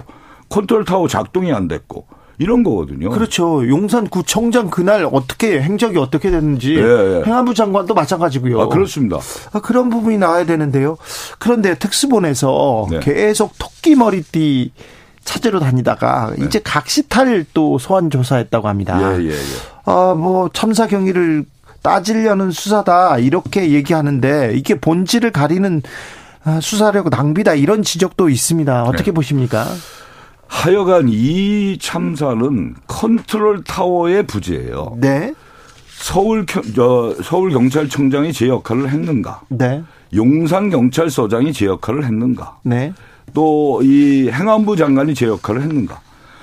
컨트롤 0.48 0.84
타워 0.84 1.08
작동이 1.08 1.52
안 1.52 1.66
됐고 1.66 2.06
이런 2.38 2.62
거거든요. 2.62 3.10
그렇죠. 3.10 3.66
용산구청장 3.68 4.70
그날 4.70 5.08
어떻게 5.10 5.60
행적이 5.60 5.98
어떻게 5.98 6.30
됐는지 6.30 6.74
네, 6.74 6.82
네. 6.82 7.22
행안부 7.24 7.54
장관도 7.54 7.94
마찬가지고요. 7.94 8.60
아, 8.60 8.68
그렇습니다. 8.68 9.18
아, 9.52 9.60
그런 9.60 9.88
부분이 9.88 10.18
나와야 10.18 10.44
되는데요. 10.44 10.96
그런데 11.38 11.74
특수본에서 11.76 12.86
네. 12.90 13.00
계속 13.00 13.54
토끼 13.58 13.94
머리띠 13.94 14.72
찾으러 15.24 15.58
다니다가 15.60 16.32
네. 16.36 16.44
이제 16.44 16.60
각시탈 16.62 17.46
또 17.54 17.78
소환 17.78 18.10
조사했다고 18.10 18.68
합니다. 18.68 18.98
예, 19.00 19.24
예, 19.24 19.30
예. 19.30 19.34
아, 19.84 20.14
뭐 20.16 20.50
참사 20.52 20.86
경위를 20.86 21.44
따지려는 21.84 22.50
수사다 22.50 23.18
이렇게 23.18 23.70
얘기하는데 23.72 24.54
이게 24.56 24.74
본질을 24.74 25.30
가리는 25.32 25.82
아, 26.42 26.58
수사력 26.60 27.10
낭비다 27.10 27.54
이런 27.54 27.82
지적도 27.82 28.28
있습니다. 28.30 28.84
어떻게 28.84 29.10
네. 29.10 29.12
보십니까? 29.12 29.66
하여간 30.48 31.08
이 31.10 31.78
참사는 31.78 32.74
컨트롤 32.86 33.64
타워의 33.64 34.26
부재예요. 34.26 34.96
네. 34.98 35.34
서울 35.86 36.46
저 36.74 37.14
서울 37.22 37.50
경찰청장이 37.50 38.32
제 38.32 38.48
역할을 38.48 38.90
했는가? 38.90 39.42
네. 39.48 39.82
용산 40.14 40.70
경찰서장이 40.70 41.52
제 41.52 41.66
역할을 41.66 42.04
했는가? 42.04 42.58
네. 42.62 42.92
또 43.34 43.80
이 43.82 44.30
행안부 44.32 44.76
장관이 44.76 45.14
제 45.14 45.26
역할을 45.26 45.62
했는가? 45.62 46.00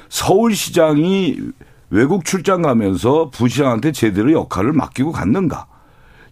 서울시장이 0.10 1.38
외국 1.92 2.26
출장 2.26 2.62
가면서 2.62 3.30
부시장한테 3.30 3.92
제대로 3.92 4.32
역할을 4.32 4.74
맡기고 4.74 5.12
갔는가? 5.12 5.68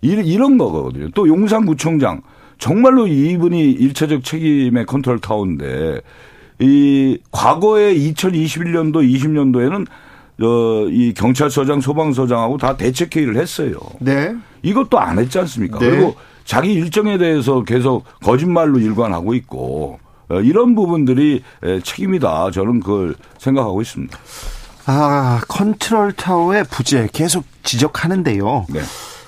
이런 0.02 0.58
거거든요. 0.58 1.10
또 1.14 1.28
용산구청장 1.28 2.22
정말로 2.58 3.06
이분이 3.08 3.72
일차적 3.72 4.24
책임의 4.24 4.86
컨트롤 4.86 5.20
타운데 5.20 6.02
이 6.60 7.18
과거에 7.32 7.94
2021년도 7.94 8.96
20년도에는 8.96 9.86
어, 10.42 10.88
이 10.90 11.14
경찰서장, 11.14 11.82
소방서장하고 11.82 12.58
다 12.58 12.78
대책 12.78 13.14
회의를 13.16 13.36
했어요. 13.36 13.74
네. 14.00 14.34
이것도 14.62 14.98
안 14.98 15.20
했지 15.20 15.38
않습니까? 15.40 15.80
네. 15.80 15.90
그리고 15.90 16.16
자기 16.46 16.74
일정에 16.74 17.18
대해서 17.18 17.64
계속 17.66 18.06
거짓말로 18.24 18.80
일관하고 18.80 19.34
있고 19.36 20.00
어, 20.30 20.40
이런 20.40 20.76
부분들이 20.76 21.44
책임이다. 21.84 22.52
저는 22.52 22.80
그걸 22.80 23.16
생각하고 23.38 23.82
있습니다. 23.82 24.18
아, 24.92 25.40
컨트롤 25.48 26.14
타워의 26.14 26.64
부재 26.64 27.08
계속 27.14 27.46
지적하는데요. 27.62 28.66
네. 28.70 28.80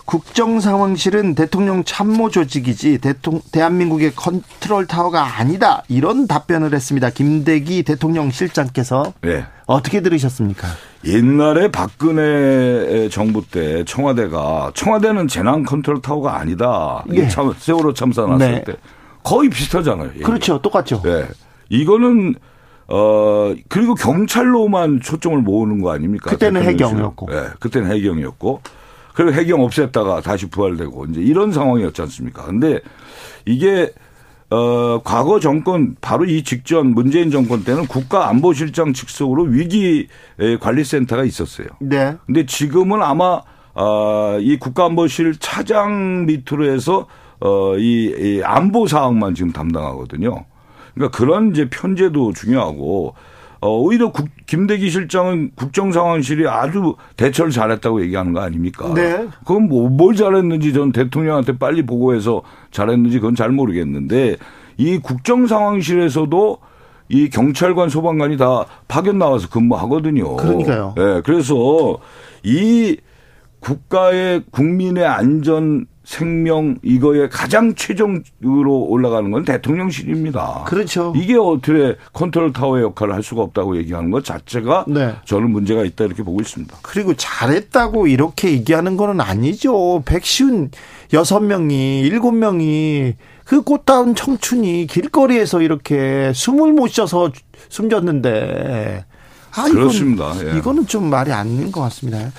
국정상황실은 0.06 1.36
대통령 1.36 1.84
참모 1.84 2.32
조직이지 2.32 2.98
대통, 2.98 3.42
대한민국의 3.52 4.14
컨트롤 4.16 4.88
타워가 4.88 5.38
아니다. 5.38 5.84
이런 5.88 6.26
답변을 6.26 6.74
했습니다. 6.74 7.12
김대기 7.12 7.84
대통령 7.84 8.32
실장께서. 8.32 9.14
네. 9.22 9.46
어떻게 9.68 10.02
들으셨습니까? 10.02 10.68
옛날에 11.06 11.72
박근혜 11.72 13.08
정부 13.10 13.46
때 13.46 13.84
청와대가 13.86 14.72
청와대는 14.74 15.28
재난 15.28 15.64
컨트롤 15.64 16.02
타워가 16.02 16.40
아니다. 16.40 17.04
이게 17.08 17.26
예. 17.26 17.28
참 17.30 17.54
세월호 17.56 17.94
참사 17.94 18.26
났을 18.26 18.52
네. 18.52 18.64
때 18.64 18.74
거의 19.22 19.48
비슷하잖아요. 19.50 20.10
얘기가. 20.10 20.26
그렇죠. 20.26 20.60
똑같죠. 20.60 21.04
네. 21.04 21.28
이거는 21.70 22.34
어 22.92 23.54
그리고 23.70 23.96
경찰로만 23.96 25.00
초점을 25.02 25.38
모으는 25.40 25.82
거 25.82 25.92
아닙니까? 25.92 26.30
그때는 26.30 26.64
해경이었고. 26.64 27.28
네, 27.30 27.48
그때는 27.60 27.92
해경이었고. 27.92 28.62
그리고 29.14 29.34
해경 29.34 29.60
없앴다가 29.60 30.24
다시 30.24 30.50
부활되고 30.50 31.06
이제 31.06 31.22
이런 31.22 31.52
상황이었지 31.52 32.02
않습니까? 32.02 32.46
근데 32.46 32.80
이게 33.46 33.92
어, 34.50 35.02
과거 35.04 35.40
정권 35.40 35.96
바로 36.02 36.26
이 36.26 36.44
직전 36.44 36.88
문재인 36.88 37.32
정권 37.32 37.64
때는 37.64 37.88
국가안보실장 37.88 38.94
직속으로 38.94 39.44
위기 39.44 40.08
관리센터가 40.60 41.24
있었어요. 41.24 41.68
네. 41.80 42.16
근데 42.26 42.46
지금은 42.46 43.02
아마 43.02 43.42
어, 43.74 44.38
이 44.40 44.58
국가안보실 44.58 45.38
차장 45.40 46.26
밑으로 46.26 46.70
해서 46.72 47.08
어, 47.40 47.78
이, 47.78 48.14
이 48.18 48.42
안보 48.44 48.88
사항만 48.88 49.36
지금 49.36 49.52
담당하거든요. 49.52 50.46
그러니까 50.94 51.18
그런 51.18 51.52
이제 51.52 51.70
편제도 51.70 52.34
중요하고 52.34 53.16
어, 53.62 53.78
오히려 53.78 54.12
국, 54.12 54.28
김대기 54.48 54.90
실장은 54.90 55.52
국정상황실이 55.56 56.48
아주 56.48 56.96
대처를 57.16 57.52
잘했다고 57.52 58.02
얘기하는 58.02 58.34
거 58.34 58.42
아닙니까? 58.42 58.92
네. 58.96 59.28
그건 59.40 59.68
뭐, 59.68 59.88
뭘 59.88 60.16
잘했는지 60.16 60.74
전 60.74 60.92
대통령한테 60.92 61.60
빨리 61.60 61.86
보고해서 61.86 62.42
잘했는지 62.72 63.20
그건 63.20 63.36
잘 63.36 63.52
모르겠는데 63.52 64.38
이 64.78 64.98
국정상황실에서도 64.98 66.58
이 67.10 67.30
경찰관 67.30 67.90
소방관이 67.90 68.38
다 68.38 68.66
파견 68.88 69.20
나와서 69.20 69.48
근무하거든요. 69.50 70.38
그러니까요. 70.38 70.94
네, 70.98 71.22
그래서 71.24 72.00
이 72.42 72.98
국가의 73.60 74.44
국민의 74.50 75.06
안전 75.06 75.86
생명 76.04 76.78
이거에 76.84 77.30
가장 77.30 77.76
최종으로 77.76 78.86
올라가는 78.88 79.30
건 79.30 79.46
대통령실입니다. 79.46 80.64
그렇죠. 80.66 81.14
이게 81.16 81.36
어떻게 81.36 81.96
컨트롤 82.14 82.54
타워의 82.54 82.84
역할을 82.84 83.14
할 83.14 83.22
수가 83.22 83.44
없다고 83.44 83.78
얘기하는 83.78 84.10
것 84.10 84.26
자체가 84.26 84.86
네. 84.88 85.16
저는 85.26 85.52
문제가 85.52 85.84
있다 85.84 86.06
이렇게 86.06 86.24
보고 86.24 86.42
있습니다. 86.42 86.76
그리고 86.82 87.14
잘했다고 87.14 88.08
이렇게 88.08 88.52
얘기하는 88.52 88.98
거는 88.98 89.22
아니죠. 89.22 90.02
백신 90.06 90.72
여섯 91.14 91.40
명이 91.42 92.02
일곱 92.02 92.32
명이 92.32 93.16
그 93.46 93.62
꽃다운 93.62 94.16
청춘이 94.16 94.88
길거리에서 94.88 95.62
이렇게 95.62 96.32
숨을 96.34 96.74
못 96.74 96.88
쉬어서 96.88 97.32
숨졌는데 97.70 99.06
아, 99.56 99.64
그렇습니다. 99.64 100.34
예. 100.44 100.58
이거는 100.58 100.88
좀 100.88 101.10
말이 101.10 101.32
아닌 101.32 101.72
것 101.72 101.82
같습니다. 101.82 102.32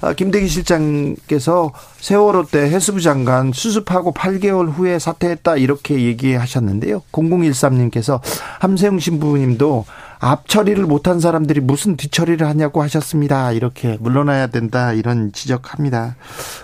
아, 0.00 0.12
김대기 0.12 0.48
실장께서 0.48 1.72
세월호 2.00 2.46
때 2.46 2.60
해수부 2.60 3.00
장관 3.00 3.52
수습하고 3.52 4.12
8개월 4.12 4.70
후에 4.72 4.98
사퇴했다 4.98 5.56
이렇게 5.56 6.02
얘기하셨는데요. 6.02 7.02
0013님께서 7.12 8.20
함세웅 8.60 8.98
신부님도 8.98 9.84
앞 10.20 10.48
처리를 10.48 10.84
못한 10.84 11.18
사람들이 11.18 11.60
무슨 11.60 11.96
뒤 11.96 12.08
처리를 12.08 12.46
하냐고 12.46 12.80
하셨습니다. 12.82 13.50
이렇게 13.52 13.96
물러나야 14.00 14.46
된다 14.46 14.92
이런 14.92 15.32
지적합니다. 15.32 16.14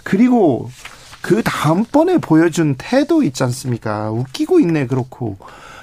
그리고 0.04 0.70
그 1.20 1.42
다음번에 1.42 2.18
보여준 2.18 2.76
태도 2.78 3.24
있지 3.24 3.42
않습니까? 3.42 4.10
웃기고 4.12 4.60
있네 4.60 4.86
그렇고 4.86 5.36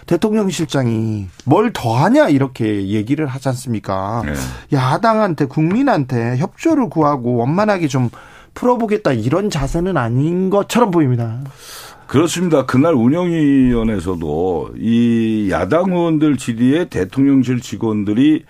대통령 0.06 0.50
실장이 0.50 1.28
뭘 1.46 1.72
더하냐 1.74 2.30
이렇게 2.30 2.88
얘기를 2.88 3.26
하지 3.26 3.50
않습니까? 3.50 4.24
네. 4.26 4.34
야당한테 4.72 5.46
국민한테 5.46 6.38
협조를 6.38 6.90
구하고 6.90 7.36
원만하게 7.38 7.88
좀 7.88 8.10
풀어보겠다 8.54 9.14
이런 9.14 9.50
자세는 9.50 9.98
아닌 9.98 10.50
것처럼 10.50 10.92
보입니다. 10.92 11.40
그렇습니다. 12.08 12.66
그날 12.66 12.94
운영위원회에서도 12.94 14.76
이 14.78 15.50
야당 15.52 15.92
의원들 15.92 16.38
질의에 16.38 16.86
대통령실 16.86 17.62
직원들이 17.62 18.44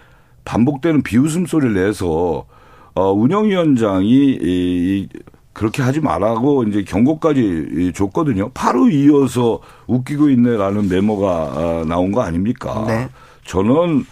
반복되는 0.43 1.03
비웃음 1.03 1.45
소리를 1.45 1.73
내서 1.73 2.45
어 2.93 3.11
운영위원장이 3.11 4.09
이 4.41 5.07
그렇게 5.55 5.81
하지 5.81 6.01
말라고 6.01 6.63
이제 6.65 6.83
경고까지 6.83 7.93
줬거든요. 7.95 8.51
바로 8.53 8.89
이어서 8.89 9.59
웃기고 9.87 10.29
있네라는 10.29 10.89
메모가 10.89 11.27
아, 11.31 11.85
나온 11.87 12.11
거 12.11 12.21
아닙니까? 12.21 12.83
네. 12.87 13.09
저는 13.45 14.05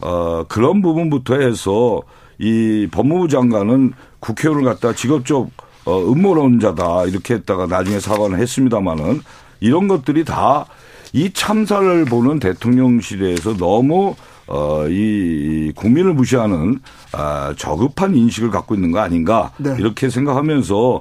어 0.00 0.44
그런 0.48 0.80
부분부터 0.82 1.40
해서 1.40 2.02
이 2.38 2.86
법무부 2.90 3.28
장관은 3.28 3.94
국회의원을 4.20 4.64
갖다 4.64 4.92
직업적 4.92 5.50
어 5.86 5.98
음모론자다 6.12 7.06
이렇게 7.06 7.34
했다가 7.34 7.66
나중에 7.66 7.98
사과를 7.98 8.38
했습니다마는 8.38 9.22
이런 9.60 9.88
것들이 9.88 10.24
다 10.24 10.66
이 11.12 11.32
참사를 11.32 12.04
보는 12.04 12.38
대통령실에서 12.38 13.56
너무 13.56 14.14
어, 14.50 14.84
이 14.88 15.72
국민을 15.76 16.12
무시하는 16.12 16.80
아, 17.12 17.54
저급한 17.56 18.14
인식을 18.16 18.50
갖고 18.50 18.74
있는 18.74 18.90
거 18.90 18.98
아닌가 19.00 19.52
네. 19.58 19.74
이렇게 19.78 20.10
생각하면서 20.10 21.00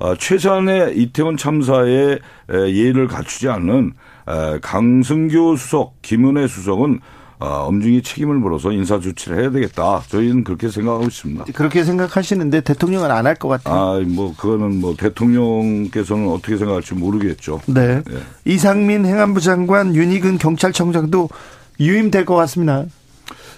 어, 0.00 0.14
최소한의 0.16 0.96
이태원 0.98 1.36
참사에 1.36 2.18
예의를 2.50 3.08
갖추지 3.08 3.48
않는 3.48 3.92
강승규 4.62 5.56
수석, 5.58 5.94
김은혜 6.02 6.46
수석은 6.46 7.00
어, 7.42 7.64
엄중히 7.68 8.02
책임을 8.02 8.36
물어서 8.36 8.70
인사 8.70 9.00
조치를 9.00 9.40
해야 9.40 9.50
되겠다. 9.50 10.02
저희는 10.08 10.44
그렇게 10.44 10.68
생각하고 10.68 11.04
있습니다. 11.04 11.44
그렇게 11.54 11.84
생각하시는데 11.84 12.60
대통령은 12.60 13.10
안 13.10 13.24
할 13.26 13.34
것 13.36 13.48
같아요. 13.48 13.74
아, 13.74 14.00
뭐 14.06 14.34
그거는 14.36 14.78
뭐 14.78 14.94
대통령께서는 14.94 16.28
어떻게 16.28 16.58
생각할지 16.58 16.92
모르겠죠. 16.94 17.60
네. 17.66 18.02
네. 18.06 18.18
이상민 18.44 19.06
행안부 19.06 19.40
장관, 19.40 19.94
윤희근 19.94 20.36
경찰청장도 20.36 21.30
유임될 21.80 22.24
것 22.24 22.36
같습니다. 22.36 22.84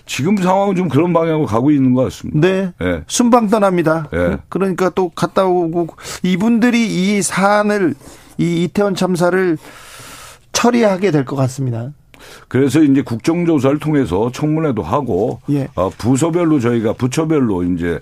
지금 0.07 0.37
상황은 0.37 0.75
좀 0.75 0.89
그런 0.89 1.12
방향으로 1.12 1.47
가고 1.47 1.70
있는 1.70 1.95
것 1.95 2.03
같습니다. 2.05 2.41
네. 2.41 2.73
네. 2.81 3.03
순방 3.07 3.49
떠납니다. 3.49 4.09
네. 4.12 4.37
그러니까 4.49 4.91
또 4.91 5.11
갔다 5.11 5.45
오고 5.47 5.89
이분들이 6.23 7.16
이 7.16 7.23
사안을 7.23 7.95
이 8.39 8.64
이태원 8.64 8.95
참사를 8.95 9.59
처리하게 10.53 11.11
될 11.11 11.25
것 11.25 11.37
같습니다. 11.37 11.91
그래서 12.49 12.83
이제 12.83 13.03
국정조사를 13.03 13.79
통해서 13.79 14.31
청문회도 14.33 14.83
하고 14.83 15.41
예. 15.51 15.68
어, 15.75 15.91
부서별로 15.91 16.61
저희가 16.61 16.93
부처별로 16.95 17.62
이제 17.64 17.99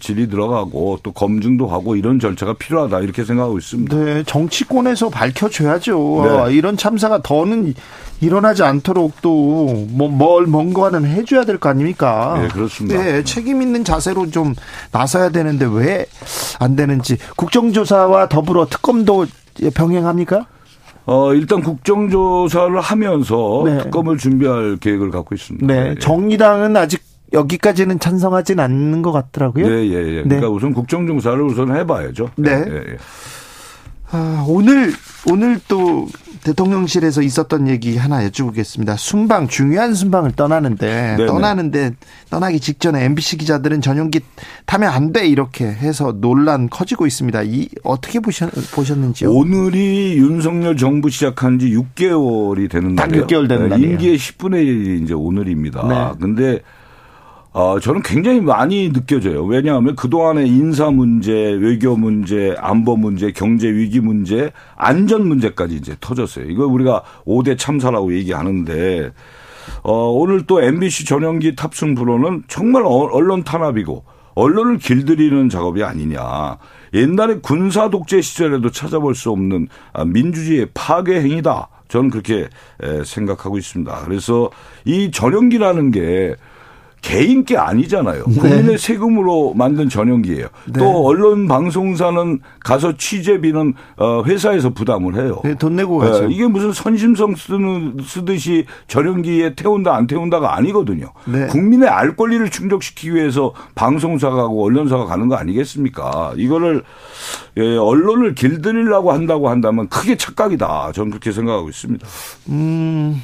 질의 0.00 0.28
들어가고 0.28 0.98
또 1.02 1.12
검증도 1.12 1.66
하고 1.66 1.94
이런 1.94 2.18
절차가 2.18 2.54
필요하다 2.54 3.00
이렇게 3.00 3.24
생각하고 3.24 3.58
있습니다. 3.58 3.94
네, 3.96 4.22
정치권에서 4.24 5.10
밝혀줘야죠. 5.10 6.46
네. 6.48 6.54
이런 6.54 6.78
참사가 6.78 7.20
더는 7.22 7.74
일어나지 8.22 8.62
않도록 8.62 9.20
또뭐뭘 9.20 10.46
뭔가는 10.46 11.04
해줘야 11.04 11.44
될 11.44 11.58
거 11.58 11.68
아닙니까? 11.68 12.38
네, 12.40 12.48
그렇습니다. 12.48 13.02
네, 13.02 13.22
책임 13.24 13.60
있는 13.60 13.84
자세로 13.84 14.30
좀 14.30 14.54
나서야 14.92 15.28
되는데 15.30 15.66
왜 15.70 16.06
안 16.60 16.74
되는지 16.74 17.18
국정조사와 17.36 18.28
더불어 18.28 18.66
특검도 18.66 19.26
병행합니까? 19.74 20.46
어, 21.08 21.32
일단 21.32 21.62
국정조사를 21.62 22.78
하면서 22.80 23.62
네. 23.64 23.78
특검을 23.78 24.18
준비할 24.18 24.76
계획을 24.76 25.10
갖고 25.10 25.34
있습니다. 25.34 25.66
네. 25.66 25.90
예. 25.90 25.94
정의당은 25.98 26.76
아직 26.76 27.02
여기까지는 27.32 27.98
찬성하진 27.98 28.60
않는 28.60 29.00
것 29.00 29.12
같더라고요. 29.12 29.66
네, 29.66 29.88
예, 29.88 29.94
예. 29.94 30.16
네. 30.16 30.22
그러니까 30.24 30.50
우선 30.50 30.74
국정조사를 30.74 31.40
우선 31.42 31.74
해봐야죠. 31.74 32.28
네. 32.36 32.62
예, 32.68 32.74
예. 32.74 32.96
아, 34.10 34.44
오늘 34.46 34.92
오늘 35.30 35.58
또 35.66 36.06
대통령실에서 36.44 37.22
있었던 37.22 37.68
얘기 37.68 37.96
하나 37.96 38.26
여쭤보겠습니다. 38.28 38.96
순방 38.96 39.48
중요한 39.48 39.94
순방을 39.94 40.32
떠나는데 40.32 40.86
네네. 41.16 41.26
떠나는데 41.26 41.92
떠나기 42.30 42.60
직전에 42.60 43.04
MBC 43.04 43.38
기자들은 43.38 43.80
전용기 43.80 44.20
타면 44.66 44.90
안 44.90 45.08
돼 45.12 45.26
이렇게 45.26 45.64
해서 45.64 46.12
논란 46.20 46.68
커지고 46.68 47.06
있습니다. 47.06 47.42
이 47.44 47.68
어떻게 47.82 48.20
보셨, 48.20 48.50
보셨는지요? 48.74 49.32
오늘이 49.32 50.18
윤석열 50.18 50.76
정부 50.76 51.08
시작한 51.08 51.58
지 51.58 51.70
6개월이 51.70 52.70
되는 52.70 52.94
날이에요. 52.94 53.26
6개월 53.26 53.48
되는 53.48 53.70
날이에요. 53.70 53.92
임기의 53.92 54.18
10분의 54.18 54.64
1이 54.66 55.02
이제 55.04 55.14
오늘입니다. 55.14 55.86
네. 55.88 56.18
근데 56.20 56.60
어, 57.58 57.80
저는 57.80 58.02
굉장히 58.02 58.40
많이 58.40 58.92
느껴져요. 58.92 59.44
왜냐하면 59.44 59.96
그동안의 59.96 60.46
인사 60.46 60.92
문제, 60.92 61.32
외교 61.32 61.96
문제, 61.96 62.54
안보 62.56 62.96
문제, 62.96 63.32
경제 63.32 63.66
위기 63.68 63.98
문제, 63.98 64.52
안전 64.76 65.26
문제까지 65.26 65.74
이제 65.74 65.96
터졌어요. 66.00 66.44
이거 66.44 66.68
우리가 66.68 67.02
5대 67.26 67.58
참사라고 67.58 68.14
얘기하는데, 68.14 69.10
어, 69.82 69.92
오늘 69.92 70.46
또 70.46 70.62
MBC 70.62 71.04
전용기 71.04 71.56
탑승 71.56 71.96
불호는 71.96 72.44
정말 72.46 72.84
어, 72.84 72.90
언론 72.90 73.42
탄압이고, 73.42 74.04
언론을 74.36 74.78
길들이는 74.78 75.48
작업이 75.48 75.82
아니냐. 75.82 76.58
옛날에 76.94 77.40
군사 77.42 77.90
독재 77.90 78.20
시절에도 78.20 78.70
찾아볼 78.70 79.16
수 79.16 79.32
없는 79.32 79.66
아, 79.92 80.04
민주주의의 80.04 80.68
파괴 80.74 81.20
행위다. 81.20 81.70
저는 81.88 82.10
그렇게 82.10 82.48
생각하고 83.04 83.58
있습니다. 83.58 84.02
그래서 84.04 84.50
이 84.84 85.10
전용기라는 85.10 85.90
게 85.90 86.36
개인 87.00 87.44
게 87.44 87.56
아니잖아요. 87.56 88.24
네. 88.26 88.40
국민의 88.40 88.78
세금으로 88.78 89.54
만든 89.54 89.88
전용기예요. 89.88 90.48
네. 90.66 90.78
또 90.78 91.06
언론 91.06 91.46
방송사는 91.46 92.40
가서 92.60 92.96
취재비는 92.96 93.74
어, 93.96 94.22
회사에서 94.24 94.70
부담을 94.70 95.14
해요. 95.14 95.40
네, 95.44 95.54
돈 95.54 95.76
내고 95.76 95.98
가죠. 95.98 96.26
네, 96.26 96.34
이게 96.34 96.46
무슨 96.46 96.72
선심성 96.72 97.36
쓰는 97.36 97.98
쓰듯이 98.02 98.66
전용기에 98.88 99.54
태운다 99.54 99.94
안 99.94 100.06
태운다가 100.06 100.56
아니거든요. 100.56 101.12
네. 101.26 101.46
국민의 101.46 101.88
알 101.88 102.16
권리를 102.16 102.50
충족시키기 102.50 103.14
위해서 103.14 103.52
방송사가고 103.74 104.64
언론사가 104.64 105.06
가는 105.06 105.28
거 105.28 105.36
아니겠습니까? 105.36 106.34
이거를 106.36 106.82
예, 107.56 107.76
언론을 107.76 108.34
길들이려고 108.34 109.12
한다고 109.12 109.48
한다면 109.48 109.88
크게 109.88 110.16
착각이다. 110.16 110.92
저는 110.92 111.10
그렇게 111.10 111.32
생각하고 111.32 111.68
있습니다. 111.68 112.06
음. 112.50 113.22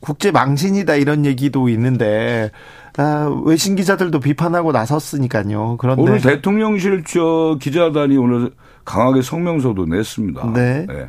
국제 0.00 0.32
망신이다 0.32 0.96
이런 0.96 1.24
얘기도 1.24 1.68
있는데 1.68 2.50
아, 2.98 3.30
외신 3.44 3.74
기자들도 3.74 4.20
비판하고 4.20 4.72
나섰으니까요. 4.72 5.76
그런데 5.78 6.02
오늘 6.02 6.20
대통령실 6.20 7.04
저 7.06 7.56
기자단이 7.60 8.16
오늘 8.16 8.52
강하게 8.84 9.22
성명서도 9.22 9.86
냈습니다. 9.86 10.52
네. 10.52 10.86
네. 10.86 11.06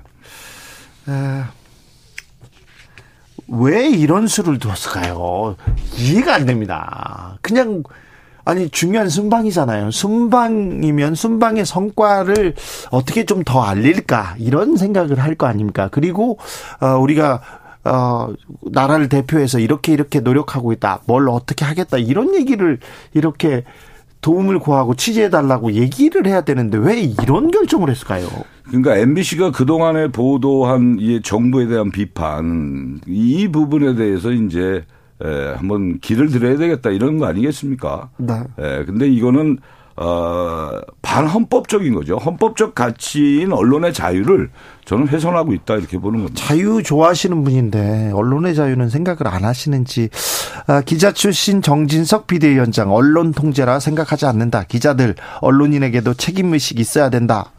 아, 1.08 1.50
왜 3.50 3.90
이런 3.90 4.28
수를 4.28 4.58
두었을까요? 4.60 5.56
이해가 5.98 6.36
안 6.36 6.46
됩니다. 6.46 7.38
그냥 7.42 7.84
아니 8.46 8.70
중요한 8.70 9.10
순방이잖아요. 9.10 9.92
순방이면 9.92 11.16
순방의 11.16 11.66
성과를 11.66 12.56
어떻게 12.92 13.26
좀 13.26 13.44
더 13.44 13.62
알릴까 13.64 14.36
이런 14.38 14.76
생각을 14.78 15.20
할 15.20 15.36
거 15.36 15.48
아닙니까? 15.48 15.90
그리고 15.92 16.38
어, 16.80 16.98
우리가 16.98 17.42
어, 17.86 18.34
나라를 18.72 19.10
대표해서 19.10 19.60
이렇게 19.60 19.94
이렇게 19.94 20.20
노력하고 20.20 20.72
있다. 20.74 21.02
뭘 21.06 21.30
어떻게 21.30 21.66
하겠다. 21.66 21.98
이런 21.98 22.34
얘기를 22.36 22.80
이렇게 23.14 23.64
도움을 24.22 24.60
구하고 24.60 24.96
취재해달라고 24.96 25.74
얘기를 25.74 26.26
해야 26.26 26.42
되는데 26.42 26.78
왜 26.78 27.02
이런 27.02 27.52
결정을 27.52 27.90
했을까요? 27.90 28.26
그러니까 28.64 28.96
MBC가 28.98 29.52
그동안에 29.52 30.08
보도한 30.08 30.98
이 31.00 31.22
정부에 31.22 31.68
대한 31.68 31.92
비판, 31.92 33.02
이 33.06 33.50
부분에 33.50 33.96
대해서 33.96 34.32
이제 34.32 34.86
에, 35.22 35.54
한번 35.58 36.00
길을 36.00 36.30
들여야 36.30 36.58
되겠다 36.58 36.90
이런 36.90 37.18
거 37.18 37.26
아니겠습니까? 37.26 38.10
네. 38.18 38.34
에, 38.58 38.86
근데 38.86 39.10
이거는 39.10 39.58
어, 39.96 40.72
반헌법적인 41.02 41.94
거죠. 41.94 42.16
헌법적 42.16 42.74
가치인 42.74 43.52
언론의 43.52 43.94
자유를 43.94 44.50
저는 44.86 45.08
훼손하고 45.08 45.54
있다 45.54 45.76
이렇게 45.76 45.98
보는 45.98 46.24
겁니다. 46.24 46.46
자유 46.46 46.84
좋아하시는 46.84 47.44
분인데 47.44 48.12
언론의 48.14 48.56
자유는 48.56 48.90
생각을 48.90 49.28
안 49.28 49.46
하시는지 49.46 50.10
아, 50.68 50.82
기자 50.82 51.12
출신 51.12 51.62
정진석 51.62 52.28
비대위원장 52.28 52.92
언론 52.94 53.32
통제라 53.32 53.80
생각하지 53.80 54.26
않는다. 54.26 54.64
기자들 54.64 55.16
언론인에게도 55.42 56.14
책임 56.16 56.54
의식 56.54 56.80
있어야 56.80 57.10
된다. 57.10 57.52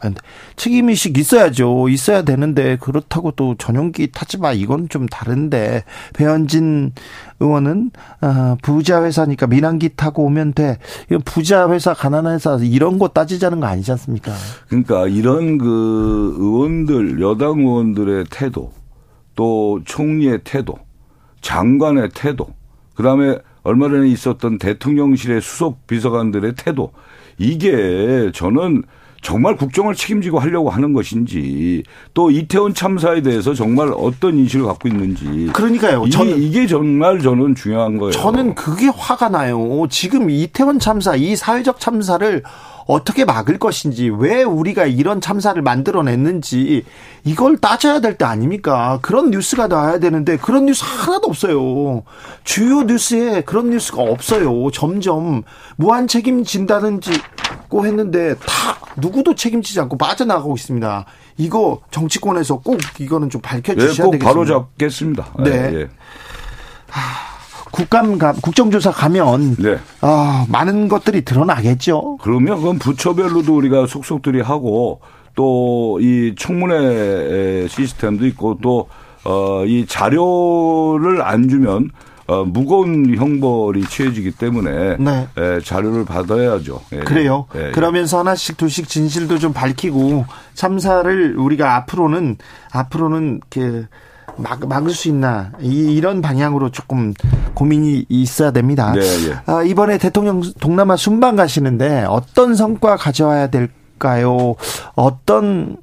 책임 0.55 0.89
의식 0.89 1.17
있어야죠. 1.17 1.89
있어야 1.89 2.21
되는데 2.21 2.77
그렇다고 2.77 3.31
또 3.31 3.55
전용기 3.57 4.11
타지 4.11 4.37
마 4.37 4.53
이건 4.53 4.89
좀 4.89 5.07
다른데 5.07 5.83
배현진 6.13 6.93
의원은 7.39 7.91
아, 8.21 8.55
부자 8.61 9.03
회사니까 9.03 9.47
민항기 9.47 9.89
타고 9.95 10.23
오면 10.25 10.53
돼. 10.53 10.77
이건 11.07 11.21
부자 11.25 11.69
회사 11.69 11.93
가난한 11.93 12.35
회사 12.35 12.57
이런 12.61 12.97
거 12.97 13.09
따지자는 13.09 13.59
거 13.59 13.67
아니지 13.67 13.91
않습니까? 13.91 14.31
그러니까 14.69 15.07
이런 15.07 15.57
그 15.57 16.35
의원들 16.39 17.14
여당 17.21 17.59
의원들의 17.59 18.25
태도, 18.29 18.71
또 19.35 19.81
총리의 19.85 20.41
태도, 20.43 20.77
장관의 21.41 22.09
태도, 22.13 22.47
그 22.95 23.03
다음에 23.03 23.37
얼마 23.63 23.89
전에 23.89 24.07
있었던 24.09 24.57
대통령실의 24.57 25.41
수석 25.41 25.87
비서관들의 25.87 26.53
태도, 26.55 26.91
이게 27.37 28.31
저는 28.33 28.83
정말 29.21 29.55
국정을 29.55 29.95
책임지고 29.95 30.37
하려고 30.37 30.69
하는 30.69 30.93
것인지 30.93 31.81
또 32.13 32.29
이태원 32.29 32.75
참사에 32.75 33.23
대해서 33.23 33.55
정말 33.55 33.91
어떤 33.97 34.37
인식을 34.37 34.67
갖고 34.67 34.87
있는지 34.87 35.49
그러니까요. 35.51 36.07
저는 36.07 36.39
이게 36.39 36.67
정말 36.67 37.19
저는 37.19 37.55
중요한 37.55 37.97
거예요. 37.97 38.11
저는 38.11 38.53
그게 38.53 38.87
화가 38.87 39.29
나요. 39.29 39.87
지금 39.89 40.29
이태원 40.29 40.77
참사 40.77 41.15
이 41.15 41.35
사회적 41.35 41.79
참사를 41.79 42.43
어떻게 42.87 43.25
막을 43.25 43.57
것인지 43.57 44.09
왜 44.09 44.43
우리가 44.43 44.85
이런 44.85 45.19
참사를 45.21 45.59
만들어냈는지 45.61 46.85
이걸 47.23 47.57
따져야 47.57 47.99
될 47.99 48.15
때 48.17 48.25
아닙니까? 48.25 48.99
그런 49.01 49.31
뉴스가 49.31 49.67
나와야 49.67 49.99
되는데 49.99 50.37
그런 50.37 50.65
뉴스 50.65 50.83
하나도 50.85 51.27
없어요. 51.27 52.03
주요 52.43 52.83
뉴스에 52.83 53.41
그런 53.41 53.71
뉴스가 53.71 54.01
없어요. 54.03 54.69
점점 54.71 55.43
무한 55.75 56.07
책임진다는지고 56.07 57.85
했는데 57.85 58.35
다 58.35 58.77
누구도 58.97 59.35
책임지지 59.35 59.79
않고 59.81 59.97
빠져나가고 59.97 60.55
있습니다. 60.55 61.05
이거 61.37 61.81
정치권에서 61.91 62.59
꼭 62.59 62.77
이거는 62.99 63.29
좀 63.29 63.41
밝혀주셔야 63.41 63.93
네, 63.93 64.03
꼭 64.03 64.11
되겠습니다. 64.11 64.25
바로 64.25 64.45
잡겠습니다. 64.45 65.33
네. 65.39 65.49
네. 65.49 65.79
예. 65.81 65.89
국감 67.75 68.17
가, 68.17 68.33
국정조사 68.33 68.91
가면 68.91 69.55
네. 69.57 69.77
어, 70.01 70.45
많은 70.49 70.87
것들이 70.87 71.23
드러나겠죠. 71.25 72.17
그러면 72.21 72.57
그건 72.57 72.79
부처별로도 72.79 73.55
우리가 73.55 73.85
속속들이 73.87 74.41
하고 74.41 75.01
또 75.35 75.97
이 75.99 76.33
청문회 76.37 77.67
시스템도 77.67 78.25
있고 78.27 78.57
또 78.61 78.87
어, 79.25 79.65
이 79.65 79.85
자료를 79.87 81.21
안 81.21 81.49
주면 81.49 81.89
어, 82.27 82.43
무거운 82.43 83.15
형벌이 83.15 83.85
취해지기 83.85 84.31
때문에 84.31 84.97
네. 84.97 85.27
에, 85.37 85.59
자료를 85.59 86.05
받아야죠. 86.05 86.81
예. 86.93 86.99
그래요. 86.99 87.45
예, 87.55 87.67
예. 87.67 87.71
그러면서 87.71 88.19
하나씩 88.19 88.57
둘씩 88.57 88.87
진실도 88.87 89.37
좀 89.37 89.53
밝히고 89.53 90.25
참사를 90.53 91.37
우리가 91.37 91.75
앞으로는 91.75 92.37
앞으로는 92.71 93.41
그 93.49 93.85
막, 94.37 94.67
막을 94.67 94.91
수 94.91 95.07
있나 95.07 95.51
이, 95.59 95.99
런 96.01 96.21
방향으로 96.21 96.69
조금 96.69 97.13
고민이 97.53 98.05
있어야 98.09 98.51
됩니다. 98.51 98.93
네, 98.93 99.01
예. 99.01 99.39
아, 99.45 99.63
이번에 99.63 99.97
대통령 99.97 100.41
동남아 100.59 100.95
순방 100.95 101.35
가시는데 101.35 102.05
어떤 102.07 102.55
성과 102.55 102.97
가져와야 102.97 103.47
될까요? 103.47 104.55
어떤 104.95 105.77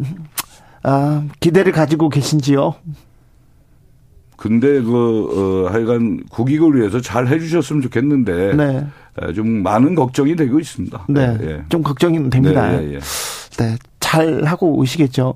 아, 0.83 1.25
기대를 1.41 1.73
가지고 1.73 2.09
계신지요? 2.09 2.75
근데 4.37 4.81
그 4.83 5.67
어, 5.69 5.73
하여간 5.73 6.25
국익을 6.29 6.77
위해서 6.77 7.01
잘 7.01 7.29
해주셨으면 7.29 7.81
좋겠는데 7.83 8.55
네. 8.57 8.87
좀 9.35 9.63
많은 9.63 9.95
걱정이 9.95 10.35
되고 10.35 10.59
있습니다. 10.59 11.07
네, 11.09 11.39
예. 11.43 11.63
좀 11.69 11.83
걱정이 11.83 12.29
됩니다. 12.29 12.73
네, 12.73 12.89
예, 12.89 12.95
예. 12.95 12.99
네, 13.59 13.77
잘 14.01 14.45
하고 14.45 14.77
오시겠죠. 14.79 15.35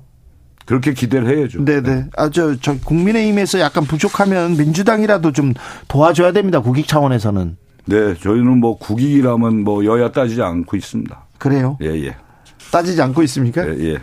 그렇게 0.67 0.93
기대를 0.93 1.35
해야죠. 1.35 1.63
네네. 1.63 1.81
네. 1.81 2.05
아, 2.17 2.29
저, 2.29 2.55
저, 2.59 2.77
국민의힘에서 2.77 3.59
약간 3.59 3.85
부족하면 3.85 4.57
민주당이라도 4.57 5.31
좀 5.31 5.53
도와줘야 5.87 6.33
됩니다. 6.33 6.59
국익 6.59 6.89
차원에서는. 6.89 7.57
네, 7.85 8.15
저희는 8.21 8.59
뭐 8.59 8.77
국익이라면 8.77 9.63
뭐 9.63 9.85
여야 9.85 10.11
따지지 10.11 10.41
않고 10.41 10.75
있습니다. 10.75 11.25
그래요? 11.37 11.77
예, 11.81 11.87
예. 12.05 12.15
따지지 12.69 13.01
않고 13.01 13.23
있습니까? 13.23 13.65
예, 13.65 13.93
예. 13.93 13.97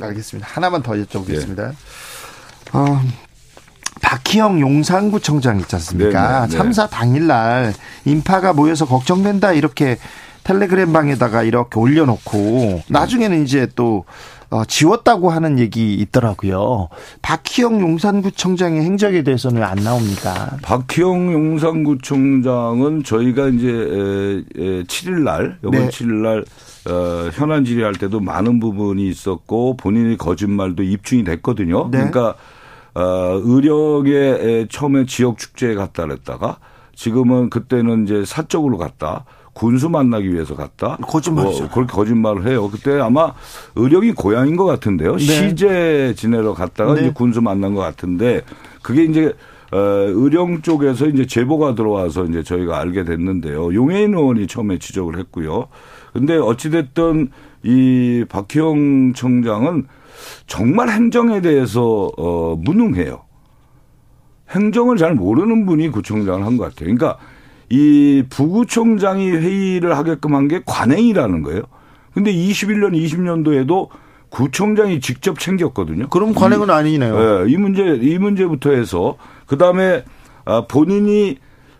알겠습니다. 0.00 0.48
하나만 0.50 0.82
더 0.82 0.94
여쭤보겠습니다. 0.94 1.68
예. 1.68 1.72
어, 2.72 3.00
박희영 4.00 4.60
용산구청장 4.60 5.60
있지 5.60 5.76
않습니까? 5.76 6.20
네네, 6.20 6.40
네, 6.40 6.46
네. 6.48 6.56
참사 6.56 6.88
당일날 6.88 7.74
인파가 8.06 8.52
모여서 8.52 8.86
걱정된다 8.86 9.52
이렇게 9.52 9.98
텔레그램 10.42 10.92
방에다가 10.92 11.44
이렇게 11.44 11.78
올려놓고 11.78 12.82
나중에는 12.88 13.44
이제 13.44 13.68
또 13.76 14.04
어, 14.04 14.41
지웠다고 14.66 15.30
하는 15.30 15.58
얘기 15.58 15.94
있더라고요. 15.94 16.88
박희영 17.22 17.80
용산구청장의 17.80 18.82
행적에 18.82 19.22
대해서는 19.22 19.62
안 19.62 19.76
나옵니까? 19.78 20.56
박희영 20.62 21.32
용산구청장은 21.32 23.04
저희가 23.04 23.48
이제 23.48 23.66
7일 24.86 25.22
날, 25.22 25.58
이번 25.60 25.72
네. 25.72 25.88
7일 25.88 26.12
날 26.22 26.44
어, 26.88 27.30
현안 27.32 27.64
질의할 27.64 27.94
때도 27.94 28.20
많은 28.20 28.58
부분이 28.58 29.08
있었고 29.08 29.76
본인이 29.76 30.16
거짓말도 30.16 30.82
입증이 30.82 31.24
됐거든요. 31.24 31.88
네. 31.90 31.98
그러니까 31.98 32.34
어, 32.94 33.40
의령에 33.42 34.66
처음에 34.68 35.06
지역 35.06 35.38
축제에 35.38 35.74
갔다 35.74 36.04
그랬다가 36.04 36.58
지금은 36.94 37.50
그때는 37.50 38.04
이제 38.04 38.24
사적으로 38.24 38.78
갔다. 38.78 39.24
군수 39.52 39.88
만나기 39.90 40.32
위해서 40.32 40.54
갔다. 40.54 40.96
거짓말이죠. 41.02 41.64
뭐 41.64 41.70
그렇게 41.72 41.92
거짓말을 41.92 42.46
해요. 42.46 42.70
그때 42.70 42.98
아마 42.98 43.34
의령이 43.76 44.12
고향인 44.12 44.56
것 44.56 44.64
같은데요. 44.64 45.16
네. 45.16 45.18
시제 45.18 46.14
지내러 46.16 46.54
갔다가 46.54 46.94
네. 46.94 47.02
이제 47.02 47.12
군수 47.12 47.42
만난 47.42 47.74
것 47.74 47.80
같은데 47.82 48.42
그게 48.82 49.04
이제 49.04 49.34
어, 49.72 49.76
의령 49.78 50.62
쪽에서 50.62 51.06
이제 51.06 51.26
제보가 51.26 51.74
들어와서 51.74 52.24
이제 52.26 52.42
저희가 52.42 52.78
알게 52.78 53.04
됐는데요. 53.04 53.74
용해인 53.74 54.14
의원이 54.14 54.46
처음에 54.46 54.78
지적을 54.78 55.18
했고요. 55.18 55.68
근데 56.12 56.36
어찌됐든 56.36 57.30
이 57.62 58.24
박희영 58.28 59.12
청장은 59.14 59.86
정말 60.46 60.90
행정에 60.90 61.40
대해서 61.40 62.10
어, 62.18 62.56
무능해요. 62.56 63.22
행정을 64.50 64.96
잘 64.98 65.14
모르는 65.14 65.64
분이 65.64 65.88
구청장을 65.90 66.44
한 66.44 66.58
것 66.58 66.64
같아요. 66.64 66.94
그러니까 66.94 67.16
이 67.72 68.22
부구청장이 68.28 69.30
회의를 69.30 69.96
하게끔 69.96 70.34
한 70.34 70.48
게 70.48 70.60
관행이라는 70.66 71.42
거예요. 71.42 71.62
근데 72.12 72.32
21년, 72.32 72.92
20년도에도 72.92 73.88
구청장이 74.28 75.00
직접 75.00 75.38
챙겼거든요. 75.38 76.08
그럼 76.08 76.34
관행은 76.34 76.68
이, 76.68 76.70
아니네요. 76.70 77.44
네, 77.44 77.52
이 77.52 77.56
문제, 77.56 77.98
이 78.02 78.18
문제부터 78.18 78.70
해서 78.72 79.16
그 79.46 79.56
다음에 79.56 80.04
아, 80.44 80.66
본인이 80.66 81.36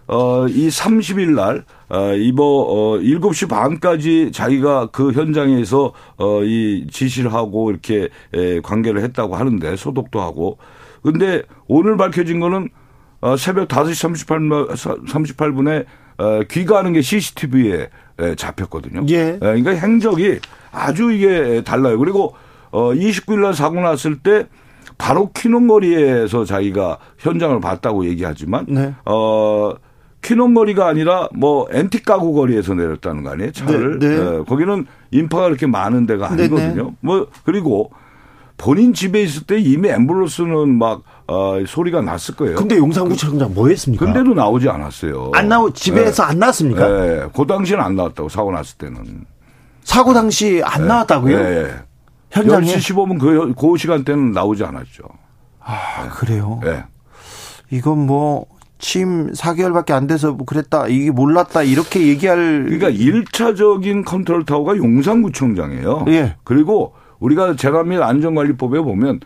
어, 0.07 0.47
이 0.49 0.69
30일 0.69 1.35
날, 1.35 1.65
어, 1.89 2.13
이번, 2.15 2.45
어, 2.47 2.99
7시 3.01 3.49
반까지 3.49 4.31
자기가 4.33 4.89
그 4.93 5.13
현장에서, 5.13 5.93
어, 6.19 6.43
이 6.45 6.87
지시를 6.91 7.33
하고 7.33 7.71
이렇게 7.71 8.09
에, 8.35 8.61
관계를 8.61 9.01
했다고 9.03 9.37
하는데 9.37 9.77
소독도 9.77 10.21
하고. 10.21 10.59
근데 11.03 11.43
오늘 11.67 11.97
밝혀진 11.97 12.41
거는 12.41 12.69
어, 13.23 13.37
새벽 13.37 13.69
5시 13.69 14.27
38분, 14.27 14.69
38분에 15.07 15.87
어, 16.19 16.41
귀가하는 16.51 16.93
게 16.93 17.01
CCTV에 17.01 17.89
에, 18.19 18.35
잡혔거든요. 18.35 19.07
예. 19.09 19.31
에, 19.31 19.39
그러니까 19.39 19.71
행적이 19.71 20.41
아주 20.73 21.11
이게 21.11 21.63
달라요. 21.65 21.99
그리고 21.99 22.35
어, 22.71 22.93
29일 22.93 23.41
날 23.41 23.55
사고 23.55 23.81
났을 23.81 24.19
때 24.19 24.47
바로 24.99 25.31
키농거리에서 25.33 26.45
자기가 26.45 26.99
현장을 27.19 27.59
봤다고 27.61 28.07
얘기하지만 28.07 28.67
네. 28.69 28.95
어 29.05 29.73
키농거리가 30.21 30.87
아니라 30.87 31.29
뭐 31.35 31.67
엔틱 31.73 32.05
가구 32.05 32.33
거리에서 32.35 32.75
내렸다는 32.75 33.23
거 33.25 33.31
아니에요 33.31 33.53
차를 33.53 33.99
네, 33.99 34.09
네. 34.09 34.19
네. 34.19 34.45
거기는 34.45 34.87
인파가 35.11 35.45
그렇게 35.45 35.67
많은 35.67 36.07
데가 36.07 36.29
네, 36.31 36.37
네. 36.37 36.43
아니거든요. 36.43 36.95
뭐 37.01 37.27
그리고 37.45 37.91
본인 38.57 38.93
집에 38.93 39.23
있을 39.23 39.45
때 39.45 39.59
이미 39.59 39.89
앰뷸런스는 39.89 40.69
막 40.69 41.03
어, 41.33 41.65
소리가 41.67 42.03
났을 42.03 42.37
거예요. 42.37 42.57
근데 42.57 42.77
용산구청장 42.77 43.55
뭐 43.55 43.69
했습니까? 43.69 44.05
근데도 44.05 44.35
나오지 44.35 44.69
않았어요. 44.69 45.31
안 45.35 45.49
나오 45.49 45.73
집에서 45.73 46.25
네. 46.25 46.31
안 46.31 46.39
나왔습니까? 46.39 46.89
네. 46.89 47.27
그 47.35 47.47
당시는 47.47 47.81
안 47.81 47.97
나왔다고 47.97 48.29
사고 48.29 48.53
났을 48.53 48.77
때는. 48.77 49.25
사고 49.83 50.13
당시 50.13 50.61
안 50.63 50.83
네. 50.83 50.89
나왔다고요? 50.89 51.39
네. 51.39 51.75
현장에 52.31 52.67
10시 52.67 52.95
15분 52.95 53.19
그, 53.19 53.55
그 53.55 53.77
시간대는 53.79 54.33
나오지 54.33 54.63
않았죠. 54.65 55.05
아, 55.61 56.09
그래요? 56.11 56.61
네. 56.63 56.85
이건 57.71 58.07
뭐 58.07 58.47
취임 58.79 59.33
4개월밖에 59.33 59.93
안 59.93 60.07
돼서 60.07 60.33
뭐 60.33 60.45
그랬다. 60.45 60.89
이게 60.89 61.11
몰랐다. 61.11 61.63
이렇게 61.63 62.07
얘기할 62.09 62.67
그러니까 62.69 62.91
1차적인 62.91 64.05
컨트롤 64.05 64.45
타워가 64.45 64.77
용산구청장이에요. 64.77 66.05
예. 66.09 66.37
그리고 66.45 66.95
우리가 67.21 67.57
재난 67.57 67.89
및 67.89 68.03
안전관리법에 68.03 68.81
보면 68.81 69.21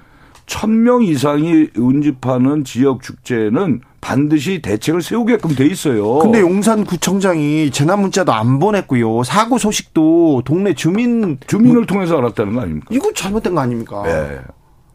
1000명 0.47 1.07
이상이 1.07 1.69
운집하는 1.77 2.65
지역 2.65 3.03
축제는 3.03 3.81
반드시 4.01 4.63
대책을 4.63 5.03
세우게끔 5.03 5.57
돼 5.57 5.67
있어요. 5.67 6.19
근데 6.19 6.41
용산구청장이 6.41 7.71
재난 7.73 8.01
문자도 8.01 8.33
안 8.33 8.61
보냈고요. 8.61 9.25
사고 9.25 9.59
소식도 9.59 10.43
동네 10.45 10.75
주민 10.75 11.39
주민을 11.47 11.75
뭐, 11.75 11.87
통해서 11.87 12.17
알았다는 12.19 12.55
거 12.55 12.61
아닙니까? 12.61 12.87
이거 12.91 13.13
잘못된 13.13 13.55
거 13.55 13.61
아닙니까? 13.61 14.03
네. 14.05 14.41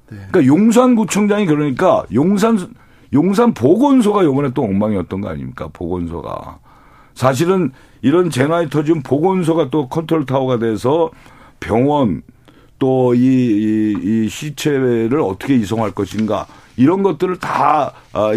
네. 0.09 0.17
그러니까 0.31 0.45
용산구청장이 0.45 1.45
그러니까 1.45 2.05
용산 2.13 2.57
용산 3.13 3.53
보건소가 3.53 4.23
요번에 4.23 4.51
또 4.53 4.63
엉망이었던 4.63 5.19
거 5.19 5.29
아닙니까? 5.29 5.67
보건소가. 5.73 6.59
사실은 7.13 7.71
이런 8.01 8.29
재난이 8.29 8.69
터진 8.69 9.03
보건소가 9.03 9.69
또 9.69 9.89
컨트롤 9.89 10.25
타워가 10.25 10.59
돼서 10.59 11.11
병원 11.59 12.21
또이 12.81 13.19
이, 13.19 13.95
이 14.01 14.29
시체를 14.29 15.21
어떻게 15.21 15.55
이송할 15.55 15.91
것인가 15.91 16.47
이런 16.77 17.03
것들을 17.03 17.37
다이 17.37 17.91
아, 18.13 18.31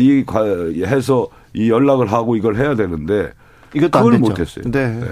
해서 0.87 1.29
이 1.55 1.71
연락을 1.71 2.13
하고 2.13 2.37
이걸 2.37 2.57
해야 2.57 2.75
되는데 2.75 3.33
이것도 3.75 4.05
그걸 4.05 4.19
못했어요. 4.19 4.71
네. 4.71 4.89
네. 5.01 5.07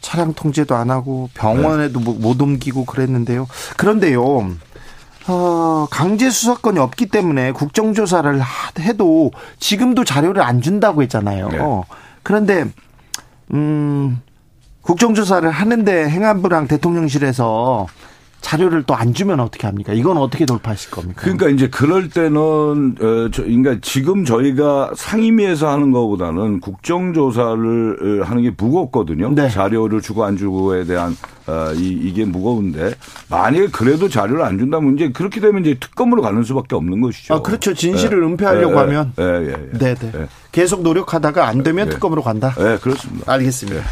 차량 0.00 0.34
통제도 0.34 0.76
안 0.76 0.90
하고 0.90 1.28
병원에도 1.34 1.98
네. 1.98 2.16
못 2.20 2.40
옮기고 2.40 2.84
그랬는데요. 2.84 3.48
그런데요. 3.76 4.54
어, 5.26 5.86
강제 5.90 6.30
수사권이 6.30 6.78
없기 6.78 7.06
때문에 7.06 7.50
국정조사를 7.52 8.40
해도 8.80 9.32
지금도 9.58 10.04
자료를 10.04 10.42
안 10.42 10.60
준다고 10.60 11.02
했잖아요. 11.02 11.48
네. 11.48 11.58
그런데 12.22 12.66
음 13.52 14.20
국정조사를 14.84 15.50
하는데 15.50 16.08
행안부랑 16.08 16.68
대통령실에서 16.68 17.86
자료를 18.40 18.82
또 18.82 18.94
안 18.94 19.14
주면 19.14 19.40
어떻게 19.40 19.66
합니까? 19.66 19.94
이건 19.94 20.18
어떻게 20.18 20.44
돌파하실 20.44 20.90
겁니까? 20.90 21.22
그러니까 21.22 21.48
이제 21.48 21.68
그럴 21.68 22.10
때는 22.10 22.36
어 23.00 23.28
그러니까 23.34 23.76
지금 23.80 24.24
저희가 24.26 24.90
상임위에서 24.94 25.68
하는 25.70 25.90
것보다는 25.92 26.60
국정조사를 26.60 28.20
어, 28.20 28.24
하는 28.24 28.42
게 28.42 28.52
무겁거든요. 28.56 29.30
네. 29.34 29.48
자료를 29.48 30.02
주고 30.02 30.24
안 30.24 30.36
주고에 30.36 30.84
대한 30.84 31.16
어, 31.46 31.72
이, 31.74 31.88
이게 32.02 32.26
무거운데 32.26 32.94
만약에 33.30 33.68
그래도 33.68 34.08
자료를 34.10 34.44
안 34.44 34.58
준다면 34.58 34.94
이제 34.96 35.10
그렇게 35.10 35.40
되면 35.40 35.62
이제 35.64 35.76
특검으로 35.80 36.20
가는 36.20 36.42
수밖에 36.42 36.76
없는 36.76 37.00
것이죠. 37.00 37.34
아 37.34 37.40
그렇죠. 37.42 37.72
진실을 37.72 38.20
네. 38.20 38.26
은폐하려고 38.26 38.74
네. 38.74 38.78
하면. 38.78 39.12
네, 39.16 39.40
네, 39.72 39.94
네. 39.94 40.10
네. 40.12 40.26
계속 40.52 40.82
노력하다가 40.82 41.48
안 41.48 41.62
되면 41.62 41.88
특검으로 41.88 42.22
간다. 42.22 42.54
네, 42.58 42.76
그렇습니다. 42.78 43.32
알겠습니다. 43.32 43.82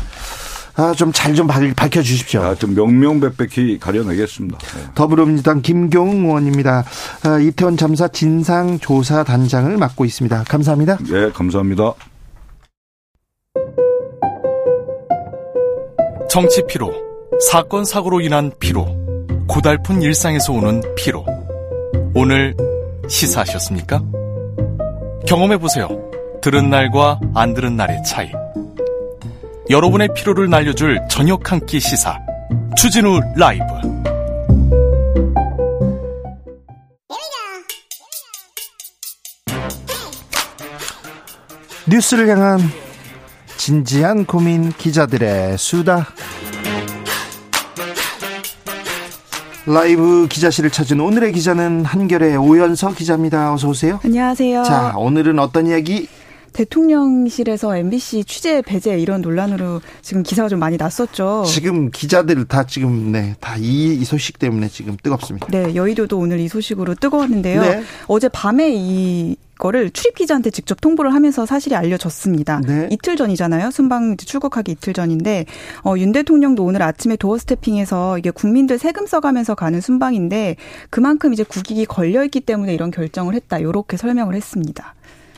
아, 0.77 0.93
좀 0.97 1.13
잘좀 1.13 1.49
좀 1.49 1.75
밝혀 1.75 2.03
주십시오. 2.03 2.43
아, 2.43 2.55
좀 2.55 2.75
명명백백히 2.75 3.79
가려내겠습니다. 3.79 4.59
네. 4.59 4.83
더불어민주당 4.95 5.61
김경웅 5.61 6.25
의원입니다. 6.25 6.85
아, 7.25 7.39
이태원 7.39 7.77
참사 7.77 8.09
진상조사단장을 8.09 9.77
맡고 9.77 10.05
있습니다. 10.05 10.45
감사합니다. 10.45 10.99
네, 10.99 11.31
감사합니다. 11.33 11.93
정치 16.31 16.63
피로, 16.67 16.91
사건 17.51 17.85
사고로 17.85 18.23
인한 18.23 18.51
피로, 18.59 18.87
고달픈 19.47 20.01
일상에서 20.01 20.55
오는 20.55 20.81
피로. 20.97 21.27
오늘 22.15 22.57
시사하셨습니까? 23.09 24.03
경험해 25.27 25.59
보세요. 25.59 25.89
들은 26.41 26.71
날과 26.71 27.21
안 27.35 27.53
들은 27.53 27.77
날의 27.77 28.03
차이. 28.05 28.31
여러분의 29.73 30.11
피로를 30.15 30.51
날려줄 30.51 31.01
저녁 31.09 31.51
한 31.51 31.59
끼 31.67 31.81
시사 31.81 32.19
추진우 32.77 33.21
라이브 33.37 33.65
뉴스를 41.89 42.29
향한 42.29 42.61
진지한 43.57 44.25
고민 44.25 44.71
기자들의 44.73 45.59
수다 45.59 46.07
라이브 49.67 50.27
기자실을 50.29 50.71
찾은 50.71 51.01
오늘의 51.01 51.33
기자는 51.33 51.85
한결의 51.85 52.37
오연서 52.37 52.95
기자입니다. 52.95 53.55
어서 53.55 53.69
오세요. 53.69 54.01
안녕하세요. 54.05 54.65
자, 54.65 54.93
오늘은 54.97 55.39
어떤 55.39 55.69
이야기 55.69 56.09
대통령실에서 56.53 57.77
MBC 57.77 58.25
취재 58.25 58.63
배제 58.63 58.99
이런 58.99 59.23
논란으로 59.23 59.81
지금 60.01 60.23
기사가 60.23 60.49
좀 60.49 60.59
많이 60.59 60.77
났었죠. 60.77 61.45
지금 61.47 61.91
기자들 61.91 62.45
다 62.47 62.65
지금 62.67 63.13
네, 63.13 63.35
다이 63.41 63.95
이 63.95 64.05
소식 64.05 64.39
때문에 64.39 64.69
지금 64.69 64.97
뜨겁습니다. 65.03 65.47
네, 65.51 65.75
여의도도 65.75 66.19
오늘 66.19 66.41
이 66.41 66.49
소식으로 66.49 66.95
뜨거웠는데요. 66.95 67.63
네. 67.63 67.83
어제 68.07 68.29
밤에 68.29 68.73
이 68.75 69.37
거를 69.63 69.91
출입 69.91 70.17
기자한테 70.17 70.51
직접 70.51 70.81
통보를 70.81 71.15
하면서 71.15 71.47
사실이 71.47 71.77
알려졌습니다. 71.77 72.63
네. 72.67 72.89
이틀 72.91 73.17
전이잖아요. 73.17 73.71
순방 73.71 74.17
출국하기 74.17 74.73
이틀 74.73 74.93
전인데 74.93 75.47
어, 75.85 75.95
윤 75.99 76.11
대통령도 76.11 76.65
오늘 76.65 76.83
아침에 76.83 77.15
도어 77.15 77.39
스태핑해서 77.39 78.19
이게 78.19 78.31
국민들 78.31 78.79
세금 78.79 79.07
써가면서 79.07 79.55
가는 79.55 79.81
순방인데 79.81 80.57
그만큼 80.91 81.33
이제 81.33 81.45
국익이 81.45 81.87
걸려 81.87 82.25
있기 82.25 82.41
때문에 82.41 82.75
이런 82.75 82.91
결정을 82.91 83.35
했다. 83.35 83.59
이렇게 83.59 83.97
설명을 83.97 84.35
했습니다. 84.35 84.95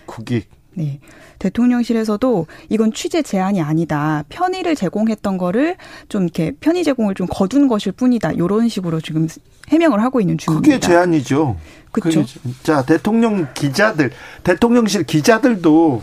국익 0.06 0.48
네. 0.74 1.00
대통령실에서도 1.38 2.46
이건 2.68 2.92
취재 2.92 3.22
제한이 3.22 3.60
아니다. 3.60 4.24
편의를 4.28 4.74
제공했던 4.74 5.38
거를 5.38 5.76
좀 6.08 6.24
이렇게 6.24 6.52
편의 6.60 6.84
제공을 6.84 7.14
좀 7.14 7.26
거둔 7.30 7.68
것일 7.68 7.92
뿐이다. 7.92 8.32
이런 8.32 8.68
식으로 8.68 9.00
지금 9.00 9.28
해명을 9.68 10.02
하고 10.02 10.20
있는 10.20 10.38
중입니다. 10.38 10.64
그게 10.64 10.80
제한이죠. 10.80 11.56
그렇죠. 11.92 12.24
자, 12.62 12.84
대통령 12.84 13.48
기자들, 13.54 14.10
대통령실 14.42 15.04
기자들도 15.04 16.02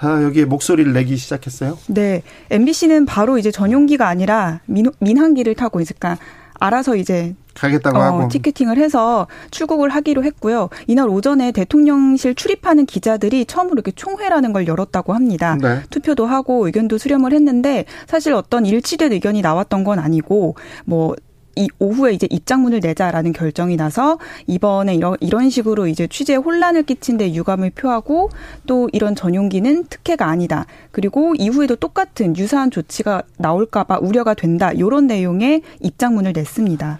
아, 0.00 0.22
여기에 0.22 0.44
목소리를 0.44 0.92
내기 0.92 1.16
시작했어요. 1.16 1.78
네. 1.86 2.22
MBC는 2.50 3.06
바로 3.06 3.38
이제 3.38 3.50
전용기가 3.50 4.06
아니라 4.06 4.60
민, 4.66 4.90
민항기를 4.98 5.54
타고 5.54 5.80
있으니까 5.80 6.18
알아서 6.60 6.96
이제 6.96 7.34
가겠다고 7.54 7.98
어, 7.98 8.02
하고 8.02 8.28
티켓팅을 8.28 8.78
해서 8.78 9.26
출국을 9.50 9.88
하기로 9.90 10.24
했고요. 10.24 10.68
이날 10.86 11.08
오전에 11.08 11.52
대통령실 11.52 12.34
출입하는 12.34 12.86
기자들이 12.86 13.46
처음으로 13.46 13.74
이렇게 13.74 13.92
총회라는 13.92 14.52
걸 14.52 14.66
열었다고 14.66 15.14
합니다. 15.14 15.56
네. 15.60 15.82
투표도 15.90 16.26
하고 16.26 16.66
의견도 16.66 16.98
수렴을 16.98 17.32
했는데 17.32 17.84
사실 18.06 18.32
어떤 18.32 18.66
일치된 18.66 19.12
의견이 19.12 19.40
나왔던 19.42 19.84
건 19.84 19.98
아니고 19.98 20.56
뭐 20.84 21.14
이 21.56 21.68
오후에 21.78 22.12
이제 22.12 22.26
입장문을 22.30 22.80
내자라는 22.80 23.32
결정이 23.32 23.76
나서 23.76 24.18
이번에 24.46 24.94
이런 24.94 25.16
이런 25.20 25.50
식으로 25.50 25.86
이제 25.86 26.06
취재에 26.06 26.36
혼란을 26.36 26.84
끼친 26.84 27.16
데 27.16 27.32
유감을 27.34 27.70
표하고 27.70 28.30
또 28.66 28.88
이런 28.92 29.14
전용기는 29.14 29.84
특혜가 29.88 30.26
아니다. 30.26 30.66
그리고 30.90 31.34
이후에도 31.36 31.76
똑같은 31.76 32.36
유사한 32.36 32.70
조치가 32.70 33.22
나올까 33.38 33.84
봐 33.84 33.98
우려가 34.00 34.34
된다. 34.34 34.72
이런 34.72 35.06
내용의 35.06 35.62
입장문을 35.80 36.32
냈습니다. 36.34 36.98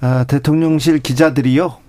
아, 0.00 0.24
대통령실 0.24 0.98
기자들이요. 0.98 1.83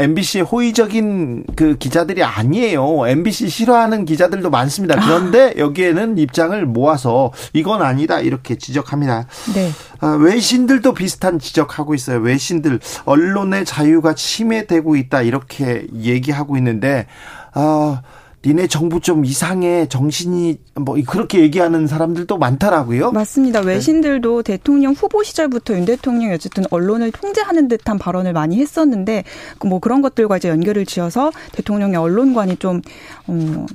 MBC의 0.00 0.44
호의적인 0.44 1.44
그 1.54 1.76
기자들이 1.76 2.22
아니에요. 2.22 3.06
MBC 3.06 3.48
싫어하는 3.48 4.04
기자들도 4.04 4.48
많습니다. 4.50 4.98
그런데 5.00 5.54
여기에는 5.58 6.18
입장을 6.18 6.64
모아서 6.66 7.32
이건 7.52 7.82
아니다 7.82 8.20
이렇게 8.20 8.56
지적합니다. 8.56 9.26
네. 9.54 9.70
아, 10.00 10.08
외신들도 10.08 10.94
비슷한 10.94 11.38
지적하고 11.38 11.94
있어요. 11.94 12.18
외신들 12.20 12.80
언론의 13.04 13.64
자유가 13.64 14.14
침해되고 14.14 14.96
있다 14.96 15.22
이렇게 15.22 15.86
얘기하고 15.94 16.56
있는데 16.56 17.06
아 17.52 18.00
니네 18.44 18.68
정부 18.68 19.00
좀 19.00 19.24
이상해 19.26 19.86
정신이 19.86 20.58
뭐 20.76 20.96
그렇게 21.06 21.40
얘기하는 21.40 21.86
사람들도 21.86 22.38
많더라고요. 22.38 23.12
맞습니다. 23.12 23.60
네. 23.60 23.74
외신들도 23.74 24.42
네. 24.42 24.56
대통령 24.56 24.92
후보 24.94 25.22
시절부터 25.22 25.74
윤 25.74 25.84
대통령이 25.84 26.32
어쨌든 26.32 26.64
언론을 26.70 27.12
통제하는 27.12 27.68
듯한 27.68 27.98
발언을 27.98 28.32
많이 28.32 28.58
했었는데 28.58 29.24
뭐 29.66 29.78
그런 29.78 30.00
것들과 30.00 30.38
이제 30.38 30.48
연결을 30.48 30.86
지어서 30.86 31.30
대통령의 31.52 31.96
언론관이 31.96 32.56
좀 32.56 32.80
어, 33.26 33.66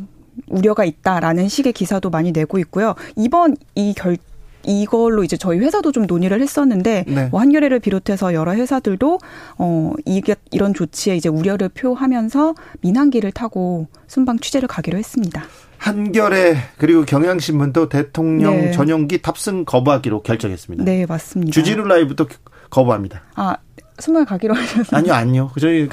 우려가 0.47 0.83
있다라는 0.83 1.47
식의 1.47 1.73
기사도 1.73 2.09
많이 2.09 2.31
내고 2.31 2.57
있고요. 2.57 2.95
이번 3.15 3.55
이 3.75 3.93
결, 3.95 4.17
이걸로 4.65 5.23
이제 5.23 5.37
저희 5.37 5.59
회사도 5.59 5.91
좀 5.91 6.05
논의를 6.05 6.41
했었는데 6.41 7.05
네. 7.07 7.27
뭐 7.27 7.39
한겨레를 7.39 7.79
비롯해서 7.79 8.33
여러 8.33 8.53
회사들도 8.53 9.19
어 9.57 9.93
이게 10.05 10.35
이런 10.51 10.73
조치에 10.73 11.15
이제 11.15 11.29
우려를 11.29 11.69
표하면서 11.69 12.55
민항기를 12.81 13.31
타고 13.31 13.87
순방 14.07 14.39
취재를 14.39 14.67
가기로 14.67 14.97
했습니다. 14.97 15.43
한겨레 15.77 16.57
그리고 16.77 17.05
경향신문도 17.05 17.89
대통령 17.89 18.55
네. 18.55 18.71
전용기 18.71 19.21
탑승 19.21 19.65
거부하기로 19.65 20.23
결정했습니다. 20.23 20.83
네, 20.83 21.05
맞습니다. 21.05 21.51
주진우 21.51 21.83
라이브도 21.85 22.27
거부합니다. 22.69 23.21
아, 23.35 23.57
순방 23.99 24.25
가기로 24.25 24.53
하셨어요? 24.55 24.99
아니요, 24.99 25.13
아니요. 25.13 25.51
저희 25.59 25.87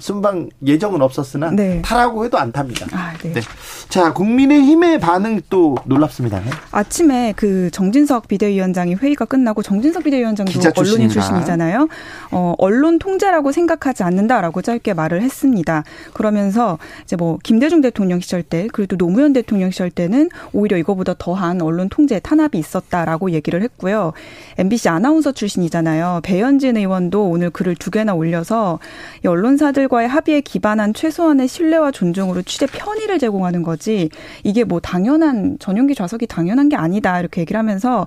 순방 0.00 0.48
예정은 0.64 1.02
없었으나 1.02 1.50
네. 1.50 1.80
타라고 1.82 2.24
해도 2.24 2.38
안 2.38 2.52
탑니다. 2.52 2.86
아, 2.92 3.12
네. 3.22 3.32
네. 3.32 3.40
자, 3.88 4.12
국민의힘의 4.12 5.00
반응 5.00 5.40
또 5.48 5.76
놀랍습니다. 5.84 6.42
아침에 6.72 7.34
그 7.36 7.70
정진석 7.70 8.28
비대위원장이 8.28 8.94
회의가 8.94 9.24
끝나고 9.24 9.62
정진석 9.62 10.04
비대위원장도 10.04 10.60
언론인 10.76 11.08
출신이잖아요. 11.08 11.88
어, 12.32 12.54
언론 12.58 12.98
통제라고 12.98 13.52
생각하지 13.52 14.02
않는다라고 14.02 14.62
짧게 14.62 14.94
말을 14.94 15.22
했습니다. 15.22 15.84
그러면서 16.12 16.78
이제 17.04 17.16
뭐 17.16 17.38
김대중 17.42 17.80
대통령 17.80 18.20
시절 18.20 18.42
때 18.42 18.68
그리고 18.72 18.96
노무현 18.96 19.32
대통령 19.32 19.70
시절 19.70 19.90
때는 19.90 20.30
오히려 20.52 20.76
이거보다 20.76 21.14
더한 21.18 21.62
언론 21.62 21.88
통제 21.88 22.18
탄압이 22.18 22.58
있었다라고 22.58 23.30
얘기를 23.30 23.62
했고요. 23.62 24.12
MBC 24.58 24.88
아나운서 24.88 25.32
출신이잖아요. 25.32 26.20
배현진 26.22 26.76
의원도 26.76 27.30
오늘 27.36 27.50
글을 27.50 27.74
두 27.76 27.90
개나 27.90 28.14
올려서 28.14 28.78
언론사들과의 29.24 30.08
합의에 30.08 30.40
기반한 30.40 30.94
최소한의 30.94 31.48
신뢰와 31.48 31.90
존중으로 31.90 32.40
취재 32.42 32.66
편의를 32.66 33.18
제공하는 33.18 33.62
거지 33.62 34.08
이게 34.42 34.64
뭐 34.64 34.80
당연한 34.80 35.58
전용기 35.58 35.94
좌석이 35.94 36.28
당연한 36.28 36.70
게 36.70 36.76
아니다 36.76 37.20
이렇게 37.20 37.42
얘기를 37.42 37.58
하면서 37.58 38.06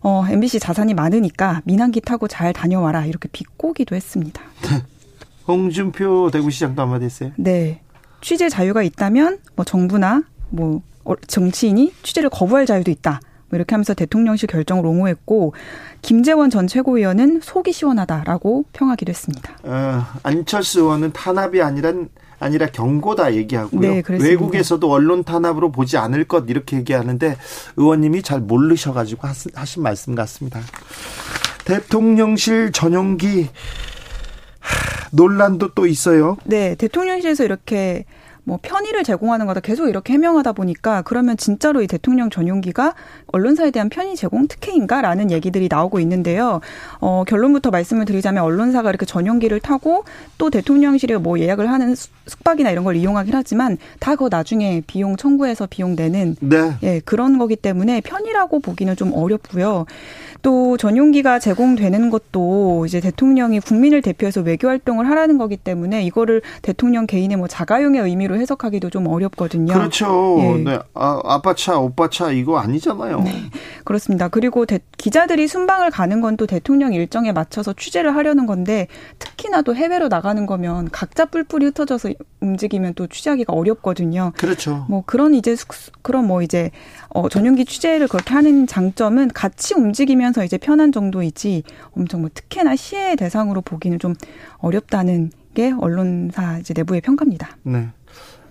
어, 0.00 0.24
MBC 0.26 0.60
자산이 0.60 0.94
많으니까 0.94 1.60
민항기 1.64 2.00
타고 2.00 2.26
잘 2.26 2.54
다녀와라 2.54 3.04
이렇게 3.04 3.28
비꼬기도 3.30 3.94
했습니다. 3.94 4.40
홍준표 5.46 6.30
대구시장도 6.32 6.80
한마디 6.80 7.04
했어요. 7.04 7.32
네. 7.36 7.82
취재 8.22 8.48
자유가 8.48 8.82
있다면 8.82 9.40
뭐 9.56 9.66
정부나 9.66 10.22
뭐 10.48 10.80
어, 11.04 11.14
정치인이 11.16 11.92
취재를 12.02 12.30
거부할 12.30 12.64
자유도 12.64 12.90
있다. 12.90 13.20
뭐 13.50 13.56
이렇게 13.56 13.74
하면서 13.74 13.94
대통령실 13.94 14.46
결정을 14.48 14.86
옹호했고 14.86 15.54
김재원 16.02 16.50
전 16.50 16.66
최고위원은 16.66 17.40
속이 17.42 17.72
시원하다라고 17.72 18.64
평하기도 18.72 19.10
했습니다. 19.10 19.56
어, 19.64 20.06
안철수 20.22 20.80
의원은 20.80 21.12
탄압이 21.12 21.60
아니란 21.60 22.08
아니라 22.38 22.66
경고다 22.68 23.34
얘기하고요. 23.34 23.80
네, 23.80 24.02
외국에서도 24.08 24.90
언론 24.90 25.24
탄압으로 25.24 25.70
보지 25.70 25.98
않을 25.98 26.24
것 26.24 26.46
이렇게 26.48 26.78
얘기하는데 26.78 27.36
의원님이 27.76 28.22
잘 28.22 28.40
모르셔가지고 28.40 29.28
하신 29.54 29.82
말씀 29.82 30.14
같습니다. 30.14 30.60
대통령실 31.66 32.72
전용기 32.72 33.50
논란도 35.12 35.74
또 35.74 35.86
있어요. 35.86 36.38
네, 36.44 36.74
대통령실에서 36.76 37.44
이렇게 37.44 38.06
뭐 38.50 38.58
편의를 38.60 39.04
제공하는 39.04 39.46
거다 39.46 39.60
계속 39.60 39.88
이렇게 39.88 40.12
해명하다 40.14 40.54
보니까 40.54 41.02
그러면 41.02 41.36
진짜로 41.36 41.82
이 41.82 41.86
대통령 41.86 42.30
전용기가 42.30 42.96
언론사에 43.28 43.70
대한 43.70 43.88
편의 43.88 44.16
제공 44.16 44.48
특혜인가라는 44.48 45.30
얘기들이 45.30 45.68
나오고 45.70 46.00
있는데요. 46.00 46.60
어, 46.98 47.22
결론부터 47.28 47.70
말씀을 47.70 48.06
드리자면 48.06 48.42
언론사가 48.42 48.90
이렇게 48.90 49.06
전용기를 49.06 49.60
타고 49.60 50.02
또 50.36 50.50
대통령실에 50.50 51.18
뭐 51.18 51.38
예약을 51.38 51.70
하는 51.70 51.94
숙박이나 52.26 52.72
이런 52.72 52.82
걸 52.82 52.96
이용하긴 52.96 53.36
하지만 53.36 53.78
다 54.00 54.16
그거 54.16 54.28
나중에 54.28 54.82
비용 54.84 55.16
청구해서 55.16 55.68
비용 55.70 55.94
내는 55.94 56.34
네. 56.40 56.76
예, 56.82 57.00
그런 57.04 57.38
거기 57.38 57.54
때문에 57.54 58.00
편이라고 58.00 58.58
보기는 58.58 58.96
좀 58.96 59.12
어렵고요. 59.14 59.86
또 60.42 60.76
전용기가 60.76 61.38
제공되는 61.38 62.10
것도 62.10 62.86
이제 62.86 63.00
대통령이 63.00 63.60
국민을 63.60 64.02
대표해서 64.02 64.40
외교 64.40 64.68
활동을 64.68 65.08
하라는 65.08 65.38
거기 65.38 65.56
때문에 65.56 66.02
이거를 66.04 66.42
대통령 66.62 67.06
개인의 67.06 67.36
뭐 67.36 67.46
자가용의 67.46 68.00
의미로 68.00 68.39
해석하기도 68.40 68.90
좀 68.90 69.06
어렵거든요. 69.06 69.72
그렇죠. 69.72 70.36
예. 70.40 70.54
네. 70.64 70.78
아, 70.94 71.20
아빠 71.24 71.54
차, 71.54 71.78
오빠 71.78 72.10
차 72.10 72.32
이거 72.32 72.58
아니잖아요. 72.58 73.20
네. 73.20 73.50
그렇습니다. 73.84 74.28
그리고 74.28 74.66
대, 74.66 74.80
기자들이 74.96 75.46
순방을 75.46 75.90
가는 75.90 76.20
건 76.20 76.40
또 76.40 76.46
대통령 76.46 76.94
일정에 76.94 77.32
맞춰서 77.32 77.74
취재를 77.74 78.16
하려는 78.16 78.46
건데 78.46 78.86
특히나 79.18 79.60
또 79.60 79.74
해외로 79.76 80.08
나가는 80.08 80.46
거면 80.46 80.88
각자 80.90 81.26
뿔뿔이 81.26 81.66
흩어져서 81.66 82.14
움직이면 82.40 82.94
또 82.94 83.06
취재하기가 83.06 83.52
어렵거든요. 83.52 84.32
그렇죠. 84.38 84.86
뭐 84.88 85.02
그런 85.04 85.34
이제 85.34 85.54
그런 86.00 86.26
뭐 86.26 86.40
이제 86.40 86.70
어 87.10 87.28
전용기 87.28 87.66
취재를 87.66 88.08
그렇게 88.08 88.32
하는 88.32 88.66
장점은 88.66 89.28
같이 89.28 89.74
움직이면서 89.74 90.44
이제 90.44 90.56
편한 90.56 90.92
정도이지 90.92 91.62
엄청 91.94 92.22
뭐 92.22 92.30
특혜나 92.32 92.74
시해 92.74 93.16
대상으로 93.16 93.60
보기는 93.60 93.98
좀 93.98 94.14
어렵다는 94.58 95.30
게 95.52 95.74
언론사 95.78 96.58
이제 96.60 96.72
내부의 96.74 97.02
평가입니다. 97.02 97.58
네. 97.64 97.88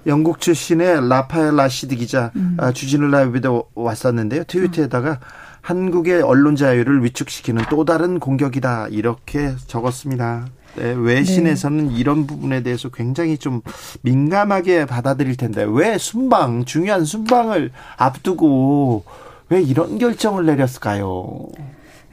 영국 0.10 0.42
출신의 0.42 1.08
라파엘 1.08 1.56
라시드 1.56 1.96
기자 1.96 2.32
음. 2.36 2.58
아, 2.60 2.72
주진우 2.74 3.08
라이브에 3.08 3.42
왔었는데요. 3.76 4.44
트위터에다가 4.46 5.12
음. 5.12 5.18
한국의 5.62 6.22
언론 6.24 6.56
자유를 6.56 7.04
위축시키는 7.04 7.66
또 7.70 7.86
다른 7.86 8.20
공격이다 8.20 8.88
이렇게 8.90 9.54
적었습니다. 9.68 10.48
네, 10.76 10.94
외신에서는 10.98 11.90
네. 11.90 11.96
이런 11.96 12.26
부분에 12.28 12.64
대해서 12.64 12.90
굉장히 12.90 13.38
좀 13.38 13.62
민감하게 14.02 14.86
받아들일 14.86 15.36
텐데 15.36 15.66
왜 15.68 15.98
순방 15.98 16.66
중요한 16.66 17.06
순방을 17.06 17.72
앞두고 17.98 19.04
왜 19.50 19.62
이런 19.62 19.98
결정을 19.98 20.46
내렸을까요? 20.46 21.48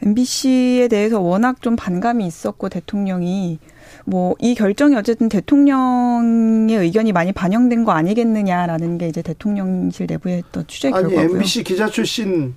MBC에 0.02 0.88
대해서 0.88 1.20
워낙 1.20 1.62
좀 1.62 1.76
반감이 1.76 2.26
있었고 2.26 2.68
대통령이 2.68 3.58
뭐 4.06 4.36
이 4.40 4.54
결정이 4.54 4.94
어쨌든 4.96 5.28
대통령의 5.28 6.76
의견이 6.76 7.12
많이 7.12 7.32
반영된 7.32 7.84
거 7.84 7.92
아니겠느냐라는 7.92 8.98
게 8.98 9.08
이제 9.08 9.22
대통령실 9.22 10.06
내부의 10.06 10.42
또 10.52 10.62
취재 10.64 10.90
결과고요. 10.90 11.18
아니 11.18 11.32
MBC 11.32 11.64
기자 11.64 11.88
출신 11.88 12.54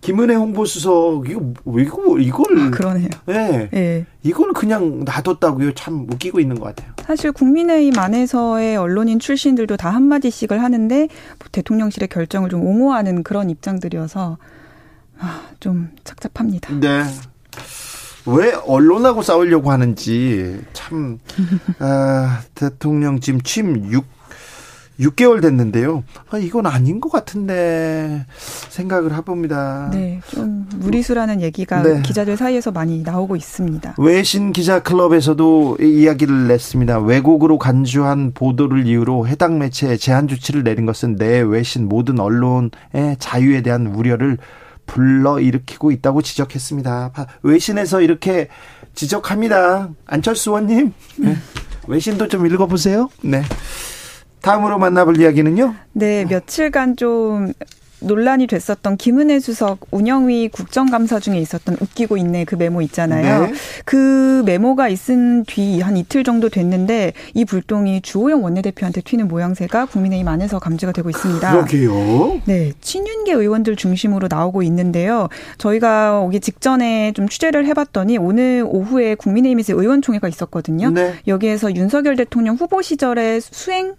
김은혜 0.00 0.34
홍보수석 0.34 1.28
이거 1.28 1.52
이거 1.78 2.18
이걸 2.18 2.60
아, 2.60 2.70
그러네요. 2.70 3.08
네. 3.26 3.68
네. 3.72 4.06
이걸 4.22 4.52
그냥 4.52 5.04
놔뒀다고요. 5.04 5.74
참 5.74 6.06
웃기고 6.08 6.38
있는 6.38 6.60
것 6.60 6.66
같아요. 6.66 6.92
사실 7.04 7.32
국민의힘 7.32 7.98
안에서의 7.98 8.76
언론인 8.76 9.18
출신들도 9.18 9.76
다 9.76 9.90
한마디씩을 9.90 10.62
하는데 10.62 11.08
대통령실의 11.50 12.08
결정을 12.08 12.50
좀 12.50 12.62
옹호하는 12.62 13.22
그런 13.22 13.50
입장들이어서 13.50 14.38
아, 15.18 15.42
좀 15.60 15.90
착잡합니다. 16.04 16.78
네. 16.78 17.02
왜 18.26 18.52
언론하고 18.66 19.22
싸우려고 19.22 19.70
하는지 19.70 20.60
참 20.72 21.18
아, 21.78 22.42
대통령 22.54 23.20
지금 23.20 23.40
취임 23.40 23.90
6 23.92 24.04
6개월 25.00 25.42
됐는데요. 25.42 26.04
아, 26.30 26.38
이건 26.38 26.66
아닌 26.66 27.00
것 27.00 27.12
같은데 27.12 28.24
생각을 28.70 29.14
해봅니다. 29.14 29.90
네, 29.92 30.20
좀 30.28 30.66
무리수라는 30.76 31.42
얘기가 31.42 31.82
네. 31.82 32.02
기자들 32.02 32.36
사이에서 32.36 32.70
많이 32.70 33.02
나오고 33.02 33.36
있습니다. 33.36 33.96
외신 33.98 34.52
기자 34.52 34.80
클럽에서도 34.82 35.78
이야기를 35.80 36.48
냈습니다. 36.48 37.00
왜곡으로 37.00 37.58
간주한 37.58 38.32
보도를 38.32 38.86
이유로 38.86 39.28
해당 39.28 39.58
매체에 39.58 39.96
제한 39.96 40.28
조치를 40.28 40.64
내린 40.64 40.86
것은 40.86 41.16
내 41.16 41.40
외신 41.40 41.88
모든 41.88 42.18
언론의 42.18 42.70
자유에 43.18 43.60
대한 43.60 43.86
우려를 43.88 44.38
불러일으키고 44.86 45.90
있다고 45.90 46.22
지적했습니다. 46.22 47.12
외신에서 47.42 48.00
이렇게 48.00 48.48
지적합니다. 48.94 49.90
안철수 50.06 50.50
의원님. 50.50 50.92
네. 51.16 51.36
외신도 51.86 52.28
좀 52.28 52.46
읽어보세요. 52.46 53.08
네. 53.22 53.42
다음으로 54.40 54.78
만나볼 54.78 55.20
이야기는요? 55.20 55.74
네, 55.92 56.24
며칠간 56.24 56.96
좀 56.96 57.52
논란이 58.00 58.46
됐었던 58.46 58.96
김은혜 58.96 59.40
수석 59.40 59.86
운영위 59.90 60.48
국정감사 60.48 61.20
중에 61.20 61.38
있었던 61.38 61.76
웃기고 61.80 62.16
있네 62.16 62.44
그 62.44 62.54
메모 62.54 62.82
있잖아요. 62.82 63.46
네. 63.46 63.52
그 63.84 64.42
메모가 64.44 64.88
있은 64.88 65.44
뒤 65.44 65.76
한 65.80 65.96
이틀 65.96 66.24
정도 66.24 66.48
됐는데 66.48 67.12
이 67.34 67.44
불똥이 67.44 68.02
주호영 68.02 68.42
원내대표한테 68.42 69.00
튀는 69.02 69.28
모양새가 69.28 69.86
국민의힘 69.86 70.26
안에서 70.28 70.58
감지가 70.58 70.92
되고 70.92 71.10
있습니다. 71.10 71.52
그러게요. 71.52 72.40
네, 72.44 72.72
친윤계 72.80 73.32
의원들 73.32 73.76
중심으로 73.76 74.28
나오고 74.30 74.62
있는데요. 74.64 75.28
저희가 75.58 76.20
오기 76.20 76.40
직전에 76.40 77.12
좀 77.12 77.28
취재를 77.28 77.66
해봤더니 77.66 78.18
오늘 78.18 78.64
오후에 78.66 79.14
국민의힘에서 79.14 79.74
의원총회가 79.74 80.28
있었거든요. 80.28 80.90
네. 80.90 81.14
여기에서 81.26 81.74
윤석열 81.74 82.16
대통령 82.16 82.56
후보 82.56 82.82
시절에 82.82 83.40
수행 83.40 83.94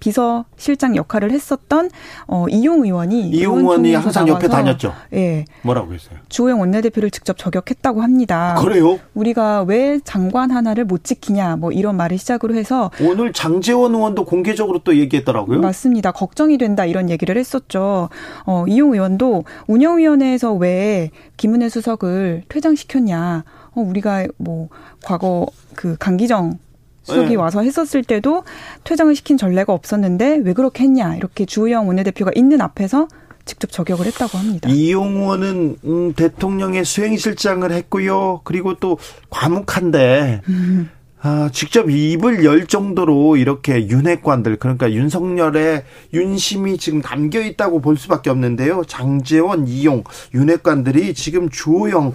비서실장 0.00 0.96
역할을 0.96 1.30
했었던 1.30 1.90
어, 2.26 2.46
이용 2.48 2.84
의원이 2.84 3.30
이용 3.30 3.58
의원이 3.58 3.94
항상 3.94 4.26
옆에 4.26 4.48
다녔죠. 4.48 4.92
예. 5.12 5.44
뭐라고 5.62 5.94
했어요? 5.94 6.18
주호영 6.28 6.60
원내대표를 6.60 7.10
직접 7.10 7.36
저격했다고 7.38 8.02
합니다. 8.02 8.56
그래요? 8.60 8.98
우리가 9.14 9.62
왜 9.62 10.00
장관 10.02 10.50
하나를 10.50 10.84
못 10.84 11.04
지키냐 11.04 11.56
뭐 11.56 11.70
이런 11.70 11.96
말을 11.96 12.18
시작으로 12.18 12.54
해서 12.54 12.90
오늘 13.00 13.32
장재원 13.32 13.94
의원도 13.94 14.24
공개적으로 14.24 14.80
또 14.80 14.96
얘기했더라고요. 14.96 15.60
맞습니다. 15.60 16.12
걱정이 16.12 16.58
된다 16.58 16.84
이런 16.84 17.10
얘기를 17.10 17.36
했었죠. 17.36 18.08
어, 18.46 18.64
이용 18.66 18.94
의원도 18.94 19.44
운영위원회에서 19.66 20.54
왜 20.54 21.10
김은혜 21.36 21.68
수석을 21.68 22.42
퇴장시켰냐? 22.48 23.44
어, 23.74 23.80
우리가 23.80 24.26
뭐 24.38 24.68
과거 25.04 25.46
그 25.74 25.96
강기정 25.98 26.58
수석이 27.02 27.30
네. 27.30 27.36
와서 27.36 27.62
했었을 27.62 28.04
때도 28.04 28.44
퇴장을 28.84 29.14
시킨 29.14 29.36
전례가 29.36 29.72
없었는데 29.72 30.40
왜 30.44 30.52
그렇게 30.52 30.84
했냐 30.84 31.16
이렇게 31.16 31.44
주호영 31.44 31.88
원내대표가 31.88 32.32
있는 32.34 32.60
앞에서 32.60 33.08
직접 33.44 33.72
저격을 33.72 34.06
했다고 34.06 34.38
합니다. 34.38 34.68
이용호는 34.68 35.76
음, 35.84 36.12
대통령의 36.14 36.84
수행실장을 36.84 37.70
했고요. 37.70 38.42
그리고 38.44 38.74
또 38.74 38.98
과묵한데 39.30 40.42
음. 40.48 40.90
아, 41.22 41.50
직접 41.52 41.90
입을 41.90 42.44
열 42.44 42.66
정도로 42.66 43.36
이렇게 43.36 43.88
윤핵관들 43.88 44.56
그러니까 44.56 44.90
윤석열의 44.90 45.84
윤심이 46.14 46.78
지금 46.78 47.02
담겨 47.02 47.40
있다고 47.40 47.80
볼 47.80 47.96
수밖에 47.98 48.30
없는데요. 48.30 48.84
장재원, 48.86 49.68
이용 49.68 50.04
윤핵관들이 50.32 51.12
지금 51.14 51.50
주호영 51.50 52.14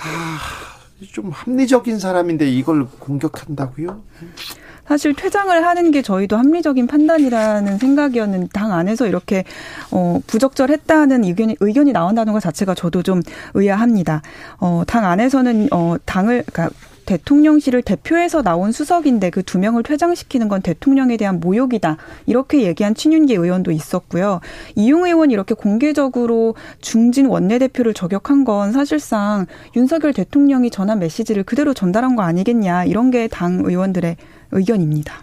아, 0.00 0.38
좀 1.06 1.30
합리적인 1.30 1.98
사람인데 1.98 2.48
이걸 2.50 2.86
공격한다고요? 2.98 4.02
사실 4.86 5.14
퇴장을 5.14 5.64
하는 5.64 5.90
게 5.90 6.00
저희도 6.00 6.36
합리적인 6.36 6.86
판단이라는 6.86 7.78
생각이었는데 7.78 8.48
당 8.52 8.72
안에서 8.72 9.06
이렇게 9.06 9.44
어 9.90 10.18
부적절했다는 10.26 11.24
의견이 11.24 11.56
의견이 11.60 11.92
나온다는 11.92 12.32
것 12.32 12.40
자체가 12.40 12.74
저도 12.74 13.02
좀 13.02 13.20
의아합니다. 13.54 14.22
어당 14.58 15.04
안에서는 15.04 15.68
어 15.72 15.96
당을 16.06 16.44
그러니까 16.50 16.74
대통령실을 17.08 17.82
대표해서 17.82 18.42
나온 18.42 18.70
수석인데 18.70 19.30
그 19.30 19.42
두 19.42 19.58
명을 19.58 19.82
퇴장시키는 19.82 20.48
건 20.48 20.60
대통령에 20.60 21.16
대한 21.16 21.40
모욕이다. 21.40 21.96
이렇게 22.26 22.62
얘기한 22.62 22.94
친윤계 22.94 23.34
의원도 23.34 23.70
있었고요. 23.70 24.40
이용 24.74 25.06
의원이 25.06 25.32
이렇게 25.32 25.54
공개적으로 25.54 26.54
중진 26.82 27.26
원내대표를 27.26 27.94
저격한 27.94 28.44
건 28.44 28.72
사실상 28.72 29.46
윤석열 29.74 30.12
대통령이 30.12 30.70
전한 30.70 30.98
메시지를 30.98 31.44
그대로 31.44 31.72
전달한 31.72 32.14
거 32.14 32.22
아니겠냐. 32.22 32.84
이런 32.84 33.10
게 33.10 33.26
당 33.28 33.62
의원들의 33.64 34.16
의견입니다. 34.52 35.14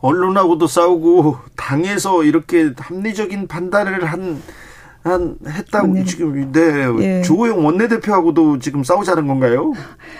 언론하고도 0.00 0.66
싸우고 0.66 1.36
당에서 1.56 2.24
이렇게 2.24 2.72
합리적인 2.78 3.48
판단을 3.48 4.04
한 4.04 4.40
한 5.08 5.36
했다고 5.46 5.94
네. 5.94 6.04
지금 6.04 6.52
네 6.52 6.86
예. 7.00 7.22
주호영 7.22 7.64
원내대표하고도 7.64 8.58
지금 8.58 8.84
싸우자는 8.84 9.26
건가요? 9.26 9.72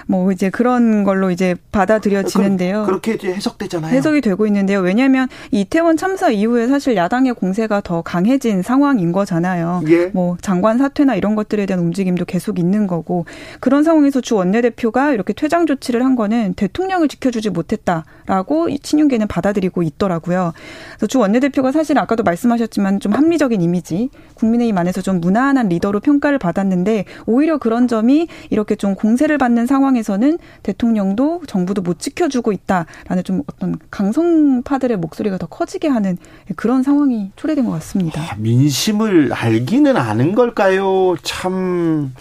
뭐 0.07 0.33
이제 0.33 0.51
그런 0.51 1.05
걸로 1.05 1.31
이제 1.31 1.55
받아들여지는데요. 1.73 2.85
그, 2.87 2.91
렇게 2.91 3.19
해석되잖아요. 3.23 3.95
해석이 3.95 4.21
되고 4.21 4.47
있는데요. 4.47 4.81
왜냐하면 4.81 5.29
이태원 5.51 5.97
참사 5.97 6.31
이후에 6.31 6.69
사실 6.69 6.97
야당의 6.97 7.35
공세가 7.35 7.81
더 7.81 8.03
강해진 8.03 8.63
상황인 8.63 9.13
거잖아요. 9.13 9.83
예. 9.89 10.07
뭐 10.07 10.37
장관 10.41 10.79
사퇴나 10.79 11.15
이런 11.15 11.35
것들에 11.35 11.67
대한 11.67 11.83
움직임도 11.83 12.25
계속 12.25 12.59
있는 12.59 12.87
거고 12.87 13.27
그런 13.61 13.85
상황에서 13.85 14.21
주 14.21 14.37
원내대표가 14.37 15.13
이렇게 15.13 15.33
퇴장 15.33 15.67
조치를 15.67 16.05
한 16.05 16.17
거는 16.17 16.55
대통령을 16.55 17.09
지켜주지 17.09 17.51
못했다라고 17.51 18.69
친윤계는 18.83 19.29
받아들이고 19.29 19.83
있더라고요. 19.83 20.53
그래서 20.97 21.07
주 21.07 21.19
원내대표가 21.19 21.73
사실 21.73 21.99
아까도 21.99 22.23
말씀하셨지만 22.23 23.01
좀 23.01 23.13
합리적인 23.13 23.61
이미지 23.61 24.11
국민의힘 24.35 24.78
안에서 24.79 25.03
좀 25.03 25.21
무난한 25.21 25.69
리더로 25.69 26.01
평가를 26.01 26.39
받았는데 26.39 27.05
오히려 27.27 27.59
그런 27.59 27.89
점이 27.89 28.29
이렇게 28.51 28.77
좀 28.77 28.95
공세를 28.95 29.39
받는 29.39 29.67
상황에서는 29.67 30.39
대통령도 30.63 31.43
정부도 31.47 31.83
못 31.83 31.99
지켜주고 31.99 32.53
있다라는 32.53 33.25
좀 33.25 33.43
어떤 33.47 33.77
강성파들의 33.91 34.97
목소리가 34.99 35.39
더 35.39 35.47
커지게 35.47 35.89
하는 35.89 36.17
그런 36.57 36.83
상황이 36.83 37.31
초래된 37.37 37.65
것 37.65 37.73
같습니다. 37.73 38.21
아, 38.21 38.37
민심을 38.39 39.33
알기는 39.33 39.97
아는 39.97 40.35
걸까요? 40.35 41.17
참 41.23 42.13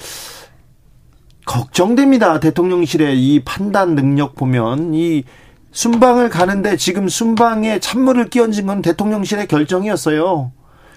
걱정됩니다. 1.46 2.40
대통령실의 2.40 3.18
이 3.20 3.44
판단 3.44 3.96
능력 3.96 4.36
보면 4.36 4.94
이 4.94 5.24
순방을 5.72 6.30
가는데 6.30 6.76
지금 6.76 7.08
순방에 7.08 7.80
찬물을 7.80 8.30
끼얹은 8.30 8.66
건 8.66 8.82
대통령실의 8.82 9.48
결정이었어요. 9.48 10.52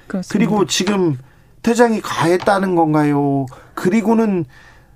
그렇습니다. 0.06 0.32
그리고 0.32 0.66
지금 0.66 1.18
퇴장이 1.62 2.00
가했다는 2.00 2.74
건가요? 2.74 3.46
그리고는 3.74 4.44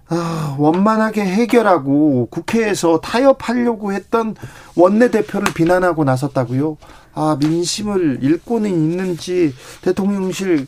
아, 0.09 0.55
원만하게 0.59 1.23
해결하고 1.23 2.28
국회에서 2.31 3.01
타협하려고 3.01 3.93
했던 3.93 4.36
원내대표를 4.77 5.55
비난하고 5.55 6.05
나섰다고요? 6.05 6.77
아, 7.15 7.36
민심을 7.41 8.19
읽고는 8.23 8.70
있는지 8.70 9.55
대통령실 9.82 10.66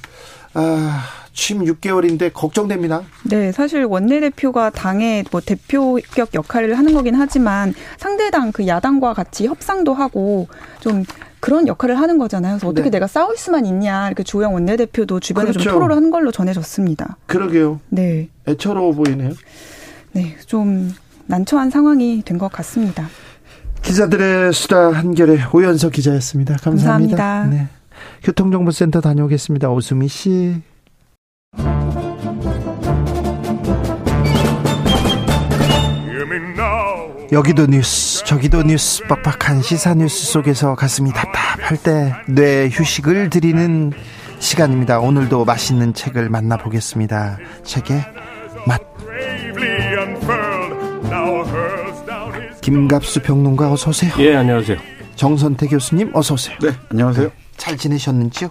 아, 0.55 1.03
취임 1.35 1.63
6개월인데 1.65 2.33
걱정됩니다. 2.33 3.03
네, 3.25 3.53
사실 3.53 3.85
원내대표가 3.85 4.71
당의 4.71 5.23
뭐 5.31 5.43
대표격 5.43 6.35
역할을 6.35 6.79
하는 6.79 6.95
거긴 6.95 7.15
하지만 7.15 7.75
상대당 7.99 8.53
그 8.53 8.67
야당과 8.67 9.13
같이 9.13 9.47
협상도 9.47 9.93
하고 9.93 10.49
좀 10.81 11.05
그런 11.47 11.69
역할을 11.69 11.97
하는 12.01 12.19
거잖아요. 12.19 12.55
그래서 12.55 12.67
어떻게 12.67 12.87
네. 12.91 12.97
내가 12.97 13.07
싸울 13.07 13.37
수만 13.37 13.67
있냐. 13.67 14.09
이렇게 14.09 14.25
조영 14.25 14.53
원내대표도 14.55 15.21
주변에 15.21 15.51
그렇죠. 15.53 15.61
좀 15.63 15.75
토로를 15.75 15.95
한 15.95 16.11
걸로 16.11 16.33
전해졌습니다. 16.33 17.19
그러게요. 17.27 17.79
네. 17.89 18.31
애처로워 18.49 18.93
보이네요. 18.95 19.31
네, 20.13 20.37
좀 20.47 20.93
난처한 21.27 21.71
상황이 21.71 22.23
된 22.25 22.37
것 22.39 22.51
같습니다. 22.51 23.07
기자들의 23.83 24.53
수다 24.53 24.91
한결의 24.91 25.39
오연석 25.53 25.93
기자였습니다. 25.93 26.57
감사합니다. 26.57 27.17
감사합니다. 27.17 27.57
네. 27.65 27.69
교통정보센터 28.25 29.01
다녀오겠습니다. 29.01 29.71
오수미 29.71 30.09
씨. 30.09 30.61
여기도 37.37 37.67
뉴스, 37.67 38.25
저기도 38.25 38.63
뉴스, 38.63 39.03
빡빡한 39.09 39.61
시사 39.61 39.93
뉴스 39.93 40.25
속에서 40.33 40.75
가슴이 40.75 41.13
답답할 41.13 41.77
때 41.83 42.15
뇌 42.27 42.71
휴식을 42.73 43.29
드리는 43.29 43.93
시간입니다. 44.39 45.01
오늘도 45.01 45.45
맛있는 45.45 45.93
책을 45.93 46.31
만나보겠습니다. 46.31 47.37
책의 47.63 48.03
맛. 48.67 48.81
김갑수 52.63 53.21
평론가 53.21 53.71
어서 53.71 53.91
오세요. 53.91 54.13
예, 54.19 54.35
안녕하세요. 54.37 54.79
정선태 55.17 55.67
교수님 55.67 56.13
어서 56.15 56.33
오세요. 56.35 56.57
네, 56.63 56.71
안녕하세요. 56.91 57.31
잘 57.59 57.77
지내셨는지요? 57.77 58.49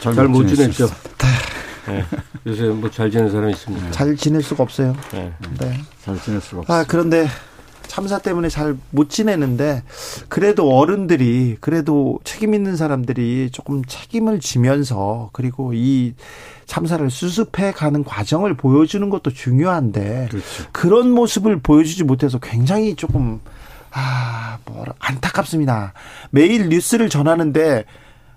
잘못 0.00 0.44
지냈죠. 0.48 0.88
네. 1.86 2.04
요새 2.48 2.64
뭐 2.64 2.90
잘 2.90 3.08
지내는 3.12 3.30
사람이 3.30 3.52
있습니다. 3.52 3.90
잘 3.92 4.16
지낼 4.16 4.42
수가 4.42 4.64
없어요. 4.64 4.96
네. 5.12 5.32
네. 5.60 5.80
잘 6.04 6.20
지낼 6.20 6.40
수가 6.40 6.62
없어요. 6.62 6.76
아, 6.80 6.84
그런데 6.86 7.28
참사 7.88 8.18
때문에 8.18 8.48
잘 8.48 8.76
못 8.90 9.10
지내는데 9.10 9.82
그래도 10.28 10.76
어른들이 10.76 11.56
그래도 11.60 12.18
책임 12.24 12.54
있는 12.54 12.76
사람들이 12.76 13.50
조금 13.52 13.84
책임을 13.84 14.40
지면서 14.40 15.30
그리고 15.32 15.72
이 15.74 16.14
참사를 16.66 17.08
수습해 17.10 17.72
가는 17.72 18.04
과정을 18.04 18.54
보여주는 18.54 19.08
것도 19.10 19.32
중요한데 19.32 20.28
그렇죠. 20.30 20.64
그런 20.72 21.10
모습을 21.10 21.60
보여주지 21.60 22.04
못해서 22.04 22.38
굉장히 22.38 22.94
조금 22.94 23.40
아, 23.90 24.58
뭐라 24.66 24.94
안타깝습니다. 24.98 25.92
매일 26.30 26.68
뉴스를 26.68 27.08
전하는데 27.08 27.84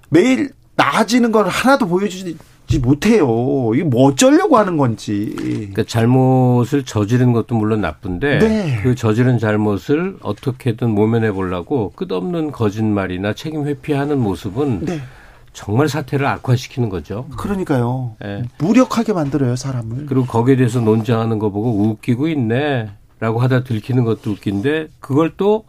매일 0.10 0.52
나아지는 0.76 1.32
걸 1.32 1.48
하나도 1.48 1.88
보여주지 1.88 2.38
지 2.72 2.80
못해요. 2.80 3.72
이게 3.76 3.84
뭐 3.84 4.08
어쩌려고 4.08 4.58
하는 4.58 4.78
건지. 4.78 5.34
그러니까 5.38 5.84
잘못을 5.84 6.84
저지른 6.84 7.34
것도 7.34 7.56
물론 7.56 7.82
나쁜데 7.82 8.40
네. 8.40 8.80
그 8.82 8.96
저지른 8.96 9.38
잘못을 9.38 10.18
어떻게든 10.22 10.90
모면해 10.90 11.32
보려고 11.32 11.92
끝없는 11.96 12.52
거짓말이나 12.52 13.34
책임 13.34 13.68
회피하는 13.68 14.20
모습은 14.20 14.86
네. 14.86 15.00
정말 15.54 15.90
사태를 15.90 16.26
악화시키는 16.26 16.90
거죠. 16.90 17.28
그러니까요. 17.38 18.16
네. 18.22 18.44
무력하게 18.60 19.14
만들어요, 19.14 19.56
사람을. 19.56 20.06
그리고 20.08 20.26
거기에 20.26 20.56
대해서 20.56 20.80
논쟁하는 20.80 21.38
거 21.40 21.50
보고 21.50 21.84
웃기고 21.84 22.30
있네라고 22.30 23.40
하다 23.40 23.64
들키는 23.66 24.06
것도 24.06 24.32
웃긴데 24.32 24.88
그걸 25.00 25.36
또 25.38 25.66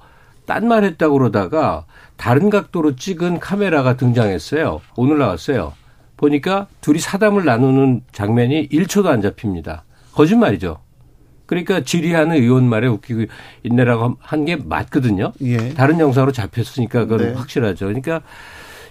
딴 0.47 0.67
말 0.67 0.85
했다고 0.85 1.19
그러다가 1.19 1.85
다른 2.17 2.51
각도로 2.51 2.97
찍은 2.97 3.39
카메라가 3.41 3.97
등장했어요. 3.97 4.81
오늘 4.97 5.19
나왔어요. 5.19 5.73
보니까 6.27 6.69
둘이 6.81 7.01
사담을 7.01 7.45
나누는 7.45 8.03
장면이 8.13 8.69
1초도 8.69 9.07
안 9.07 9.21
잡힙니다. 9.21 9.85
거짓말이죠. 10.13 10.79
그러니까 11.47 11.83
지리하는 11.83 12.37
의원 12.37 12.69
말에 12.69 12.87
웃기고 12.87 13.25
있네라고 13.65 14.17
한 14.21 14.45
게 14.45 14.55
맞거든요. 14.57 15.33
예. 15.43 15.75
다른 15.75 15.99
영상으로 15.99 16.31
잡혔으니까 16.33 17.07
그건 17.07 17.27
네. 17.27 17.33
확실하죠. 17.35 17.87
그러니까 17.87 18.23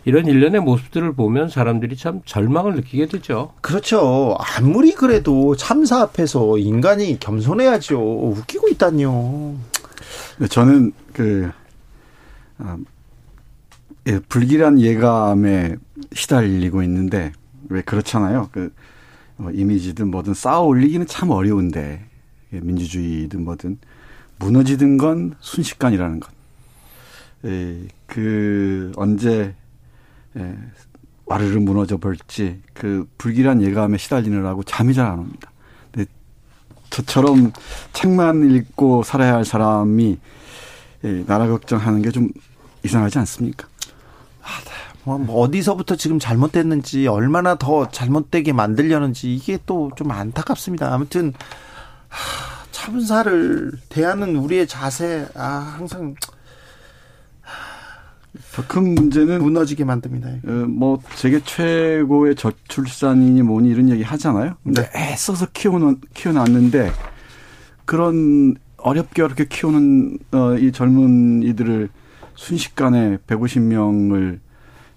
이런 0.04 0.26
일련의 0.26 0.60
모습들을 0.62 1.14
보면 1.14 1.48
사람들이 1.50 1.96
참 1.96 2.22
절망을 2.26 2.76
느끼게 2.76 3.06
되죠. 3.08 3.54
그렇죠. 3.62 4.36
아무리 4.58 4.94
그래도 4.94 5.56
참사 5.56 6.02
앞에서 6.02 6.58
인간이 6.58 7.18
겸손해야죠. 7.20 7.98
웃기고 8.00 8.68
있다니요. 8.70 9.56
저는 10.50 10.92
그 11.14 11.50
아, 12.58 12.78
예, 14.08 14.20
불길한 14.20 14.80
예감에 14.82 15.76
시달리고 16.14 16.84
있는데 16.84 17.32
왜 17.70 17.82
그렇잖아요. 17.82 18.50
그 18.52 18.74
어, 19.38 19.50
이미지든 19.54 20.10
뭐든 20.12 20.34
쌓아 20.34 20.60
올리기는 20.62 21.08
참 21.08 21.30
어려운데 21.32 22.06
예, 22.54 22.60
민주주의든 22.60 23.44
뭐든 23.44 23.80
무너지는 24.40 24.98
건 24.98 25.36
순식간이라는 25.40 26.20
것. 26.20 26.30
예, 27.46 27.88
그 28.08 28.92
언제 28.96 29.56
예, 30.38 30.58
와르르 31.26 31.60
무너져 31.60 31.98
볼지 31.98 32.62
그 32.74 33.08
불길한 33.18 33.62
예감에 33.62 33.98
시달리느라고 33.98 34.64
잠이 34.64 34.94
잘 34.94 35.08
안 35.08 35.20
옵니다. 35.20 35.52
근데 35.92 36.10
저처럼 36.90 37.52
책만 37.94 38.52
읽고 38.52 39.04
살아야 39.04 39.36
할 39.36 39.46
사람이 39.46 40.20
예, 41.04 41.26
나라 41.26 41.48
걱정하는 41.48 42.02
게 42.02 42.12
좀 42.12 42.30
이상하지 42.84 43.20
않습니까? 43.20 43.68
뭐, 44.42 44.50
뭐 44.50 44.91
어디서부터 45.06 45.96
지금 45.96 46.20
잘못됐는지 46.20 47.08
얼마나 47.08 47.56
더 47.56 47.90
잘못되게 47.90 48.54
만들려는지 48.54 49.34
이게 49.34 49.58
또 49.66 49.92
좀 49.96 50.12
안타깝습니다. 50.12 50.94
아무튼 50.94 51.34
하, 52.08 52.66
참사를 52.72 53.72
대하는 53.90 54.36
우리의 54.36 54.68
자세 54.68 55.28
아 55.36 55.76
항상 55.78 56.16
더큰 58.54 58.96
문제는 58.96 59.42
무너지게 59.42 59.84
만듭니다. 59.84 60.30
어, 60.48 60.52
뭐 60.68 61.00
세계 61.16 61.42
최고의 61.44 62.36
저출산이니 62.36 63.42
뭐니 63.44 63.70
이런 63.70 63.90
얘기 63.90 64.04
하잖아요. 64.04 64.56
근데 64.64 64.90
네. 64.90 65.12
애써서 65.12 65.48
키워놓 65.54 66.00
키워놨는데 66.14 66.92
그런 67.86 68.56
어렵게 68.78 69.22
어렵게 69.22 69.46
키우는 69.46 70.18
어, 70.32 70.56
이 70.56 70.72
젊은 70.72 71.44
이들을 71.44 71.90
순식간에 72.36 73.18
150명을 73.28 74.40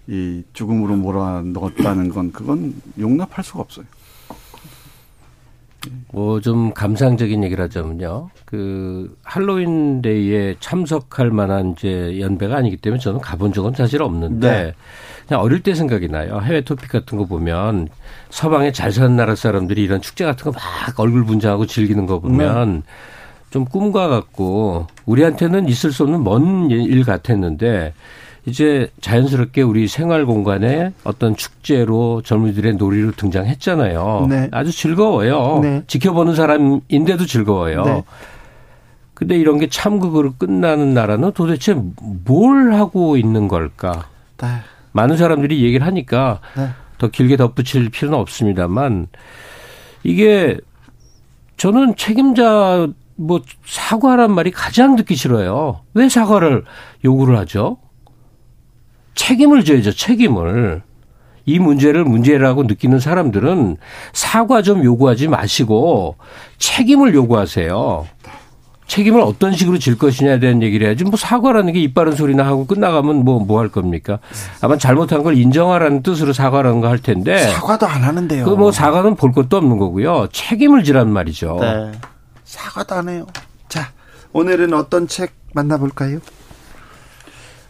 이 0.06 0.42
죽음으로 0.52 0.96
몰아넣었다는 0.96 2.08
건 2.10 2.32
그건 2.32 2.74
용납할 2.98 3.42
수가 3.44 3.60
없어요. 3.60 3.86
뭐좀 6.12 6.72
감상적인 6.72 7.44
얘기를 7.44 7.62
하자면요. 7.64 8.30
그 8.46 9.14
할로윈 9.22 10.00
데이에 10.00 10.56
참석할 10.58 11.30
만한 11.30 11.72
이제 11.72 12.18
연배가 12.20 12.56
아니기 12.56 12.78
때문에 12.78 12.98
저는 13.00 13.20
가본 13.20 13.52
적은 13.52 13.74
사실 13.74 14.02
없는데 14.02 14.48
네. 14.48 14.74
그냥 15.28 15.42
어릴 15.42 15.62
때 15.62 15.74
생각이 15.74 16.08
나요. 16.08 16.40
해외 16.40 16.62
토픽 16.62 16.88
같은 16.90 17.18
거 17.18 17.26
보면 17.26 17.88
서방에 18.30 18.72
잘 18.72 18.92
사는 18.92 19.14
나라 19.14 19.34
사람들이 19.34 19.82
이런 19.82 20.00
축제 20.00 20.24
같은 20.24 20.50
거 20.50 20.58
막 20.58 20.98
얼굴 21.00 21.24
분장하고 21.24 21.66
즐기는 21.66 22.06
거 22.06 22.18
보면 22.18 22.76
네. 22.76 22.82
좀 23.50 23.64
꿈과 23.66 24.08
같고 24.08 24.86
우리한테는 25.04 25.68
있을 25.68 25.92
수 25.92 26.04
없는 26.04 26.24
먼 26.24 26.70
일 26.70 27.04
같았는데 27.04 27.92
이제 28.46 28.90
자연스럽게 29.00 29.62
우리 29.62 29.88
생활 29.88 30.26
공간에 30.26 30.92
어떤 31.02 31.34
축제로 31.34 32.20
젊은이들의 32.22 32.74
놀이로 32.74 33.12
등장했잖아요. 33.12 34.26
네. 34.28 34.48
아주 34.52 34.70
즐거워요. 34.70 35.60
네. 35.62 35.82
지켜보는 35.86 36.34
사람인데도 36.34 37.24
즐거워요. 37.24 37.84
네. 37.84 38.04
근데 39.14 39.36
이런 39.36 39.58
게 39.58 39.68
참극으로 39.68 40.34
끝나는 40.36 40.92
나라는 40.92 41.32
도대체 41.32 41.74
뭘 42.24 42.74
하고 42.74 43.16
있는 43.16 43.48
걸까? 43.48 44.08
네. 44.38 44.48
많은 44.92 45.16
사람들이 45.16 45.62
얘기를 45.62 45.86
하니까 45.86 46.40
네. 46.56 46.68
더 46.98 47.08
길게 47.08 47.36
덧붙일 47.36 47.90
필요는 47.90 48.18
없습니다만 48.18 49.06
이게 50.02 50.58
저는 51.56 51.96
책임자 51.96 52.88
뭐 53.16 53.40
사과란 53.64 54.32
말이 54.32 54.50
가장 54.50 54.96
듣기 54.96 55.14
싫어요. 55.14 55.80
왜 55.94 56.08
사과를 56.08 56.64
요구를 57.04 57.38
하죠? 57.38 57.78
책임을 59.14 59.64
져야죠, 59.64 59.92
책임을. 59.92 60.82
이 61.46 61.58
문제를 61.58 62.04
문제라고 62.04 62.62
느끼는 62.62 63.00
사람들은 63.00 63.76
사과 64.14 64.62
좀 64.62 64.82
요구하지 64.82 65.28
마시고 65.28 66.16
책임을 66.58 67.14
요구하세요. 67.14 68.06
책임을 68.86 69.20
어떤 69.20 69.52
식으로 69.52 69.78
질 69.78 69.96
것이냐에 69.96 70.38
대한 70.40 70.62
얘기를 70.62 70.86
해야지 70.86 71.04
뭐 71.04 71.16
사과라는 71.16 71.72
게 71.72 71.80
입 71.80 71.94
바른 71.94 72.12
소리나 72.12 72.44
하고 72.46 72.66
끝나가면 72.66 73.24
뭐 73.24 73.40
뭐 73.40 73.58
할 73.60 73.68
겁니까? 73.68 74.18
아마 74.60 74.76
잘못한 74.78 75.22
걸 75.22 75.36
인정하라는 75.36 76.02
뜻으로 76.02 76.32
사과라는 76.32 76.80
거 76.80 76.88
할 76.88 76.98
텐데 76.98 77.38
사과도 77.50 77.86
안 77.86 78.02
하는데요. 78.04 78.44
그 78.44 78.50
뭐 78.56 78.72
사과는 78.72 79.16
볼 79.16 79.32
것도 79.32 79.56
없는 79.58 79.78
거고요. 79.78 80.28
책임을 80.32 80.84
지란 80.84 81.10
말이죠. 81.10 81.58
네. 81.60 81.92
사과도 82.44 82.94
안 82.94 83.08
해요. 83.08 83.26
자, 83.68 83.90
오늘은 84.32 84.72
어떤 84.74 85.08
책 85.08 85.32
만나볼까요? 85.54 86.18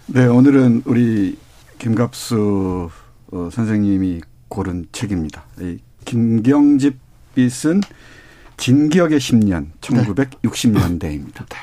네, 0.07 0.27
오늘은 0.27 0.83
우리 0.85 1.37
김갑수 1.79 2.91
어, 3.33 3.49
선생님이 3.51 4.21
고른 4.49 4.87
책입니다. 4.93 5.45
김경집이 6.05 7.49
쓴 7.51 7.81
진기억의 8.57 9.19
10년 9.19 9.67
1960년대입니다. 9.81 11.47
네. 11.49 11.57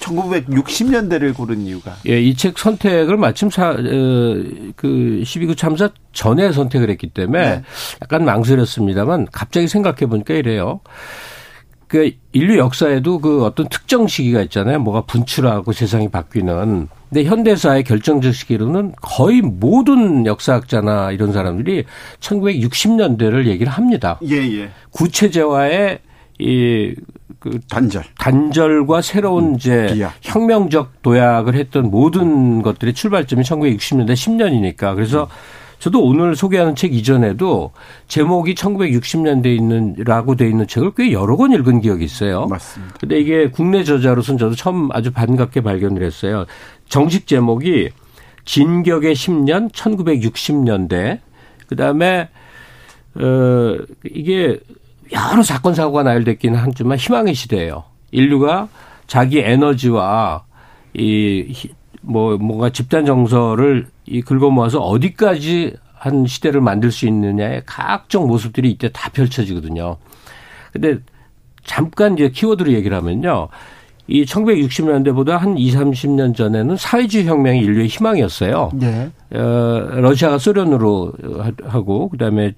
1960년대를 0.00 1.34
고른 1.34 1.60
이유가 1.60 1.96
예, 2.08 2.20
이 2.20 2.34
책 2.34 2.58
선택을 2.58 3.16
마침 3.16 3.50
사, 3.50 3.70
어, 3.70 3.76
그 3.76 5.20
12구 5.22 5.56
참사 5.56 5.90
전에 6.12 6.50
선택을 6.52 6.90
했기 6.90 7.08
때문에 7.08 7.56
네. 7.56 7.62
약간 8.00 8.24
망설였습니다만 8.24 9.28
갑자기 9.30 9.68
생각해 9.68 10.06
보니까 10.06 10.34
이래요. 10.34 10.80
그 11.92 12.10
인류 12.32 12.56
역사에도 12.56 13.18
그 13.18 13.44
어떤 13.44 13.68
특정 13.68 14.06
시기가 14.06 14.40
있잖아요. 14.44 14.78
뭐가 14.78 15.02
분출하고 15.02 15.72
세상이 15.72 16.08
바뀌는. 16.08 16.88
근데 17.10 17.24
현대사의 17.24 17.84
결정적 17.84 18.34
시기로는 18.34 18.94
거의 19.02 19.42
모든 19.42 20.24
역사학자나 20.24 21.10
이런 21.12 21.34
사람들이 21.34 21.84
1960년대를 22.20 23.44
얘기를 23.44 23.70
합니다. 23.70 24.18
예, 24.24 24.36
예. 24.36 24.70
구체제와의 24.90 25.98
이 26.38 26.94
그 27.42 27.58
단절 27.68 28.04
단절과 28.20 29.02
새로운 29.02 29.44
음, 29.46 29.54
이제 29.56 29.88
비약. 29.92 30.14
혁명적 30.22 31.02
도약을 31.02 31.56
했던 31.56 31.90
모든 31.90 32.62
것들의 32.62 32.94
출발점이 32.94 33.42
1960년대 33.42 34.12
10년이니까 34.12 34.94
그래서 34.94 35.24
음. 35.24 35.61
저도 35.82 36.00
오늘 36.00 36.36
소개하는 36.36 36.76
책 36.76 36.94
이전에도 36.94 37.72
제목이 38.06 38.54
1960년대에 38.54 39.56
있는 39.56 39.96
라고 39.98 40.36
돼 40.36 40.46
있는 40.46 40.68
책을 40.68 40.92
꽤 40.96 41.10
여러 41.10 41.34
권 41.34 41.50
읽은 41.50 41.80
기억이 41.80 42.04
있어요. 42.04 42.46
맞습니다. 42.46 42.94
근데 43.00 43.18
이게 43.18 43.50
국내 43.50 43.82
저자로서는 43.82 44.38
저도 44.38 44.54
처음 44.54 44.92
아주 44.92 45.10
반갑게 45.10 45.60
발견을 45.62 46.04
했어요. 46.04 46.46
정식 46.88 47.26
제목이 47.26 47.90
진격의 48.44 49.12
10년 49.16 49.72
1960년대 49.72 51.18
그다음에 51.66 52.28
어 53.16 53.76
이게 54.04 54.60
여러 55.10 55.42
사건 55.42 55.74
사고가 55.74 56.04
나열됐기는 56.04 56.60
하지만 56.60 56.96
희망의 56.96 57.34
시대예요. 57.34 57.82
인류가 58.12 58.68
자기 59.08 59.40
에너지와 59.40 60.44
이 60.94 61.52
뭐 62.02 62.36
뭔가 62.36 62.70
집단 62.70 63.06
정서를 63.06 63.86
이 64.06 64.20
긁어 64.20 64.50
모아서 64.50 64.80
어디까지 64.80 65.74
한 65.94 66.26
시대를 66.26 66.60
만들 66.60 66.90
수 66.90 67.06
있느냐의 67.06 67.62
각종 67.64 68.26
모습들이 68.26 68.70
이때 68.70 68.90
다 68.92 69.08
펼쳐지거든요. 69.10 69.96
근데 70.72 70.98
잠깐 71.64 72.14
이제 72.14 72.30
키워드로 72.30 72.72
얘기를 72.72 72.96
하면요. 72.96 73.48
이 74.08 74.24
1960년대보다 74.24 75.38
한 75.38 75.56
2, 75.56 75.72
30년 75.72 76.34
전에는 76.34 76.76
사회주의 76.76 77.24
혁명이 77.24 77.60
인류의 77.60 77.86
희망이었어요. 77.86 78.70
네. 78.74 79.10
어, 79.32 79.38
러시아가 79.94 80.38
소련으로 80.38 81.12
하고 81.64 82.08
그다음에 82.08 82.52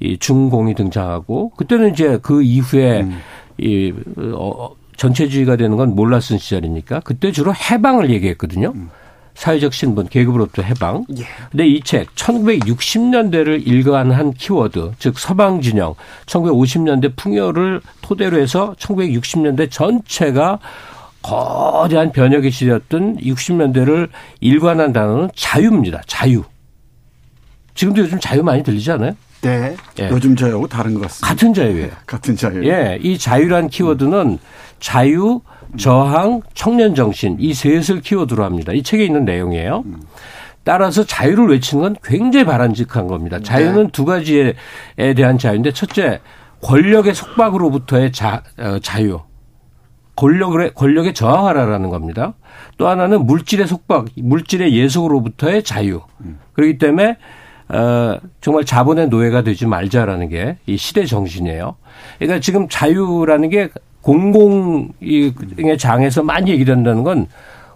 이 0.00 0.16
중공이 0.18 0.74
등장하고 0.74 1.50
그때는 1.50 1.92
이제 1.92 2.18
그 2.22 2.42
이후에 2.42 3.02
음. 3.02 3.18
이 3.58 3.92
어, 4.34 4.70
전체주의가 4.96 5.56
되는 5.56 5.76
건 5.76 5.94
몰랐은 5.94 6.38
시절이니까 6.38 7.00
그때 7.00 7.32
주로 7.32 7.52
해방을 7.54 8.10
얘기했거든요. 8.10 8.72
음. 8.74 8.90
사회적 9.34 9.74
신분, 9.74 10.08
계급으로부터 10.08 10.62
해방. 10.62 11.04
예. 11.18 11.24
근데 11.50 11.66
이 11.68 11.80
책 11.82 12.14
1960년대를 12.14 13.66
일관한 13.66 14.32
키워드, 14.32 14.92
즉 14.98 15.18
서방 15.18 15.60
진영, 15.60 15.94
1950년대 16.24 17.14
풍요를 17.16 17.82
토대로 18.00 18.38
해서 18.40 18.74
1960년대 18.78 19.70
전체가 19.70 20.58
거대한 21.22 22.12
변혁의 22.12 22.50
시대였던 22.50 23.18
60년대를 23.18 24.08
일관한 24.40 24.92
단어는 24.94 25.28
자유입니다. 25.34 26.02
자유. 26.06 26.42
지금도 27.74 28.02
요즘 28.02 28.18
자유 28.18 28.42
많이 28.42 28.62
들리지 28.62 28.90
않아요? 28.92 29.12
네. 29.42 29.76
예. 30.00 30.08
요즘 30.10 30.34
자유하고 30.36 30.66
다른 30.66 30.94
것 30.94 31.02
같습니다. 31.02 31.28
같은 31.28 31.54
자유예요. 31.54 31.90
같은 32.06 32.36
자유. 32.36 32.66
예. 32.66 32.98
이 33.00 33.18
자유란 33.18 33.68
키워드는 33.68 34.38
자유, 34.80 35.40
저항, 35.76 36.42
청년 36.54 36.94
정신 36.94 37.36
이 37.38 37.54
셋을 37.54 38.00
키워드로 38.00 38.44
합니다. 38.44 38.72
이 38.72 38.82
책에 38.82 39.04
있는 39.04 39.24
내용이에요. 39.24 39.84
따라서 40.64 41.04
자유를 41.04 41.48
외치는 41.48 41.82
건 41.82 41.96
굉장히 42.02 42.44
바람직한 42.44 43.06
겁니다. 43.06 43.38
자유는 43.40 43.84
네. 43.84 43.92
두 43.92 44.04
가지에 44.04 44.54
대한 45.16 45.38
자유인데 45.38 45.72
첫째 45.72 46.20
권력의 46.60 47.14
속박으로부터의 47.14 48.12
자, 48.12 48.42
어, 48.58 48.78
자유. 48.80 49.20
권력을 50.16 50.72
권력에 50.74 51.12
저항하라라는 51.12 51.90
겁니다. 51.90 52.34
또 52.78 52.88
하나는 52.88 53.26
물질의 53.26 53.66
속박, 53.66 54.06
물질의 54.16 54.74
예속으로부터의 54.74 55.62
자유. 55.62 56.00
그렇기 56.54 56.78
때문에 56.78 57.18
어, 57.68 58.18
정말 58.40 58.64
자본의 58.64 59.08
노예가 59.08 59.42
되지 59.42 59.66
말자라는 59.66 60.28
게 60.28 60.58
이 60.66 60.76
시대 60.76 61.04
정신이에요. 61.04 61.76
그러니까 62.18 62.40
지금 62.40 62.68
자유라는 62.68 63.50
게 63.50 63.70
공공의 64.02 65.78
장에서 65.78 66.22
많이 66.22 66.50
얘기된다는 66.50 67.02
건 67.02 67.26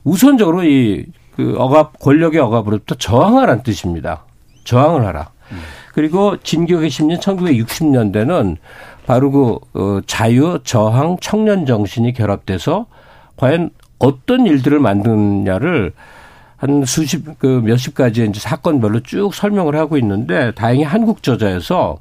우선적으로 0.05 0.65
이 0.65 1.07
그 1.37 1.55
억압 1.57 1.99
권력의 2.01 2.39
억압으로부터 2.41 2.97
저항하라는 2.97 3.63
뜻입니다. 3.63 4.25
저항을 4.65 5.07
하라. 5.07 5.31
그리고 5.95 6.37
진격의 6.37 6.91
10년 6.91 7.19
1960년대는 7.21 8.57
바로 9.07 9.31
그 9.31 9.59
어, 9.75 10.01
자유, 10.07 10.59
저항, 10.65 11.17
청년 11.21 11.65
정신이 11.67 12.13
결합돼서 12.13 12.87
과연 13.37 13.71
어떤 14.01 14.45
일들을 14.47 14.79
만드느냐를 14.81 15.93
한 16.61 16.85
수십 16.85 17.39
그 17.39 17.47
몇십 17.65 17.95
가지의 17.95 18.29
이제 18.29 18.39
사건별로 18.39 19.01
쭉 19.01 19.35
설명을 19.35 19.75
하고 19.77 19.97
있는데 19.97 20.53
다행히 20.53 20.83
한국 20.85 21.23
저자에서 21.23 21.99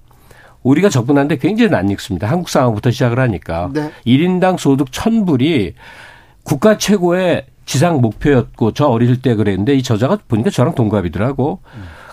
우리가 0.63 0.89
접근하는데 0.89 1.37
굉장히 1.37 1.71
낯익습니다. 1.71 2.27
한국 2.27 2.49
상황부터 2.49 2.91
시작을 2.91 3.19
하니까. 3.19 3.71
네. 3.73 3.89
1인당 4.05 4.57
소득 4.57 4.91
1000불이 4.91 5.73
국가 6.43 6.77
최고의 6.77 7.45
지상 7.65 8.01
목표였고 8.01 8.73
저 8.73 8.87
어릴 8.87 9.21
때 9.21 9.35
그랬는데 9.35 9.75
이 9.75 9.81
저자가 9.81 10.17
보니까 10.27 10.49
저랑 10.49 10.75
동갑이더라고. 10.75 11.61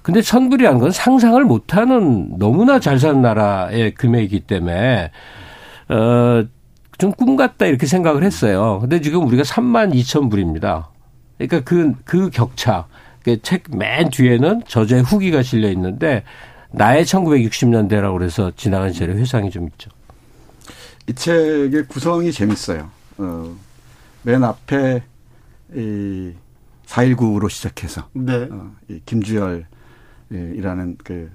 근데 0.05 0.21
1000불이라는 0.21 0.79
건 0.79 0.93
상상을 0.93 1.43
못 1.45 1.75
하는 1.75 2.39
너무나 2.39 2.79
잘 2.79 3.01
사는 3.01 3.21
나라의 3.23 3.93
금액이기 3.95 4.41
때문에 4.41 5.11
어, 5.89 6.45
좀꿈 6.99 7.35
같다 7.35 7.67
이렇게 7.67 7.87
생각을 7.87 8.23
했어요. 8.23 8.79
근데 8.83 9.01
지금 9.01 9.27
우리가 9.27 9.43
3만 9.43 9.93
2천 9.93 10.31
불입니다. 10.31 10.91
그러니까 11.39 11.61
그, 11.61 11.93
그 12.05 12.31
격차. 12.31 12.87
그책맨 13.25 14.11
뒤에는 14.11 14.63
저자의 14.69 15.03
후기가 15.03 15.43
실려 15.43 15.69
있는데 15.71 16.23
나의 16.71 17.05
1960년대라고 17.05 18.17
그래서 18.17 18.53
지나간 18.55 18.93
시절에 18.93 19.15
회상이 19.15 19.51
좀 19.51 19.67
있죠. 19.69 19.91
이 21.09 21.13
책의 21.13 21.87
구성이 21.89 22.31
재밌어요. 22.31 22.89
어, 23.19 23.57
맨 24.23 24.45
앞에 24.45 25.03
이 25.75 26.33
4.19로 26.87 27.51
시작해서 27.51 28.09
네. 28.13 28.49
어, 28.51 28.73
이 28.89 29.01
김주열이라는 29.05 30.99
그 31.03 31.31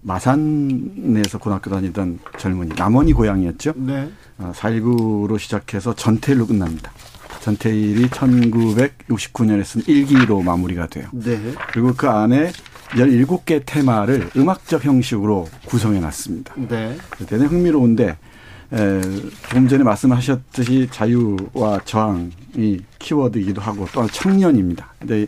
마산에서 0.00 1.38
고등학교 1.38 1.70
다니던 1.70 2.20
젊은이 2.38 2.74
남원이 2.76 3.12
고향이었죠. 3.12 3.72
네. 3.76 4.10
어, 4.38 4.52
4.19로 4.54 5.38
시작해서 5.38 5.94
전태일로 5.94 6.46
끝납니다. 6.46 6.92
전태일이 7.44 8.08
1969년에 8.08 9.64
쓴 9.64 9.82
일기로 9.86 10.40
마무리가 10.40 10.86
돼요. 10.86 11.08
네. 11.12 11.38
그리고 11.72 11.92
그 11.94 12.08
안에 12.08 12.50
17개 12.92 13.62
테마를 13.66 14.30
음악적 14.34 14.82
형식으로 14.82 15.50
구성해 15.66 16.00
놨습니다. 16.00 16.54
네. 16.56 16.96
대단히 17.18 17.44
흥미로운데 17.44 18.16
에, 18.72 19.00
조금 19.50 19.68
전에 19.68 19.84
말씀하셨듯이 19.84 20.88
자유와 20.90 21.80
저항이 21.84 22.80
키워드이기도 22.98 23.60
하고 23.60 23.86
또한 23.92 24.08
청년입니다. 24.10 24.94
근데 24.98 25.26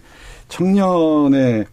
청년에 0.49 1.67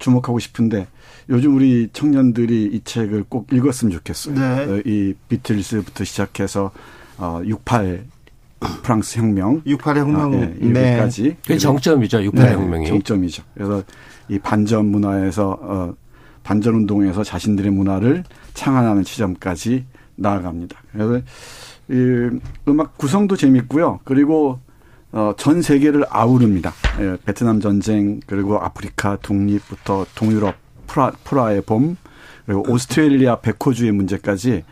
주목하고 0.00 0.40
싶은데 0.40 0.88
요즘 1.28 1.54
우리 1.54 1.90
청년들이 1.92 2.70
이 2.72 2.80
책을 2.82 3.26
꼭 3.28 3.52
읽었으면 3.52 3.92
좋겠어요. 3.92 4.34
네. 4.34 4.64
어, 4.64 4.82
이 4.84 5.14
비틀스부터 5.28 6.02
시작해서 6.02 6.72
어, 7.18 7.40
68 7.46 8.15
프랑스 8.82 9.18
혁명, 9.18 9.62
68 9.66 9.96
혁명, 9.98 10.32
아, 10.32 10.36
예, 10.36 10.54
여기까지. 10.60 11.22
네. 11.22 11.36
그게 11.42 11.58
정점이죠, 11.58 12.22
68 12.24 12.46
네, 12.48 12.54
혁명이. 12.54 12.86
정점이죠. 12.88 13.42
그래서 13.54 13.82
이 14.28 14.38
반전 14.38 14.86
문화에서 14.86 15.58
어 15.60 15.94
반전 16.42 16.74
운동에서 16.74 17.24
자신들의 17.24 17.70
문화를 17.72 18.24
창안하는 18.54 19.04
지점까지 19.04 19.84
나아갑니다. 20.16 20.76
그래서 20.92 21.20
이 21.90 22.38
음악 22.68 22.96
구성도 22.98 23.36
재밌고요. 23.36 24.00
그리고 24.04 24.60
어 25.12 25.32
전 25.36 25.62
세계를 25.62 26.04
아우릅니다. 26.10 26.72
예, 27.00 27.16
베트남 27.24 27.60
전쟁 27.60 28.20
그리고 28.26 28.58
아프리카 28.58 29.16
독립부터 29.22 30.04
동유럽 30.14 30.54
프라 30.86 31.12
프라의 31.24 31.62
봄 31.62 31.96
그리고 32.44 32.64
오스트레일리아 32.70 33.40
백호주의 33.40 33.92
문제까지 33.92 34.64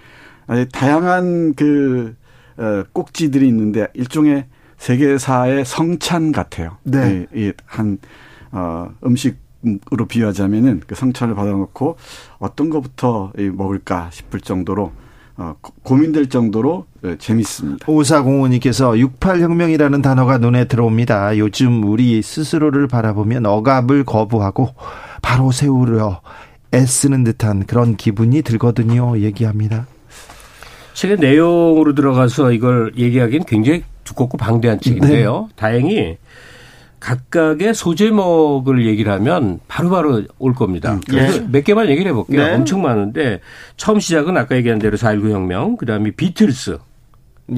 다양한 0.73 1.55
그 1.55 2.15
어, 2.21 2.24
꼭지들이 2.93 3.47
있는데 3.49 3.89
일종의 3.95 4.47
세계사의 4.77 5.65
성찬 5.65 6.33
같아요. 6.33 6.77
네. 6.83 7.27
이, 7.35 7.53
한 7.67 7.99
어, 8.53 8.91
음식 9.05 9.45
으로 9.93 10.05
비유하자면은 10.07 10.83
그 10.87 10.95
성찬을 10.95 11.35
받아놓고 11.35 11.97
어떤 12.39 12.69
것부터 12.69 13.33
먹을까 13.55 14.11
싶을 14.13 14.41
정도로 14.41 14.93
어, 15.37 15.57
고민될 15.83 16.29
정도로 16.29 16.87
예, 17.05 17.17
재밌습니다. 17.17 17.91
오사공호님께서 17.91 18.93
68혁명이라는 18.93 20.03
단어가 20.03 20.39
눈에 20.39 20.67
들어옵니다. 20.67 21.39
요즘 21.39 21.83
우리 21.83 22.23
스스로를 22.23 22.87
바라보면 22.87 23.45
억압을 23.47 24.05
거부하고 24.05 24.75
바로 25.23 25.51
세우려 25.51 26.21
애쓰는 26.73 27.25
듯한 27.25 27.67
그런 27.67 27.97
기분이 27.97 28.43
들거든요. 28.43 29.19
얘기합니다. 29.19 29.87
책의 30.95 31.19
내용으로 31.19 31.95
들어가서 31.95 32.53
이걸 32.53 32.93
얘기하기는 32.97 33.45
굉장히 33.47 33.83
두껍고 34.05 34.39
방대한 34.39 34.81
책인데요. 34.81 35.47
네. 35.49 35.55
다행히 35.57 36.17
각각의 37.01 37.75
소제목을 37.75 38.87
얘기를 38.87 39.13
하면 39.13 39.61
바로바로 39.69 40.13
바로 40.13 40.25
올 40.39 40.55
겁니다. 40.55 40.95
음, 40.95 41.01
그래서 41.07 41.43
예. 41.43 41.47
몇 41.51 41.63
개만 41.63 41.91
얘기를 41.91 42.11
해볼게요. 42.11 42.43
네. 42.43 42.55
엄청 42.55 42.81
많은데 42.81 43.41
처음 43.77 44.01
시작은 44.01 44.37
아까 44.39 44.57
얘기한 44.57 44.79
대로 44.79 44.97
4.19 44.97 45.31
혁명, 45.31 45.77
그 45.77 45.85
다음에 45.85 46.13
비틀스. 46.13 46.79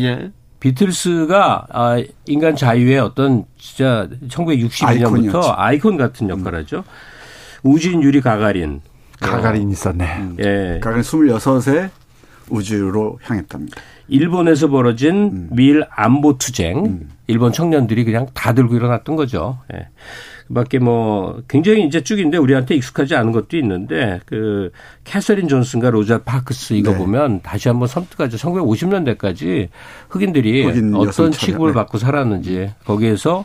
예. 0.00 0.32
비틀스가 0.58 1.66
아, 1.70 2.02
인간 2.26 2.56
자유의 2.56 2.98
어떤 2.98 3.44
진짜 3.56 4.08
1962년부터 4.28 5.54
아이콘 5.56 5.96
같은 5.96 6.28
역할을 6.28 6.60
하죠. 6.60 6.82
우주인, 7.62 8.02
유리, 8.02 8.20
가가린. 8.20 8.80
가가린 9.20 9.70
있었네. 9.70 10.04
음. 10.18 10.36
예. 10.40 10.80
가가린 10.82 11.02
26에 11.02 11.90
우주로 12.50 13.18
향했답니다. 13.22 13.80
일본에서 14.08 14.68
벌어진 14.68 15.14
음. 15.32 15.48
미일 15.52 15.84
안보 15.90 16.38
투쟁, 16.38 16.84
음. 16.84 17.10
일본 17.26 17.52
청년들이 17.52 18.04
그냥 18.04 18.26
다 18.34 18.52
들고 18.52 18.76
일어났던 18.76 19.16
거죠. 19.16 19.58
예. 19.74 19.88
그밖에 20.48 20.78
뭐 20.78 21.42
굉장히 21.48 21.84
이제 21.84 22.02
쭉인데 22.02 22.38
우리한테 22.38 22.76
익숙하지 22.76 23.16
않은 23.16 23.32
것도 23.32 23.56
있는데 23.56 24.20
그 24.26 24.70
캐서린 25.04 25.48
존슨과 25.48 25.90
로자 25.90 26.22
파크스 26.22 26.74
이거 26.74 26.92
네. 26.92 26.98
보면 26.98 27.40
다시 27.42 27.68
한번 27.68 27.88
섬뜩하죠. 27.88 28.36
1950년대까지 28.36 29.68
흑인들이 30.08 30.94
어떤 30.94 31.32
취급을 31.32 31.70
네. 31.70 31.74
받고 31.74 31.98
살았는지 31.98 32.70
거기에서 32.84 33.44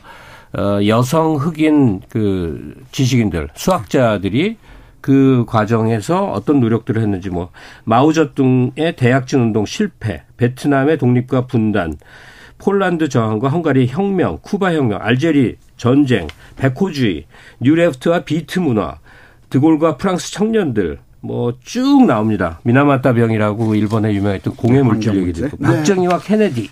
어 0.53 0.79
여성 0.85 1.37
흑인 1.37 2.01
그 2.09 2.75
지식인들 2.91 3.49
수학자들이 3.55 4.57
그 5.01 5.43
과정에서 5.47 6.31
어떤 6.31 6.59
노력들을 6.59 7.01
했는지 7.01 7.29
뭐 7.29 7.49
마오쩌둥의 7.85 8.95
대약진 8.95 9.39
운동 9.41 9.65
실패, 9.65 10.23
베트남의 10.37 10.97
독립과 10.97 11.47
분단, 11.47 11.97
폴란드 12.59 13.09
저항과 13.09 13.49
헝가리 13.49 13.87
혁명, 13.87 14.37
쿠바 14.41 14.73
혁명, 14.73 14.99
알제리 15.01 15.57
전쟁, 15.77 16.27
백호주의, 16.57 17.25
뉴레프트와 17.59 18.23
비트 18.23 18.59
문화, 18.59 18.99
드골과 19.49 19.97
프랑스 19.97 20.31
청년들 20.31 20.99
뭐 21.21 21.53
쭉 21.63 22.05
나옵니다. 22.05 22.59
미나마타 22.63 23.13
병이라고 23.13 23.75
일본에 23.75 24.13
유명했던 24.13 24.55
공해 24.55 24.81
물질 24.81 25.15
얘기도 25.15 25.47
있고 25.47 25.57
네. 25.59 25.67
박정희와 25.67 26.19
케네디, 26.19 26.69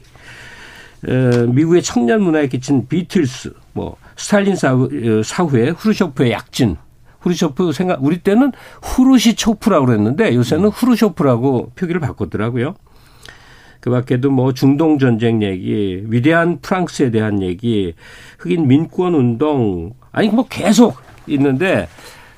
어, 1.07 1.11
미국의 1.47 1.81
청년 1.81 2.22
문화에 2.22 2.47
끼친 2.47 2.88
비틀스, 2.88 3.53
뭐 3.73 3.95
스탈린 4.15 4.56
사후, 4.56 4.85
어, 4.85 5.23
사후에 5.23 5.69
후르쇼프의 5.69 6.31
약진, 6.31 6.77
후르쇼프 7.21 7.71
생각 7.71 8.03
우리 8.03 8.19
때는 8.19 8.51
후르시초프라고 8.81 9.85
그랬는데 9.85 10.35
요새는 10.35 10.65
음. 10.65 10.69
후르쇼프라고 10.69 11.71
표기를 11.75 11.99
바꿨더라고요. 12.01 12.75
그 13.79 13.89
밖에도 13.89 14.29
뭐 14.29 14.53
중동 14.53 14.99
전쟁 14.99 15.41
얘기, 15.41 16.03
위대한 16.07 16.59
프랑스에 16.61 17.11
대한 17.11 17.41
얘기, 17.41 17.93
흑인 18.37 18.67
민권 18.67 19.15
운동, 19.15 19.93
아니 20.11 20.27
뭐 20.27 20.45
계속 20.49 20.97
있는데 21.27 21.87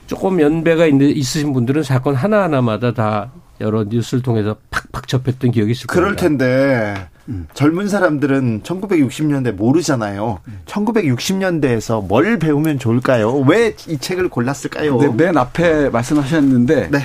조금 0.05 0.39
연배가 0.39 0.85
있으신 0.85 1.53
분들은 1.53 1.83
사건 1.83 2.15
하나하나마다 2.15 2.93
다 2.93 3.31
여러 3.59 3.83
뉴스를 3.83 4.21
통해서 4.21 4.57
팍팍 4.69 5.07
접했던 5.07 5.51
기억이 5.51 5.71
있을 5.71 5.87
겁니다. 5.87 5.93
그럴 5.93 6.15
텐데 6.15 7.07
음. 7.29 7.47
젊은 7.53 7.87
사람들은 7.87 8.61
1960년대 8.63 9.51
모르잖아요. 9.53 10.39
음. 10.47 10.59
1960년대에서 10.65 12.05
뭘 12.05 12.39
배우면 12.39 12.79
좋을까요? 12.79 13.33
왜 13.47 13.75
이 13.87 13.97
책을 13.97 14.29
골랐을까요? 14.29 14.97
네, 14.97 15.07
맨 15.09 15.37
앞에 15.37 15.89
말씀하셨는데 15.89 16.89
네. 16.89 16.99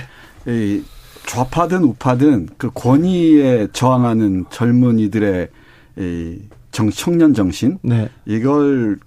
이 0.47 0.83
좌파든 1.27 1.83
우파든 1.85 2.49
그 2.57 2.71
권위에 2.73 3.69
저항하는 3.73 4.45
젊은이들의 4.51 5.49
이 5.99 6.39
정, 6.71 6.91
청년 6.91 7.35
정신 7.35 7.79
네. 7.83 8.09
이걸 8.27 8.99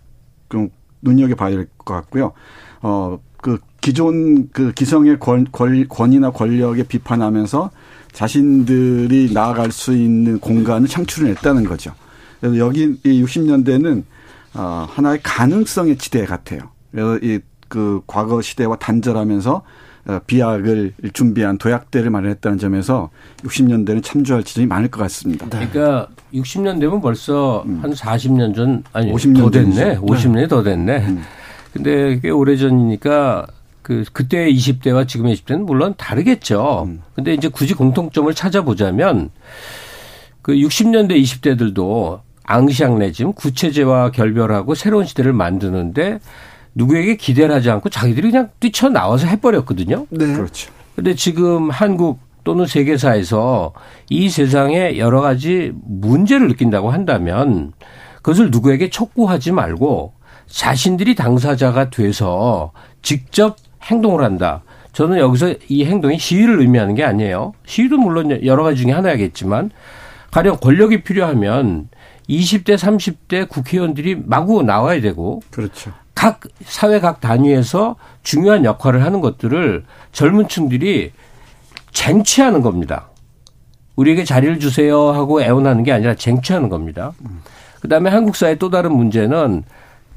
좀 0.50 0.70
눈여겨 1.02 1.36
봐야 1.36 1.52
될 1.52 1.68
것 1.78 1.94
같고요. 1.94 2.34
어, 2.82 3.20
그 3.38 3.60
기존 3.82 4.50
그 4.50 4.72
기성의 4.74 5.20
권, 5.20 5.46
권, 5.52 5.88
권위나 5.88 6.32
권력에 6.32 6.84
비판하면서 6.84 7.72
자신들이 8.12 9.32
나아갈 9.34 9.72
수 9.72 9.96
있는 9.96 10.40
공간을 10.40 10.88
창출해냈다는 10.88 11.66
거죠. 11.66 11.94
그래서 12.40 12.58
여기 12.58 12.96
이 13.04 13.24
60년대는 13.24 14.04
어, 14.56 14.88
하나의 14.90 15.20
가능성의 15.24 15.98
지대 15.98 16.26
같아요. 16.26 16.62
그래서 16.92 17.18
이 17.22 17.40
그 17.70 18.02
과거 18.08 18.42
시대와 18.42 18.76
단절하면서 18.78 19.62
어, 20.08 20.20
비약을 20.26 20.94
준비한 21.14 21.58
도약대를 21.58 22.10
마련했다는 22.10 22.58
점에서 22.58 23.10
60년대는 23.44 24.04
참조할 24.04 24.44
지점이 24.44 24.68
많을 24.68 24.90
것 24.90 25.00
같습니다. 25.02 25.48
네. 25.50 25.68
그러니까 25.70 26.08
60년대면 26.34 27.02
벌써 27.02 27.64
음. 27.66 27.80
한 27.82 27.94
40년 27.94 28.56
전 28.56 28.84
아니 28.92 29.12
50년 29.14 29.38
더 29.38 29.50
됐네. 29.52 29.98
50년이 30.00 30.36
네. 30.36 30.48
더 30.48 30.64
됐네. 30.64 31.08
음. 31.08 31.22
근데 31.74 32.20
꽤 32.22 32.32
오래 32.32 32.58
전이니까 32.58 33.46
그 33.90 34.04
그때 34.14 34.48
20대와 34.52 35.08
지금의 35.08 35.36
20대는 35.36 35.64
물론 35.64 35.96
다르겠죠. 35.98 36.84
음. 36.86 37.02
근데 37.16 37.34
이제 37.34 37.48
굳이 37.48 37.74
공통점을 37.74 38.32
찾아보자면 38.36 39.32
그 40.44 40.54
60년대 40.54 41.20
20대들도 41.20 42.20
앙시앙 42.44 43.00
레짐 43.00 43.34
구체제와 43.34 44.12
결별하고 44.12 44.76
새로운 44.76 45.06
시대를 45.06 45.34
만드는데 45.34 46.20
누구에게 46.76 47.16
기대를 47.16 47.56
하지 47.56 47.72
않고 47.72 47.90
자기들이 47.90 48.30
그냥 48.30 48.50
뛰쳐 48.60 48.90
나와서 48.90 49.26
해버렸거든요. 49.26 50.06
네. 50.12 50.36
그렇죠. 50.36 50.72
근데 50.96 51.16
지금 51.16 51.72
한국 51.72 52.20
또는 52.44 52.68
세계사에서 52.68 53.74
이 54.12 54.30
세상에 54.30 55.00
여러 55.00 55.20
가지 55.20 55.72
문제를 55.84 56.48
느낀다고 56.48 56.92
한다면 56.92 57.74
그것을 58.18 58.52
누구에게 58.52 58.92
촉구하지 58.92 59.52
말고 59.52 60.14
자신들이 60.46 61.16
당사자가 61.16 61.90
돼서 61.90 62.72
직접 63.02 63.58
행동을 63.84 64.24
한다. 64.24 64.62
저는 64.94 65.18
여기서 65.20 65.54
이 65.68 65.86
행동이 65.86 66.18
시위를 66.18 66.60
의미하는 66.60 66.96
게 66.96 67.04
아니에요. 67.04 67.54
시위도 67.66 67.98
물론 67.98 68.44
여러 68.46 68.64
가지 68.64 68.84
중에 68.84 68.92
하나겠지만 68.92 69.72
가령 70.32 70.58
권력이 70.58 71.04
필요하면 71.04 71.90
20대, 72.28 72.76
30대 72.76 73.50
국회의원들이 73.50 74.22
마구 74.26 74.62
나와야 74.62 75.02
되고 75.02 75.42
그렇죠. 75.50 75.92
각 76.14 76.42
사회 76.64 77.00
각 77.00 77.22
단위에서 77.22 77.96
중요한 78.24 78.66
역할을 78.66 79.04
하는 79.04 79.22
것들을 79.22 79.86
젊은 80.12 80.48
층들이 80.48 81.12
쟁취하는 81.92 82.62
겁니다. 82.62 83.10
우리에게 83.96 84.24
자리를 84.24 84.60
주세요 84.60 85.12
하고 85.12 85.42
애원하는 85.42 85.84
게 85.84 85.92
아니라 85.92 86.16
쟁취하는 86.16 86.70
겁니다. 86.70 87.14
그다음에 87.82 88.10
한국 88.10 88.36
사회 88.36 88.56
또 88.56 88.70
다른 88.70 88.94
문제는 88.94 89.64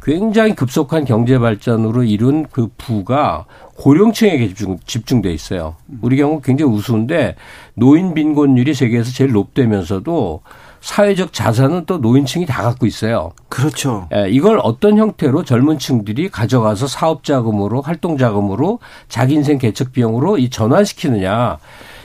굉장히 0.05 0.55
급속한 0.55 1.05
경제 1.05 1.39
발전으로 1.39 2.03
이룬 2.03 2.47
그 2.51 2.69
부가 2.77 3.45
고령층에게 3.77 4.49
집중, 4.49 4.79
집중돼 4.85 5.33
있어요. 5.33 5.77
우리 6.01 6.17
경우 6.17 6.41
굉장히 6.41 6.73
우스운데 6.73 7.37
노인 7.75 8.13
빈곤율이 8.13 8.75
세계에서 8.75 9.13
제일 9.13 9.33
높다면서도 9.33 10.41
사회적 10.81 11.33
자산은 11.33 11.85
또 11.87 11.99
노인층이 11.99 12.45
다 12.47 12.65
갖고 12.65 12.87
있어요. 12.87 13.31
그렇죠. 13.49 14.09
예, 14.13 14.29
이걸 14.29 14.59
어떤 14.65 14.99
형태로 14.99 15.45
젊은 15.45 15.79
층들이 15.79 16.29
가져가서 16.29 16.89
사업 16.89 17.23
자금으로 17.23 17.83
활동 17.83 18.19
자금으로 18.19 18.81
자기 19.09 19.35
인생 19.35 19.59
개척 19.59 19.93
비용으로 19.93 20.39
이 20.39 20.51
전환시키느냐. 20.51 21.59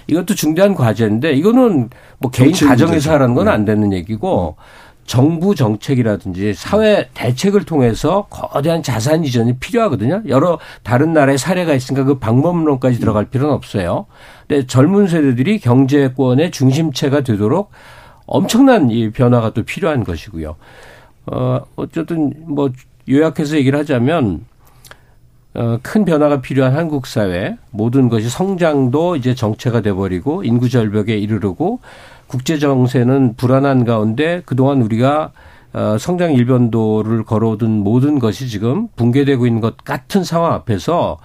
이것도 0.08 0.36
중대한 0.36 0.76
과제인데 0.76 1.34
이거는 1.34 1.90
뭐 2.20 2.32
개인 2.32 2.54
가정에서 2.54 3.12
하라는 3.14 3.34
건 3.34 3.48
안 3.48 3.66
되는 3.66 3.92
얘기고 3.92 4.56
정부 5.08 5.56
정책이라든지 5.56 6.54
사회 6.54 7.10
대책을 7.14 7.64
통해서 7.64 8.28
거대한 8.30 8.84
자산 8.84 9.24
이전이 9.24 9.58
필요하거든요. 9.58 10.22
여러 10.28 10.60
다른 10.84 11.14
나라의 11.14 11.38
사례가 11.38 11.74
있으니까 11.74 12.04
그 12.04 12.20
방법론까지 12.20 13.00
들어갈 13.00 13.26
필요는 13.26 13.54
없어요. 13.54 14.06
근데 14.48 14.68
젊은 14.68 15.08
세대들이 15.08 15.60
경제권의 15.60 16.52
중심체가 16.52 17.22
되도록 17.22 17.72
엄청난 18.26 18.92
이 18.92 19.10
변화가 19.10 19.52
또 19.52 19.64
필요한 19.64 20.04
것이고요. 20.04 20.56
어, 21.28 21.62
어쨌든 21.78 22.34
뭐 22.46 22.70
요약해서 23.10 23.56
얘기를 23.56 23.80
하자면 23.80 24.46
어, 25.54 25.80
큰 25.82 26.04
변화가 26.04 26.42
필요한 26.42 26.76
한국 26.76 27.08
사회 27.08 27.58
모든 27.72 28.10
것이 28.10 28.30
성장도 28.30 29.16
이제 29.16 29.34
정체가 29.34 29.80
돼버리고 29.82 30.44
인구 30.44 30.70
절벽에 30.70 31.18
이르르고 31.18 31.80
국제 32.28 32.60
정세는 32.60 33.36
불안한 33.36 33.86
가운데 33.86 34.42
그동안 34.46 34.82
우리가 34.82 35.32
어, 35.74 35.98
성장 36.00 36.34
일변도를 36.34 37.24
걸어오던 37.24 37.70
모든 37.72 38.20
것이 38.20 38.48
지금 38.48 38.88
붕괴되고 38.96 39.46
있는 39.46 39.62
것 39.62 39.78
같은 39.84 40.24
상황 40.24 40.54
앞에서 40.54 41.18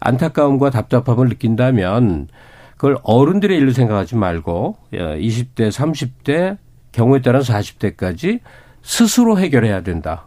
안타까움과 0.00 0.70
답답함을 0.70 1.28
느낀다면 1.28 2.28
그걸 2.76 2.98
어른들의 3.04 3.56
일로 3.56 3.72
생각하지 3.72 4.16
말고 4.16 4.76
20대, 4.92 5.60
예, 5.60 5.68
30대, 5.68 6.58
경우에 6.90 7.22
따라서 7.22 7.52
40대까지 7.54 8.40
스스로 8.82 9.38
해결해야 9.38 9.82
된다. 9.82 10.26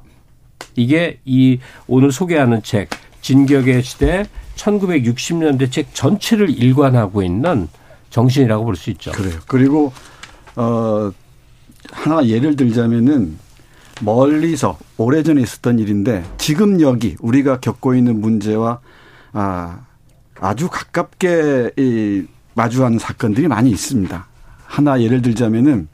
이게 0.76 1.20
이 1.26 1.60
오늘 1.88 2.12
소개하는 2.12 2.64
책 2.64 2.90
진격의 3.22 3.84
시대 3.84 4.26
1960년대 4.56 5.70
책 5.70 5.94
전체를 5.94 6.50
일관하고 6.50 7.24
있는 7.24 7.68
정신이라고 8.10 8.64
볼 8.64 8.76
수 8.76 8.90
있죠. 8.92 9.12
그래요. 9.12 9.40
그리고 9.48 9.92
어 10.56 11.12
하나 11.92 12.26
예를 12.26 12.56
들자면은 12.56 13.38
멀리서 14.02 14.78
오래전에 14.98 15.42
있었던 15.42 15.80
일인데 15.80 16.24
지금 16.38 16.82
여기 16.82 17.16
우리가 17.20 17.60
겪고 17.60 17.96
있는 17.96 18.20
문제와 18.20 18.80
아 19.34 19.80
아주 20.40 20.70
가깝게 20.70 21.72
이 21.78 22.26
마주하는 22.56 23.00
사건들이 23.00 23.48
많이 23.48 23.70
있습니다. 23.70 24.28
하나 24.66 25.02
예를 25.02 25.22
들자면은 25.22 25.88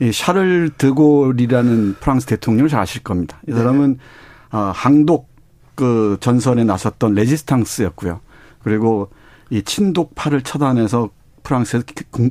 이 0.00 0.12
샤를 0.12 0.70
드골이라는 0.78 1.96
프랑스 2.00 2.26
대통령을 2.26 2.68
잘 2.68 2.80
아실 2.80 3.02
겁니다. 3.02 3.40
이 3.48 3.52
사람은 3.52 3.92
네. 3.92 4.56
어, 4.56 4.72
항독 4.74 5.28
그 5.74 6.16
전선에 6.20 6.64
나섰던 6.64 7.14
레지스탕스였고요. 7.14 8.20
그리고 8.62 9.10
이 9.50 9.62
친독파를 9.62 10.42
처단해서 10.42 11.10
프랑스에서 11.48 11.84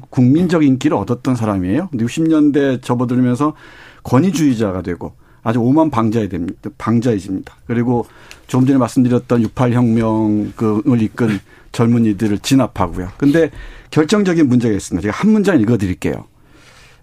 국민적 0.10 0.64
인기를 0.64 0.95
얻었던 0.95 1.35
사람이에요. 1.35 1.89
60년대 1.94 2.84
접어들면서 2.84 3.56
권위주의자가 4.03 4.84
되고 4.84 5.14
아주 5.41 5.60
오만 5.60 5.89
방자이 5.89 6.30
됩니다. 6.30 6.69
방자이집니다. 6.77 7.56
그리고 7.65 8.06
조금 8.45 8.68
전에 8.68 8.77
말씀드렸던 8.77 9.44
68혁명을 9.44 11.02
이끈 11.02 11.39
젊은이들을 11.72 12.39
진압하고요. 12.39 13.10
근데 13.18 13.49
결정적인 13.91 14.48
문제가 14.48 14.76
있습니다. 14.76 15.02
제가 15.02 15.18
한 15.18 15.31
문장 15.31 15.60
읽어드릴게요. 15.60 16.26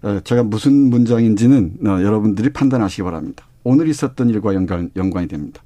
어, 0.03 0.19
제가 0.23 0.43
무슨 0.43 0.89
문장인지는 0.89 1.77
어, 1.85 1.89
여러분들이 2.01 2.49
판단하시기 2.53 3.01
바랍니다. 3.03 3.45
오늘 3.63 3.87
있었던 3.89 4.29
일과 4.29 4.53
연관, 4.53 4.89
연관이 4.95 5.27
됩니다. 5.27 5.61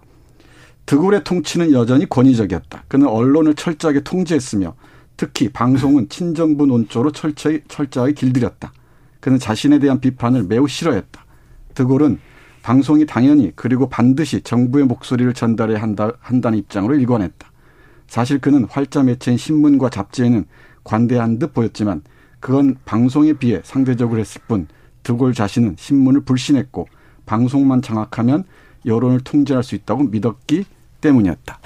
드골의 0.85 1.23
통치는 1.23 1.73
여전히 1.73 2.07
권위적이었다. 2.07 2.85
그는 2.87 3.07
언론을 3.07 3.55
철저하게 3.55 4.01
통제했으며 4.01 4.73
특히 5.19 5.49
방송은 5.49 6.07
친정부 6.07 6.65
논조로 6.65 7.11
철저히, 7.11 7.59
철저하게 7.67 8.13
길들였다. 8.13 8.71
그는 9.19 9.37
자신에 9.37 9.77
대한 9.77 9.99
비판을 9.99 10.43
매우 10.43 10.65
싫어했다. 10.65 11.25
드골은 11.75 12.19
방송이 12.61 13.05
당연히 13.05 13.51
그리고 13.53 13.89
반드시 13.89 14.39
정부의 14.39 14.85
목소리를 14.85 15.33
전달해야 15.33 15.81
한다, 15.81 16.13
한다는 16.21 16.57
입장으로 16.59 16.95
일관했다. 16.95 17.51
사실 18.07 18.39
그는 18.39 18.63
활자 18.69 19.03
매체인 19.03 19.37
신문과 19.37 19.89
잡지에는 19.89 20.45
관대한 20.85 21.37
듯 21.37 21.53
보였지만 21.53 22.01
그건 22.39 22.77
방송에 22.85 23.33
비해 23.33 23.59
상대적으로 23.65 24.21
했을 24.21 24.39
뿐 24.47 24.67
드골 25.03 25.33
자신은 25.33 25.75
신문을 25.77 26.21
불신했고 26.21 26.87
방송만 27.25 27.81
장악하면 27.81 28.45
여론을 28.85 29.19
통제할 29.25 29.65
수 29.65 29.75
있다고 29.75 30.03
믿었기 30.03 30.63
때문이었다. 31.01 31.59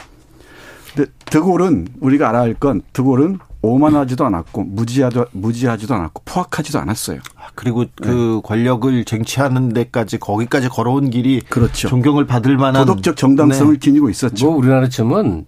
근데 0.96 1.12
드골은 1.26 1.88
우리가 2.00 2.30
알아야 2.30 2.44
할 2.44 2.54
건 2.56 2.82
드골은 2.94 3.40
오만하지도 3.62 4.26
않았고 4.26 4.64
무지하도 4.64 5.26
무지하지도 5.32 5.94
않았고 5.96 6.22
포악하지도 6.26 6.80
않았어요. 6.80 7.20
아, 7.38 7.48
그리고 7.56 7.86
그 8.02 8.42
네. 8.44 8.48
권력을 8.48 9.06
쟁취하는 9.06 9.70
데까지 9.70 10.18
거기까지 10.20 10.68
걸어온 10.68 11.10
길이 11.10 11.42
그렇죠. 11.50 11.88
존경을 11.88 12.26
받을 12.26 12.58
만한 12.58 12.86
도덕적 12.86 13.16
정당성을 13.16 13.74
네. 13.74 13.80
지니고 13.80 14.10
있었죠. 14.10 14.46
뭐 14.48 14.58
우리나라 14.58 14.90
치면 14.90 15.46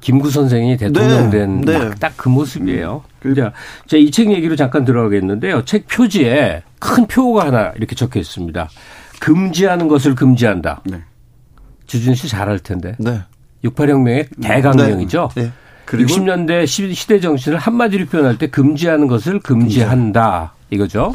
김구 0.00 0.30
선생이 0.30 0.76
대통령 0.76 1.30
네. 1.30 1.38
된딱그 1.38 1.98
네. 1.98 2.10
그 2.16 2.28
모습이에요. 2.28 3.02
음. 3.24 3.34
자, 3.86 3.96
이책 3.96 4.30
얘기로 4.32 4.54
잠깐 4.56 4.84
들어가겠는데요. 4.84 5.64
책 5.64 5.88
표지에 5.88 6.62
큰 6.78 7.06
표가 7.06 7.46
하나 7.46 7.72
이렇게 7.76 7.94
적혀 7.94 8.20
있습니다. 8.20 8.68
금지하는 9.20 9.88
것을 9.88 10.14
금지한다. 10.14 10.82
네. 10.84 11.00
주진 11.86 12.14
씨잘알 12.14 12.58
텐데. 12.58 12.94
네. 12.98 13.22
68혁명의 13.64 14.26
대강령이죠. 14.42 15.30
네. 15.34 15.42
네. 15.42 15.50
그리고 15.84 16.08
60년대 16.08 16.66
시대 16.66 17.20
정신을 17.20 17.58
한마디로 17.58 18.06
표현할 18.06 18.38
때 18.38 18.48
금지하는 18.48 19.06
것을 19.06 19.40
금지한다. 19.40 20.54
이거죠. 20.70 21.14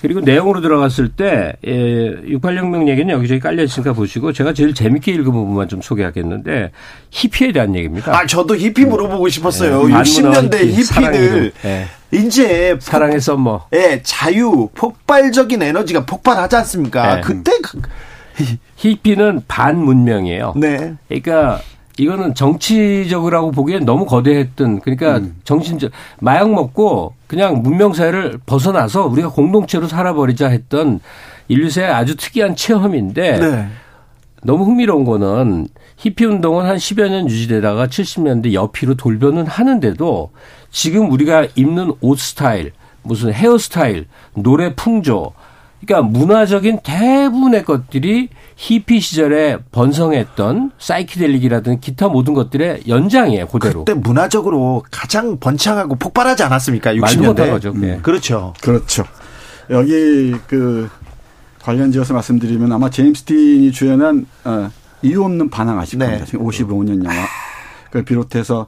그리고 0.00 0.20
내용으로 0.20 0.60
들어갔을 0.60 1.08
때, 1.08 1.54
예, 1.66 1.70
68혁명 1.72 2.88
얘기는 2.88 3.08
여기저기 3.08 3.40
깔려 3.40 3.62
있으니까 3.62 3.94
보시고 3.94 4.34
제가 4.34 4.52
제일 4.52 4.74
재밌게 4.74 5.12
읽은 5.12 5.32
부분만 5.32 5.68
좀 5.68 5.80
소개하겠는데 5.80 6.72
히피에 7.10 7.52
대한 7.52 7.74
얘기입니다. 7.74 8.14
아, 8.14 8.26
저도 8.26 8.54
히피 8.54 8.84
물어보고 8.84 9.30
싶었어요. 9.30 9.88
네, 9.88 9.94
60년대 9.94 10.66
히피, 10.66 11.10
들 11.10 11.52
네. 11.62 11.86
이제 12.12 12.76
사랑의 12.80 13.18
썸머. 13.18 13.68
예, 13.72 14.02
자유, 14.02 14.68
폭발적인 14.74 15.62
에너지가 15.62 16.04
폭발하지 16.04 16.56
않습니까? 16.56 17.16
네. 17.16 17.20
그때 17.22 17.52
그 17.62 17.80
히피는 18.76 19.42
반문명이에요. 19.48 20.54
네. 20.56 20.94
그러니까 21.08 21.60
이거는 21.96 22.34
정치적이라고 22.34 23.52
보기엔 23.52 23.84
너무 23.84 24.04
거대했던 24.04 24.80
그러니까 24.80 25.18
음. 25.18 25.36
정신적 25.44 25.92
마약 26.20 26.50
먹고 26.50 27.14
그냥 27.26 27.62
문명 27.62 27.92
사회를 27.92 28.38
벗어나서 28.46 29.06
우리가 29.06 29.28
공동체로 29.28 29.86
살아버리자 29.86 30.48
했던 30.48 31.00
인류사의 31.48 31.88
아주 31.88 32.16
특이한 32.16 32.56
체험인데 32.56 33.38
네. 33.38 33.68
너무 34.42 34.64
흥미로운 34.64 35.04
거는 35.04 35.68
히피 35.96 36.24
운동은 36.24 36.66
한 36.66 36.76
10여 36.76 37.08
년 37.08 37.28
유지되다가 37.28 37.86
70년대 37.86 38.52
옆이로 38.52 38.94
돌변은 38.94 39.46
하는데도 39.46 40.32
지금 40.70 41.10
우리가 41.10 41.46
입는 41.54 41.92
옷 42.00 42.18
스타일, 42.18 42.72
무슨 43.02 43.32
헤어스타일, 43.32 44.06
노래 44.34 44.74
풍조, 44.74 45.32
그러니까 45.86 46.02
문화적인 46.02 46.80
대부분의 46.82 47.64
것들이 47.64 48.28
히피 48.56 49.00
시절에 49.00 49.58
번성했던 49.72 50.72
사이키델릭이라든 50.78 51.80
기타 51.80 52.08
모든 52.08 52.34
것들의 52.34 52.84
연장이에요, 52.88 53.46
그대로. 53.48 53.84
그때 53.84 53.98
문화적으로 53.98 54.82
가장 54.90 55.38
번창하고 55.38 55.96
폭발하지 55.96 56.42
않았습니까? 56.44 56.94
60년대. 56.94 57.50
거죠. 57.50 57.72
네. 57.74 57.98
그렇죠. 58.02 58.54
그렇죠. 58.62 59.04
여기 59.70 60.34
그 60.46 60.88
관련지어서 61.62 62.14
말씀드리면 62.14 62.72
아마 62.72 62.90
제임스 62.90 63.24
틴이 63.24 63.72
주연한 63.72 64.26
어, 64.44 64.70
이유 65.02 65.22
없는 65.24 65.50
반항 65.50 65.78
아실 65.78 65.98
네. 65.98 66.06
겁니다. 66.06 66.26
55년 66.26 67.04
영화. 67.04 67.16
그걸 67.86 68.04
비롯해서 68.04 68.66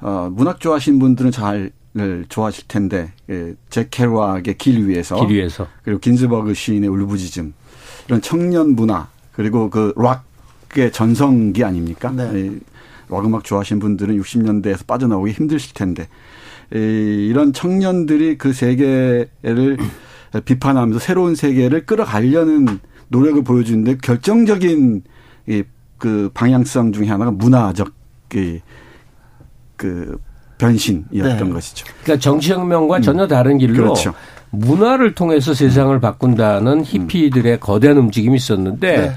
어, 0.00 0.28
문학 0.32 0.60
좋아하시는 0.60 0.98
분들은 0.98 1.30
잘 1.30 1.70
를 1.94 2.24
좋아하실 2.28 2.68
텐데 2.68 3.12
예, 3.28 3.54
잭 3.68 3.90
캐로악의 3.90 4.56
길 4.56 4.88
위에서, 4.88 5.26
길 5.26 5.36
위에서 5.36 5.68
그리고 5.84 6.00
긴즈버그 6.00 6.54
시인의 6.54 6.88
울부짖음 6.88 7.52
이런 8.08 8.22
청년 8.22 8.74
문화 8.74 9.08
그리고 9.32 9.68
그 9.68 9.92
락의 9.96 10.92
전성기 10.92 11.62
아닙니까? 11.64 12.10
네. 12.10 12.30
예, 12.34 12.58
락 13.10 13.26
음악 13.26 13.44
좋아하시는 13.44 13.78
분들은 13.78 14.18
60년대에서 14.18 14.86
빠져나오기 14.86 15.32
힘드실 15.32 15.74
텐데 15.74 16.08
예, 16.74 16.78
이런 16.78 17.52
청년들이 17.52 18.38
그 18.38 18.54
세계를 18.54 19.76
비판하면서 20.46 20.98
새로운 20.98 21.34
세계를 21.34 21.84
끌어가려는 21.84 22.80
노력을 23.08 23.44
보여주는데 23.44 23.98
결정적인 23.98 25.02
이 25.48 25.62
그 26.02 26.30
방향성 26.34 26.90
중에 26.90 27.06
하나가 27.06 27.30
문화적 27.30 27.92
그, 28.28 28.58
그 29.76 30.18
변신이었던 30.62 31.48
네. 31.48 31.52
것이죠. 31.52 31.86
그러니까 32.02 32.22
정치혁명과 32.22 32.96
음. 32.98 33.02
전혀 33.02 33.26
다른 33.26 33.58
길로 33.58 33.74
그렇죠. 33.74 34.14
문화를 34.50 35.14
통해서 35.14 35.54
세상을 35.54 35.98
바꾼다는 35.98 36.84
히피들의 36.84 37.58
거대한 37.60 37.96
움직임이 37.98 38.36
있었는데 38.36 38.96
네. 38.96 39.12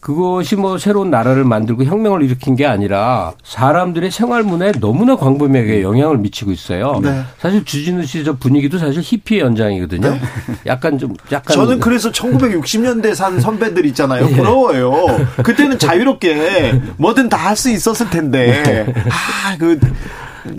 그것이 0.00 0.56
뭐 0.56 0.78
새로운 0.78 1.10
나라를 1.10 1.44
만들고 1.44 1.84
혁명을 1.84 2.22
일으킨 2.22 2.56
게 2.56 2.64
아니라 2.66 3.32
사람들의 3.44 4.10
생활 4.10 4.42
문화에 4.42 4.72
너무나 4.80 5.14
광범위하게 5.16 5.82
영향을 5.82 6.16
미치고 6.18 6.52
있어요. 6.52 7.00
네. 7.02 7.22
사실 7.38 7.64
주진우 7.64 8.04
씨 8.06 8.24
저 8.24 8.34
분위기도 8.36 8.78
사실 8.78 9.02
히피의 9.04 9.40
연장이거든요. 9.42 10.10
네. 10.10 10.20
약간 10.66 10.98
좀 10.98 11.14
약간 11.32 11.54
저는 11.54 11.80
그래서 11.80 12.10
1960년대 12.10 13.14
산 13.14 13.38
선배들 13.40 13.84
있잖아요. 13.86 14.26
네. 14.26 14.36
부러워요. 14.36 15.06
그때는 15.44 15.78
자유롭게 15.78 16.80
뭐든 16.96 17.28
다 17.28 17.36
할 17.40 17.56
수 17.56 17.70
있었을 17.70 18.08
텐데. 18.10 18.62
네. 18.62 18.94
아, 19.10 19.56
그 19.58 19.78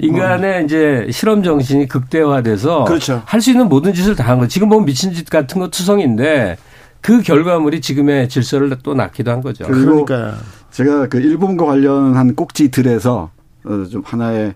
인간의 0.02 0.66
이제 0.66 1.08
실험 1.12 1.42
정신이 1.44 1.88
극대화돼서 1.88 2.84
그렇죠. 2.86 3.22
할 3.26 3.42
수 3.42 3.50
있는 3.52 3.68
모든 3.70 3.94
짓을 3.94 4.16
다 4.16 4.24
한 4.32 4.38
거. 4.40 4.48
지금 4.48 4.70
보면 4.70 4.86
미친 4.86 5.14
짓 5.14 5.28
같은 5.30 5.60
거 5.60 5.68
투성인데 5.70 6.58
그 7.02 7.22
결과물이 7.22 7.82
지금의 7.82 8.30
질서를 8.30 8.78
또 8.84 8.94
낳기도 8.94 9.32
한 9.32 9.42
거죠. 9.42 9.66
그러니까 9.66 10.38
제가 10.70 11.08
그 11.08 11.20
일본과 11.20 11.66
관련한 11.66 12.36
꼭지들에서 12.36 13.32
어, 13.64 13.86
좀 13.90 14.02
하나의 14.06 14.54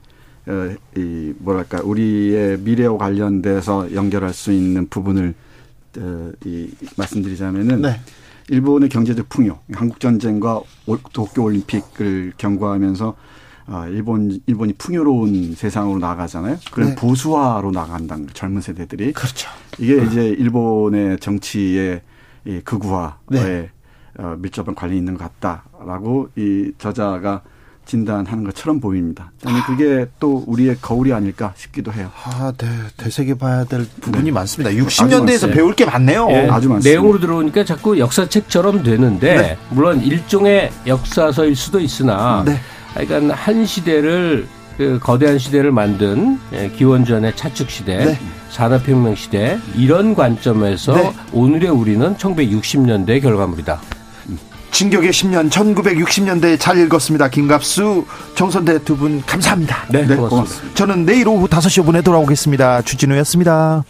어, 0.47 0.76
이 0.95 1.34
뭐랄까 1.39 1.81
우리의 1.84 2.59
미래와 2.59 2.97
관련돼서 2.97 3.93
연결할 3.93 4.34
수 4.34 4.51
있는 4.51 4.88
부분을 4.88 5.34
어, 5.97 6.31
이 6.45 6.69
말씀드리자면은 6.97 7.81
네. 7.81 7.99
일본의 8.49 8.89
경제적 8.89 9.27
풍요, 9.30 9.59
한국 9.73 9.99
전쟁과 9.99 10.61
도쿄 11.13 11.43
올림픽을 11.43 12.34
경과하면서 12.38 13.15
아, 13.67 13.88
일본 13.88 14.39
일본이 14.45 14.73
풍요로운 14.73 15.55
세상으로 15.55 15.97
나가잖아요. 15.97 16.57
그럼 16.72 16.89
네. 16.89 16.95
보수화로 16.95 17.72
나간다는 17.72 18.27
젊은 18.31 18.61
세대들이. 18.61 19.13
그렇죠. 19.13 19.49
이게 19.80 20.03
이제 20.03 20.27
일본의 20.27 21.19
정치의 21.19 22.01
이 22.45 22.61
극우화에 22.63 23.11
네. 23.30 23.69
어, 24.17 24.35
밀접한 24.38 24.76
관련이 24.76 24.97
있는 24.97 25.17
것 25.17 25.30
같다라고 25.39 26.30
이 26.35 26.72
저자가 26.77 27.41
진단하는 27.85 28.43
것처럼 28.43 28.80
보입니다. 28.80 29.31
저는 29.39 29.61
그게 29.61 30.07
또 30.19 30.43
우리의 30.47 30.77
거울이 30.81 31.13
아닐까 31.13 31.53
싶기도 31.55 31.93
해요. 31.93 32.09
아, 32.23 32.51
네. 32.57 32.67
되새겨 32.97 33.35
봐야 33.35 33.63
될 33.63 33.85
부분이 34.01 34.26
네. 34.26 34.31
많습니다. 34.31 34.76
60년대에서 34.76 35.53
배울 35.53 35.76
게 35.76 35.85
많네요. 35.85 36.27
네, 36.27 36.49
아주 36.49 36.67
많습니다. 36.69 36.89
내용으로 36.89 37.19
들어오니까 37.19 37.63
자꾸 37.63 37.99
역사책처럼 37.99 38.84
되는데 38.84 39.35
네. 39.35 39.57
물론 39.69 40.01
일종의 40.01 40.72
역사서일 40.88 41.55
수도 41.55 41.80
있으나 41.80 42.43
네. 42.43 42.59
그러니까 42.95 43.35
한 43.35 43.65
시대를 43.65 44.47
그 44.77 44.99
거대한 45.02 45.38
시대를 45.39 45.72
만든 45.72 46.39
예, 46.53 46.69
기원전의 46.69 47.35
차축 47.35 47.69
시대, 47.69 47.97
네. 48.06 48.19
산업혁명 48.49 49.15
시대 49.15 49.57
이런 49.76 50.15
관점에서 50.15 50.93
네. 50.93 51.14
오늘의 51.31 51.69
우리는 51.69 52.15
1960년대 52.15 53.22
결과물이다. 53.22 53.80
진격의 54.72 55.11
10년 55.11 55.49
1960년대 55.49 56.60
잘 56.60 56.77
읽었습니다. 56.80 57.30
김갑수, 57.30 58.06
정선대 58.35 58.84
두 58.84 58.97
분 58.97 59.22
감사합니다. 59.26 59.85
네, 59.89 59.99
네 60.02 60.15
고맙습니다. 60.15 60.30
고맙습니다. 60.30 60.76
저는 60.76 61.06
내일 61.06 61.27
오후 61.30 61.47
5시 61.47 61.85
5분에 61.85 62.03
돌아오겠습니다. 62.03 62.81
주진우였습니다. 62.81 63.85